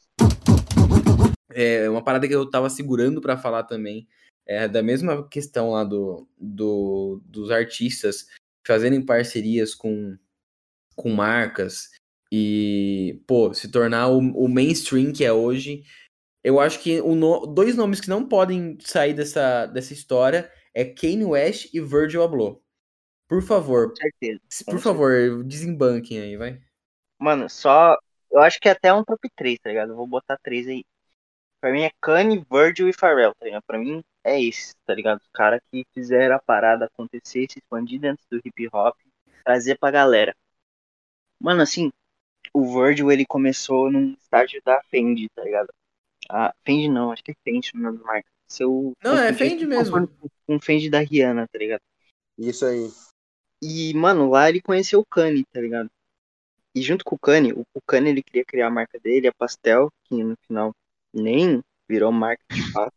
É 1.49 1.89
uma 1.89 2.03
parada 2.03 2.27
que 2.27 2.35
eu 2.35 2.49
tava 2.49 2.69
segurando 2.69 3.21
pra 3.21 3.37
falar 3.37 3.63
também. 3.63 4.07
É 4.45 4.67
da 4.67 4.83
mesma 4.83 5.27
questão 5.27 5.71
lá 5.71 5.83
do, 5.83 6.27
do, 6.37 7.21
dos 7.25 7.49
artistas 7.49 8.27
fazerem 8.67 9.03
parcerias 9.03 9.73
com, 9.73 10.17
com 10.95 11.09
marcas 11.09 11.91
e, 12.31 13.21
pô, 13.25 13.53
se 13.53 13.71
tornar 13.71 14.09
o, 14.09 14.17
o 14.17 14.49
mainstream 14.49 15.13
que 15.13 15.23
é 15.23 15.31
hoje. 15.31 15.83
Eu 16.43 16.59
acho 16.59 16.79
que 16.81 16.99
o 16.99 17.15
no- 17.15 17.47
dois 17.47 17.75
nomes 17.75 18.01
que 18.01 18.09
não 18.09 18.27
podem 18.27 18.77
sair 18.81 19.13
dessa, 19.13 19.65
dessa 19.65 19.93
história 19.93 20.51
é 20.73 20.83
Kanye 20.83 21.23
West 21.23 21.73
e 21.73 21.79
Virgil 21.79 22.21
Abloh. 22.21 22.61
Por 23.27 23.41
favor, 23.41 23.89
Com 23.89 23.95
certeza. 23.95 24.39
com 24.65 24.71
por 24.71 24.79
favor, 24.79 25.43
desembanquem 25.43 26.19
aí, 26.19 26.37
vai. 26.37 26.61
Mano, 27.19 27.49
só. 27.49 27.97
Eu 28.31 28.41
acho 28.41 28.59
que 28.59 28.67
é 28.67 28.71
até 28.71 28.93
um 28.93 29.03
top 29.03 29.29
3, 29.35 29.57
tá 29.59 29.69
ligado? 29.69 29.91
Eu 29.91 29.95
vou 29.95 30.07
botar 30.07 30.37
três 30.37 30.67
aí. 30.67 30.83
Pra 31.61 31.71
mim 31.71 31.83
é 31.83 31.91
Kanye, 32.01 32.45
Virgil 32.51 32.89
e 32.89 32.93
Pharrell, 32.93 33.33
tá 33.33 33.45
ligado? 33.45 33.63
Pra 33.65 33.79
mim 33.79 34.03
é 34.23 34.41
esse, 34.41 34.75
tá 34.85 34.93
ligado? 34.93 35.19
Os 35.21 35.29
caras 35.33 35.61
que 35.71 35.85
fizeram 35.93 36.35
a 36.35 36.39
parada 36.39 36.85
acontecer, 36.85 37.47
se 37.49 37.59
expandir 37.59 37.99
dentro 37.99 38.23
do 38.29 38.39
hip 38.43 38.67
hop, 38.71 38.95
trazer 39.43 39.77
pra 39.79 39.89
galera. 39.89 40.35
Mano, 41.39 41.61
assim, 41.61 41.91
o 42.53 42.65
Virgil 42.73 43.11
ele 43.11 43.25
começou 43.25 43.91
num 43.91 44.13
estágio 44.13 44.61
da 44.63 44.81
Fendi, 44.89 45.27
tá 45.33 45.43
ligado? 45.43 45.73
A 46.29 46.53
Fendi 46.65 46.87
não, 46.89 47.11
acho 47.11 47.23
que 47.23 47.31
é 47.31 47.35
Fendi 47.43 47.71
o 47.73 47.77
nome 47.79 47.97
da 47.99 48.03
marca. 48.03 48.29
Seu, 48.47 48.93
Não, 49.03 49.17
é 49.17 49.33
Fendi 49.33 49.65
mesmo. 49.65 50.07
Com 50.45 50.59
Fendi 50.59 50.89
da 50.89 50.99
Rihanna, 50.99 51.47
tá 51.47 51.57
ligado? 51.57 51.81
Isso 52.37 52.65
aí. 52.65 52.89
E, 53.67 53.95
mano, 53.95 54.29
lá 54.29 54.47
ele 54.47 54.61
conheceu 54.61 54.99
o 54.99 55.05
Kanye, 55.05 55.43
tá 55.51 55.59
ligado? 55.59 55.89
E 56.75 56.83
junto 56.83 57.03
com 57.03 57.15
o 57.15 57.19
Kanye, 57.19 57.51
o, 57.51 57.65
o 57.73 57.81
Kanye 57.81 58.11
ele 58.11 58.21
queria 58.21 58.45
criar 58.45 58.67
a 58.67 58.69
marca 58.69 58.99
dele, 58.99 59.27
a 59.27 59.33
Pastel, 59.33 59.91
que 60.03 60.23
no 60.23 60.37
final 60.45 60.71
nem 61.11 61.63
virou 61.89 62.11
marca 62.11 62.43
de 62.51 62.71
fato. 62.71 62.93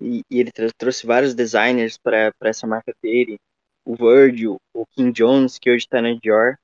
E, 0.00 0.24
e 0.28 0.40
ele 0.40 0.50
trouxe 0.76 1.06
vários 1.06 1.32
designers 1.32 1.96
pra 1.96 2.32
pra 2.40 2.48
essa 2.50 2.66
marca 2.66 2.92
dele. 3.00 3.38
O 3.84 3.94
Virgil, 3.94 4.60
o 4.74 4.84
Kim 4.86 5.12
Jones, 5.12 5.58
que 5.58 5.70
hoje 5.70 5.86
tá 5.86 6.02
na 6.02 6.12
Dior. 6.14 6.58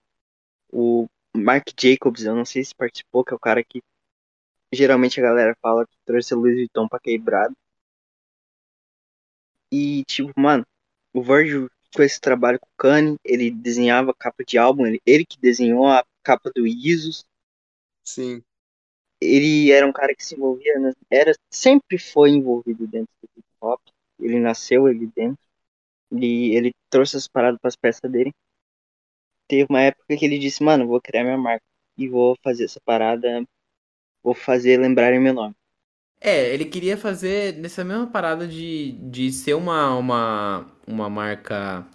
O 0.72 1.06
Mark 1.36 1.68
Jacobs, 1.78 2.24
eu 2.24 2.34
não 2.34 2.44
sei 2.44 2.64
se 2.64 2.74
participou, 2.74 3.24
que 3.24 3.32
é 3.32 3.36
o 3.36 3.40
cara 3.40 3.62
que 3.62 3.80
geralmente 4.72 5.20
a 5.20 5.22
galera 5.22 5.56
fala 5.62 5.86
que 5.86 5.96
trouxe 6.04 6.34
o 6.34 6.38
Louis 6.38 6.56
Vuitton 6.56 6.88
pra 6.88 6.98
quebrado. 6.98 7.54
E, 9.70 10.02
tipo, 10.04 10.32
mano, 10.36 10.66
o 11.12 11.22
Virgil 11.22 11.68
com 11.96 12.02
esse 12.02 12.20
trabalho 12.20 12.60
com 12.60 12.66
o 12.66 12.76
Kanye, 12.76 13.16
ele 13.24 13.50
desenhava 13.50 14.12
capa 14.12 14.44
de 14.44 14.58
álbum, 14.58 14.86
ele, 14.86 15.00
ele 15.06 15.24
que 15.24 15.40
desenhou 15.40 15.86
a 15.86 16.04
capa 16.22 16.52
do 16.54 16.66
Isos, 16.66 17.24
Sim. 18.04 18.42
ele 19.18 19.72
era 19.72 19.86
um 19.86 19.92
cara 19.92 20.14
que 20.14 20.22
se 20.22 20.34
envolvia, 20.34 20.74
era, 21.10 21.32
sempre 21.50 21.98
foi 21.98 22.30
envolvido 22.30 22.86
dentro 22.86 23.08
do 23.22 23.28
hip 23.38 23.46
hop, 23.62 23.80
ele 24.20 24.38
nasceu 24.38 24.86
ali 24.86 25.06
dentro. 25.06 25.38
E 26.12 26.54
ele 26.54 26.72
trouxe 26.88 27.16
as 27.16 27.26
paradas 27.26 27.58
pras 27.60 27.74
peças 27.74 28.10
dele. 28.10 28.32
Teve 29.48 29.66
uma 29.68 29.82
época 29.82 30.16
que 30.16 30.24
ele 30.24 30.38
disse, 30.38 30.62
mano, 30.62 30.86
vou 30.86 31.00
criar 31.00 31.24
minha 31.24 31.36
marca. 31.36 31.64
E 31.98 32.08
vou 32.08 32.36
fazer 32.44 32.64
essa 32.64 32.80
parada. 32.84 33.44
Vou 34.22 34.34
fazer 34.34 34.78
lembrarem 34.78 35.20
meu 35.20 35.34
nome. 35.34 35.54
É, 36.20 36.52
ele 36.52 36.64
queria 36.64 36.96
fazer 36.96 37.54
nessa 37.58 37.84
mesma 37.84 38.06
parada 38.06 38.46
de, 38.46 38.92
de 38.92 39.30
ser 39.32 39.54
uma, 39.54 39.94
uma, 39.96 40.66
uma 40.86 41.10
marca. 41.10 41.86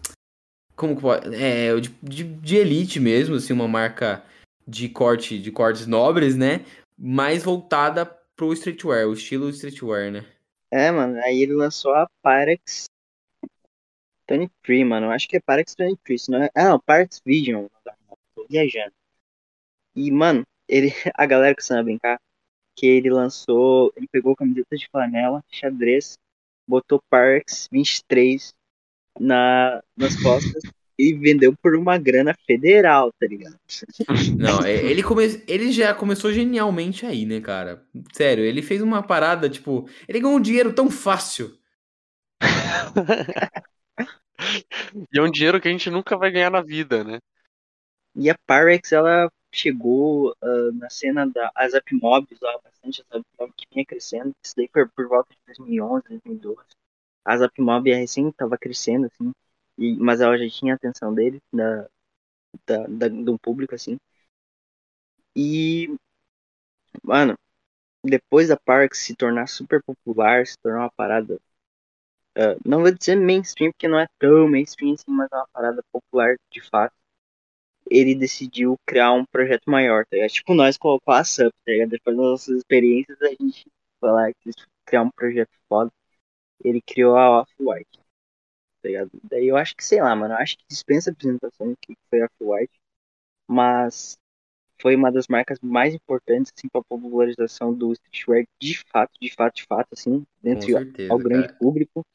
Como 0.76 0.96
que 0.96 1.02
pode. 1.02 1.36
É, 1.36 1.76
de, 1.80 1.90
de, 2.02 2.24
de 2.24 2.56
elite 2.56 3.00
mesmo, 3.00 3.36
assim, 3.36 3.54
uma 3.54 3.68
marca 3.68 4.24
de 4.68 4.88
corte, 4.90 5.40
de 5.40 5.52
cortes 5.52 5.88
nobres, 5.88 6.36
né? 6.36 6.66
Mais 6.98 7.44
voltada 7.44 8.06
pro 8.36 8.54
streetwear, 8.54 9.08
o 9.08 9.14
estilo 9.14 9.50
streetwear, 9.50 10.12
né? 10.12 10.26
É, 10.70 10.90
mano, 10.90 11.20
aí 11.24 11.42
ele 11.42 11.54
lançou 11.54 11.94
a 11.94 12.08
Pyrex 12.24 12.86
23, 14.30 14.88
mano. 14.88 15.08
Eu 15.08 15.12
acho 15.12 15.28
que 15.28 15.38
é 15.38 15.40
Pyrex 15.40 15.76
23, 15.78 16.28
não 16.30 16.44
é? 16.44 16.50
Ah, 16.56 16.70
não, 16.70 16.80
Pyrex 16.80 17.22
Vision. 17.26 17.68
Tô 18.34 18.46
viajando. 18.50 18.94
E, 19.96 20.10
mano, 20.10 20.46
ele, 20.68 20.90
a 21.16 21.26
galera 21.26 21.56
que 21.56 21.64
sabe 21.64 21.84
brincar, 21.84 22.20
que 22.76 22.86
ele 22.86 23.10
lançou, 23.10 23.94
ele 23.96 24.08
pegou 24.12 24.36
camiseta 24.36 24.76
de 24.76 24.88
flanela, 24.90 25.44
xadrez, 25.50 26.18
botou 26.68 27.02
Pyrex 27.10 27.68
23 27.72 28.54
na, 29.20 29.82
nas 29.98 30.16
costas 30.22 30.64
e 30.98 31.14
vendeu 31.14 31.56
por 31.62 31.76
uma 31.76 31.98
grana 31.98 32.36
federal, 32.46 33.12
tá 33.20 33.26
ligado? 33.26 33.58
Não, 34.38 34.64
é, 34.64 34.76
ele, 34.86 35.02
come... 35.02 35.44
ele 35.48 35.72
já 35.72 35.94
começou 35.94 36.32
genialmente 36.32 37.06
aí, 37.06 37.26
né, 37.26 37.42
cara? 37.42 37.84
Sério, 38.14 38.44
ele 38.44 38.62
fez 38.62 38.82
uma 38.82 39.02
parada, 39.02 39.50
tipo, 39.50 39.90
ele 40.08 40.20
ganhou 40.20 40.38
um 40.38 40.42
dinheiro 40.42 40.74
tão 40.74 40.90
fácil. 40.90 41.58
E 45.14 45.20
é 45.20 45.22
um 45.22 45.30
dinheiro 45.30 45.62
que 45.62 45.68
a 45.68 45.72
gente 45.72 45.90
nunca 45.90 46.18
vai 46.18 46.32
ganhar 46.32 46.50
na 46.50 46.62
vida, 46.62 47.04
né? 47.04 47.20
E 48.16 48.30
a 48.30 48.36
Pyrex, 48.48 48.92
ela 48.92 49.32
chegou 49.54 50.32
uh, 50.44 50.72
na 50.74 50.90
cena 50.90 51.28
da 51.28 51.52
Azap 51.56 51.94
Mobs, 51.96 52.40
lá, 52.42 52.58
bastante 52.64 53.04
Azap 53.10 53.26
Mob 53.40 53.54
que 53.56 53.68
vinha 53.72 53.86
crescendo. 53.86 54.34
Isso 54.44 54.54
daí 54.58 54.68
por 54.70 55.08
volta 55.08 55.32
de 55.34 55.40
2011, 55.46 56.04
2012. 56.10 56.70
A 57.26 57.34
Azap 57.34 57.62
Mob 57.62 57.92
é 57.92 57.96
recém 57.96 58.32
tava 58.32 58.58
crescendo, 58.58 59.08
assim, 59.08 59.32
e, 59.78 59.96
mas 59.98 60.22
ela 60.22 60.38
já 60.38 60.50
tinha 60.50 60.74
a 60.74 60.76
atenção 60.76 61.14
dele, 61.14 61.40
da, 61.54 61.88
da, 62.68 62.88
da, 62.88 63.08
do 63.10 63.40
público, 63.40 63.76
assim. 63.76 63.98
E, 65.36 65.88
mano, 67.04 67.36
depois 68.06 68.50
da 68.50 68.58
Pyrex 68.58 69.00
se 69.00 69.16
tornar 69.16 69.48
super 69.48 69.82
popular, 69.84 70.46
se 70.48 70.58
tornar 70.60 70.82
uma 70.82 70.92
parada 70.92 71.40
Uh, 72.38 72.56
não 72.66 72.82
vou 72.82 72.92
dizer 72.94 73.16
mainstream, 73.16 73.72
porque 73.72 73.88
não 73.88 74.00
é 74.00 74.08
tão 74.18 74.48
mainstream 74.48 74.94
assim, 74.94 75.04
mas 75.12 75.28
é 75.32 75.36
uma 75.36 75.48
parada 75.54 75.84
popular 75.92 76.36
de 76.52 76.62
fato. 76.62 76.94
Ele 77.92 78.16
decidiu 78.16 78.78
criar 78.86 79.12
um 79.12 79.26
projeto 79.26 79.70
maior, 79.70 80.06
tá 80.06 80.16
ligado? 80.16 80.32
Tipo 80.32 80.54
nós 80.54 80.78
com, 80.78 80.98
a 81.08 81.24
SUP, 81.24 81.54
tá 81.66 81.72
ligado? 81.72 81.90
Depois 81.90 82.16
das 82.16 82.26
nossas 82.26 82.58
experiências, 82.58 83.22
a 83.22 83.28
gente 83.28 83.66
foi 84.00 84.12
lá 84.12 84.30
e 84.30 84.34
quis 84.36 84.56
criar 84.86 85.04
um 85.04 85.12
projeto 85.12 85.52
foda. 85.68 85.92
Ele 86.64 86.82
criou 86.82 87.18
a 87.18 87.42
Off-White, 87.42 88.00
tá 88.82 88.88
ligado? 88.88 89.12
Daí 89.24 89.48
eu 89.48 89.58
acho 89.58 89.76
que, 89.76 89.84
sei 89.84 90.02
lá, 90.02 90.16
mano, 90.16 90.34
eu 90.34 90.38
acho 90.38 90.58
que 90.58 90.64
dispensa 90.70 91.12
apresentação 91.12 91.76
que 91.82 91.94
foi 92.10 92.22
a 92.22 92.26
Off-White, 92.26 92.80
mas 93.46 94.18
foi 94.82 94.96
uma 94.96 95.12
das 95.12 95.28
marcas 95.28 95.60
mais 95.62 95.94
importantes, 95.94 96.52
assim, 96.56 96.68
pra 96.68 96.82
popularização 96.82 97.74
do 97.74 97.92
streetwear 97.92 98.46
de 98.60 98.80
fato, 98.92 99.12
de 99.22 99.34
fato, 99.34 99.56
de 99.56 99.66
fato, 99.66 99.88
assim, 99.92 100.26
dentro 100.42 100.68
certeza, 100.68 101.14
ao 101.14 101.20
grande 101.20 101.48
cara. 101.48 101.60
público. 101.60 102.06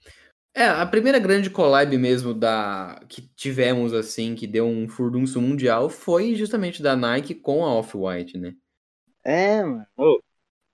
É, 0.57 0.65
a 0.67 0.87
primeira 0.87 1.19
grande 1.19 1.51
collab 1.51 1.97
mesmo 1.99 2.33
da 2.35 3.01
que 3.09 3.23
tivemos, 3.37 3.93
assim, 3.93 4.35
que 4.35 4.47
deu 4.47 4.67
um 4.67 4.89
furdunço 4.89 5.41
mundial, 5.41 5.91
foi 5.91 6.35
justamente 6.35 6.83
da 6.83 6.97
Nike 6.97 7.35
com 7.35 7.65
a 7.65 7.75
Off-White, 7.75 8.39
né? 8.39 8.57
É, 9.25 9.63
mano. 9.63 9.87
Ô, 9.97 10.21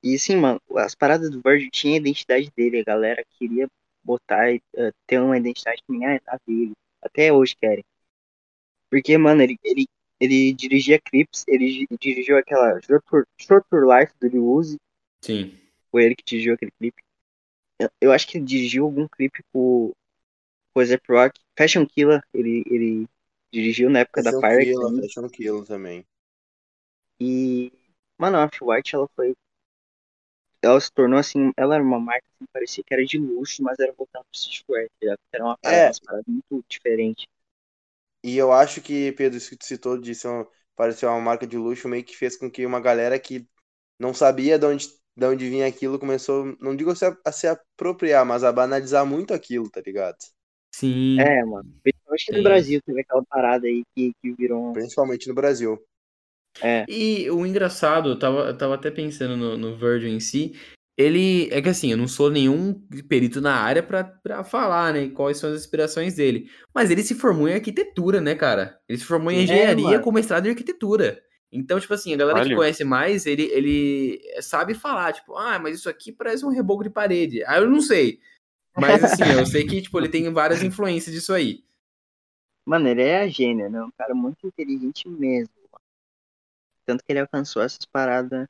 E 0.04 0.16
assim, 0.16 0.36
mano, 0.36 0.60
as 0.78 0.94
paradas 0.94 1.30
do 1.30 1.42
Virgil 1.44 1.70
tinha 1.72 1.94
a 1.96 1.98
identidade 1.98 2.50
dele, 2.56 2.80
a 2.80 2.84
galera 2.84 3.24
queria 3.38 3.68
botar, 4.04 4.52
e, 4.52 4.62
eh, 4.76 4.92
ter 5.06 5.20
uma 5.20 5.38
identidade 5.38 5.82
que 5.86 5.92
nem 5.92 6.06
a 6.26 6.38
dele. 6.46 6.72
Até 7.02 7.32
hoje 7.32 7.56
querem. 7.56 7.84
Porque, 8.88 9.18
mano, 9.18 9.42
ele, 9.42 9.58
ele, 9.64 9.86
ele 10.20 10.52
dirigia 10.52 11.00
clipes, 11.00 11.44
ele 11.48 11.68
gi- 11.68 11.88
dirigiu 12.00 12.38
aquela 12.38 12.78
Short 13.36 13.66
for 13.68 13.84
Life 13.84 14.12
do 14.20 14.28
Lil 14.28 14.44
Uzi, 14.48 14.78
Sim. 15.22 15.60
foi 15.90 16.04
ele 16.04 16.16
que 16.16 16.24
dirigiu 16.24 16.54
aquele 16.54 16.72
clipe. 16.72 17.02
Eu, 18.00 18.12
acho 18.12 18.26
que 18.26 18.38
ele 18.38 18.44
dirigiu 18.44 18.84
algum 18.84 19.08
clipe 19.08 19.42
com 19.52 19.92
com 20.74 20.80
o 20.80 20.84
Zep 20.84 21.02
Rock. 21.10 21.38
Fashion 21.56 21.86
Killer, 21.86 22.22
ele, 22.32 22.62
ele 22.66 23.08
dirigiu 23.52 23.90
na 23.90 24.00
época 24.00 24.22
da 24.22 24.30
Fashion 24.30 24.40
Pyrex 24.40 24.64
Killa, 24.70 24.88
ainda. 24.88 25.02
Fashion 25.02 25.28
Killa 25.28 25.64
também. 25.66 26.06
E, 27.20 27.72
mano, 28.18 28.38
a 28.38 28.44
Off-White, 28.44 28.94
ela 28.94 29.08
foi. 29.14 29.34
Ela 30.62 30.80
se 30.80 30.92
tornou 30.92 31.18
assim. 31.18 31.52
Ela 31.56 31.74
era 31.74 31.84
uma 31.84 32.00
marca 32.00 32.26
que 32.38 32.46
parecia 32.52 32.82
que 32.84 32.94
era 32.94 33.04
de 33.04 33.18
luxo, 33.18 33.62
mas 33.62 33.78
era 33.78 33.92
voltada 33.92 34.24
pro 34.24 34.38
streetwear, 34.38 34.88
tá? 35.00 35.16
Era 35.32 35.44
uma 35.44 35.58
parada, 35.58 35.82
É. 35.82 35.86
umas 35.88 36.00
paradas 36.00 36.24
muito 36.26 36.64
diferente. 36.68 37.28
E 38.24 38.36
eu 38.36 38.52
acho 38.52 38.80
que, 38.80 39.12
Pedro, 39.12 39.36
isso 39.38 39.50
que 39.50 39.56
tu 39.56 39.66
citou 39.66 39.98
de 39.98 40.14
ser 40.14 40.28
uma, 40.28 40.48
parecer 40.76 41.06
uma 41.06 41.20
marca 41.20 41.46
de 41.46 41.56
luxo, 41.56 41.88
meio 41.88 42.04
que 42.04 42.16
fez 42.16 42.36
com 42.36 42.50
que 42.50 42.64
uma 42.64 42.80
galera 42.80 43.18
que 43.18 43.48
não 43.98 44.14
sabia 44.14 44.58
de 44.58 44.66
onde, 44.66 44.88
de 45.16 45.26
onde 45.26 45.48
vinha 45.48 45.66
aquilo 45.66 45.98
começou, 45.98 46.56
não 46.60 46.74
digo 46.76 46.90
a 46.90 46.96
se, 46.96 47.04
a 47.24 47.32
se 47.32 47.46
apropriar, 47.46 48.24
mas 48.24 48.44
a 48.44 48.52
banalizar 48.52 49.04
muito 49.06 49.34
aquilo, 49.34 49.70
tá 49.70 49.80
ligado? 49.84 50.16
Sim. 50.74 51.18
É, 51.20 51.44
mano. 51.44 51.70
Principalmente 51.82 52.32
no 52.32 52.42
Brasil 52.42 52.80
teve 52.84 53.00
aquela 53.00 53.24
parada 53.24 53.66
aí 53.66 53.82
que, 53.94 54.12
que 54.22 54.32
virou. 54.32 54.72
Principalmente 54.72 55.28
no 55.28 55.34
Brasil. 55.34 55.78
É, 56.62 56.84
E 56.88 57.30
o 57.30 57.46
engraçado, 57.46 58.10
eu 58.10 58.18
tava, 58.18 58.48
eu 58.48 58.56
tava 58.58 58.74
até 58.74 58.90
pensando 58.90 59.36
no, 59.36 59.56
no 59.56 59.76
Virgil 59.76 60.08
em 60.10 60.20
si. 60.20 60.52
Ele. 60.96 61.48
É 61.50 61.62
que 61.62 61.68
assim, 61.68 61.90
eu 61.90 61.96
não 61.96 62.06
sou 62.06 62.30
nenhum 62.30 62.74
perito 63.08 63.40
na 63.40 63.54
área 63.54 63.82
pra, 63.82 64.04
pra 64.04 64.44
falar, 64.44 64.92
né? 64.92 65.08
Quais 65.08 65.38
são 65.38 65.50
as 65.50 65.60
inspirações 65.60 66.14
dele. 66.14 66.50
Mas 66.74 66.90
ele 66.90 67.02
se 67.02 67.14
formou 67.14 67.48
em 67.48 67.54
arquitetura, 67.54 68.20
né, 68.20 68.34
cara? 68.34 68.78
Ele 68.88 68.98
se 68.98 69.04
formou 69.04 69.30
em 69.32 69.38
É, 69.38 69.42
engenharia 69.44 69.74
mano. 69.74 70.04
com 70.04 70.12
mestrado 70.12 70.46
em 70.46 70.50
arquitetura. 70.50 71.20
Então, 71.52 71.78
tipo 71.78 71.92
assim, 71.92 72.14
a 72.14 72.16
galera 72.16 72.42
que 72.48 72.54
conhece 72.54 72.82
mais, 72.82 73.26
ele, 73.26 73.42
ele 73.52 74.20
sabe 74.40 74.74
falar, 74.74 75.12
tipo, 75.12 75.36
ah, 75.36 75.58
mas 75.58 75.76
isso 75.78 75.88
aqui 75.90 76.10
parece 76.10 76.44
um 76.46 76.48
reboco 76.50 76.82
de 76.82 76.90
parede. 76.90 77.44
Ah, 77.44 77.58
eu 77.58 77.68
não 77.68 77.80
sei. 77.80 78.20
Mas 78.76 79.04
assim, 79.04 79.24
eu 79.38 79.46
sei 79.46 79.66
que, 79.66 79.82
tipo, 79.82 79.98
ele 79.98 80.08
tem 80.08 80.32
várias 80.32 80.62
influências 80.64 81.14
disso 81.14 81.32
aí. 81.32 81.62
Mano, 82.64 82.88
ele 82.88 83.02
é 83.02 83.28
gênio, 83.28 83.68
né? 83.70 83.82
Um 83.82 83.90
cara 83.92 84.14
muito 84.14 84.46
inteligente 84.46 85.08
mesmo. 85.08 85.52
mano. 85.70 85.84
Tanto 86.86 87.04
que 87.04 87.12
ele 87.12 87.20
alcançou 87.20 87.62
essas 87.62 87.84
paradas, 87.86 88.46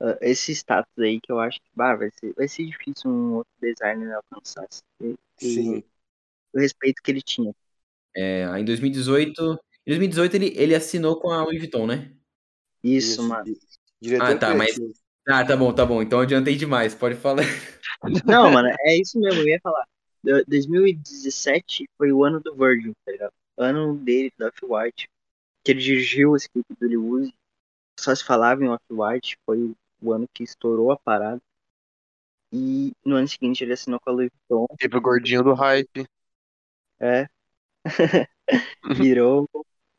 ah, 0.00 0.18
esse 0.20 0.52
status 0.52 0.92
aí 0.98 1.20
que 1.20 1.30
eu 1.32 1.40
acho 1.40 1.58
que 1.60 1.70
bah, 1.74 1.94
vai, 1.96 2.10
ser, 2.10 2.32
vai 2.34 2.48
ser 2.48 2.66
difícil 2.66 3.10
um 3.10 3.34
outro 3.36 3.52
designer 3.60 4.14
alcançar 4.14 4.66
esse, 4.70 4.82
esse- 5.40 5.60
Sim. 5.62 5.84
o 6.54 6.58
respeito 6.58 7.02
que 7.02 7.10
ele 7.10 7.22
tinha. 7.22 7.54
É, 8.14 8.44
em 8.58 8.64
2018. 8.64 9.58
Em 9.86 9.90
2018 9.90 10.34
ele, 10.34 10.52
ele 10.56 10.74
assinou 10.74 11.20
com 11.20 11.30
a 11.30 11.42
Louis 11.44 11.58
Vuitton, 11.58 11.86
né? 11.86 12.12
Isso, 12.82 13.22
mano. 13.22 13.44
Di- 13.44 13.58
Diretor 14.00 14.24
Ah, 14.26 14.38
tá, 14.38 14.54
mas-. 14.54 14.76
Ah, 15.28 15.44
tá 15.44 15.56
bom, 15.56 15.72
tá 15.72 15.84
bom. 15.86 16.02
Então 16.02 16.20
adiantei 16.20 16.56
demais, 16.56 16.94
pode 16.94 17.16
falar. 17.16 17.42
Não, 18.26 18.50
mano, 18.50 18.68
é 18.80 18.96
isso 19.00 19.18
mesmo, 19.18 19.40
eu 19.40 19.48
ia 19.48 19.60
falar. 19.62 19.86
Do- 20.22 20.44
2017 20.46 21.88
foi 21.96 22.12
o 22.12 22.24
ano 22.24 22.40
do 22.40 22.54
Virgil, 22.54 22.92
tá 23.04 23.12
ligado? 23.12 23.32
Ano 23.56 23.96
dele, 23.96 24.32
da 24.36 24.48
Off-White. 24.48 25.08
Que 25.64 25.72
ele 25.72 25.80
dirigiu 25.80 26.36
esse 26.36 26.48
clipe 26.48 26.74
do 26.74 27.04
Uzi. 27.04 27.34
Só 27.98 28.14
se 28.14 28.24
falava 28.24 28.62
em 28.64 28.68
Off-White, 28.68 29.38
foi 29.46 29.74
o 30.02 30.12
ano 30.12 30.28
que 30.32 30.44
estourou 30.44 30.92
a 30.92 30.96
parada. 30.98 31.40
E 32.52 32.92
no 33.04 33.16
ano 33.16 33.26
seguinte 33.26 33.64
ele 33.64 33.72
assinou 33.72 33.98
com 34.00 34.10
a 34.10 34.12
Louis 34.12 34.30
Vuitton. 34.48 34.66
Teve 34.78 34.96
o 34.96 35.00
gordinho 35.00 35.42
do 35.42 35.54
hype. 35.54 36.06
É. 37.00 37.26
virou, 38.96 39.48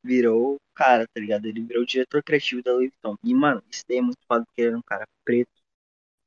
virou, 0.04 0.60
cara, 0.76 1.08
tá 1.08 1.20
ligado? 1.20 1.46
Ele 1.48 1.62
virou 1.62 1.84
o 1.84 1.86
diretor 1.86 2.24
criativo 2.24 2.64
da 2.64 2.74
Louis 2.74 2.92
Vuitton. 2.92 3.18
E, 3.24 3.34
mano, 3.34 3.64
isso 3.72 3.84
daí 3.88 3.98
é 4.00 4.02
muito 4.02 4.20
foda 4.28 4.46
porque 4.46 4.62
ele 4.62 4.70
era 4.70 4.78
um 4.78 4.82
cara 4.82 5.08
preto 5.26 5.52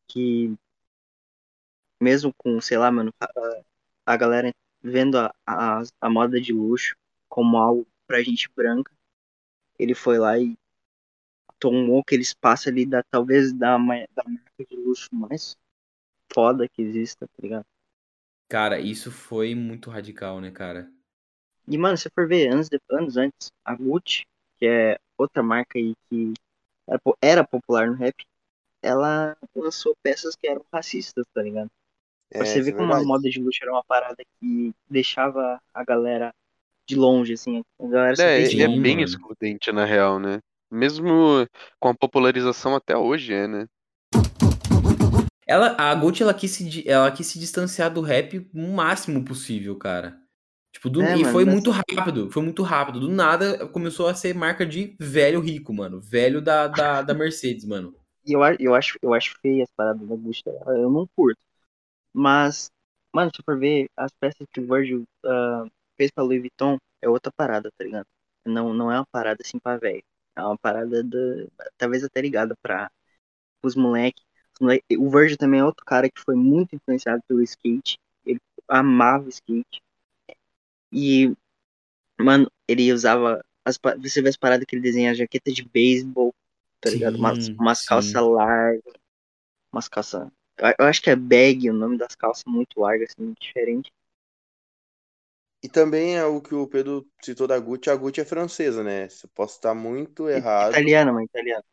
que, 0.09 0.57
mesmo 2.01 2.33
com, 2.37 2.61
sei 2.61 2.79
lá, 2.79 2.91
mano, 2.91 3.13
a, 3.21 3.27
a 4.07 4.17
galera 4.17 4.53
vendo 4.83 5.19
a, 5.19 5.35
a, 5.47 5.83
a 6.01 6.11
moda 6.11 6.41
de 6.41 6.53
luxo 6.53 6.97
como 7.29 7.57
algo 7.59 7.87
pra 8.07 8.23
gente 8.23 8.49
branca, 8.55 8.93
ele 9.79 9.95
foi 9.95 10.19
lá 10.19 10.39
e 10.39 10.57
tomou 11.61 12.01
aquele 12.01 12.23
espaço 12.23 12.69
ali 12.69 12.85
da, 12.85 13.03
talvez, 13.05 13.53
da, 13.53 13.77
da 13.79 14.25
marca 14.25 14.65
de 14.69 14.77
luxo 14.77 15.09
mais 15.13 15.57
foda 16.33 16.69
que 16.69 16.83
exista, 16.83 17.27
tá 17.27 17.35
ligado? 17.43 17.67
Cara, 18.49 18.79
isso 18.79 19.11
foi 19.11 19.55
muito 19.55 19.89
radical, 19.91 20.41
né, 20.43 20.51
cara? 20.51 20.93
E, 21.67 21.79
mano, 21.79 21.97
se 21.97 22.11
for 22.11 22.27
ver, 22.27 22.49
anos, 22.53 22.69
de- 22.69 22.81
anos 22.91 23.17
antes, 23.17 23.51
a 23.65 23.75
Gucci, 23.75 24.25
que 24.59 24.67
é 24.67 24.99
outra 25.17 25.43
marca 25.43 25.79
aí 25.79 25.95
que 26.09 26.35
era, 26.89 27.01
era 27.21 27.45
popular 27.45 27.87
no 27.87 27.95
rap, 27.95 28.15
ela 28.83 29.37
lançou 29.55 29.95
peças 30.03 30.35
que 30.35 30.49
eram 30.49 30.65
racistas, 30.73 31.25
tá 31.35 31.43
ligado? 31.43 31.71
Pra 32.31 32.41
É, 32.41 32.45
você 32.45 32.63
ver 32.63 32.73
é 32.73 32.75
como 32.75 32.93
a 32.93 33.03
moda 33.03 33.29
de 33.29 33.41
luxo 33.41 33.61
era 33.63 33.73
uma 33.73 33.85
parada 33.85 34.23
que 34.39 34.73
deixava 34.89 35.61
a 35.75 35.85
galera 35.85 36.35
de 36.87 36.97
longe, 36.97 37.35
assim. 37.35 37.63
A 37.79 37.87
galera 37.87 38.15
É, 38.17 38.43
vê 38.49 38.65
é, 38.65 38.69
bem 38.69 38.77
mano. 38.77 39.05
excludente 39.05 39.71
na 39.73 39.85
real, 39.85 40.19
né? 40.19 40.41
Mesmo 40.71 41.47
com 41.79 41.89
a 41.89 41.95
popularização 41.95 42.75
até 42.75 42.97
hoje, 42.97 43.35
é, 43.35 43.47
né? 43.47 43.67
Ela, 45.47 45.75
a 45.77 45.93
Gucci, 45.95 46.23
ela 46.23 46.33
quis, 46.33 46.53
se, 46.53 46.89
ela 46.89 47.11
quis 47.11 47.27
se 47.27 47.39
distanciar 47.39 47.93
do 47.93 48.01
rap 48.01 48.49
o 48.55 48.73
máximo 48.73 49.25
possível, 49.25 49.77
cara. 49.77 50.17
Tipo, 50.73 50.89
do- 50.89 51.03
É, 51.03 51.17
e 51.17 51.23
mano, 51.23 51.33
foi 51.33 51.45
mas- 51.45 51.55
muito 51.55 51.71
rápido, 51.71 52.31
foi 52.31 52.43
muito 52.43 52.63
rápido. 52.63 53.01
Do 53.01 53.09
nada 53.09 53.67
começou 53.69 54.07
a 54.07 54.15
ser 54.15 54.35
marca 54.35 54.65
de 54.65 54.97
velho 55.01 55.41
rico, 55.41 55.73
mano. 55.75 56.01
Velho 56.01 56.41
da, 56.41 56.69
da, 56.69 57.03
da 57.03 57.15
Mercedes, 57.15 57.65
mano. 57.65 57.95
E 58.25 58.33
eu, 58.33 58.41
eu, 58.59 58.75
acho, 58.75 58.99
eu 59.03 59.13
acho 59.15 59.37
feio 59.41 59.63
as 59.63 59.71
paradas 59.77 60.07
da 60.07 60.15
Gucci, 60.15 60.45
tá 60.45 60.51
eu 60.77 60.91
não 60.91 61.07
curto. 61.17 61.39
Mas, 62.13 62.71
mano, 63.15 63.31
se 63.35 63.43
for 63.43 63.59
ver, 63.59 63.89
as 63.97 64.13
peças 64.21 64.47
que 64.53 64.61
o 64.61 64.67
Virgil 64.67 65.05
ah, 65.25 65.67
fez 65.97 66.11
pra 66.11 66.25
Louis 66.25 66.41
Vuitton 66.41 66.79
é 67.03 67.09
outra 67.09 67.33
parada, 67.33 67.71
tá 67.77 67.85
ligado? 67.85 68.07
Não, 68.47 68.73
não 68.75 68.91
é 68.93 68.97
uma 68.99 69.07
parada 69.11 69.39
assim 69.45 69.59
pra 69.59 69.77
velho. 69.77 70.03
É 70.37 70.43
uma 70.43 70.59
parada 70.59 71.03
da, 71.03 71.19
talvez 71.79 72.05
até 72.05 72.21
ligada 72.21 72.55
pra 72.63 72.91
os 73.63 73.75
moleques. 73.75 74.25
O 74.99 75.11
Virgil 75.11 75.39
também 75.39 75.61
é 75.61 75.65
outro 75.65 75.85
cara 75.85 76.11
que 76.11 76.21
foi 76.21 76.35
muito 76.35 76.75
influenciado 76.77 77.23
pelo 77.27 77.43
skate. 77.43 77.99
Ele 78.25 78.41
amava 78.69 79.29
skate. 79.29 79.81
E, 80.93 81.33
mano, 82.19 82.51
ele 82.69 82.93
usava. 82.93 83.45
As, 83.65 83.79
você 84.01 84.23
vê 84.23 84.29
as 84.29 84.37
paradas 84.37 84.65
que 84.67 84.75
ele 84.75 84.83
desenha, 84.83 85.15
jaqueta 85.15 85.53
de 85.53 85.63
beisebol, 85.63 86.35
tá 86.81 86.91
ligado? 86.91 87.17
Umas, 87.17 87.47
Sim, 87.47 87.57
umas 87.59 87.81
sim. 87.81 87.87
calças 87.87 88.23
largas, 88.23 88.95
umas 89.73 89.89
calças. 89.89 90.29
Eu, 90.79 90.87
acho 90.87 91.03
que 91.03 91.11
é 91.11 91.17
bag 91.17 91.71
o 91.71 91.75
nome 91.75 91.97
das 91.97 92.15
calças, 92.15 92.45
muito 92.47 92.81
largas, 92.81 93.11
assim, 93.11 93.35
diferente. 93.41 93.91
E 95.63 95.69
também 95.69 96.17
é 96.17 96.25
o 96.25 96.41
que 96.41 96.55
o 96.55 96.67
Pedro 96.67 97.07
citou 97.23 97.47
da 97.47 97.59
Gucci, 97.59 97.91
a 97.91 97.97
Gucci 97.97 98.21
é 98.23 98.25
francesa, 98.25 98.83
né? 98.83 99.09
Se 99.09 99.27
eu 99.27 99.31
posso 99.35 99.57
estar 99.57 99.75
muito 99.75 100.29
errado. 100.29 100.73
Italiana, 100.73 101.13
mano, 101.13 101.25
italiana. 101.25 101.65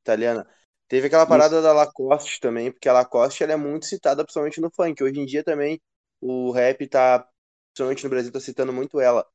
Italiana. 0.00 0.46
Teve 0.88 1.06
aquela 1.06 1.22
Isso. 1.22 1.30
parada 1.30 1.62
da 1.62 1.72
Lacoste 1.72 2.40
também, 2.40 2.70
porque 2.70 2.88
a 2.88 2.92
Lacoste 2.92 3.42
ela 3.42 3.52
é 3.52 3.56
muito 3.56 3.86
citada, 3.86 4.22
principalmente 4.24 4.60
no 4.60 4.70
funk. 4.70 5.02
Hoje 5.02 5.20
em 5.20 5.26
dia 5.26 5.42
também 5.44 5.80
o 6.20 6.50
rap 6.52 6.86
tá, 6.86 7.26
principalmente 7.74 8.04
no 8.04 8.10
Brasil, 8.10 8.32
tá 8.32 8.40
citando 8.40 8.72
muito 8.72 9.00
ela. 9.00 9.26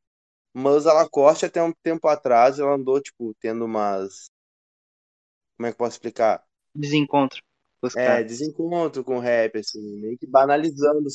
Mas 0.53 0.87
a 0.87 0.93
Lacoste, 0.93 1.45
até 1.45 1.63
um 1.63 1.73
tempo 1.83 2.07
atrás, 2.07 2.59
ela 2.59 2.75
andou, 2.75 3.01
tipo, 3.01 3.35
tendo 3.41 3.65
umas. 3.65 4.31
Como 5.57 5.67
é 5.67 5.71
que 5.71 5.75
eu 5.75 5.77
posso 5.77 5.91
explicar? 5.97 6.43
Desencontro 6.73 7.43
É, 7.95 8.23
caras. 8.23 8.23
desencontro 8.23 9.03
com 9.03 9.17
o 9.17 9.19
rap, 9.19 9.57
assim, 9.57 9.81
meio 9.99 10.17
que 10.17 10.27
banalizando, 10.27 11.07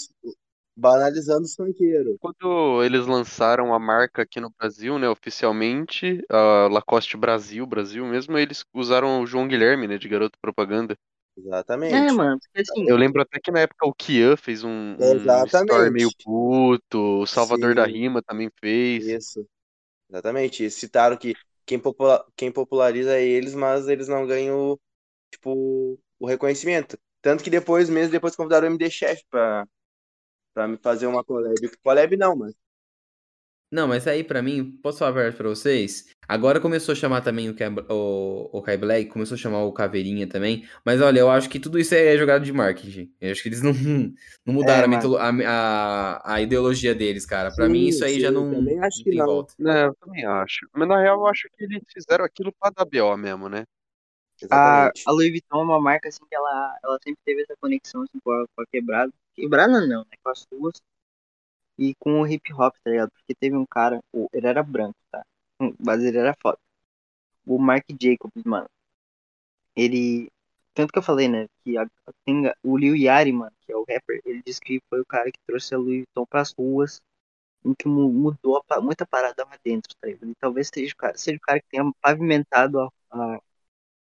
banalizando 0.76 1.42
os 1.44 1.54
funkeiros. 1.54 2.18
Quando 2.18 2.82
eles 2.82 3.06
lançaram 3.06 3.74
a 3.74 3.78
marca 3.78 4.22
aqui 4.22 4.40
no 4.40 4.50
Brasil, 4.50 4.98
né, 4.98 5.08
oficialmente, 5.08 6.24
a 6.30 6.68
Lacoste 6.68 7.16
Brasil, 7.16 7.66
Brasil 7.66 8.04
mesmo, 8.06 8.38
eles 8.38 8.64
usaram 8.72 9.20
o 9.20 9.26
João 9.26 9.46
Guilherme, 9.46 9.86
né, 9.86 9.98
de 9.98 10.08
garoto 10.08 10.38
propaganda. 10.40 10.96
Exatamente. 11.36 12.06
É, 12.06 12.10
mano, 12.12 12.40
assim, 12.56 12.86
Eu 12.86 12.96
lembro 12.96 13.20
até 13.22 13.38
que 13.40 13.50
na 13.50 13.60
época 13.60 13.86
o 13.86 13.94
Kian 13.94 14.36
fez 14.36 14.64
um, 14.64 14.70
um 14.70 15.44
story 15.46 15.90
meio 15.90 16.10
puto, 16.24 16.98
o 17.22 17.26
Salvador 17.26 17.74
da 17.74 17.84
Sim. 17.84 17.86
Rima 17.86 18.22
também 18.22 18.50
fez. 18.60 19.16
Isso. 19.16 19.46
Exatamente. 20.10 20.70
Citaram 20.70 21.16
que 21.18 21.36
quem, 21.66 21.78
popula- 21.80 22.26
quem 22.36 22.52
populariza 22.52 23.16
é 23.18 23.24
eles, 23.24 23.54
mas 23.54 23.88
eles 23.88 24.08
não 24.08 24.26
ganham, 24.26 24.78
tipo, 25.32 26.00
o 26.20 26.26
reconhecimento. 26.26 26.98
Tanto 27.22 27.44
que 27.44 27.50
depois, 27.50 27.90
mesmo 27.90 28.12
depois, 28.12 28.36
convidaram 28.36 28.68
o 28.68 28.70
MD 28.72 28.90
Chef 28.90 29.22
pra, 29.30 29.66
pra 30.54 30.68
me 30.68 30.78
fazer 30.78 31.06
uma 31.08 31.24
collab. 31.24 31.54
Collab 31.82 32.16
não, 32.18 32.36
mas. 32.36 32.54
Não, 33.74 33.88
mas 33.88 34.06
aí 34.06 34.22
pra 34.22 34.40
mim, 34.42 34.78
posso 34.82 34.98
falar 34.98 35.10
a 35.10 35.14
verdade 35.14 35.36
pra 35.36 35.48
vocês? 35.48 36.08
Agora 36.28 36.60
começou 36.60 36.92
a 36.92 36.96
chamar 36.96 37.20
também 37.22 37.50
o, 37.50 37.56
Kai- 37.56 37.68
o, 37.90 38.48
o 38.58 38.62
Kai 38.62 38.76
Black, 38.78 39.10
começou 39.10 39.34
a 39.34 39.38
chamar 39.38 39.64
o 39.64 39.72
Caveirinha 39.72 40.28
também. 40.28 40.66
Mas 40.84 41.00
olha, 41.00 41.18
eu 41.20 41.30
acho 41.30 41.50
que 41.50 41.58
tudo 41.60 41.78
isso 41.78 41.94
é 41.94 42.16
jogada 42.16 42.44
de 42.44 42.52
marketing. 42.52 43.12
Eu 43.20 43.32
acho 43.32 43.42
que 43.42 43.48
eles 43.48 43.60
não, 43.62 43.72
não 44.46 44.54
mudaram 44.54 44.84
É, 44.84 44.86
a, 44.86 44.88
mitolo- 44.88 45.16
a, 45.18 45.28
a, 45.30 46.34
a 46.34 46.40
ideologia 46.40 46.94
deles, 46.94 47.26
cara. 47.26 47.50
Pra 47.50 47.68
mim, 47.68 47.88
isso 47.88 48.04
aí 48.04 48.20
já 48.20 48.30
sim, 48.30 48.32
não, 48.32 48.48
também 48.50 48.78
acho 48.80 49.02
não 49.04 49.04
que 49.10 49.10
não. 49.16 49.26
volta. 49.26 49.54
É, 49.66 49.86
eu 49.86 49.94
também 49.96 50.24
acho. 50.24 50.68
Mas 50.72 50.88
na 50.88 51.00
real 51.00 51.18
eu 51.20 51.26
acho 51.26 51.48
que 51.50 51.64
eles 51.64 51.82
fizeram 51.92 52.24
aquilo 52.24 52.52
pra 52.58 52.70
dar 52.70 52.84
BO 52.84 53.16
mesmo, 53.16 53.48
né? 53.48 53.64
a, 54.50 54.86
Exatamente. 54.86 55.02
a 55.06 55.12
Louis 55.12 55.30
Vuitton 55.30 55.60
é 55.60 55.64
uma 55.64 55.80
marca 55.80 56.08
assim 56.08 56.24
que 56.28 56.34
ela, 56.34 56.78
ela 56.84 56.98
sempre 57.02 57.20
teve 57.24 57.42
essa 57.42 57.56
conexão 57.60 58.02
assim, 58.02 58.18
com, 58.22 58.30
a, 58.32 58.46
com 58.54 58.62
a 58.62 58.66
quebrada. 58.66 59.12
Quebrada 59.34 59.80
não, 59.86 60.00
né? 60.04 60.16
Com 60.22 60.30
as 60.30 60.46
ruas 60.52 60.74
e 61.78 61.94
com 61.96 62.20
o 62.22 62.26
hip 62.26 62.52
hop, 62.54 62.74
tá 62.84 62.90
ligado? 62.90 63.10
Porque 63.12 63.34
teve 63.34 63.56
um 63.56 63.66
cara, 63.66 64.00
ele 64.32 64.46
era 64.46 64.62
branco, 64.62 64.96
tá? 65.10 65.24
Hum, 65.60 65.74
Mas 65.78 66.02
ele 66.02 66.18
era 66.18 66.34
foda. 66.42 66.58
O 67.46 67.58
Mark 67.58 67.84
Jacobs, 68.00 68.44
mano. 68.44 68.68
Ele. 69.76 70.28
Tanto 70.74 70.92
que 70.92 70.98
eu 70.98 71.02
falei, 71.02 71.28
né? 71.28 71.46
Que 71.64 71.78
a, 71.78 71.86
tem 72.24 72.50
o 72.64 72.76
Lil 72.76 72.96
Yachty, 72.96 73.32
mano, 73.32 73.52
que 73.60 73.72
é 73.72 73.76
o 73.76 73.84
rapper, 73.88 74.20
ele 74.24 74.42
disse 74.44 74.60
que 74.60 74.80
foi 74.90 75.00
o 75.00 75.06
cara 75.06 75.30
que 75.30 75.38
trouxe 75.46 75.72
a 75.74 75.78
Louis 75.78 75.98
Vuitton 75.98 76.26
pras 76.26 76.52
ruas, 76.58 77.00
em 77.64 77.74
que 77.74 77.88
mu- 77.88 78.12
mudou 78.12 78.64
a 78.70 78.80
muita 78.82 79.06
parada 79.06 79.44
lá 79.44 79.58
dentro, 79.64 79.94
tá 80.00 80.08
ligado? 80.08 80.30
E 80.30 80.34
talvez 80.36 80.70
seja 80.74 80.92
o 80.94 80.96
cara, 80.96 81.18
seja 81.18 81.38
o 81.38 81.40
cara 81.40 81.60
que 81.60 81.68
tenha 81.70 81.84
pavimentado 82.02 82.80
a, 82.80 82.88
a, 83.10 83.40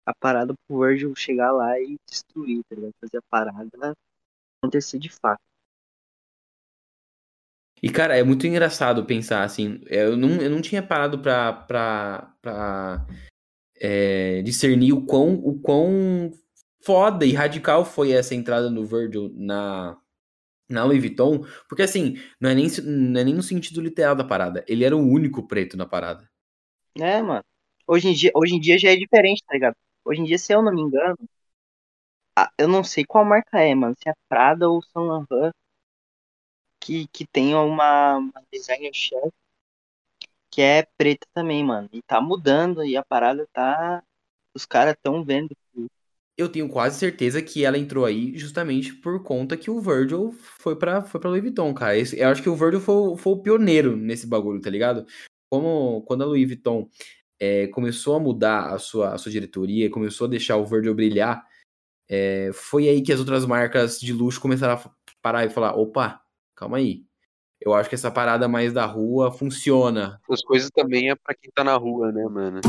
a 0.08 0.16
parada 0.20 0.54
pro 0.68 0.80
Virgil 0.82 1.16
chegar 1.16 1.52
lá 1.54 1.80
e 1.80 1.98
destruir, 2.10 2.64
tá 2.70 2.76
ligado? 2.76 2.94
Fazer 3.02 3.18
a 3.20 3.24
parada 3.30 3.96
acontecer 4.62 5.00
de 5.00 5.10
fato. 5.10 5.42
E, 7.82 7.90
cara, 7.90 8.16
é 8.16 8.24
muito 8.24 8.46
engraçado 8.46 9.06
pensar 9.06 9.44
assim. 9.44 9.82
Eu 9.88 10.16
não, 10.16 10.42
eu 10.42 10.50
não 10.50 10.62
tinha 10.62 10.84
parado 10.84 11.20
pra, 11.20 11.52
pra, 11.52 12.36
pra 12.42 13.08
é, 13.80 14.42
discernir 14.44 14.94
o 14.94 15.06
quão, 15.06 15.34
o 15.34 15.60
quão 15.60 16.32
foda 16.84 17.26
e 17.26 17.34
radical 17.34 17.84
foi 17.84 18.12
essa 18.12 18.36
entrada 18.36 18.70
do 18.70 18.86
Virgil 18.86 19.32
na, 19.36 19.98
na 20.70 20.84
Louis 20.84 21.00
Vuitton. 21.00 21.44
Porque, 21.68 21.82
assim, 21.82 22.18
não 22.40 22.50
é, 22.52 22.56
nem, 22.56 22.68
não 22.84 23.20
é 23.20 23.24
nem 23.24 23.34
no 23.34 23.42
sentido 23.42 23.82
literal 23.82 24.16
da 24.16 24.24
parada. 24.24 24.64
Ele 24.68 24.84
era 24.84 24.96
o 24.96 25.00
único 25.00 25.48
preto 25.48 25.76
na 25.76 25.86
parada. 25.88 26.30
É, 27.00 27.22
mano. 27.22 27.44
Hoje 27.88 28.10
em 28.10 28.14
dia, 28.14 28.32
hoje 28.36 28.56
em 28.56 28.60
dia 28.60 28.78
já 28.78 28.92
é 28.92 28.96
diferente, 28.96 29.44
tá 29.46 29.54
ligado? 29.54 29.76
Hoje 30.06 30.22
em 30.22 30.24
dia, 30.24 30.38
se 30.38 30.54
eu 30.54 30.62
não 30.62 30.74
me 30.74 30.82
engano, 30.82 31.18
eu 32.58 32.68
não 32.68 32.84
sei 32.84 33.04
qual 33.06 33.26
marca 33.26 33.60
é, 33.60 33.74
mano. 33.74 33.96
Se 33.96 34.10
é 34.10 34.14
Prada 34.30 34.70
ou 34.70 34.82
Saint 34.82 35.08
Laurent, 35.08 35.52
que, 36.82 37.08
que 37.08 37.26
tem 37.26 37.54
uma, 37.56 38.18
uma 38.18 38.44
designer 38.52 38.92
chef 38.94 39.32
que 40.52 40.62
é 40.62 40.86
preta 40.98 41.26
também, 41.34 41.64
mano. 41.64 41.88
E 41.94 42.02
tá 42.02 42.20
mudando 42.20 42.84
e 42.84 42.98
a 42.98 43.04
parada 43.04 43.48
tá. 43.54 44.04
Os 44.54 44.66
caras 44.66 44.96
tão 45.02 45.24
vendo. 45.24 45.56
Eu 46.38 46.50
tenho 46.50 46.68
quase 46.68 47.00
certeza 47.00 47.42
que 47.42 47.64
ela 47.64 47.78
entrou 47.78 48.04
aí 48.04 48.38
justamente 48.38 48.94
por 48.94 49.24
conta 49.24 49.56
que 49.56 49.72
o 49.72 49.80
Virgil 49.80 50.34
foi 50.34 50.76
pra, 50.76 51.02
foi 51.04 51.22
pra 51.22 51.30
Louis 51.30 51.42
Vuitton, 51.42 51.74
cara. 51.74 51.96
Eu 51.98 52.28
acho 52.28 52.44
que 52.44 52.50
o 52.50 52.56
Virgil 52.56 52.82
foi, 52.82 53.18
foi 53.18 53.34
o 53.34 53.42
pioneiro 53.42 53.96
nesse 53.96 54.28
bagulho, 54.28 54.60
tá 54.60 54.70
ligado? 54.70 55.06
Como 55.50 56.02
quando 56.02 56.24
a 56.24 56.26
Louis 56.26 56.46
Vuitton 56.46 56.90
é, 57.40 57.68
começou 57.68 58.16
a 58.16 58.20
mudar 58.20 58.74
a 58.74 58.80
sua, 58.80 59.14
a 59.14 59.18
sua 59.18 59.32
diretoria, 59.32 59.90
começou 59.90 60.28
a 60.28 60.30
deixar 60.30 60.58
o 60.58 60.66
Virgil 60.66 60.94
brilhar, 60.94 61.46
é, 62.10 62.52
foi 62.54 62.90
aí 62.90 63.02
que 63.02 63.14
as 63.14 63.20
outras 63.20 63.46
marcas 63.46 63.98
de 63.98 64.12
luxo 64.12 64.42
começaram 64.42 64.74
a 64.74 64.92
parar 65.22 65.46
e 65.46 65.50
falar: 65.50 65.76
opa, 65.76 66.21
calma 66.62 66.78
aí. 66.78 67.04
Eu 67.60 67.74
acho 67.74 67.90
que 67.90 67.96
essa 67.96 68.12
parada 68.12 68.48
mais 68.48 68.72
da 68.72 68.86
rua 68.86 69.32
funciona. 69.32 70.22
As 70.30 70.44
coisas 70.44 70.70
também 70.70 71.10
é 71.10 71.16
pra 71.16 71.34
quem 71.34 71.50
tá 71.52 71.64
na 71.64 71.76
rua, 71.76 72.12
né, 72.12 72.24
mano? 72.26 72.62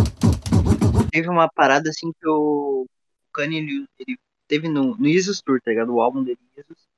Teve 1.11 1.29
uma 1.29 1.47
parada 1.47 1.91
assim 1.91 2.11
que 2.11 2.27
o 2.27 2.87
Kanye 3.33 3.59
ele, 3.59 3.87
ele 3.99 4.19
teve 4.49 4.69
no, 4.69 4.97
no 4.97 5.07
Isus 5.07 5.43
Tour, 5.43 5.61
tá 5.61 5.71
ligado? 5.71 5.95
O 5.95 6.01
álbum 6.01 6.25
dele, 6.25 6.39
Isus. 6.57 6.89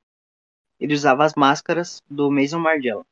Ele 0.79 0.95
usava 0.95 1.25
as 1.25 1.35
máscaras 1.35 2.01
do 2.09 2.31
Mason 2.31 2.61
Margiela, 2.61 3.05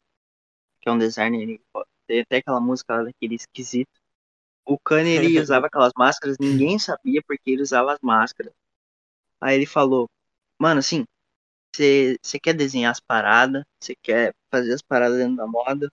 que 0.81 0.89
é 0.89 0.93
um 0.93 0.99
designer. 0.99 1.43
Ele, 1.43 1.61
tem 2.07 2.21
até 2.21 2.37
aquela 2.37 2.61
música 2.61 2.97
lá 2.97 3.03
daquele 3.05 3.35
esquisito. 3.35 4.01
O 4.65 4.79
Kanye 4.79 5.17
ele 5.17 5.41
usava 5.43 5.67
aquelas 5.67 5.93
máscaras, 5.97 6.37
ninguém 6.39 6.79
sabia 6.79 7.21
porque 7.27 7.51
ele 7.51 7.63
usava 7.63 7.93
as 7.93 8.01
máscaras. 8.01 8.53
Aí 9.41 9.57
ele 9.57 9.67
falou, 9.67 10.09
mano, 10.57 10.79
assim, 10.79 11.05
você 11.77 12.39
quer 12.41 12.55
desenhar 12.55 12.91
as 12.93 13.01
paradas, 13.01 13.65
você 13.81 13.95
quer 14.03 14.35
fazer 14.51 14.75
as 14.75 14.83
paradas 14.83 15.19
dentro 15.19 15.37
da 15.37 15.47
moda, 15.47 15.91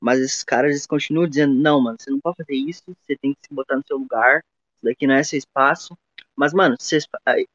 mas 0.00 0.20
esses 0.20 0.44
caras 0.44 0.70
eles 0.72 0.86
continuam 0.86 1.28
dizendo, 1.28 1.54
não, 1.54 1.80
mano, 1.82 1.96
você 2.00 2.10
não 2.10 2.20
pode 2.20 2.36
fazer 2.38 2.54
isso, 2.54 2.82
você 3.02 3.16
tem 3.16 3.32
que 3.34 3.40
se 3.48 3.54
botar 3.54 3.76
no 3.76 3.84
seu 3.86 3.98
lugar, 3.98 4.38
isso 4.38 4.84
daqui 4.84 5.06
não 5.06 5.14
é 5.14 5.22
seu 5.24 5.38
espaço. 5.38 5.96
Mas, 6.36 6.52
mano, 6.52 6.76
vocês- 6.78 7.06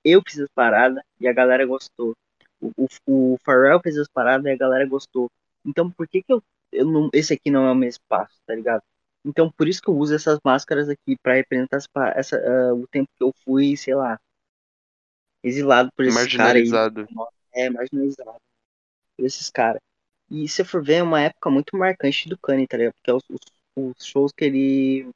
eu 0.04 0.22
fiz 0.28 0.40
as 0.40 0.50
paradas 0.56 1.04
e 1.20 1.28
a 1.28 1.34
galera 1.34 1.66
gostou. 1.66 2.16
O, 2.60 2.72
o, 3.08 3.34
o 3.36 3.38
Pharrell 3.46 3.80
fez 3.82 3.98
as 3.98 4.08
paradas 4.08 4.46
e 4.46 4.52
a 4.52 4.58
galera 4.58 4.86
gostou. 4.86 5.30
Então 5.66 5.90
por 5.92 6.08
que 6.08 6.22
que 6.24 6.34
eu, 6.34 6.42
eu 6.72 6.86
não, 6.86 7.10
esse 7.14 7.34
aqui 7.34 7.52
não 7.52 7.66
é 7.68 7.72
o 7.72 7.76
meu 7.76 7.90
espaço, 7.90 8.36
tá 8.46 8.56
ligado? 8.56 8.82
Então 9.26 9.52
por 9.52 9.68
isso 9.68 9.82
que 9.82 9.90
eu 9.90 9.96
uso 9.98 10.16
essas 10.16 10.40
máscaras 10.44 10.90
aqui 10.90 11.16
pra 11.22 11.36
representar 11.36 11.80
essa, 12.16 12.38
ah, 12.38 12.74
o 12.74 12.88
tempo 12.88 13.10
que 13.18 13.24
eu 13.24 13.32
fui, 13.46 13.76
sei 13.78 13.96
lá, 13.96 14.20
exilado 15.44 15.92
por 15.96 16.06
esse 16.06 16.30
cara 16.30 16.58
aí. 16.60 16.80
Marginalizado. 17.10 17.41
É, 17.54 17.70
marginalizado. 17.70 18.38
por 19.18 19.26
esses 19.26 19.50
caras. 19.50 19.82
E 20.30 20.48
se 20.48 20.64
for 20.64 20.84
ver, 20.84 20.96
é 20.96 21.04
uma 21.04 21.22
época 21.22 21.50
muito 21.50 21.76
marcante 21.76 22.30
do 22.30 22.38
Kanye, 22.38 22.68
tá 22.68 22.78
ligado? 22.78 22.94
Porque 22.94 23.12
é 23.12 23.14
os, 23.14 23.24
os, 23.30 23.42
os 23.76 24.06
shows 24.06 24.32
que 24.32 24.46
ele. 24.46 25.10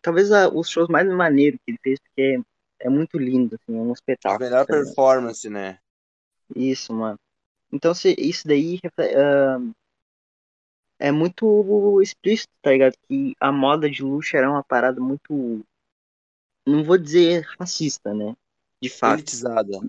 Talvez 0.00 0.32
a, 0.32 0.48
os 0.48 0.68
shows 0.68 0.88
mais 0.88 1.06
maneiros 1.06 1.60
que 1.64 1.72
ele 1.72 1.78
fez, 1.82 1.98
porque 2.00 2.38
é, 2.80 2.86
é 2.86 2.88
muito 2.88 3.18
lindo, 3.18 3.56
assim, 3.56 3.76
é 3.76 3.80
um 3.80 3.90
A 3.90 3.92
espetáculo. 3.92 4.50
melhor 4.50 4.66
tá 4.66 4.72
performance, 4.74 5.48
né? 5.50 5.78
Isso, 6.54 6.92
mano. 6.94 7.18
Então, 7.72 7.92
se, 7.92 8.14
isso 8.18 8.46
daí 8.46 8.78
ah, 8.98 9.58
é 10.98 11.10
muito 11.10 12.00
explícito, 12.00 12.52
tá 12.62 12.70
ligado? 12.70 12.94
Que 13.08 13.34
a 13.40 13.52
moda 13.52 13.90
de 13.90 14.02
luxo 14.02 14.36
era 14.36 14.50
uma 14.50 14.62
parada 14.62 15.00
muito. 15.00 15.64
Não 16.66 16.82
vou 16.84 16.96
dizer 16.96 17.44
racista, 17.58 18.14
né? 18.14 18.34
De 18.80 18.88
fato. 18.88 19.18
Elitizada. 19.18 19.80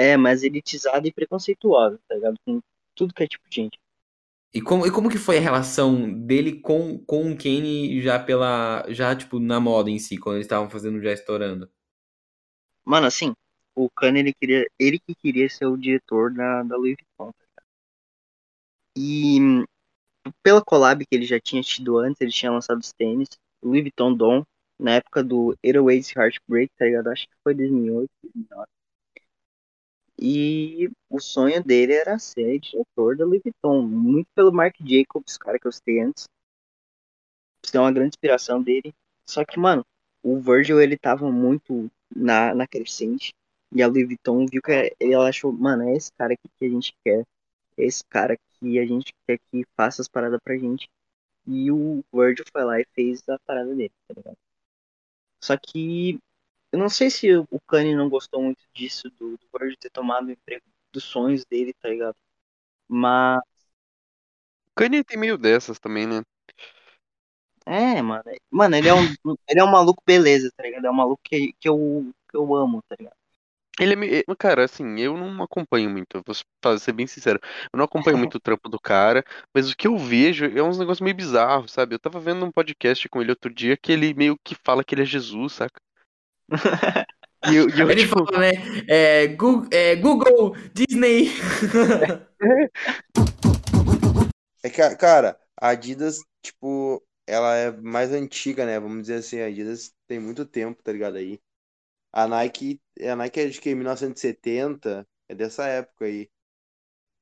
É, 0.00 0.16
mas 0.16 0.42
elitizada 0.42 1.06
e 1.06 1.12
preconceituosa, 1.12 2.00
tá 2.08 2.14
ligado? 2.14 2.36
Com 2.46 2.58
tudo 2.94 3.12
que 3.12 3.22
é 3.22 3.28
tipo 3.28 3.46
de 3.50 3.56
gente. 3.56 3.78
E 4.52 4.62
como, 4.62 4.86
e 4.86 4.90
como 4.90 5.10
que 5.10 5.18
foi 5.18 5.36
a 5.36 5.42
relação 5.42 6.10
dele 6.10 6.58
com, 6.58 6.98
com 7.04 7.30
o 7.30 7.36
Kanye 7.36 8.00
já 8.00 8.18
pela. 8.18 8.82
Já, 8.88 9.14
tipo, 9.14 9.38
na 9.38 9.60
moda 9.60 9.90
em 9.90 9.98
si, 9.98 10.16
quando 10.16 10.36
eles 10.36 10.46
estavam 10.46 10.70
fazendo 10.70 11.02
já 11.02 11.12
estourando? 11.12 11.70
Mano, 12.82 13.06
assim, 13.06 13.34
o 13.74 13.90
Kanye, 13.90 14.20
ele 14.20 14.32
queria. 14.32 14.66
Ele 14.78 14.98
que 14.98 15.14
queria 15.14 15.48
ser 15.50 15.66
o 15.66 15.76
diretor 15.76 16.32
da, 16.32 16.62
da 16.62 16.76
Louis 16.76 16.96
Vuitton, 16.96 17.30
tá 17.32 17.44
ligado? 17.44 17.66
E 18.96 19.66
pela 20.42 20.64
collab 20.64 21.04
que 21.04 21.14
ele 21.14 21.26
já 21.26 21.38
tinha 21.38 21.62
tido 21.62 21.98
antes, 21.98 22.22
ele 22.22 22.32
tinha 22.32 22.50
lançado 22.50 22.80
os 22.80 22.92
tênis, 22.92 23.28
Louis 23.62 23.82
Vuitton 23.82 24.14
Dom, 24.14 24.44
na 24.78 24.92
época 24.92 25.22
do 25.22 25.54
808 25.62 26.18
Heartbreak, 26.18 26.72
tá 26.78 26.86
ligado? 26.86 27.08
Acho 27.08 27.28
que 27.28 27.34
foi 27.44 27.54
2008, 27.54 28.10
2009. 28.22 28.79
E 30.22 30.90
o 31.08 31.18
sonho 31.18 31.64
dele 31.64 31.94
era 31.94 32.18
ser 32.18 32.58
diretor 32.58 33.16
da 33.16 33.24
Louis 33.24 33.40
Vuitton, 33.42 33.80
muito 33.80 34.28
pelo 34.34 34.52
Marc 34.52 34.76
Jacobs, 34.78 35.38
cara 35.38 35.58
que 35.58 35.66
eu 35.66 35.72
citei 35.72 36.00
antes. 36.00 36.28
Isso 37.64 37.74
é 37.74 37.80
uma 37.80 37.90
grande 37.90 38.10
inspiração 38.10 38.62
dele. 38.62 38.94
Só 39.24 39.46
que, 39.46 39.58
mano, 39.58 39.82
o 40.22 40.38
Virgil 40.38 40.78
ele 40.78 40.98
tava 40.98 41.32
muito 41.32 41.90
na, 42.14 42.54
na 42.54 42.66
crescente. 42.66 43.32
E 43.72 43.82
a 43.82 43.86
Louis 43.86 44.06
Vuitton 44.06 44.44
viu 44.44 44.60
que 44.60 44.94
ela 45.00 45.28
achou, 45.28 45.52
mano, 45.52 45.88
é 45.88 45.96
esse 45.96 46.12
cara 46.12 46.34
aqui 46.34 46.48
que 46.58 46.66
a 46.66 46.68
gente 46.68 46.94
quer. 47.02 47.24
É 47.78 47.84
esse 47.84 48.04
cara 48.04 48.36
que 48.36 48.78
a 48.78 48.84
gente 48.84 49.14
quer 49.26 49.38
que 49.50 49.64
faça 49.74 50.02
as 50.02 50.08
paradas 50.08 50.40
pra 50.44 50.58
gente. 50.58 50.86
E 51.46 51.70
o 51.70 52.04
Virgil 52.12 52.44
foi 52.52 52.64
lá 52.64 52.78
e 52.78 52.86
fez 52.94 53.26
a 53.26 53.38
parada 53.46 53.74
dele, 53.74 53.92
tá 54.06 54.14
ligado? 54.14 54.36
Só 55.42 55.56
que 55.56 56.20
eu 56.72 56.78
não 56.78 56.88
sei 56.88 57.10
se 57.10 57.34
o 57.36 57.60
Kanye 57.66 57.96
não 57.96 58.08
gostou 58.08 58.42
muito 58.42 58.62
disso, 58.74 59.10
do, 59.18 59.36
do 59.36 59.48
Virgil 59.58 59.76
ter 59.78 59.90
tomado 59.90 60.26
o 60.28 60.30
emprego 60.30 60.64
dos 60.92 61.04
sonhos 61.04 61.44
dele, 61.44 61.74
tá 61.74 61.88
ligado? 61.88 62.16
Mas, 62.88 63.40
O 64.70 64.72
Kanye 64.74 65.04
tem 65.04 65.16
meio 65.16 65.38
dessas 65.38 65.78
também, 65.78 66.06
né? 66.08 66.22
é, 67.66 68.02
mano. 68.02 68.24
Mano, 68.50 68.76
ele 68.76 68.88
é 68.88 68.94
um, 68.94 69.04
ele 69.48 69.60
é 69.60 69.64
um 69.64 69.70
maluco 69.70 70.02
beleza, 70.06 70.50
tá 70.56 70.62
ligado? 70.64 70.84
É 70.86 70.90
um 70.90 70.94
maluco 70.94 71.20
que, 71.24 71.52
que, 71.60 71.68
eu, 71.68 72.12
que 72.28 72.36
eu 72.36 72.54
amo, 72.54 72.82
tá 72.88 72.96
ligado? 72.98 73.16
Ele 73.78 73.92
é 73.94 73.96
meio. 73.96 74.24
Cara, 74.38 74.64
assim, 74.64 74.98
eu 75.00 75.16
não 75.16 75.42
acompanho 75.42 75.88
muito, 75.90 76.16
eu 76.18 76.22
vou 76.26 76.78
ser 76.78 76.92
bem 76.92 77.06
sincero. 77.06 77.40
Eu 77.72 77.78
não 77.78 77.84
acompanho 77.84 78.18
muito 78.18 78.36
o 78.36 78.40
trampo 78.40 78.68
do 78.68 78.78
cara, 78.78 79.24
mas 79.54 79.70
o 79.70 79.76
que 79.76 79.86
eu 79.86 79.96
vejo 79.96 80.44
é 80.46 80.62
uns 80.62 80.78
negócios 80.78 81.00
meio 81.00 81.16
bizarros, 81.16 81.72
sabe? 81.72 81.94
Eu 81.94 81.98
tava 81.98 82.20
vendo 82.20 82.44
um 82.44 82.52
podcast 82.52 83.08
com 83.08 83.20
ele 83.22 83.30
outro 83.30 83.52
dia 83.52 83.76
que 83.76 83.92
ele 83.92 84.12
meio 84.14 84.36
que 84.44 84.54
fala 84.54 84.84
que 84.84 84.94
ele 84.94 85.02
é 85.02 85.06
Jesus, 85.06 85.54
saca? 85.54 85.80
E 87.46 87.54
e 87.54 87.80
eu, 87.80 87.90
Ele 87.90 88.02
tipo, 88.02 88.24
fala, 88.26 88.38
né? 88.38 88.52
É, 88.88 89.26
Google, 89.28 89.68
é, 89.72 89.96
Google 89.96 90.54
Disney. 90.74 91.30
É 94.62 94.70
que, 94.70 94.80
a- 94.82 94.96
cara, 94.96 95.38
a 95.60 95.68
Adidas, 95.70 96.18
tipo, 96.42 97.02
ela 97.26 97.54
é 97.56 97.70
mais 97.70 98.12
antiga, 98.12 98.66
né? 98.66 98.78
Vamos 98.78 99.02
dizer 99.02 99.16
assim, 99.16 99.40
a 99.40 99.46
Adidas 99.46 99.94
tem 100.06 100.18
muito 100.18 100.44
tempo, 100.44 100.82
tá 100.82 100.92
ligado 100.92 101.16
aí? 101.16 101.40
A 102.12 102.26
Nike, 102.28 102.80
a 103.02 103.16
Nike 103.16 103.40
é 103.40 103.48
de 103.48 103.60
que 103.60 103.74
1970, 103.74 105.06
é 105.28 105.34
dessa 105.34 105.66
época 105.68 106.06
aí. 106.06 106.30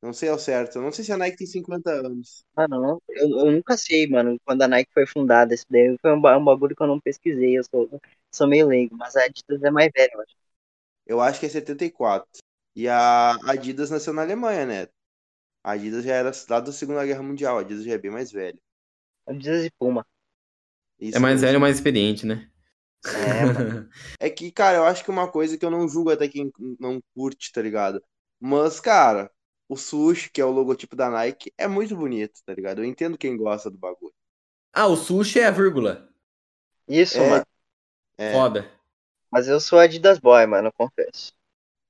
Não 0.02 0.12
sei 0.12 0.28
ao 0.28 0.38
certo, 0.38 0.76
eu 0.78 0.82
não 0.82 0.92
sei 0.92 1.04
se 1.04 1.12
a 1.12 1.16
Nike 1.16 1.36
tem 1.38 1.46
50 1.46 1.90
anos. 1.90 2.44
Mano, 2.56 2.80
não- 2.82 3.02
eu, 3.08 3.28
eu 3.46 3.52
nunca 3.52 3.76
sei, 3.76 4.06
mano, 4.08 4.36
quando 4.44 4.62
a 4.62 4.68
Nike 4.68 4.90
foi 4.92 5.06
fundada. 5.06 5.54
Isso 5.54 5.64
daí 5.70 5.96
foi 6.00 6.12
um, 6.12 6.16
um 6.18 6.44
bagulho 6.44 6.74
que 6.76 6.82
eu 6.82 6.86
não 6.86 7.00
pesquisei. 7.00 7.56
Eu 7.58 7.64
sou, 7.64 7.88
sou 8.32 8.46
meio 8.48 8.66
leigo, 8.66 8.96
mas 8.96 9.14
a 9.16 9.24
Adidas 9.24 9.62
é 9.62 9.70
mais 9.70 9.90
velha, 9.94 10.10
eu 10.14 10.20
acho. 10.20 10.36
Eu 11.06 11.20
acho 11.20 11.40
que 11.40 11.46
é 11.46 11.48
74. 11.48 12.28
E 12.76 12.88
a 12.88 13.32
Adidas 13.50 13.90
nasceu 13.90 14.12
na 14.12 14.22
Alemanha, 14.22 14.64
né? 14.66 14.82
A 15.64 15.72
Adidas 15.72 16.04
já 16.04 16.14
era 16.14 16.32
lá 16.50 16.60
da 16.60 16.72
Segunda 16.72 17.04
Guerra 17.06 17.22
Mundial, 17.24 17.58
a 17.58 17.62
Adidas 17.62 17.84
já 17.84 17.92
é 17.94 17.98
bem 17.98 18.10
mais 18.12 18.32
velha. 18.32 18.58
Adidas 19.28 19.64
e 19.64 19.70
Puma. 19.78 20.04
Isso 21.00 21.18
É 21.18 21.18
mais 21.18 21.40
velho, 21.42 21.60
mais 21.60 21.76
experiente, 21.76 22.24
né? 22.26 22.50
É, 23.10 23.46
mano. 23.46 23.74
É 24.20 24.28
que, 24.30 24.50
cara, 24.52 24.78
eu 24.78 24.84
acho 24.84 25.04
que 25.04 25.10
uma 25.10 25.30
coisa 25.30 25.56
que 25.56 25.64
eu 25.64 25.70
não 25.70 25.88
julgo 25.88 26.10
até 26.10 26.28
quem 26.28 26.50
não 26.80 27.00
curte, 27.14 27.52
tá 27.52 27.62
ligado? 27.62 28.02
Mas, 28.40 28.80
cara, 28.80 29.30
o 29.68 29.76
sushi, 29.76 30.30
que 30.30 30.40
é 30.40 30.44
o 30.44 30.50
logotipo 30.50 30.96
da 30.96 31.10
Nike, 31.10 31.52
é 31.58 31.66
muito 31.68 31.94
bonito, 31.96 32.40
tá 32.44 32.54
ligado? 32.54 32.80
Eu 32.80 32.84
entendo 32.84 33.18
quem 33.18 33.36
gosta 33.36 33.70
do 33.70 33.76
bagulho. 33.78 34.14
ah, 34.72 34.86
o 34.86 34.96
sushi 34.96 35.40
é 35.40 35.46
a 35.46 35.50
vírgula. 35.50 36.08
Isso, 36.88 37.18
É. 37.18 37.30
mano. 37.30 37.46
É, 38.16 38.32
Foda. 38.32 38.70
Mas 39.30 39.46
eu 39.46 39.60
sou 39.60 39.78
Adidas 39.78 40.18
Boy, 40.18 40.46
mano, 40.46 40.68
eu 40.68 40.72
confesso. 40.72 41.32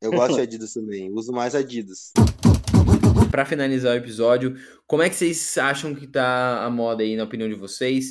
eu 0.00 0.10
gosto 0.10 0.34
de 0.34 0.40
Adidas 0.42 0.74
também, 0.74 1.10
uso 1.12 1.32
mais 1.32 1.54
Adidas. 1.54 2.12
Pra 3.30 3.44
finalizar 3.44 3.92
o 3.92 3.96
episódio, 3.98 4.56
como 4.86 5.02
é 5.02 5.08
que 5.08 5.14
vocês 5.14 5.56
acham 5.58 5.94
que 5.94 6.06
tá 6.06 6.64
a 6.64 6.70
moda 6.70 7.02
aí, 7.02 7.14
na 7.16 7.24
opinião 7.24 7.48
de 7.48 7.54
vocês? 7.54 8.06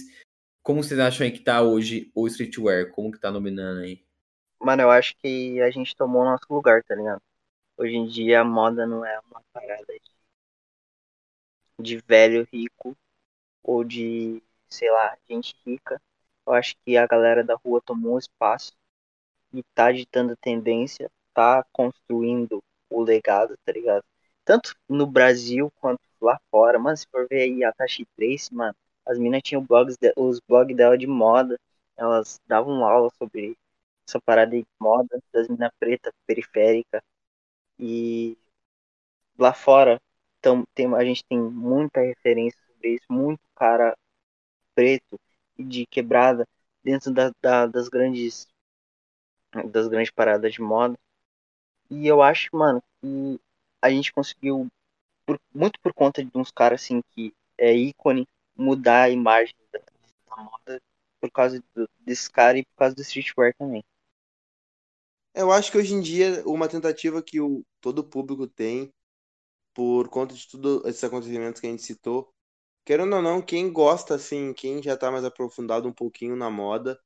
Como 0.64 0.84
vocês 0.84 1.00
acham 1.00 1.26
aí 1.26 1.32
que 1.32 1.40
tá 1.40 1.62
hoje 1.62 2.12
o 2.14 2.28
streetwear? 2.28 2.92
Como 2.92 3.12
que 3.12 3.20
tá 3.20 3.32
dominando 3.32 3.80
aí? 3.80 4.04
Mano, 4.62 4.84
eu 4.84 4.92
acho 4.92 5.16
que 5.18 5.60
a 5.62 5.70
gente 5.72 5.96
tomou 5.96 6.22
o 6.22 6.26
nosso 6.26 6.46
lugar, 6.50 6.84
tá 6.84 6.96
ligado? 6.96 7.22
Hoje 7.78 7.96
em 7.96 8.06
dia 8.08 8.42
a 8.42 8.44
moda 8.44 8.86
não 8.86 9.06
é 9.06 9.20
uma 9.22 9.42
parada 9.54 9.86
de, 9.94 10.12
de 11.80 11.98
velho 12.08 12.48
rico 12.52 12.96
ou 13.64 13.84
de, 13.84 14.42
sei 14.70 14.92
lá, 14.92 15.18
gente 15.30 15.56
rica. 15.66 16.02
Eu 16.48 16.54
acho 16.54 16.76
que 16.86 16.98
a 16.98 17.08
galera 17.08 17.44
da 17.44 17.56
rua 17.56 17.82
tomou 17.86 18.16
um 18.16 18.20
espaço 18.20 18.74
e 19.54 19.64
tá 19.76 19.92
ditando 19.92 20.36
tendência, 20.38 21.12
tá 21.34 21.66
construindo 21.74 22.64
o 22.92 23.04
legado, 23.04 23.56
tá 23.66 23.72
ligado? 23.74 24.04
Tanto 24.46 24.76
no 24.90 25.08
Brasil 25.08 25.72
quanto 25.80 26.02
lá 26.22 26.40
fora. 26.52 26.80
Mano, 26.80 26.98
se 26.98 27.08
for 27.12 27.28
ver 27.30 27.44
aí 27.44 27.64
a 27.64 27.74
Tashi 27.74 28.06
Trace, 28.18 28.54
mano, 28.54 28.76
as 29.06 29.18
minas 29.20 29.42
tinham 29.44 29.64
blogs 29.66 29.98
de- 29.98 30.14
os 30.18 30.40
blogs 30.48 30.76
dela 30.78 30.98
de 30.98 31.08
moda, 31.08 31.60
elas 31.98 32.40
davam 32.48 32.86
aula 32.86 33.10
sobre 33.18 33.58
essa 34.08 34.20
parada 34.22 34.52
de 34.58 34.66
moda 34.80 35.22
das 35.34 35.48
minas 35.48 35.72
preta 35.80 36.12
periférica 36.28 37.04
e 37.80 38.38
lá 39.38 39.54
fora 39.54 40.00
então, 40.40 40.64
tem, 40.76 40.94
a 40.96 41.04
gente 41.04 41.24
tem 41.26 41.40
muita 41.42 42.00
referência 42.02 42.60
sobre 42.68 42.94
isso, 42.96 43.06
muito 43.10 43.42
cara 43.56 43.98
preto 44.76 45.20
e 45.58 45.64
de 45.64 45.86
quebrada 45.88 46.46
dentro 46.84 47.14
da, 47.14 47.32
da- 47.42 47.68
das 47.68 47.90
grandes 47.90 48.48
das 49.72 49.88
grandes 49.88 50.12
paradas 50.12 50.54
de 50.54 50.62
moda. 50.62 50.98
E 51.90 52.08
eu 52.08 52.22
acho, 52.24 52.50
mano, 52.54 52.82
que 53.02 53.40
a 53.82 53.90
gente 53.90 54.14
conseguiu 54.14 54.68
por- 55.26 55.40
muito 55.54 55.80
por 55.82 55.94
conta 55.94 56.24
de 56.24 56.32
uns 56.36 56.52
caras 56.52 56.84
assim 56.84 57.02
que 57.12 57.34
é 57.58 57.74
ícone 57.76 58.28
mudar 58.58 59.04
a 59.04 59.12
imagem 59.12 59.56
da, 59.74 59.80
da 59.80 60.44
moda 60.44 60.82
por 61.22 61.32
causa 61.32 61.64
do, 61.76 61.90
desse 62.00 62.32
cara 62.32 62.60
e 62.60 62.66
por 62.66 62.76
causa 62.78 62.96
do 62.96 63.02
streetwear 63.04 63.54
também. 63.58 63.84
Eu 65.38 65.52
acho 65.52 65.72
que 65.72 65.78
hoje 65.78 65.94
em 65.94 66.02
dia, 66.02 66.42
uma 66.48 66.68
tentativa 66.68 67.22
que 67.22 67.40
o, 67.40 67.64
todo 67.80 68.04
público 68.04 68.48
tem, 68.48 68.92
por 69.74 70.10
conta 70.10 70.36
de 70.36 70.48
tudo 70.50 70.82
esses 70.88 71.04
acontecimentos 71.04 71.62
que 71.62 71.68
a 71.68 71.70
gente 71.70 71.84
citou, 71.84 72.34
querendo 72.86 73.16
ou 73.16 73.22
não, 73.22 73.42
quem 73.42 73.72
gosta, 73.72 74.16
assim, 74.16 74.54
quem 74.54 74.82
já 74.82 74.98
tá 74.98 75.12
mais 75.12 75.24
aprofundado 75.24 75.88
um 75.88 75.94
pouquinho 75.94 76.36
na 76.36 76.50
moda, 76.50 77.00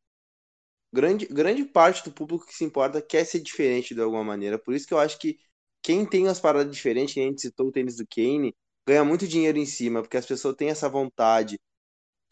grande, 0.93 1.25
grande 1.25 1.65
parte 1.65 2.05
do 2.05 2.11
público 2.13 2.47
que 2.47 2.55
se 2.55 2.63
importa 2.63 3.01
quer 3.01 3.25
ser 3.25 3.41
diferente 3.41 3.93
de 3.93 4.01
alguma 4.01 4.23
maneira. 4.23 4.57
Por 4.57 4.73
isso 4.73 4.87
que 4.87 4.93
eu 4.93 4.99
acho 4.99 5.19
que 5.19 5.37
quem 5.83 6.05
tem 6.05 6.29
as 6.29 6.39
paradas 6.39 6.73
diferentes, 6.73 7.17
a 7.17 7.21
gente 7.27 7.41
citou 7.41 7.67
o 7.67 7.71
tênis 7.71 7.97
do 7.97 8.07
Kane, 8.07 8.55
ganha 8.87 9.03
muito 9.03 9.27
dinheiro 9.27 9.57
em 9.57 9.65
cima, 9.65 10.01
porque 10.01 10.17
as 10.17 10.25
pessoas 10.25 10.55
têm 10.55 10.69
essa 10.69 10.87
vontade 10.87 11.59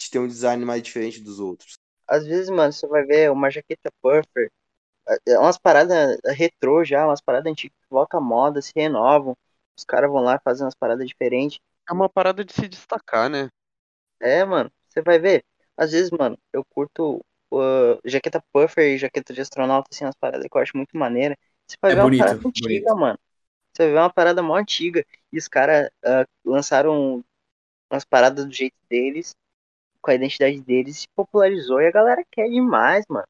de 0.01 0.09
ter 0.09 0.19
um 0.19 0.27
design 0.27 0.63
mais 0.63 0.81
diferente 0.81 1.19
dos 1.19 1.41
outros. 1.41 1.73
Às 2.07 2.25
vezes, 2.25 2.49
mano, 2.49 2.71
você 2.71 2.87
vai 2.87 3.03
ver 3.05 3.31
uma 3.31 3.49
jaqueta 3.51 3.91
puffer, 4.01 4.49
é 5.27 5.39
umas 5.39 5.57
paradas 5.57 6.17
retrô 6.25 6.83
já, 6.83 7.05
umas 7.05 7.21
paradas 7.21 7.51
antigas 7.51 7.75
que 7.81 7.87
voltam 7.89 8.19
à 8.19 8.23
moda, 8.23 8.61
se 8.61 8.71
renovam. 8.75 9.35
Os 9.77 9.85
caras 9.85 10.09
vão 10.11 10.21
lá 10.23 10.39
fazem 10.43 10.65
umas 10.65 10.75
paradas 10.75 11.07
diferentes. 11.07 11.59
é 11.89 11.93
uma 11.93 12.07
parada 12.07 12.45
de 12.45 12.53
se 12.53 12.69
destacar, 12.69 13.29
né? 13.29 13.49
É, 14.19 14.43
mano, 14.45 14.71
você 14.87 15.01
vai 15.01 15.19
ver. 15.19 15.45
Às 15.77 15.91
vezes, 15.91 16.11
mano, 16.11 16.37
eu 16.51 16.63
curto 16.65 17.17
uh, 17.51 17.99
jaqueta 18.05 18.43
puffer 18.51 18.93
e 18.95 18.97
jaqueta 18.97 19.33
de 19.33 19.41
astronauta, 19.41 19.89
assim, 19.91 20.03
umas 20.05 20.15
paradas 20.15 20.45
que 20.49 20.57
eu 20.57 20.61
acho 20.61 20.75
muito 20.75 20.97
maneira. 20.97 21.37
Você 21.67 21.77
vai 21.81 21.91
É 21.91 21.93
ver 21.93 22.01
uma 22.01 22.11
bonito, 22.11 22.33
parada 22.33 22.39
antiga, 22.45 22.93
bonito. 22.93 22.95
mano. 22.95 23.19
Você 23.73 23.87
vê 23.91 23.97
uma 23.97 24.13
parada 24.13 24.43
mó 24.43 24.55
antiga. 24.57 25.05
E 25.31 25.37
os 25.37 25.47
caras 25.47 25.89
ah, 26.05 26.25
lançaram 26.45 27.23
umas 27.91 28.05
paradas 28.05 28.45
do 28.45 28.53
jeito 28.53 28.77
deles, 28.89 29.35
com 30.01 30.11
a 30.11 30.15
identidade 30.15 30.61
deles, 30.61 30.99
se 31.01 31.07
popularizou 31.15 31.81
e 31.81 31.87
a 31.87 31.91
galera 31.91 32.23
quer 32.31 32.49
demais, 32.49 33.05
mano. 33.09 33.27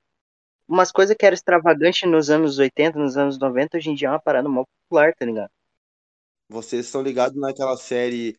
Umas 0.70 0.92
coisas 0.92 1.16
que 1.18 1.26
eram 1.26 1.34
extravagantes 1.34 2.08
nos 2.08 2.30
anos 2.30 2.60
80, 2.60 3.00
nos 3.00 3.18
anos 3.18 3.40
90, 3.40 3.78
hoje 3.78 3.90
em 3.90 3.96
dia 3.96 4.08
é 4.08 4.12
uma 4.12 4.22
parada 4.22 4.48
mó 4.48 4.64
popular, 4.84 5.16
tá 5.16 5.26
ligado? 5.26 5.50
Vocês 6.48 6.86
estão 6.86 7.02
ligados 7.02 7.36
naquela 7.42 7.76
série. 7.76 8.38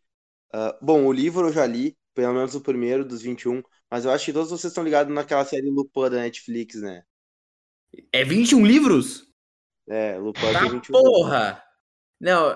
ah, 0.53 0.79
bom, 0.81 1.07
o 1.07 1.13
livro 1.13 1.49
eu 1.49 1.53
já 1.53 1.67
li, 1.67 1.97
pelo 2.15 2.33
menos 2.33 2.55
o 2.55 2.61
primeiro 2.61 3.05
dos 3.05 3.23
21, 3.23 3.61
mas 3.91 4.05
eu 4.05 4.13
acho 4.13 4.27
que 4.27 4.33
todos 4.33 4.49
vocês 4.49 4.71
estão 4.71 4.85
ligados 4.85 5.13
naquela 5.13 5.45
série 5.45 5.69
Lupin 5.69 6.03
da 6.03 6.19
Netflix, 6.19 6.81
né? 6.81 7.03
É 8.13 8.23
21 8.23 8.65
livros? 8.65 9.27
É, 9.89 10.17
Lupin 10.17 10.53
Tá 10.53 10.61
tem 10.61 10.71
21 10.71 10.93
porra! 10.93 11.65
Não, 12.21 12.51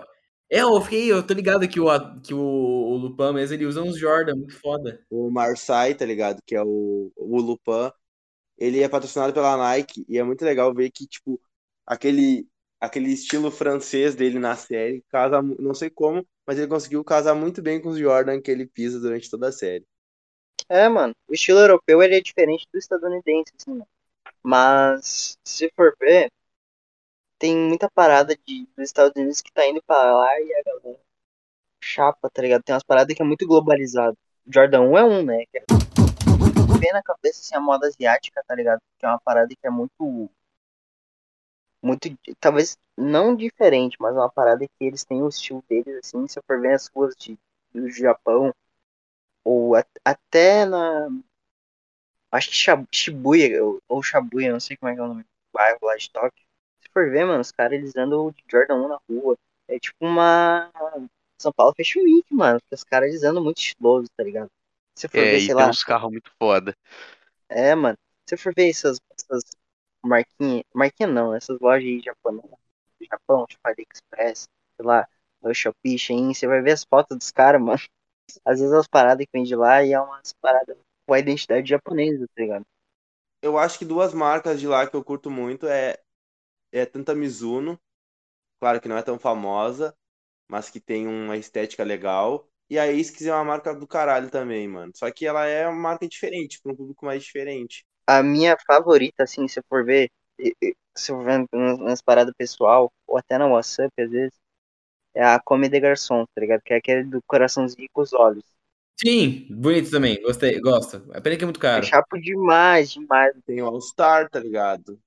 é, 0.53 0.61
eu 0.61 0.81
fiquei, 0.83 1.11
eu 1.11 1.27
tô 1.27 1.35
ligado 1.35 1.67
que 1.67 1.81
o, 1.81 2.21
que 2.21 2.33
o, 2.33 2.39
o 2.41 2.97
Lupin 2.97 3.33
mesmo, 3.33 3.55
ele 3.55 3.67
usa 3.67 3.83
uns 3.83 3.99
Jordan, 3.99 4.37
muito 4.37 4.57
foda. 4.61 5.05
O 5.11 5.29
Marseille, 5.33 5.97
tá 5.97 6.07
ligado? 6.07 6.41
Que 6.47 6.55
é 6.55 6.63
o, 6.63 7.11
o 7.17 7.41
Lupin. 7.41 7.91
Ele 8.57 8.83
é 8.83 8.89
patrocinado 8.89 9.33
pela 9.33 9.57
Nike 9.57 10.05
e 10.09 10.19
é 10.19 10.23
muito 10.23 10.45
legal 10.45 10.73
ver 10.73 10.91
que, 10.91 11.07
tipo, 11.07 11.41
aquele, 11.87 12.47
aquele 12.81 13.13
estilo 13.13 13.51
francês 13.51 14.15
dele 14.15 14.39
na 14.39 14.57
série 14.57 15.05
casa, 15.09 15.43
não 15.43 15.75
sei 15.75 15.91
como, 15.91 16.27
mas 16.47 16.59
ele 16.59 16.69
conseguiu 16.69 17.03
casar 17.05 17.35
muito 17.35 17.61
bem 17.63 17.81
com 17.81 17.89
os 17.89 17.99
Jordan 17.99 18.41
que 18.41 18.51
ele 18.51 18.67
pisa 18.67 19.01
durante 19.01 19.31
toda 19.31 19.49
a 19.49 19.53
série. 19.53 19.85
É, 20.69 20.89
mano, 20.89 21.15
o 21.29 21.35
estilo 21.35 21.59
europeu 21.59 22.03
ele 22.03 22.17
é 22.17 22.21
diferente 22.21 22.67
do 22.73 22.79
estadunidense, 22.79 23.53
assim. 23.61 23.83
Mas, 24.43 25.39
se 25.45 25.71
for 25.75 25.95
ver, 25.99 26.31
tem 27.39 27.57
muita 27.57 27.91
parada 27.91 28.37
de, 28.47 28.67
dos 28.77 28.87
Estados 28.87 29.13
Unidos 29.17 29.41
que 29.41 29.53
tá 29.53 29.67
indo 29.67 29.83
pra 29.87 29.97
lá 29.97 30.41
e 30.41 30.55
a 30.55 30.63
galera 30.63 31.01
chapa, 31.83 32.31
tá 32.31 32.43
ligado? 32.43 32.63
Tem 32.63 32.75
umas 32.75 32.83
paradas 32.83 33.15
que 33.15 33.23
é 33.23 33.25
muito 33.25 33.47
globalizado. 33.47 34.17
Jordan 34.47 34.81
1 34.83 34.99
é 34.99 35.05
um, 35.05 35.25
né? 35.25 35.45
Que 35.51 35.59
é... 35.59 35.84
Vem 36.85 36.93
na 36.93 37.03
cabeça, 37.03 37.41
assim, 37.41 37.55
a 37.55 37.61
moda 37.61 37.87
asiática, 37.87 38.45
tá 38.47 38.55
ligado? 38.55 38.81
Que 38.99 39.07
é 39.07 39.09
uma 39.09 39.21
parada 39.21 39.49
que 39.49 39.67
é 39.67 39.71
muito... 39.71 40.31
Muito, 41.83 42.09
talvez, 42.41 42.79
não 42.97 43.35
diferente, 43.37 43.97
mas 44.01 44.15
uma 44.15 44.31
parada 44.31 44.67
que 44.67 44.85
eles 44.85 45.05
têm 45.05 45.23
o 45.23 45.29
estilo 45.29 45.63
deles, 45.69 45.97
assim, 45.97 46.27
se 46.27 46.39
eu 46.39 46.43
for 46.47 46.61
ver 46.61 46.73
as 46.75 46.89
ruas 46.89 47.15
de, 47.15 47.39
do 47.75 47.91
Japão, 47.91 48.55
ou 49.45 49.75
até 50.05 50.65
na, 50.65 51.09
Acho 52.35 52.51
que 52.51 52.57
Shibuya, 52.91 53.63
ou, 53.89 54.03
Shabuya, 54.03 54.53
não 54.53 54.59
sei 54.59 54.77
como 54.77 54.91
é 54.91 54.95
que 54.95 55.01
é 55.01 55.05
o 55.05 55.07
nome 55.07 55.23
do 55.23 55.29
bairro 55.53 55.79
lá 55.83 55.97
de 55.97 56.11
Tóquio. 56.11 56.45
Se 56.81 56.89
for 56.93 57.09
ver, 57.09 57.25
mano, 57.25 57.41
os 57.41 57.53
caras 57.53 57.79
eles 57.79 57.95
andam 57.95 58.33
de 58.33 58.43
Jordan 58.51 58.75
1 58.75 58.89
na 58.89 58.99
rua. 59.09 59.37
É 59.69 59.79
tipo 59.79 60.05
uma. 60.05 60.69
São 61.41 61.53
Paulo 61.53 61.73
Fashion 61.77 62.03
Week, 62.03 62.35
mano. 62.35 62.59
Porque 62.61 62.75
os 62.75 62.83
caras 62.83 63.11
eles 63.11 63.23
andam 63.23 63.43
muito 63.45 63.59
estilosos, 63.59 64.09
tá 64.17 64.25
ligado? 64.25 64.51
Se 64.97 65.09
for 65.09 65.27
É, 65.27 65.29
ver, 65.29 65.41
e 65.41 65.51
sei 65.51 65.55
tem 65.55 65.65
lá. 65.65 65.69
uns 65.69 65.85
carros 65.85 66.11
muito 66.11 66.31
foda. 66.39 66.77
É, 67.49 67.75
mano. 67.75 67.97
Se 68.29 68.37
for 68.37 68.55
ver 68.55 68.71
essas, 68.71 68.99
essas 69.19 69.43
marquinhas. 70.05 70.65
Marquinha 70.75 71.09
não, 71.09 71.35
essas 71.35 71.59
lojas 71.61 71.85
aí 71.87 72.01
japonesas. 72.03 72.51
Do 73.01 73.07
Japão, 73.11 73.47
tipo 73.47 73.61
AliExpress, 73.65 74.49
sei 74.77 74.87
lá, 74.87 75.09
o 75.43 75.53
Shopee, 75.53 75.99
Shein, 75.99 76.33
você 76.33 76.47
vai 76.47 76.63
ver 76.63 76.73
as 76.73 76.85
fotos 76.85 77.19
dos 77.19 77.31
caras, 77.33 77.61
mano. 77.61 77.79
Às 78.45 78.61
vezes 78.61 78.73
as 78.73 78.89
paradas 78.89 79.27
que 79.27 79.33
vem 79.33 79.45
de 79.45 79.57
lá 79.57 79.85
e 79.85 79.93
é 79.93 80.01
umas 80.01 80.33
paradas 80.41 80.77
com 81.07 81.15
a 81.15 81.19
identidade 81.19 81.69
japonesa, 81.69 82.27
tá 82.35 82.43
ligado? 82.43 82.65
Eu 83.43 83.59
acho 83.59 83.79
que 83.79 83.85
duas 83.85 84.15
marcas 84.15 84.59
de 84.61 84.67
lá 84.67 84.87
que 84.89 84.97
eu 84.97 85.05
curto 85.05 85.31
muito 85.31 85.67
é, 85.67 85.99
é 86.73 86.87
tanto 86.87 87.11
a 87.13 87.15
Mizuno, 87.17 87.81
claro 88.61 88.81
que 88.81 88.89
não 88.89 88.97
é 88.99 89.03
tão 89.03 89.19
famosa, 89.19 89.97
mas 90.49 90.71
que 90.71 90.81
tem 90.81 91.07
uma 91.09 91.37
estética 91.39 91.85
legal, 91.85 92.49
e 92.71 92.79
a 92.79 92.85
ASICS 92.85 93.27
é 93.27 93.33
uma 93.35 93.45
marca 93.45 93.75
do 93.75 93.87
caralho 93.87 94.31
também, 94.31 94.69
mano. 94.69 94.93
Só 94.97 95.11
que 95.13 95.27
ela 95.27 95.47
é 95.47 95.69
uma 95.69 95.79
marca 95.81 96.09
diferente, 96.09 96.61
para 96.63 96.73
um 96.73 96.77
público 96.77 97.05
mais 97.07 97.23
diferente. 97.25 97.85
a 98.07 98.23
minha 98.23 98.57
favorita, 98.67 99.25
assim, 99.25 99.47
se 99.49 99.59
eu 99.61 99.65
for 99.69 99.85
ver, 99.85 100.11
se 100.97 101.13
eu 101.13 101.17
for 101.17 101.25
ver 101.25 101.47
nas 101.79 102.01
paradas 102.03 102.35
pessoal, 102.37 102.93
ou 103.07 103.19
até 103.19 103.39
na 103.39 103.47
WhatsApp, 103.47 103.91
às 104.03 104.11
vezes, 104.11 104.39
é 105.15 105.25
a 105.25 105.41
Come 105.41 105.69
de 105.69 105.81
Garçom, 105.81 106.27
tá 106.35 106.41
ligado? 106.43 106.63
Que 106.63 106.75
é 106.75 106.79
aquele 106.79 107.05
do 107.05 107.23
coraçãozinho 107.27 107.89
com 107.93 108.03
os 108.03 108.13
olhos. 108.15 108.45
Sim, 108.97 109.47
bonito 109.51 109.91
também, 109.91 110.21
gostei, 110.23 110.61
gosto. 110.61 110.97
A 111.13 111.21
pena 111.21 111.37
que 111.37 111.43
é 111.45 111.47
muito 111.47 111.61
É 111.73 111.81
caro. 111.81 111.89
chapo 111.89 112.19
demais, 112.19 112.91
demais. 112.93 113.33
Tem 113.45 113.61
o 113.63 113.67
All 113.67 113.81
Star, 113.81 114.29
tá 114.31 114.41
ligado? 114.41 114.99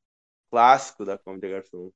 Clássico 0.52 1.06
da 1.06 1.18
Comme 1.18 1.40
des 1.40 1.52
Garçons. 1.52 1.94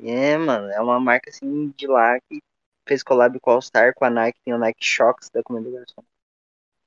É, 0.00 0.36
mano, 0.36 0.68
é 0.70 0.80
uma 0.80 0.98
marca, 1.00 1.30
assim, 1.30 1.68
de 1.76 1.86
lá 1.86 2.18
que 2.28 2.40
fez 2.86 3.02
collab 3.02 3.38
com 3.40 3.50
a 3.50 3.54
All 3.54 3.62
Star, 3.62 3.94
com 3.94 4.04
a 4.04 4.10
Nike, 4.10 4.40
tem 4.44 4.54
o 4.54 4.58
Nike 4.58 4.84
Shox 4.84 5.28
da 5.32 5.42
Come 5.42 5.62
de 5.64 5.70
Garçom. 5.72 6.04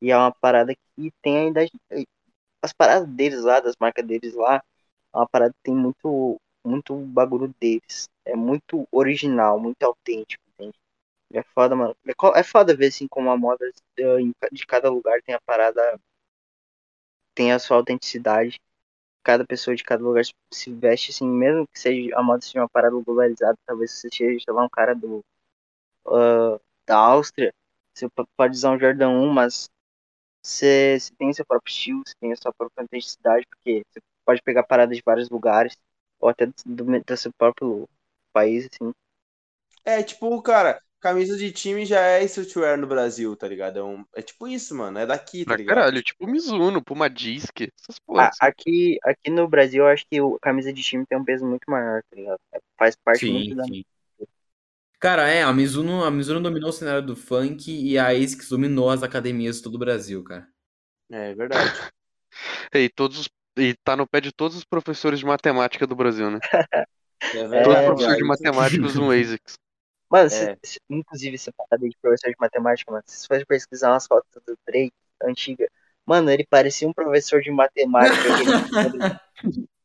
E 0.02 0.12
é 0.12 0.18
uma 0.18 0.34
parada 0.34 0.74
que 0.76 1.12
tem 1.22 1.38
ainda... 1.38 1.62
As 2.62 2.74
paradas 2.74 3.08
deles 3.10 3.44
lá, 3.44 3.60
das 3.60 3.76
marcas 3.80 4.06
deles 4.06 4.34
lá, 4.34 4.58
é 5.14 5.18
uma 5.18 5.28
parada 5.30 5.54
que 5.54 5.60
tem 5.64 5.76
muito, 5.76 6.40
muito 6.66 6.96
bagulho 6.98 7.54
deles. 7.62 8.10
É 8.26 8.36
muito 8.36 8.88
original, 8.92 9.60
muito 9.60 9.82
autêntico, 9.84 10.44
entende? 10.54 10.78
É 11.34 11.44
foda, 11.44 11.76
mano. 11.76 11.96
É 12.08 12.40
É 12.40 12.44
foda 12.44 12.76
ver 12.76 12.88
assim 12.88 13.08
como 13.08 13.32
a 13.32 13.38
moda 13.38 13.66
eh, 14.00 14.18
de 14.52 14.66
cada 14.68 14.90
lugar 14.90 15.22
tem 15.24 15.36
a 15.36 15.42
parada, 15.42 16.00
tem 17.34 17.52
a 17.52 17.60
sua 17.60 17.78
autenticidade. 17.78 18.60
Cada 19.24 19.46
pessoa 19.46 19.76
de 19.76 19.84
cada 19.84 20.04
lugar 20.04 20.26
se- 20.26 20.34
se 20.54 20.74
veste 20.74 21.12
assim, 21.12 21.28
mesmo 21.30 21.68
que 21.68 21.80
seja 21.80 22.16
a 22.18 22.24
moda 22.24 22.42
seja 22.42 22.62
uma 22.62 22.70
parada 22.70 22.96
globalizada, 23.00 23.58
talvez 23.66 23.92
você 23.92 24.10
seja, 24.14 24.40
sei 24.46 24.54
lá, 24.54 24.66
um 24.66 24.70
cara 24.70 24.96
do 24.96 25.24
ah, 26.08 26.60
da 26.88 26.98
Áustria, 26.98 27.54
você 27.94 28.10
po- 28.10 28.28
pode 28.38 28.56
usar 28.56 28.72
um 28.72 28.80
Jordan 28.80 29.10
1, 29.10 29.30
mas 29.32 29.70
você, 30.44 31.00
você 31.00 31.16
tem 31.16 31.30
o 31.32 31.34
seu 31.34 31.46
próprio 31.46 31.72
estilo, 31.72 32.04
você 32.06 32.16
tem 32.20 32.34
a 32.34 32.36
sua 32.38 32.54
própria 32.54 32.84
autenticidade, 32.84 33.46
porque 33.48 33.84
você 33.92 34.02
pode 34.26 34.42
pegar 34.44 34.64
paradas 34.64 34.98
de 34.98 35.04
vários 35.06 35.30
lugares, 35.30 35.78
ou 36.20 36.30
até 36.30 36.46
do, 36.48 36.54
do, 36.66 36.86
do 37.04 37.18
seu 37.18 37.32
próprio 37.38 37.88
país, 38.34 38.68
assim. 38.72 38.94
É, 39.84 40.02
tipo, 40.04 40.42
cara, 40.42 40.82
camisa 41.00 41.38
de 41.38 41.52
time 41.52 41.86
já 41.86 42.00
é 42.02 42.24
streetwear 42.26 42.78
no 42.78 42.88
Brasil, 42.88 43.36
tá 43.36 43.48
ligado? 43.48 43.80
É, 43.80 43.84
um- 43.84 44.06
é 44.16 44.22
tipo 44.22 44.48
isso, 44.48 44.76
mano. 44.76 44.98
É 45.00 45.06
daqui, 45.06 45.46
tá 45.46 45.56
Pra 45.56 45.58
ligado? 45.58 45.86
caralho, 45.88 46.04
tipo 46.04 46.28
Mizuno, 46.28 46.84
Puma 46.84 47.10
Disc, 47.10 47.62
essas 47.82 47.98
porras. 48.00 48.30
assim. 48.30 48.40
aqui, 48.40 48.98
aqui 49.04 49.30
no 49.30 49.48
Brasil, 49.48 49.84
eu 49.84 49.88
acho 49.90 50.06
que 50.10 50.22
o 50.22 50.36
a 50.36 50.40
camisa 50.40 50.72
de 50.74 50.82
time 50.82 51.06
tem 51.06 51.18
um 51.18 51.26
peso 51.26 51.46
muito 51.46 51.70
maior, 51.70 52.02
tá 52.10 52.16
ligado? 52.16 52.40
Faz 52.78 52.96
parte 52.96 53.30
Sim, 53.30 53.32
muito 53.32 53.56
da. 53.56 53.68
sim. 53.68 53.84
Cara, 55.00 55.28
é, 55.30 55.44
a 55.44 55.54
Mizuno, 55.54 56.04
a 56.04 56.12
Mizuno 56.12 56.42
dominou 56.42 56.70
o 56.70 56.74
cenário 56.74 57.06
do 57.06 57.16
funk 57.16 57.72
e 57.72 57.98
a 57.98 58.08
ASICS 58.10 58.50
dominou 58.50 58.90
as 58.90 59.04
academias 59.04 59.58
de 59.58 59.64
todo 59.64 59.76
o 59.76 59.80
Brasil, 59.80 60.24
cara. 60.24 60.48
É 61.10 61.34
verdade. 61.36 61.72
E 62.74 62.90
todos 62.90 63.20
os- 63.20 63.30
e 63.58 63.74
tá 63.84 63.96
no 63.96 64.08
pé 64.08 64.20
de 64.20 64.32
todos 64.32 64.58
os 64.58 64.66
professores 64.66 65.20
de 65.20 65.26
matemática 65.26 65.88
do 65.88 65.96
Brasil, 65.96 66.30
né? 66.30 66.40
É 67.22 67.28
Todos 67.30 67.50
verdade. 67.50 67.80
os 67.80 67.84
É, 67.84 67.86
professores 67.86 68.18
de 68.18 68.24
matemática 68.24 68.86
usam 68.86 69.10
ASICS. 69.12 69.54
Mano, 70.10 70.30
É. 70.30 70.30
se- 70.30 70.58
se- 70.64 70.80
inclusive, 70.90 71.36
essa 71.36 71.52
parada 71.54 71.88
de 71.88 71.98
professor 72.02 72.30
de 72.30 72.36
matemática, 72.40 72.92
mano, 72.92 73.04
se 73.08 73.28
você 73.28 73.40
for 73.40 73.46
pesquisar 73.48 73.92
umas 73.92 74.06
fotos 74.08 74.30
do 74.46 74.58
Drake 74.68 74.94
antiga, 75.24 75.68
mano, 76.06 76.30
ele 76.30 76.46
parecia 76.46 76.88
um 76.88 76.94
professor 76.94 77.42
de 77.42 77.52
matemática. 77.52 78.30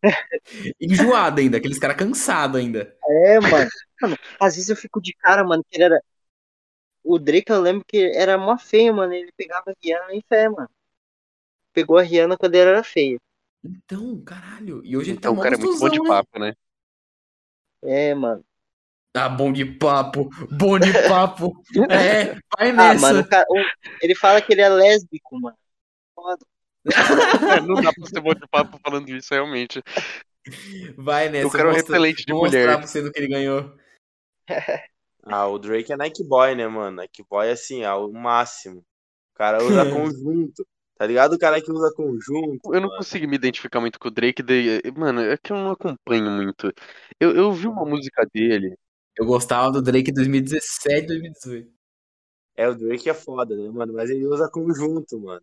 Enjoado 0.81 1.41
ainda, 1.41 1.57
aqueles 1.59 1.79
caras 1.79 1.97
cansados 1.97 2.57
ainda. 2.61 2.95
É, 3.05 3.41
mano. 3.41 3.71
Mano, 4.01 4.19
às 4.41 4.55
vezes 4.57 4.69
eu 4.71 4.77
fico 4.77 5.01
de 5.01 5.13
cara, 5.15 5.45
mano, 5.45 5.65
que 5.69 5.77
ele 5.77 5.85
era. 5.85 6.01
O 7.05 7.19
Drake, 7.19 7.53
eu 7.53 7.61
lembro 7.61 7.85
que 7.87 7.99
era 8.17 8.39
mó 8.39 8.57
feio, 8.59 8.95
mano. 8.95 9.13
Ele 9.13 9.31
pegava 9.37 9.71
a 9.71 9.75
Rihanna 9.83 10.15
em 10.15 10.23
fé, 10.27 10.49
mano. 10.49 10.71
Pegou 11.75 11.99
a 11.99 12.03
Rihanna 12.03 12.37
quando 12.39 12.55
ele 12.55 12.71
era 12.71 12.85
feio. 12.85 13.19
Então, 13.65 14.21
caralho. 14.23 14.83
E 14.85 14.97
hoje 14.97 15.11
ele 15.11 15.21
tá 15.21 15.29
Então, 15.29 15.35
o 15.35 15.39
cara 15.39 15.55
é 15.55 15.59
muito 15.59 15.79
bom 15.79 15.89
de 15.91 16.01
né? 16.01 16.07
papo, 16.07 16.39
né? 16.39 16.55
É, 17.83 18.15
mano. 18.15 18.45
Ah, 19.15 19.29
bom 19.29 19.53
de 19.53 19.65
papo, 19.65 20.29
bom 20.51 20.79
de 20.79 20.93
papo. 20.95 21.53
É, 21.91 22.35
vai 22.57 22.73
Ah, 22.77 22.95
nessa. 22.95 22.95
mano, 22.95 23.21
o 23.23 23.27
cara- 23.27 23.47
o- 23.51 23.71
ele 24.01 24.15
fala 24.15 24.41
que 24.43 24.53
ele 24.53 24.63
é 24.63 24.69
lésbico, 24.69 25.39
mano. 25.41 25.57
Foda. 26.15 26.47
É, 26.87 27.61
não 27.61 27.75
dá 27.81 27.93
pra 27.93 28.07
ser 28.07 28.21
bom 28.21 28.35
de 28.35 28.47
papo 28.49 28.79
falando 28.83 29.09
isso, 29.11 29.33
realmente. 29.33 29.83
Vai 30.97 31.29
nessa. 31.29 31.47
O 31.47 31.51
cara 31.51 31.69
é 31.69 31.73
um 31.73 31.77
repelente 31.77 32.25
de 32.25 32.33
vou 32.33 32.43
mostrar 32.43 32.61
mulher. 32.61 32.79
pra 32.79 32.87
você 32.87 33.03
do 33.03 33.13
que 33.13 33.19
ele 33.19 33.29
ganhou. 33.29 33.77
Ah, 35.23 35.47
o 35.47 35.59
Drake 35.59 35.93
é 35.93 35.97
Nike 35.99 36.25
Boy, 36.25 36.55
né, 36.55 36.67
mano? 36.67 36.97
Nike 36.97 37.23
Boy, 37.29 37.51
assim, 37.51 37.83
é 37.83 37.93
o 37.93 38.11
máximo. 38.11 38.81
O 38.81 39.37
cara 39.37 39.63
usa 39.63 39.85
conjunto. 39.93 40.67
Tá 40.97 41.07
ligado? 41.07 41.35
O 41.35 41.39
cara 41.39 41.61
que 41.61 41.71
usa 41.71 41.93
conjunto. 41.95 42.75
Eu 42.75 42.81
não 42.81 42.89
mano. 42.89 42.97
consigo 42.97 43.29
me 43.29 43.37
identificar 43.37 43.81
muito 43.81 43.99
com 43.99 44.09
o 44.09 44.11
Drake, 44.11 44.43
daí, 44.43 44.81
mano, 44.97 45.21
é 45.21 45.37
que 45.37 45.53
eu 45.53 45.57
não 45.57 45.71
acompanho 45.71 46.31
muito. 46.31 46.73
Eu, 47.21 47.37
eu 47.37 47.53
vi 47.53 47.67
uma 47.67 47.85
música 47.85 48.27
dele, 48.33 48.77
Eu 49.17 49.27
gostava 49.27 49.71
do 49.71 49.83
Drake 49.83 50.11
2017, 50.11 51.07
2018. 51.07 51.71
É, 52.57 52.69
o 52.69 52.75
Drake 52.75 53.09
é 53.09 53.15
foda, 53.15 53.57
né, 53.57 53.71
mano? 53.71 53.93
Mas 53.93 54.11
ele 54.11 54.27
usa 54.27 54.51
conjunto, 54.51 55.19
mano. 55.21 55.43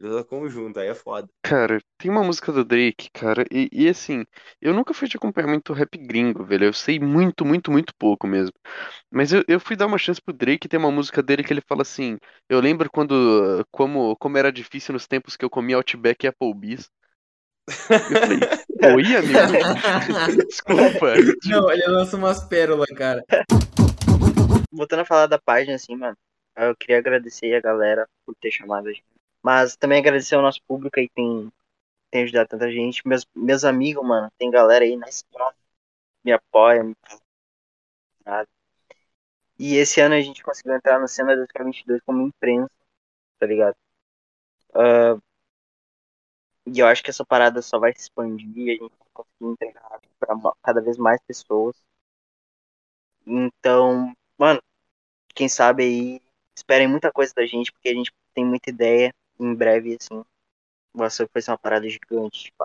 Ele 0.00 0.08
usa 0.08 0.24
conjunto, 0.24 0.80
aí 0.80 0.88
é 0.88 0.94
foda. 0.94 1.28
Cara, 1.42 1.78
tem 1.98 2.10
uma 2.10 2.24
música 2.24 2.50
do 2.50 2.64
Drake, 2.64 3.10
cara, 3.12 3.44
e, 3.50 3.68
e 3.70 3.86
assim, 3.86 4.24
eu 4.58 4.72
nunca 4.72 4.94
fui 4.94 5.06
de 5.06 5.18
acompanhamento 5.18 5.74
rap 5.74 5.98
gringo, 5.98 6.42
velho. 6.42 6.64
Eu 6.64 6.72
sei 6.72 6.98
muito, 6.98 7.44
muito, 7.44 7.70
muito 7.70 7.94
pouco 7.98 8.26
mesmo. 8.26 8.54
Mas 9.10 9.30
eu, 9.30 9.44
eu 9.46 9.60
fui 9.60 9.76
dar 9.76 9.86
uma 9.86 9.98
chance 9.98 10.20
pro 10.20 10.32
Drake 10.32 10.66
e 10.66 10.68
tem 10.70 10.80
uma 10.80 10.90
música 10.90 11.22
dele 11.22 11.44
que 11.44 11.52
ele 11.52 11.60
fala 11.68 11.82
assim: 11.82 12.16
Eu 12.48 12.60
lembro 12.60 12.88
quando, 12.90 13.62
como, 13.70 14.16
como 14.16 14.38
era 14.38 14.50
difícil 14.50 14.94
nos 14.94 15.06
tempos 15.06 15.36
que 15.36 15.44
eu 15.44 15.50
comia 15.50 15.76
Outback 15.76 16.24
e 16.24 16.28
Applebee's. 16.28 16.88
Eu 17.68 18.20
falei, 18.20 18.38
oi, 18.96 19.16
amigo? 19.16 20.48
Desculpa. 20.48 21.14
Não, 21.44 21.70
ele 21.70 21.86
lança 21.88 22.16
umas 22.16 22.42
pérolas, 22.44 22.88
cara. 22.96 23.22
Voltando 24.72 25.00
a 25.00 25.04
falar 25.04 25.26
da 25.26 25.38
página, 25.38 25.74
assim, 25.74 25.94
mano, 25.94 26.16
eu 26.56 26.74
queria 26.74 26.98
agradecer 26.98 27.54
a 27.54 27.60
galera 27.60 28.08
por 28.24 28.34
ter 28.36 28.50
chamado 28.50 28.88
a 28.88 28.92
gente. 28.92 29.09
Mas 29.42 29.76
também 29.76 29.98
agradecer 29.98 30.34
ao 30.34 30.42
nosso 30.42 30.62
público 30.66 30.98
aí 30.98 31.08
tem, 31.14 31.50
tem 32.10 32.24
ajudado 32.24 32.48
tanta 32.50 32.70
gente. 32.70 33.06
Meus, 33.06 33.26
meus 33.34 33.64
amigos, 33.64 34.06
mano, 34.06 34.30
tem 34.38 34.50
galera 34.50 34.84
aí 34.84 34.96
na 34.96 35.08
escola 35.08 35.54
me 36.24 36.32
apoia, 36.32 36.84
me 36.84 36.94
nada. 38.24 38.46
E 39.58 39.76
esse 39.76 40.00
ano 40.00 40.14
a 40.16 40.20
gente 40.20 40.42
conseguiu 40.42 40.74
entrar 40.74 40.98
no 40.98 41.06
Cena 41.06 41.36
2022 41.36 42.00
como 42.04 42.26
imprensa, 42.26 42.70
tá 43.38 43.46
ligado? 43.46 43.76
Ah, 44.74 45.18
e 46.66 46.78
eu 46.78 46.86
acho 46.86 47.02
que 47.02 47.10
essa 47.10 47.24
parada 47.24 47.60
só 47.60 47.78
vai 47.78 47.92
se 47.92 48.00
expandir 48.02 48.68
a 48.68 48.82
gente 48.82 48.94
vai 48.98 49.08
conseguir 49.12 49.44
entregar 49.52 50.00
pra 50.18 50.52
cada 50.62 50.80
vez 50.80 50.96
mais 50.96 51.20
pessoas. 51.26 51.76
Então, 53.26 54.12
mano, 54.38 54.62
quem 55.34 55.48
sabe 55.48 55.84
aí, 55.84 56.22
esperem 56.56 56.88
muita 56.88 57.12
coisa 57.12 57.32
da 57.34 57.46
gente, 57.46 57.72
porque 57.72 57.88
a 57.88 57.94
gente 57.94 58.12
tem 58.34 58.44
muita 58.44 58.70
ideia. 58.70 59.14
Em 59.40 59.54
breve, 59.54 59.96
assim, 60.00 60.22
o 60.94 61.02
açougue 61.04 61.30
vai 61.34 61.42
ser 61.42 61.52
uma 61.52 61.58
parada 61.58 61.88
gigante, 61.88 62.44
tipo, 62.44 62.64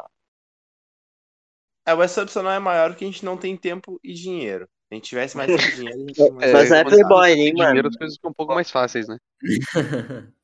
É, 1.87 1.93
o 1.93 2.01
essa 2.03 2.21
opção 2.23 2.43
não 2.43 2.51
é 2.51 2.59
maior 2.59 2.89
porque 2.91 3.05
a 3.05 3.07
gente 3.07 3.23
não 3.25 3.37
tem 3.37 3.55
tempo 3.57 3.99
e 4.03 4.13
dinheiro. 4.13 4.65
Se 4.65 4.71
a 4.91 4.95
gente 4.95 5.05
tivesse 5.09 5.37
mais 5.37 5.51
tempo 5.51 5.69
e 5.69 5.73
dinheiro, 5.73 5.97
a 5.99 6.07
gente 6.07 6.13
tinha 6.21 6.33
mais 6.33 6.51
Mas 6.51 6.69
não 6.69 6.77
é 6.77 6.85
Playboy, 6.85 7.31
hein, 7.31 7.53
dinheiro, 7.53 7.87
mano? 7.87 7.89
as 7.89 7.95
coisas 7.95 8.15
ficam 8.15 8.31
um 8.31 8.33
pouco 8.33 8.53
mais 8.53 8.69
fáceis, 8.71 9.07
né? 9.07 9.17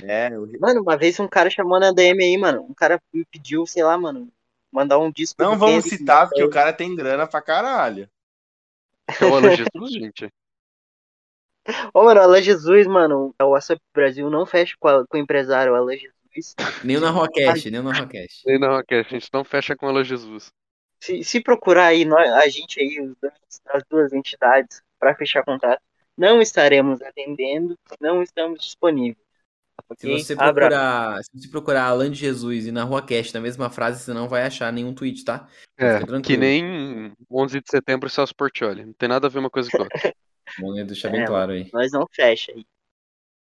É, 0.00 0.36
o- 0.38 0.46
Mano, 0.60 0.82
uma 0.82 0.96
vez 0.96 1.18
um 1.20 1.28
cara 1.28 1.50
chamou 1.50 1.78
na 1.78 1.92
DM 1.92 2.24
aí, 2.24 2.36
mano. 2.38 2.62
Um 2.68 2.74
cara 2.74 3.00
me 3.12 3.24
pediu, 3.26 3.66
sei 3.66 3.82
lá, 3.84 3.96
mano, 3.98 4.28
mandar 4.72 4.98
um 4.98 5.10
disco. 5.10 5.42
não 5.42 5.58
vamos 5.58 5.84
citar 5.86 6.26
porque 6.26 6.42
o 6.42 6.50
cara 6.50 6.72
tem 6.72 6.94
grana 6.94 7.26
pra 7.26 7.42
caralho. 7.42 8.08
É 9.20 9.24
o 9.24 9.34
Alan 9.34 9.50
Jesus, 9.50 9.92
gente. 9.92 10.28
Ô, 11.94 12.04
mano, 12.04 12.20
o 12.20 12.22
Alan 12.24 12.42
Jesus, 12.42 12.86
mano, 12.86 13.34
o 13.40 13.44
WhatsApp 13.46 13.80
Brasil 13.94 14.28
não 14.28 14.44
fecha 14.44 14.74
com, 14.78 14.88
a- 14.88 15.06
com 15.06 15.16
o 15.16 15.20
empresário, 15.20 15.72
o 15.72 15.76
Alan 15.76 15.96
Jesus. 15.96 16.54
Nem 16.82 16.98
na 16.98 17.10
Rockcast, 17.10 17.70
nem 17.70 17.82
na 17.82 17.92
Rockcast. 17.92 18.42
E 18.46 18.58
não, 18.58 18.82
que 18.82 18.94
a 18.94 19.02
gente 19.02 19.28
não 19.32 19.44
fecha 19.44 19.76
com 19.76 19.86
o 19.86 19.88
Alan 19.88 20.04
Jesus. 20.04 20.50
Se, 21.00 21.22
se 21.24 21.40
procurar 21.40 21.86
aí, 21.86 22.04
nós, 22.04 22.28
a 22.30 22.48
gente 22.48 22.80
aí, 22.80 23.00
os 23.00 23.14
dois, 23.20 23.32
as 23.68 23.82
duas 23.88 24.12
entidades, 24.12 24.82
pra 24.98 25.14
fechar 25.14 25.44
contrato, 25.44 25.80
não 26.16 26.40
estaremos 26.40 27.00
atendendo, 27.02 27.76
não 28.00 28.22
estamos 28.22 28.60
disponíveis. 28.60 29.16
Se 29.98 30.06
você 30.08 30.34
procurar, 30.36 31.22
se 31.22 31.30
você 31.34 31.48
procurar 31.48 31.84
Alan 31.84 32.10
de 32.10 32.18
Jesus 32.18 32.66
e 32.66 32.72
na 32.72 32.82
Rua 32.84 33.02
Cast 33.04 33.34
na 33.34 33.40
mesma 33.40 33.68
frase, 33.70 34.02
você 34.02 34.12
não 34.12 34.28
vai 34.28 34.42
achar 34.42 34.72
nenhum 34.72 34.94
tweet, 34.94 35.24
tá? 35.24 35.48
É, 35.76 36.00
que 36.22 36.36
nem 36.36 37.12
11 37.30 37.60
de 37.60 37.70
setembro 37.70 38.08
Celso 38.08 38.34
Portioli. 38.34 38.84
Não 38.84 38.92
tem 38.92 39.08
nada 39.08 39.26
a 39.26 39.30
ver 39.30 39.38
uma 39.38 39.50
coisa 39.50 39.70
com 39.70 39.78
a 39.78 39.84
outra. 39.84 40.14
Bom, 40.58 40.74
deixar 40.84 41.10
bem 41.10 41.22
É, 41.22 41.26
claro 41.26 41.52
aí. 41.52 41.70
Nós 41.72 41.92
não 41.92 42.06
fecha 42.10 42.52
aí. 42.52 42.64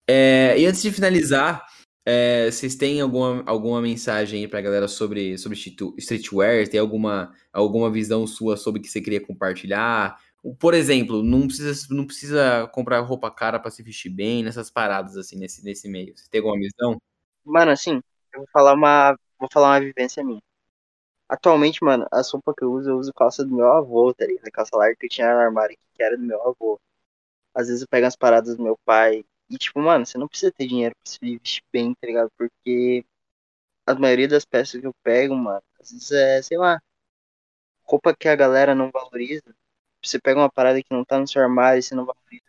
É, 0.07 0.59
e 0.59 0.65
antes 0.65 0.81
de 0.81 0.91
finalizar, 0.91 1.65
é, 2.05 2.49
vocês 2.49 2.75
têm 2.75 2.99
alguma, 2.99 3.43
alguma 3.45 3.81
mensagem 3.81 4.41
aí 4.41 4.47
pra 4.47 4.61
galera 4.61 4.87
sobre, 4.87 5.37
sobre 5.37 5.57
street- 5.57 5.93
streetwear? 5.99 6.67
Tem 6.67 6.79
alguma, 6.79 7.31
alguma 7.53 7.91
visão 7.91 8.25
sua 8.25 8.57
sobre 8.57 8.79
o 8.79 8.83
que 8.83 8.89
você 8.89 9.01
queria 9.01 9.21
compartilhar? 9.23 10.19
Por 10.57 10.73
exemplo, 10.73 11.21
não 11.21 11.45
precisa, 11.45 11.93
não 11.93 12.05
precisa 12.05 12.67
comprar 12.73 12.99
roupa 13.01 13.29
cara 13.29 13.59
pra 13.59 13.69
se 13.69 13.83
vestir 13.83 14.09
bem, 14.09 14.41
nessas 14.41 14.71
paradas 14.71 15.17
assim, 15.17 15.37
nesse, 15.37 15.63
nesse 15.63 15.87
meio. 15.87 16.17
Você 16.17 16.29
tem 16.29 16.39
alguma 16.39 16.57
visão? 16.57 16.99
Mano, 17.45 17.71
assim, 17.71 18.01
eu 18.33 18.39
vou 18.39 18.47
falar 18.51 18.73
uma. 18.73 19.17
Vou 19.37 19.49
falar 19.51 19.73
uma 19.73 19.79
vivência 19.79 20.23
minha. 20.23 20.41
Atualmente, 21.29 21.83
mano, 21.83 22.07
a 22.11 22.21
roupa 22.21 22.53
que 22.57 22.63
eu 22.63 22.71
uso, 22.73 22.89
eu 22.89 22.97
uso 22.97 23.13
calça 23.13 23.45
do 23.45 23.55
meu 23.55 23.71
avô, 23.71 24.13
tá 24.13 24.25
ligado? 24.25 24.47
A 24.47 24.51
calça 24.51 24.75
larga 24.75 24.95
que 24.95 25.05
eu 25.05 25.09
tinha 25.09 25.31
no 25.33 25.39
armário 25.39 25.77
que 25.93 26.03
era 26.03 26.17
do 26.17 26.23
meu 26.23 26.41
avô. 26.47 26.79
Às 27.55 27.67
vezes 27.67 27.81
eu 27.83 27.87
pego 27.89 28.07
as 28.07 28.15
paradas 28.17 28.57
do 28.57 28.63
meu 28.63 28.77
pai. 28.85 29.25
E, 29.49 29.57
tipo, 29.57 29.79
mano, 29.81 30.05
você 30.05 30.17
não 30.17 30.27
precisa 30.29 30.51
ter 30.51 30.67
dinheiro 30.67 30.95
pra 30.95 31.11
se 31.11 31.19
vestir 31.21 31.63
bem, 31.73 31.93
tá 31.95 32.07
ligado? 32.07 32.31
Porque 32.37 33.05
a 33.87 33.95
maioria 33.95 34.27
das 34.29 34.45
peças 34.45 34.79
que 34.81 34.87
eu 34.87 34.93
pego, 35.03 35.35
mano, 35.35 35.63
às 35.79 35.91
vezes 35.91 36.11
é, 36.11 36.41
sei 36.43 36.57
lá, 36.57 36.79
roupa 37.83 38.15
que 38.15 38.27
a 38.27 38.35
galera 38.35 38.75
não 38.75 38.91
valoriza. 38.91 39.43
Você 40.03 40.19
pega 40.19 40.39
uma 40.39 40.51
parada 40.51 40.81
que 40.81 40.91
não 40.93 41.03
tá 41.05 41.19
no 41.19 41.27
seu 41.27 41.41
armário 41.41 41.79
e 41.79 41.83
você 41.83 41.93
não 41.95 42.05
valoriza, 42.05 42.43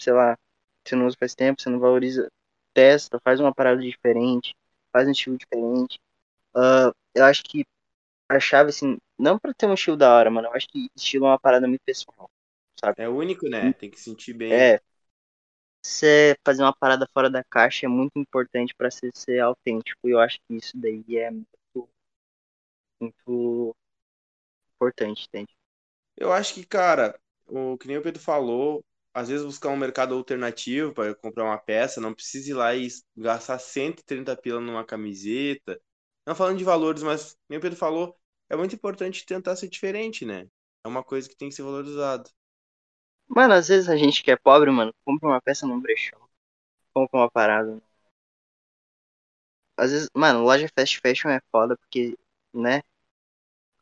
sei 0.00 0.12
lá, 0.12 0.38
você 0.86 0.96
não 0.96 1.06
usa 1.06 1.16
faz 1.18 1.34
tempo, 1.34 1.60
você 1.62 1.70
não 1.70 1.80
valoriza, 1.80 2.30
testa, 2.74 3.20
faz 3.24 3.40
uma 3.40 3.54
parada 3.54 3.80
diferente, 3.82 4.54
faz 4.92 5.08
um 5.08 5.12
estilo 5.12 5.38
diferente. 5.38 5.98
Ah, 6.54 6.92
eu 7.14 7.24
acho 7.26 7.42
que 7.44 7.64
a 8.36 8.40
chave, 8.40 8.70
assim, 8.70 8.98
não 9.18 9.38
pra 9.38 9.52
ter 9.52 9.66
um 9.66 9.74
estilo 9.74 9.96
da 9.96 10.14
hora, 10.14 10.30
mano, 10.30 10.48
eu 10.48 10.54
acho 10.54 10.68
que 10.68 10.88
estilo 10.96 11.26
é 11.26 11.30
uma 11.30 11.38
parada 11.38 11.66
muito 11.66 11.82
pessoal, 11.84 12.30
sabe? 12.78 13.02
É 13.02 13.08
único, 13.08 13.48
né? 13.48 13.72
Tem 13.72 13.90
que 13.90 14.00
sentir 14.00 14.32
bem. 14.32 14.52
É. 14.52 14.80
Você 15.82 16.36
fazer 16.44 16.62
uma 16.62 16.74
parada 16.74 17.08
fora 17.12 17.30
da 17.30 17.42
caixa 17.44 17.86
é 17.86 17.88
muito 17.88 18.12
importante 18.18 18.74
pra 18.74 18.90
você 18.90 19.10
ser 19.14 19.40
autêntico. 19.40 20.08
E 20.08 20.10
eu 20.10 20.20
acho 20.20 20.38
que 20.46 20.54
isso 20.54 20.76
daí 20.76 21.04
é 21.16 21.30
muito, 21.30 21.88
muito 23.00 23.76
importante, 24.74 25.26
entende? 25.28 25.54
Eu 26.16 26.32
acho 26.32 26.54
que, 26.54 26.64
cara, 26.64 27.18
o 27.46 27.78
que 27.78 27.86
nem 27.88 27.96
o 27.96 28.02
Pedro 28.02 28.20
falou, 28.20 28.84
às 29.14 29.28
vezes 29.28 29.44
buscar 29.44 29.70
um 29.70 29.76
mercado 29.76 30.14
alternativo 30.14 30.92
para 30.92 31.14
comprar 31.14 31.44
uma 31.44 31.58
peça, 31.58 32.00
não 32.00 32.14
precisa 32.14 32.50
ir 32.50 32.54
lá 32.54 32.74
e 32.74 32.88
gastar 33.16 33.58
130 33.58 34.36
pila 34.36 34.60
numa 34.60 34.84
camiseta. 34.84 35.80
Não 36.26 36.34
falando 36.34 36.58
de 36.58 36.64
valores, 36.64 37.02
mas 37.02 37.36
nem 37.48 37.58
o 37.58 37.62
Pedro 37.62 37.78
falou, 37.78 38.19
é 38.50 38.56
muito 38.56 38.74
importante 38.74 39.24
tentar 39.24 39.56
ser 39.56 39.68
diferente, 39.68 40.26
né? 40.26 40.46
É 40.84 40.88
uma 40.88 41.02
coisa 41.02 41.28
que 41.28 41.36
tem 41.36 41.48
que 41.48 41.54
ser 41.54 41.62
valorizado. 41.62 42.28
Mano, 43.28 43.54
às 43.54 43.68
vezes 43.68 43.88
a 43.88 43.96
gente 43.96 44.22
que 44.22 44.30
é 44.30 44.36
pobre, 44.36 44.70
mano, 44.70 44.92
compra 45.04 45.28
uma 45.28 45.40
peça 45.40 45.66
num 45.66 45.80
brechó. 45.80 46.16
Compra 46.94 47.20
uma 47.20 47.30
parada. 47.30 47.80
Às 49.76 49.90
vezes, 49.92 50.08
mano, 50.14 50.42
loja 50.42 50.68
fast 50.76 51.00
fashion 51.00 51.30
é 51.30 51.40
foda 51.50 51.76
porque, 51.76 52.16
né? 52.52 52.82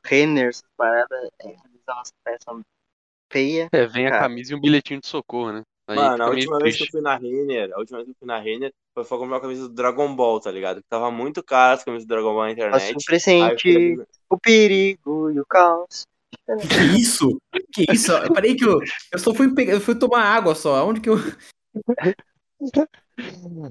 Renner, 0.04 0.48
essas 0.48 0.64
paradas, 0.76 1.30
é, 1.40 1.50
é 1.50 1.56
umas 1.92 2.12
peças 2.24 2.62
feias. 3.32 3.68
É, 3.72 3.86
vem 3.86 4.06
a 4.06 4.10
Cara. 4.10 4.28
camisa 4.28 4.52
e 4.52 4.56
um 4.56 4.60
bilhetinho 4.60 5.00
de 5.00 5.06
socorro, 5.06 5.52
né? 5.52 5.62
Aí 5.88 5.96
Mano, 5.96 6.12
fica 6.12 6.24
a 6.24 6.26
meio 6.26 6.38
última 6.38 6.58
vez 6.58 6.76
que 6.76 6.82
eu 6.82 6.86
triste. 6.86 6.90
fui 6.92 7.00
na 7.00 7.16
Renner, 7.16 7.70
a 7.72 7.78
última 7.78 7.98
vez 7.98 8.06
que 8.06 8.10
eu 8.10 8.16
fui 8.18 8.28
na 8.28 8.38
Renner, 8.38 8.70
foi 8.94 9.04
pra 9.04 9.16
comprar 9.18 9.34
uma 9.36 9.40
camisa 9.40 9.68
do 9.68 9.74
Dragon 9.74 10.14
Ball, 10.14 10.38
tá 10.38 10.50
ligado? 10.50 10.76
Que 10.82 10.88
tava 10.88 11.10
muito 11.10 11.42
caro 11.42 11.74
as 11.74 11.84
camisas 11.84 12.04
do 12.06 12.08
Dragon 12.08 12.34
Ball 12.34 12.44
na 12.44 12.50
internet. 12.52 12.90
eu 12.92 12.98
presente, 13.06 13.72
fui- 13.72 14.04
o 14.28 14.38
perigo 14.38 15.30
e 15.30 15.40
o 15.40 15.46
caos. 15.46 16.02
Que 16.46 17.00
isso? 17.00 17.40
Que 17.72 17.86
isso? 17.90 18.12
Parei 18.34 18.54
que 18.54 18.64
eu, 18.64 18.78
eu 19.12 19.18
só 19.18 19.32
fui, 19.32 19.54
pegar, 19.54 19.72
eu 19.72 19.80
fui 19.80 19.94
tomar 19.94 20.22
água 20.22 20.54
só. 20.54 20.86
Onde 20.86 21.00
que 21.00 21.08
eu. 21.08 21.16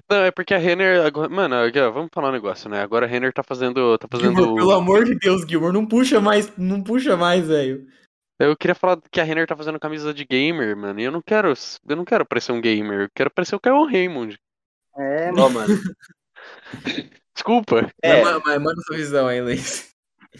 Não, 0.09 0.23
é 0.23 0.31
porque 0.31 0.53
a 0.53 0.57
Renner 0.57 1.05
agora, 1.05 1.29
mano, 1.29 1.55
vamos 1.93 2.09
falar 2.13 2.29
um 2.29 2.33
negócio, 2.33 2.69
né? 2.69 2.81
Agora 2.81 3.05
a 3.05 3.09
Renner 3.09 3.31
tá 3.31 3.43
fazendo, 3.43 3.97
tá 3.97 4.07
fazendo 4.11 4.35
Gilmore, 4.35 4.55
pelo 4.55 4.71
amor 4.71 5.05
de 5.05 5.15
Deus, 5.17 5.43
Gilmore, 5.47 5.73
não 5.73 5.85
puxa 5.85 6.19
mais, 6.19 6.51
não 6.57 6.81
puxa 6.83 7.15
mais, 7.15 7.47
velho. 7.47 7.87
Eu 8.39 8.55
queria 8.55 8.75
falar 8.75 8.99
que 9.11 9.19
a 9.19 9.23
Renner 9.23 9.47
tá 9.47 9.55
fazendo 9.55 9.79
camisa 9.79 10.13
de 10.13 10.23
gamer, 10.23 10.77
mano. 10.77 10.99
E 10.99 11.03
eu 11.03 11.11
não 11.11 11.21
quero, 11.21 11.53
eu 11.87 11.95
não 11.95 12.05
quero 12.05 12.25
parecer 12.25 12.51
um 12.51 12.61
gamer, 12.61 13.01
eu 13.01 13.09
quero 13.13 13.31
parecer 13.31 13.55
o 13.55 13.59
Caio 13.59 13.85
Raymond. 13.85 14.37
É, 14.95 15.31
Ó, 15.31 15.49
mano. 15.49 15.67
Desculpa. 17.33 17.91
É, 18.01 18.23
Mas, 18.23 18.41
mas 18.43 18.61
manda 18.61 18.81
sua 18.81 18.97
visão 18.97 19.27
aí, 19.27 19.41
Luiz. 19.41 19.91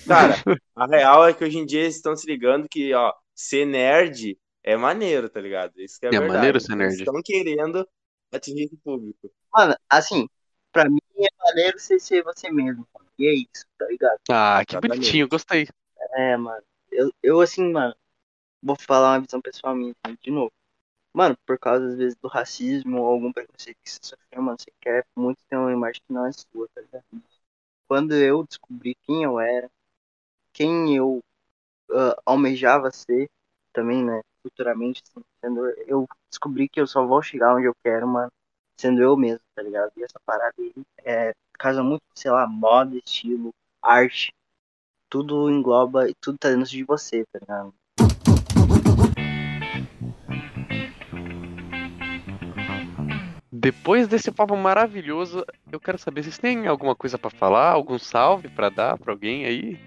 Cara, 0.08 0.36
a 0.76 0.86
real 0.86 1.28
é 1.28 1.34
que 1.34 1.44
hoje 1.44 1.58
em 1.58 1.66
dia 1.66 1.82
eles 1.82 1.96
estão 1.96 2.16
se 2.16 2.28
ligando 2.28 2.68
que, 2.70 2.94
ó, 2.94 3.14
ser 3.34 3.66
nerd 3.66 4.38
é 4.64 4.76
maneiro, 4.76 5.30
tá 5.30 5.40
ligado? 5.40 5.80
Isso 5.80 6.00
que 6.00 6.06
é, 6.06 6.10
É 6.10 6.12
verdade. 6.12 6.34
maneiro 6.34 6.60
ser 6.60 6.74
Eles 6.74 6.78
nerd. 6.80 6.98
estão 7.00 7.22
querendo 7.24 7.88
atingir 8.32 8.66
esse 8.66 8.78
público. 8.78 9.32
Mano, 9.54 9.76
assim, 9.90 10.28
pra 10.72 10.90
mim 10.90 11.00
é 11.18 11.28
maneiro 11.44 11.80
você 11.80 12.00
ser 12.00 12.24
você 12.24 12.52
mesmo. 12.52 12.88
Mano. 12.94 13.08
E 13.18 13.28
é 13.28 13.34
isso, 13.34 13.66
tá 13.78 13.86
ligado? 13.88 14.20
Ah, 14.30 14.64
que 14.66 14.74
Exatamente. 14.76 15.00
bonitinho, 15.00 15.28
gostei. 15.28 15.68
É, 16.16 16.38
mano. 16.38 16.62
Eu, 16.98 17.12
eu 17.24 17.42
assim, 17.42 17.72
mano, 17.72 17.96
vou 18.64 18.76
falar 18.78 19.14
uma 19.16 19.22
visão 19.22 19.42
pessoal 19.42 19.76
minha 19.76 19.94
assim, 20.06 20.18
de 20.24 20.32
novo. 20.32 20.52
Mano, 21.14 21.38
por 21.46 21.60
causa, 21.60 21.88
às 21.88 21.98
vezes, 21.98 22.16
do 22.22 22.28
racismo 22.30 23.02
ou 23.02 23.08
algum 23.08 23.34
preconceito 23.34 23.78
que 23.84 23.92
você 23.92 24.00
sofreu, 24.04 24.42
mano, 24.44 24.58
você 24.60 24.72
quer 24.82 25.06
muito 25.16 25.40
ter 25.50 25.58
uma 25.58 25.72
imagem 25.74 26.02
que 26.08 26.14
não 26.14 26.26
é 26.28 26.32
sua, 26.34 26.68
tá 26.76 26.82
ligado? 26.82 27.06
Quando 27.88 28.16
eu 28.16 28.46
descobri 28.46 28.96
quem 29.04 29.24
eu 29.24 29.40
era, 29.40 29.70
quem 30.54 30.96
eu 30.96 31.22
ah, 31.92 32.18
almejava 32.26 32.92
ser, 32.92 33.30
também, 33.74 34.04
né, 34.06 34.22
futuramente, 34.44 35.04
assim, 35.04 35.26
sendo, 35.42 35.68
eu 35.88 36.08
descobri 36.32 36.70
que 36.70 36.82
eu 36.82 36.88
só 36.88 37.06
vou 37.06 37.22
chegar 37.24 37.56
onde 37.56 37.68
eu 37.68 37.76
quero, 37.84 38.08
mano, 38.08 38.32
sendo 38.78 39.02
eu 39.02 39.18
mesmo, 39.18 39.42
tá 39.56 39.62
ligado? 39.64 39.92
E 39.98 40.04
essa 40.04 40.20
parada 40.26 40.56
aí 40.60 40.74
é, 41.06 41.34
casa 41.60 41.84
muito, 41.84 42.04
sei 42.16 42.32
lá, 42.32 42.48
moda, 42.48 42.96
estilo, 42.98 43.54
arte. 43.82 44.34
Tudo 45.10 45.50
engloba 45.50 46.10
e 46.10 46.14
tudo 46.20 46.38
tá 46.38 46.50
dentro 46.50 46.70
de 46.70 46.84
você, 46.84 47.24
tá 47.32 47.40
ligado? 47.40 47.74
Depois 53.50 54.06
desse 54.08 54.30
papo 54.32 54.58
maravilhoso, 54.58 55.46
eu 55.72 55.80
quero 55.80 55.98
saber, 55.98 56.24
vocês 56.24 56.38
têm 56.38 56.68
alguma 56.68 56.94
coisa 56.94 57.18
pra 57.18 57.30
falar? 57.30 57.72
Algum 57.72 57.98
salve 57.98 58.50
pra 58.50 58.68
dar 58.70 58.98
pra 58.98 59.14
alguém 59.14 59.46
aí? 59.46 59.80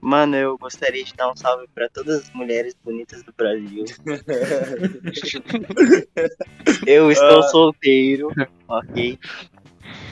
Mano, 0.00 0.36
eu 0.36 0.58
gostaria 0.58 1.02
de 1.02 1.14
dar 1.14 1.32
um 1.32 1.36
salve 1.36 1.66
pra 1.74 1.88
todas 1.88 2.24
as 2.24 2.30
mulheres 2.32 2.76
bonitas 2.84 3.22
do 3.22 3.32
Brasil. 3.36 3.84
eu 6.86 7.10
estou 7.10 7.42
solteiro, 7.44 8.30
ok? 8.68 9.18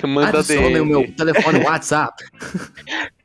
Manda 0.07 0.39
Adicione 0.39 0.75
DM. 0.75 0.81
o 0.81 0.87
meu 0.87 1.15
telefone 1.15 1.63
WhatsApp. 1.63 2.25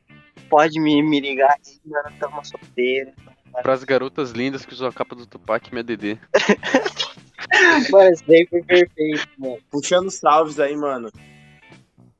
Pode 0.50 0.78
me, 0.80 1.02
me 1.02 1.20
ligar 1.20 1.50
aí, 1.52 1.80
mano, 1.86 2.10
estamos 2.10 2.48
solteiros. 2.48 3.14
Pras 3.62 3.82
garotas 3.84 4.32
lindas 4.32 4.66
que 4.66 4.74
usam 4.74 4.88
a 4.88 4.92
capa 4.92 5.14
do 5.14 5.26
Tupac, 5.26 5.70
minha 5.72 5.82
DD. 5.82 6.18
Mano, 7.90 8.16
daí 8.28 8.46
foi 8.48 8.62
perfeito, 8.62 9.26
mano. 9.38 9.58
Puxando 9.70 10.10
salves 10.10 10.60
aí, 10.60 10.76
mano. 10.76 11.10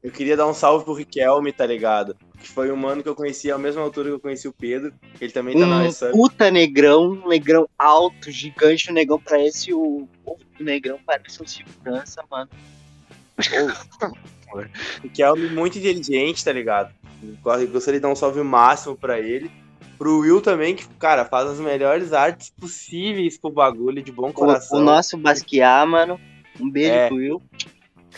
Eu 0.02 0.10
queria 0.10 0.36
dar 0.36 0.46
um 0.46 0.54
salve 0.54 0.84
pro 0.84 0.94
Riquelme, 0.94 1.52
tá 1.52 1.66
ligado? 1.66 2.16
Que 2.38 2.48
foi 2.48 2.72
um 2.72 2.76
mano 2.76 3.02
que 3.02 3.08
eu 3.08 3.14
conheci 3.14 3.52
à 3.52 3.58
mesma 3.58 3.82
altura 3.82 4.08
que 4.08 4.14
eu 4.14 4.20
conheci 4.20 4.48
o 4.48 4.52
Pedro. 4.52 4.92
Ele 5.20 5.30
também 5.30 5.58
tá 5.58 5.66
na 5.66 5.76
Um 5.76 5.82
Resub. 5.82 6.12
puta 6.12 6.50
negrão, 6.50 7.12
um 7.12 7.28
negrão 7.28 7.68
alto, 7.78 8.30
gigante, 8.30 8.90
o 8.90 8.94
negão 8.94 9.20
parece 9.20 9.74
o. 9.74 10.08
O 10.24 10.38
negrão 10.58 10.98
parece 11.04 11.42
um 11.42 11.46
segurança, 11.46 12.24
mano. 12.30 12.50
Riquelme 15.02 15.48
muito 15.50 15.78
inteligente, 15.78 16.44
tá 16.44 16.52
ligado? 16.52 16.92
Gostaria 17.42 17.98
de 17.98 18.02
dar 18.02 18.08
um 18.08 18.16
salve 18.16 18.42
máximo 18.42 18.96
pra 18.96 19.18
ele. 19.18 19.50
Pro 19.98 20.20
Will 20.20 20.40
também, 20.40 20.74
que, 20.74 20.86
cara, 20.98 21.26
faz 21.26 21.48
as 21.50 21.60
melhores 21.60 22.12
artes 22.14 22.50
possíveis 22.58 23.36
pro 23.36 23.50
bagulho, 23.50 24.02
de 24.02 24.10
bom 24.10 24.30
O, 24.30 24.32
coração. 24.32 24.78
o 24.78 24.82
nosso 24.82 25.18
Basquiat, 25.18 25.86
mano. 25.86 26.18
Um 26.58 26.70
beijo 26.70 26.92
É. 26.92 27.08
pro 27.08 27.16
Will. 27.16 27.42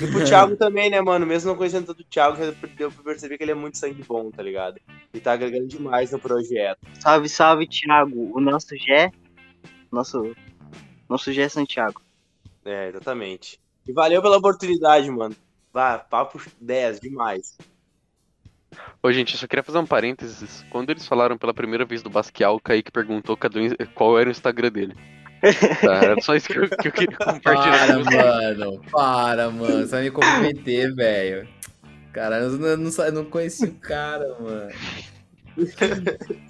E 0.00 0.06
pro 0.06 0.24
Thiago 0.24 0.56
também, 0.56 0.88
né, 0.88 1.00
mano? 1.00 1.26
Mesmo 1.26 1.50
não 1.50 1.56
conhecendo 1.56 1.86
tanto 1.86 2.00
o 2.00 2.04
Thiago, 2.04 2.36
deu 2.76 2.90
pra 2.90 3.02
perceber 3.04 3.36
que 3.36 3.42
ele 3.44 3.50
é 3.50 3.54
muito 3.54 3.76
sangue 3.76 4.02
bom, 4.02 4.30
tá 4.30 4.42
ligado? 4.42 4.80
E 5.12 5.20
tá 5.20 5.32
agregando 5.32 5.66
demais 5.66 6.10
no 6.12 6.18
projeto. 6.18 6.78
Salve, 7.00 7.28
salve, 7.28 7.66
Thiago. 7.66 8.30
O 8.34 8.40
nosso 8.40 8.74
Gé. 8.76 9.10
Nosso. 9.90 10.34
Nosso 11.08 11.30
Gé 11.32 11.48
Santiago. 11.48 12.00
É, 12.64 12.88
exatamente. 12.88 13.60
E 13.86 13.92
valeu 13.92 14.22
pela 14.22 14.38
oportunidade, 14.38 15.10
mano. 15.10 15.34
Vá, 15.72 15.98
papo 15.98 16.40
10, 16.60 17.00
demais. 17.00 17.56
Ô, 19.02 19.12
gente, 19.12 19.34
eu 19.34 19.40
só 19.40 19.46
queria 19.46 19.62
fazer 19.62 19.78
um 19.78 19.86
parênteses. 19.86 20.64
Quando 20.70 20.90
eles 20.90 21.06
falaram 21.06 21.36
pela 21.36 21.54
primeira 21.54 21.84
vez 21.84 22.02
do 22.02 22.10
Basquiat, 22.10 22.52
o 22.52 22.60
Kaique 22.60 22.90
perguntou 22.90 23.38
qual 23.94 24.18
era 24.18 24.28
o 24.28 24.32
Instagram 24.32 24.70
dele. 24.70 24.94
Tá, 25.80 25.94
era 25.94 26.20
só 26.20 26.36
isso 26.36 26.46
que 26.46 26.56
eu, 26.56 26.68
que 26.68 26.86
eu 26.86 26.92
queria 26.92 27.16
compartilhar. 27.16 28.04
Para, 28.04 28.54
mano. 28.54 28.80
Para, 28.92 29.50
mano. 29.50 29.80
Você 29.80 29.90
vai 29.90 30.02
me 30.04 30.10
comprometer, 30.12 30.94
velho. 30.94 31.48
Cara, 32.12 32.38
eu 32.38 32.50
não, 32.52 32.76
não, 32.76 33.10
não 33.12 33.24
conheci 33.24 33.64
o 33.64 33.74
cara, 33.74 34.36
mano. 34.38 34.70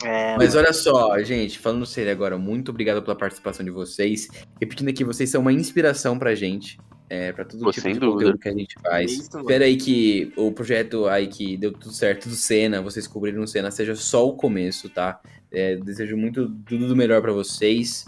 É, 0.04 0.36
Mas 0.36 0.54
olha 0.54 0.72
só, 0.72 1.18
gente, 1.22 1.58
falando 1.58 1.86
sério 1.86 2.12
agora, 2.12 2.36
muito 2.36 2.70
obrigado 2.70 3.02
pela 3.02 3.16
participação 3.16 3.64
de 3.64 3.70
vocês. 3.70 4.28
Repetindo 4.60 4.88
aqui, 4.88 5.04
vocês 5.04 5.30
são 5.30 5.40
uma 5.40 5.52
inspiração 5.52 6.18
pra 6.18 6.34
gente. 6.34 6.78
É, 7.14 7.30
pra 7.30 7.44
todo 7.44 7.62
Pô, 7.62 7.70
tipo 7.70 7.86
de 7.88 7.98
dúvida. 7.98 8.10
conteúdo 8.10 8.38
que 8.38 8.48
a 8.48 8.52
gente 8.52 8.74
faz. 8.80 9.12
Isso. 9.12 9.38
Espera 9.38 9.66
aí 9.66 9.76
que 9.76 10.32
o 10.34 10.50
projeto 10.50 11.06
aí 11.06 11.26
que 11.26 11.58
deu 11.58 11.70
tudo 11.70 11.92
certo 11.92 12.26
do 12.26 12.34
Senna, 12.34 12.80
vocês 12.80 13.06
cobriram 13.06 13.42
o 13.42 13.46
Senna, 13.46 13.70
seja 13.70 13.94
só 13.94 14.26
o 14.26 14.32
começo, 14.34 14.88
tá? 14.88 15.20
É, 15.50 15.76
desejo 15.76 16.16
muito 16.16 16.48
tudo 16.66 16.88
do 16.88 16.96
melhor 16.96 17.20
pra 17.20 17.30
vocês. 17.32 18.06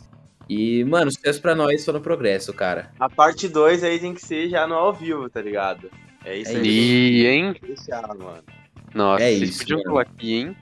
E, 0.49 0.85
mano, 0.85 1.11
sucesso 1.11 1.43
pra 1.43 1.55
nós, 1.55 1.83
só 1.85 1.93
no 1.93 2.01
progresso, 2.01 2.51
cara. 2.55 2.93
A 2.99 3.11
parte 3.11 3.47
2 3.47 3.85
aí 3.85 3.99
tem 3.99 4.15
que 4.15 4.23
ser 4.25 4.49
já 4.49 4.67
no 4.67 4.73
ao 4.75 4.95
vivo, 4.95 5.29
tá 5.29 5.43
ligado? 5.43 5.91
É 6.25 6.39
isso 6.39 6.53
É 6.53 6.61
aí. 6.61 6.67
E, 6.67 7.27
hein? 7.27 7.53
que 7.53 7.67
deixar, 7.67 8.09
mano. 8.09 8.43
Nossa, 8.95 9.23
É 9.23 9.33
vocês 9.37 9.51
isso, 9.51 9.59
podiam 9.59 9.83
mano. 9.85 9.99
aqui, 9.99 10.35
hein? 10.35 10.57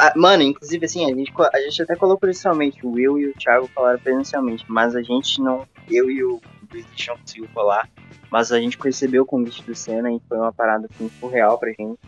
Ah, 0.00 0.12
mano, 0.14 0.44
inclusive 0.44 0.84
assim, 0.86 1.04
a 1.10 1.16
gente, 1.16 1.32
a 1.52 1.60
gente 1.62 1.82
até 1.82 1.96
colocou 1.96 2.20
presencialmente, 2.20 2.86
o 2.86 2.90
Will 2.92 3.18
e 3.18 3.26
o 3.26 3.34
Thiago 3.34 3.68
falaram 3.74 3.98
presencialmente, 3.98 4.64
mas 4.68 4.94
a 4.94 5.02
gente 5.02 5.40
não, 5.40 5.66
eu 5.90 6.08
e 6.08 6.22
o 6.22 6.40
Luiz 6.72 6.84
a 6.86 6.88
gente 6.90 7.08
não 7.08 7.16
conseguiu 7.18 7.48
colar, 7.54 7.88
mas 8.30 8.52
a 8.52 8.60
gente 8.60 8.78
recebeu 8.82 9.22
o 9.22 9.26
convite 9.26 9.62
do 9.62 9.74
Senna 9.74 10.10
e 10.12 10.20
foi 10.28 10.38
uma 10.38 10.52
parada 10.52 10.88
assim, 10.92 11.10
surreal 11.20 11.58
pra 11.58 11.70
gente. 11.70 11.98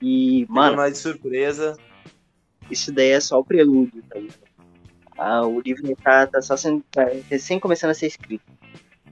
E, 0.00 0.46
Mano, 0.48 0.76
nós 0.76 0.92
de 0.94 0.98
surpresa. 0.98 1.76
isso 2.70 2.92
daí 2.92 3.10
é 3.10 3.20
só 3.20 3.38
o 3.38 3.44
prelúdio, 3.44 4.02
tá 4.08 4.18
ligado? 4.18 4.40
Ah, 5.18 5.46
o 5.46 5.60
livro 5.60 5.94
tá, 6.02 6.26
tá 6.26 6.40
só 6.42 6.56
sendo, 6.56 6.82
tá 6.90 7.06
recém 7.30 7.60
começando 7.60 7.90
a 7.90 7.94
ser 7.94 8.06
escrito. 8.06 8.44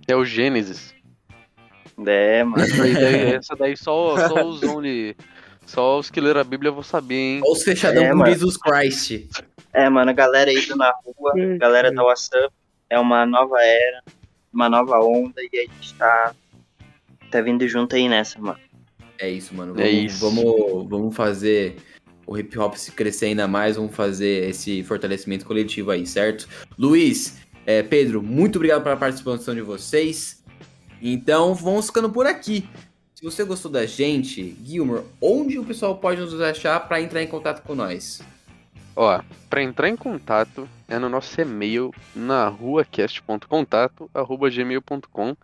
É 0.08 0.16
o 0.16 0.24
Gênesis. 0.24 0.94
É, 2.06 2.42
mano. 2.42 2.62
Essa 2.64 2.76
daí, 2.82 3.34
essa 3.34 3.56
daí 3.56 3.76
só, 3.76 4.16
só 4.28 4.44
os 4.44 4.62
only. 4.62 5.16
Só 5.66 5.98
os 5.98 6.10
que 6.10 6.20
leram 6.20 6.40
a 6.40 6.44
Bíblia 6.44 6.72
vão 6.72 6.82
saber, 6.82 7.14
hein? 7.14 7.40
Olha 7.44 7.52
os 7.52 7.62
fechadão 7.62 8.02
É, 8.02 8.08
com 8.10 8.16
mano. 8.16 8.32
Jesus 8.32 8.56
Christ. 8.56 9.28
É, 9.72 9.88
mano, 9.88 10.10
a 10.10 10.14
galera 10.14 10.50
aí 10.50 10.66
do 10.66 10.74
Na 10.76 10.92
Rua, 11.04 11.32
galera 11.58 11.92
da 11.92 12.02
WhatsApp, 12.02 12.52
é 12.88 12.98
uma 12.98 13.24
nova 13.24 13.56
era, 13.62 14.02
uma 14.52 14.68
nova 14.68 14.98
onda, 15.00 15.40
e 15.40 15.58
a 15.58 15.72
gente 15.72 15.94
tá, 15.94 16.34
tá 17.30 17.40
vindo 17.40 17.66
junto 17.68 17.94
aí 17.96 18.08
nessa, 18.08 18.38
mano. 18.38 18.58
É 19.18 19.28
isso, 19.28 19.54
mano. 19.54 19.78
É 19.80 19.90
Vamos, 19.90 20.12
isso. 20.12 20.20
Vamos, 20.20 20.88
vamos 20.88 21.16
fazer 21.16 21.76
o 22.26 22.38
hip 22.38 22.58
hop 22.58 22.74
se 22.76 22.92
crescer 22.92 23.26
ainda 23.26 23.48
mais, 23.48 23.76
vamos 23.76 23.94
fazer 23.94 24.48
esse 24.48 24.82
fortalecimento 24.84 25.44
coletivo 25.44 25.90
aí, 25.90 26.06
certo? 26.06 26.48
Luiz, 26.78 27.38
é, 27.66 27.82
Pedro, 27.82 28.22
muito 28.22 28.56
obrigado 28.56 28.82
pela 28.82 28.96
participação 28.96 29.54
de 29.54 29.60
vocês. 29.60 30.42
Então, 31.02 31.54
vamos 31.54 31.86
ficando 31.86 32.10
por 32.10 32.26
aqui. 32.26 32.68
Se 33.14 33.24
você 33.24 33.44
gostou 33.44 33.70
da 33.70 33.84
gente, 33.84 34.56
Gilmore, 34.64 35.04
onde 35.20 35.58
o 35.58 35.64
pessoal 35.64 35.98
pode 35.98 36.20
nos 36.20 36.40
achar 36.40 36.80
para 36.88 37.02
entrar 37.02 37.22
em 37.22 37.26
contato 37.26 37.62
com 37.62 37.74
nós? 37.74 38.22
Ó, 38.96 39.20
pra 39.48 39.62
entrar 39.62 39.88
em 39.88 39.96
contato 39.96 40.68
é 40.88 40.98
no 40.98 41.08
nosso 41.08 41.40
e-mail 41.40 41.94
na 42.14 42.48
ruacast.contato@gmail.com 42.48 45.36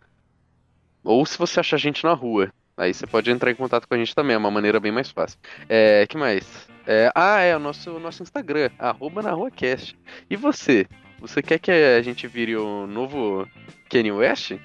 ou 1.06 1.24
se 1.24 1.39
você 1.39 1.60
achar 1.60 1.77
a 1.77 1.78
gente 1.78 2.02
na 2.02 2.12
rua, 2.12 2.52
aí 2.77 2.93
você 2.93 3.06
pode 3.06 3.31
entrar 3.31 3.52
em 3.52 3.55
contato 3.55 3.86
com 3.86 3.94
a 3.94 3.98
gente 3.98 4.14
também, 4.14 4.35
é 4.35 4.39
uma 4.39 4.51
maneira 4.51 4.81
bem 4.81 4.90
mais 4.90 5.09
fácil. 5.09 5.39
É, 5.68 6.05
que 6.09 6.18
mais? 6.18 6.44
É, 6.85 7.12
ah, 7.14 7.40
é 7.40 7.56
o 7.56 7.60
nosso 7.60 7.98
nosso 8.01 8.24
Instagram, 8.24 8.70
arroba 8.78 9.23
na 9.23 9.31
ruacast. 9.31 9.97
E 10.28 10.36
você? 10.36 10.86
Você 11.20 11.43
quer 11.43 11.60
que 11.60 11.70
a 11.70 12.02
gente 12.02 12.27
vire 12.27 12.56
o 12.56 12.86
novo 12.86 13.48
Kanye 13.89 14.12
West? 14.12 14.59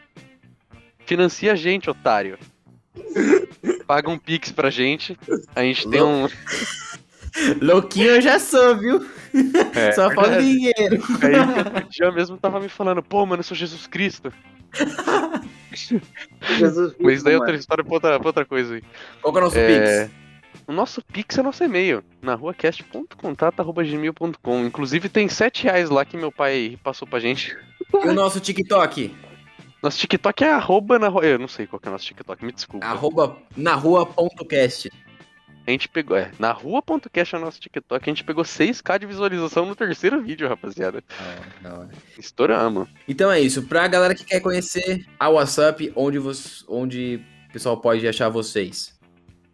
Financia 1.06 1.54
a 1.54 1.56
gente, 1.56 1.90
otário. 1.90 2.38
Paga 3.88 4.10
um 4.10 4.18
pix 4.18 4.52
pra 4.52 4.70
gente. 4.70 5.18
A 5.56 5.62
gente 5.62 5.90
tem 5.90 6.02
um. 6.02 6.28
Louquinho 7.62 8.10
eu 8.12 8.22
já 8.22 8.40
sou, 8.40 8.78
viu? 8.78 9.06
É, 9.74 9.92
Só 9.94 10.12
falta 10.12 10.42
dinheiro. 10.42 11.02
Aí 11.22 11.36
outro 11.66 11.90
dia 11.90 12.12
mesmo 12.12 12.38
tava 12.38 12.60
me 12.60 12.68
falando, 12.70 13.02
pô, 13.02 13.26
mano, 13.26 13.40
eu 13.40 13.44
sou 13.44 13.56
Jesus 13.56 13.88
Cristo. 13.88 14.32
Jesus 16.58 16.96
Mas 17.00 17.16
isso 17.16 17.24
daí 17.26 17.34
é 17.34 17.38
mano. 17.38 17.46
outra 17.46 17.56
história 17.60 17.84
pra 17.84 17.94
outra, 17.94 18.20
pra 18.20 18.30
outra 18.30 18.46
coisa 18.46 18.76
aí. 18.76 18.84
Qual 19.22 19.34
que 19.34 19.40
é 19.40 19.42
o 19.42 19.46
nosso 19.46 19.58
É, 19.58 20.06
Pix? 20.06 20.12
O 20.68 20.74
nosso 20.74 21.02
Pix 21.02 21.38
é 21.38 21.44
nosso 21.44 21.64
e-mail, 21.64 22.04
na 22.22 22.36
ruacast.contato.gmail.com. 22.36 24.66
Inclusive 24.66 25.10
tem 25.10 25.28
7 25.28 25.64
reais 25.64 25.90
lá 25.90 26.06
que 26.06 26.16
meu 26.18 26.32
pai 26.32 26.78
passou 26.84 27.08
pra 27.08 27.20
gente. 27.20 27.58
E 27.94 28.08
o 28.08 28.14
nosso 28.14 28.40
TikTok? 28.40 29.14
Nosso 29.82 29.98
TikTok 29.98 30.44
é 30.44 30.52
arroba 30.54 31.00
na 31.00 31.08
rua. 31.08 31.26
Eu 31.26 31.40
não 31.40 31.48
sei 31.48 31.66
qual 31.66 31.80
que 31.80 31.88
é 31.88 31.90
o 31.90 31.94
nosso 31.94 32.06
TikTok, 32.06 32.46
me 32.46 32.52
desculpa. 32.52 32.86
Arroba 32.86 33.36
na 33.58 33.74
rua.cast. 33.74 34.92
A 35.66 35.72
gente 35.72 35.88
pegou, 35.88 36.18
é, 36.18 36.32
na 36.40 36.52
rua.cast 36.52 37.36
é 37.36 37.38
o 37.38 37.42
nosso 37.42 37.60
TikTok, 37.60 38.04
a 38.04 38.10
gente 38.12 38.24
pegou 38.24 38.44
6k 38.44 38.98
de 39.00 39.06
visualização 39.06 39.64
no 39.66 39.76
terceiro 39.76 40.20
vídeo, 40.22 40.48
rapaziada. 40.48 41.04
Da 41.62 41.80
hora. 41.80 41.90
Estouramos. 42.18 42.90
Então 43.08 43.32
é 43.32 43.40
isso. 43.40 43.68
Pra 43.68 43.88
galera 43.88 44.16
que 44.16 44.26
quer 44.26 44.40
conhecer 44.40 45.06
a 45.20 45.30
WhatsApp, 45.30 45.94
onde, 45.96 46.18
você, 46.18 46.66
onde 46.68 47.24
o 47.50 47.54
pessoal 47.54 47.80
pode 47.80 48.08
achar 48.08 48.30
vocês? 48.30 49.00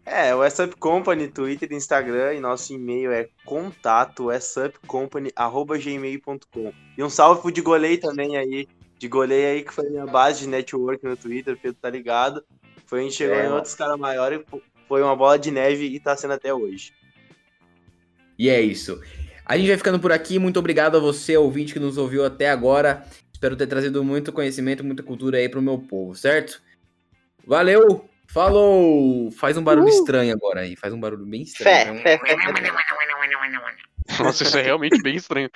É, 0.06 0.34
o 0.34 0.38
WhatsApp 0.38 0.74
Company, 0.76 1.28
Twitter, 1.28 1.70
Instagram 1.70 2.32
e 2.32 2.40
nosso 2.40 2.72
e-mail 2.72 3.12
é 3.12 3.28
contato 3.44 4.28
whatsappcompany.gmail.com. 4.28 6.72
E 6.96 7.02
um 7.02 7.10
salve 7.10 7.42
pro 7.42 7.52
Digolei 7.52 7.98
também 7.98 8.38
aí. 8.38 8.66
Digolei 8.98 9.44
aí 9.44 9.62
que 9.62 9.74
foi 9.74 9.90
minha 9.90 10.06
base 10.06 10.40
de 10.40 10.48
network 10.48 11.04
no 11.04 11.14
Twitter, 11.14 11.58
Pedro 11.60 11.78
tá 11.78 11.90
ligado. 11.90 12.42
Foi 12.86 13.00
a 13.00 13.02
gente 13.02 13.16
chegou 13.16 13.36
É, 13.36 13.46
em 13.46 13.52
outros 13.52 13.74
caras 13.74 13.98
maiores, 13.98 14.40
foi 14.88 15.02
uma 15.02 15.14
bola 15.14 15.38
de 15.38 15.50
neve 15.50 15.84
e 15.84 16.00
tá 16.00 16.16
sendo 16.16 16.32
até 16.32 16.52
hoje. 16.52 16.92
E 18.38 18.48
é 18.48 18.60
isso. 18.60 19.00
A 19.44 19.56
gente 19.56 19.68
vai 19.68 19.76
ficando 19.76 20.00
por 20.00 20.12
aqui. 20.12 20.38
Muito 20.38 20.58
obrigado 20.58 20.96
a 20.96 21.00
você, 21.00 21.36
ouvinte, 21.36 21.72
que 21.72 21.78
nos 21.78 21.98
ouviu 21.98 22.24
até 22.24 22.50
agora. 22.50 23.04
Espero 23.32 23.56
ter 23.56 23.66
trazido 23.66 24.02
muito 24.02 24.32
conhecimento, 24.32 24.84
muita 24.84 25.02
cultura 25.02 25.38
aí 25.38 25.48
pro 25.48 25.62
meu 25.62 25.78
povo, 25.78 26.14
certo? 26.14 26.60
Valeu! 27.46 28.08
Falou! 28.26 29.30
Faz 29.30 29.56
um 29.56 29.62
barulho 29.62 29.88
estranho 29.88 30.34
agora 30.34 30.60
aí. 30.60 30.76
Faz 30.76 30.92
um 30.92 31.00
barulho 31.00 31.24
bem 31.24 31.42
estranho. 31.42 32.02
Fé, 32.02 32.18
fé, 32.18 32.18
fé, 32.18 32.36
fé, 32.36 32.52
fé. 32.54 34.22
Nossa, 34.22 34.42
isso 34.42 34.58
é 34.58 34.62
realmente 34.62 35.00
bem 35.02 35.16
estranho. 35.16 35.50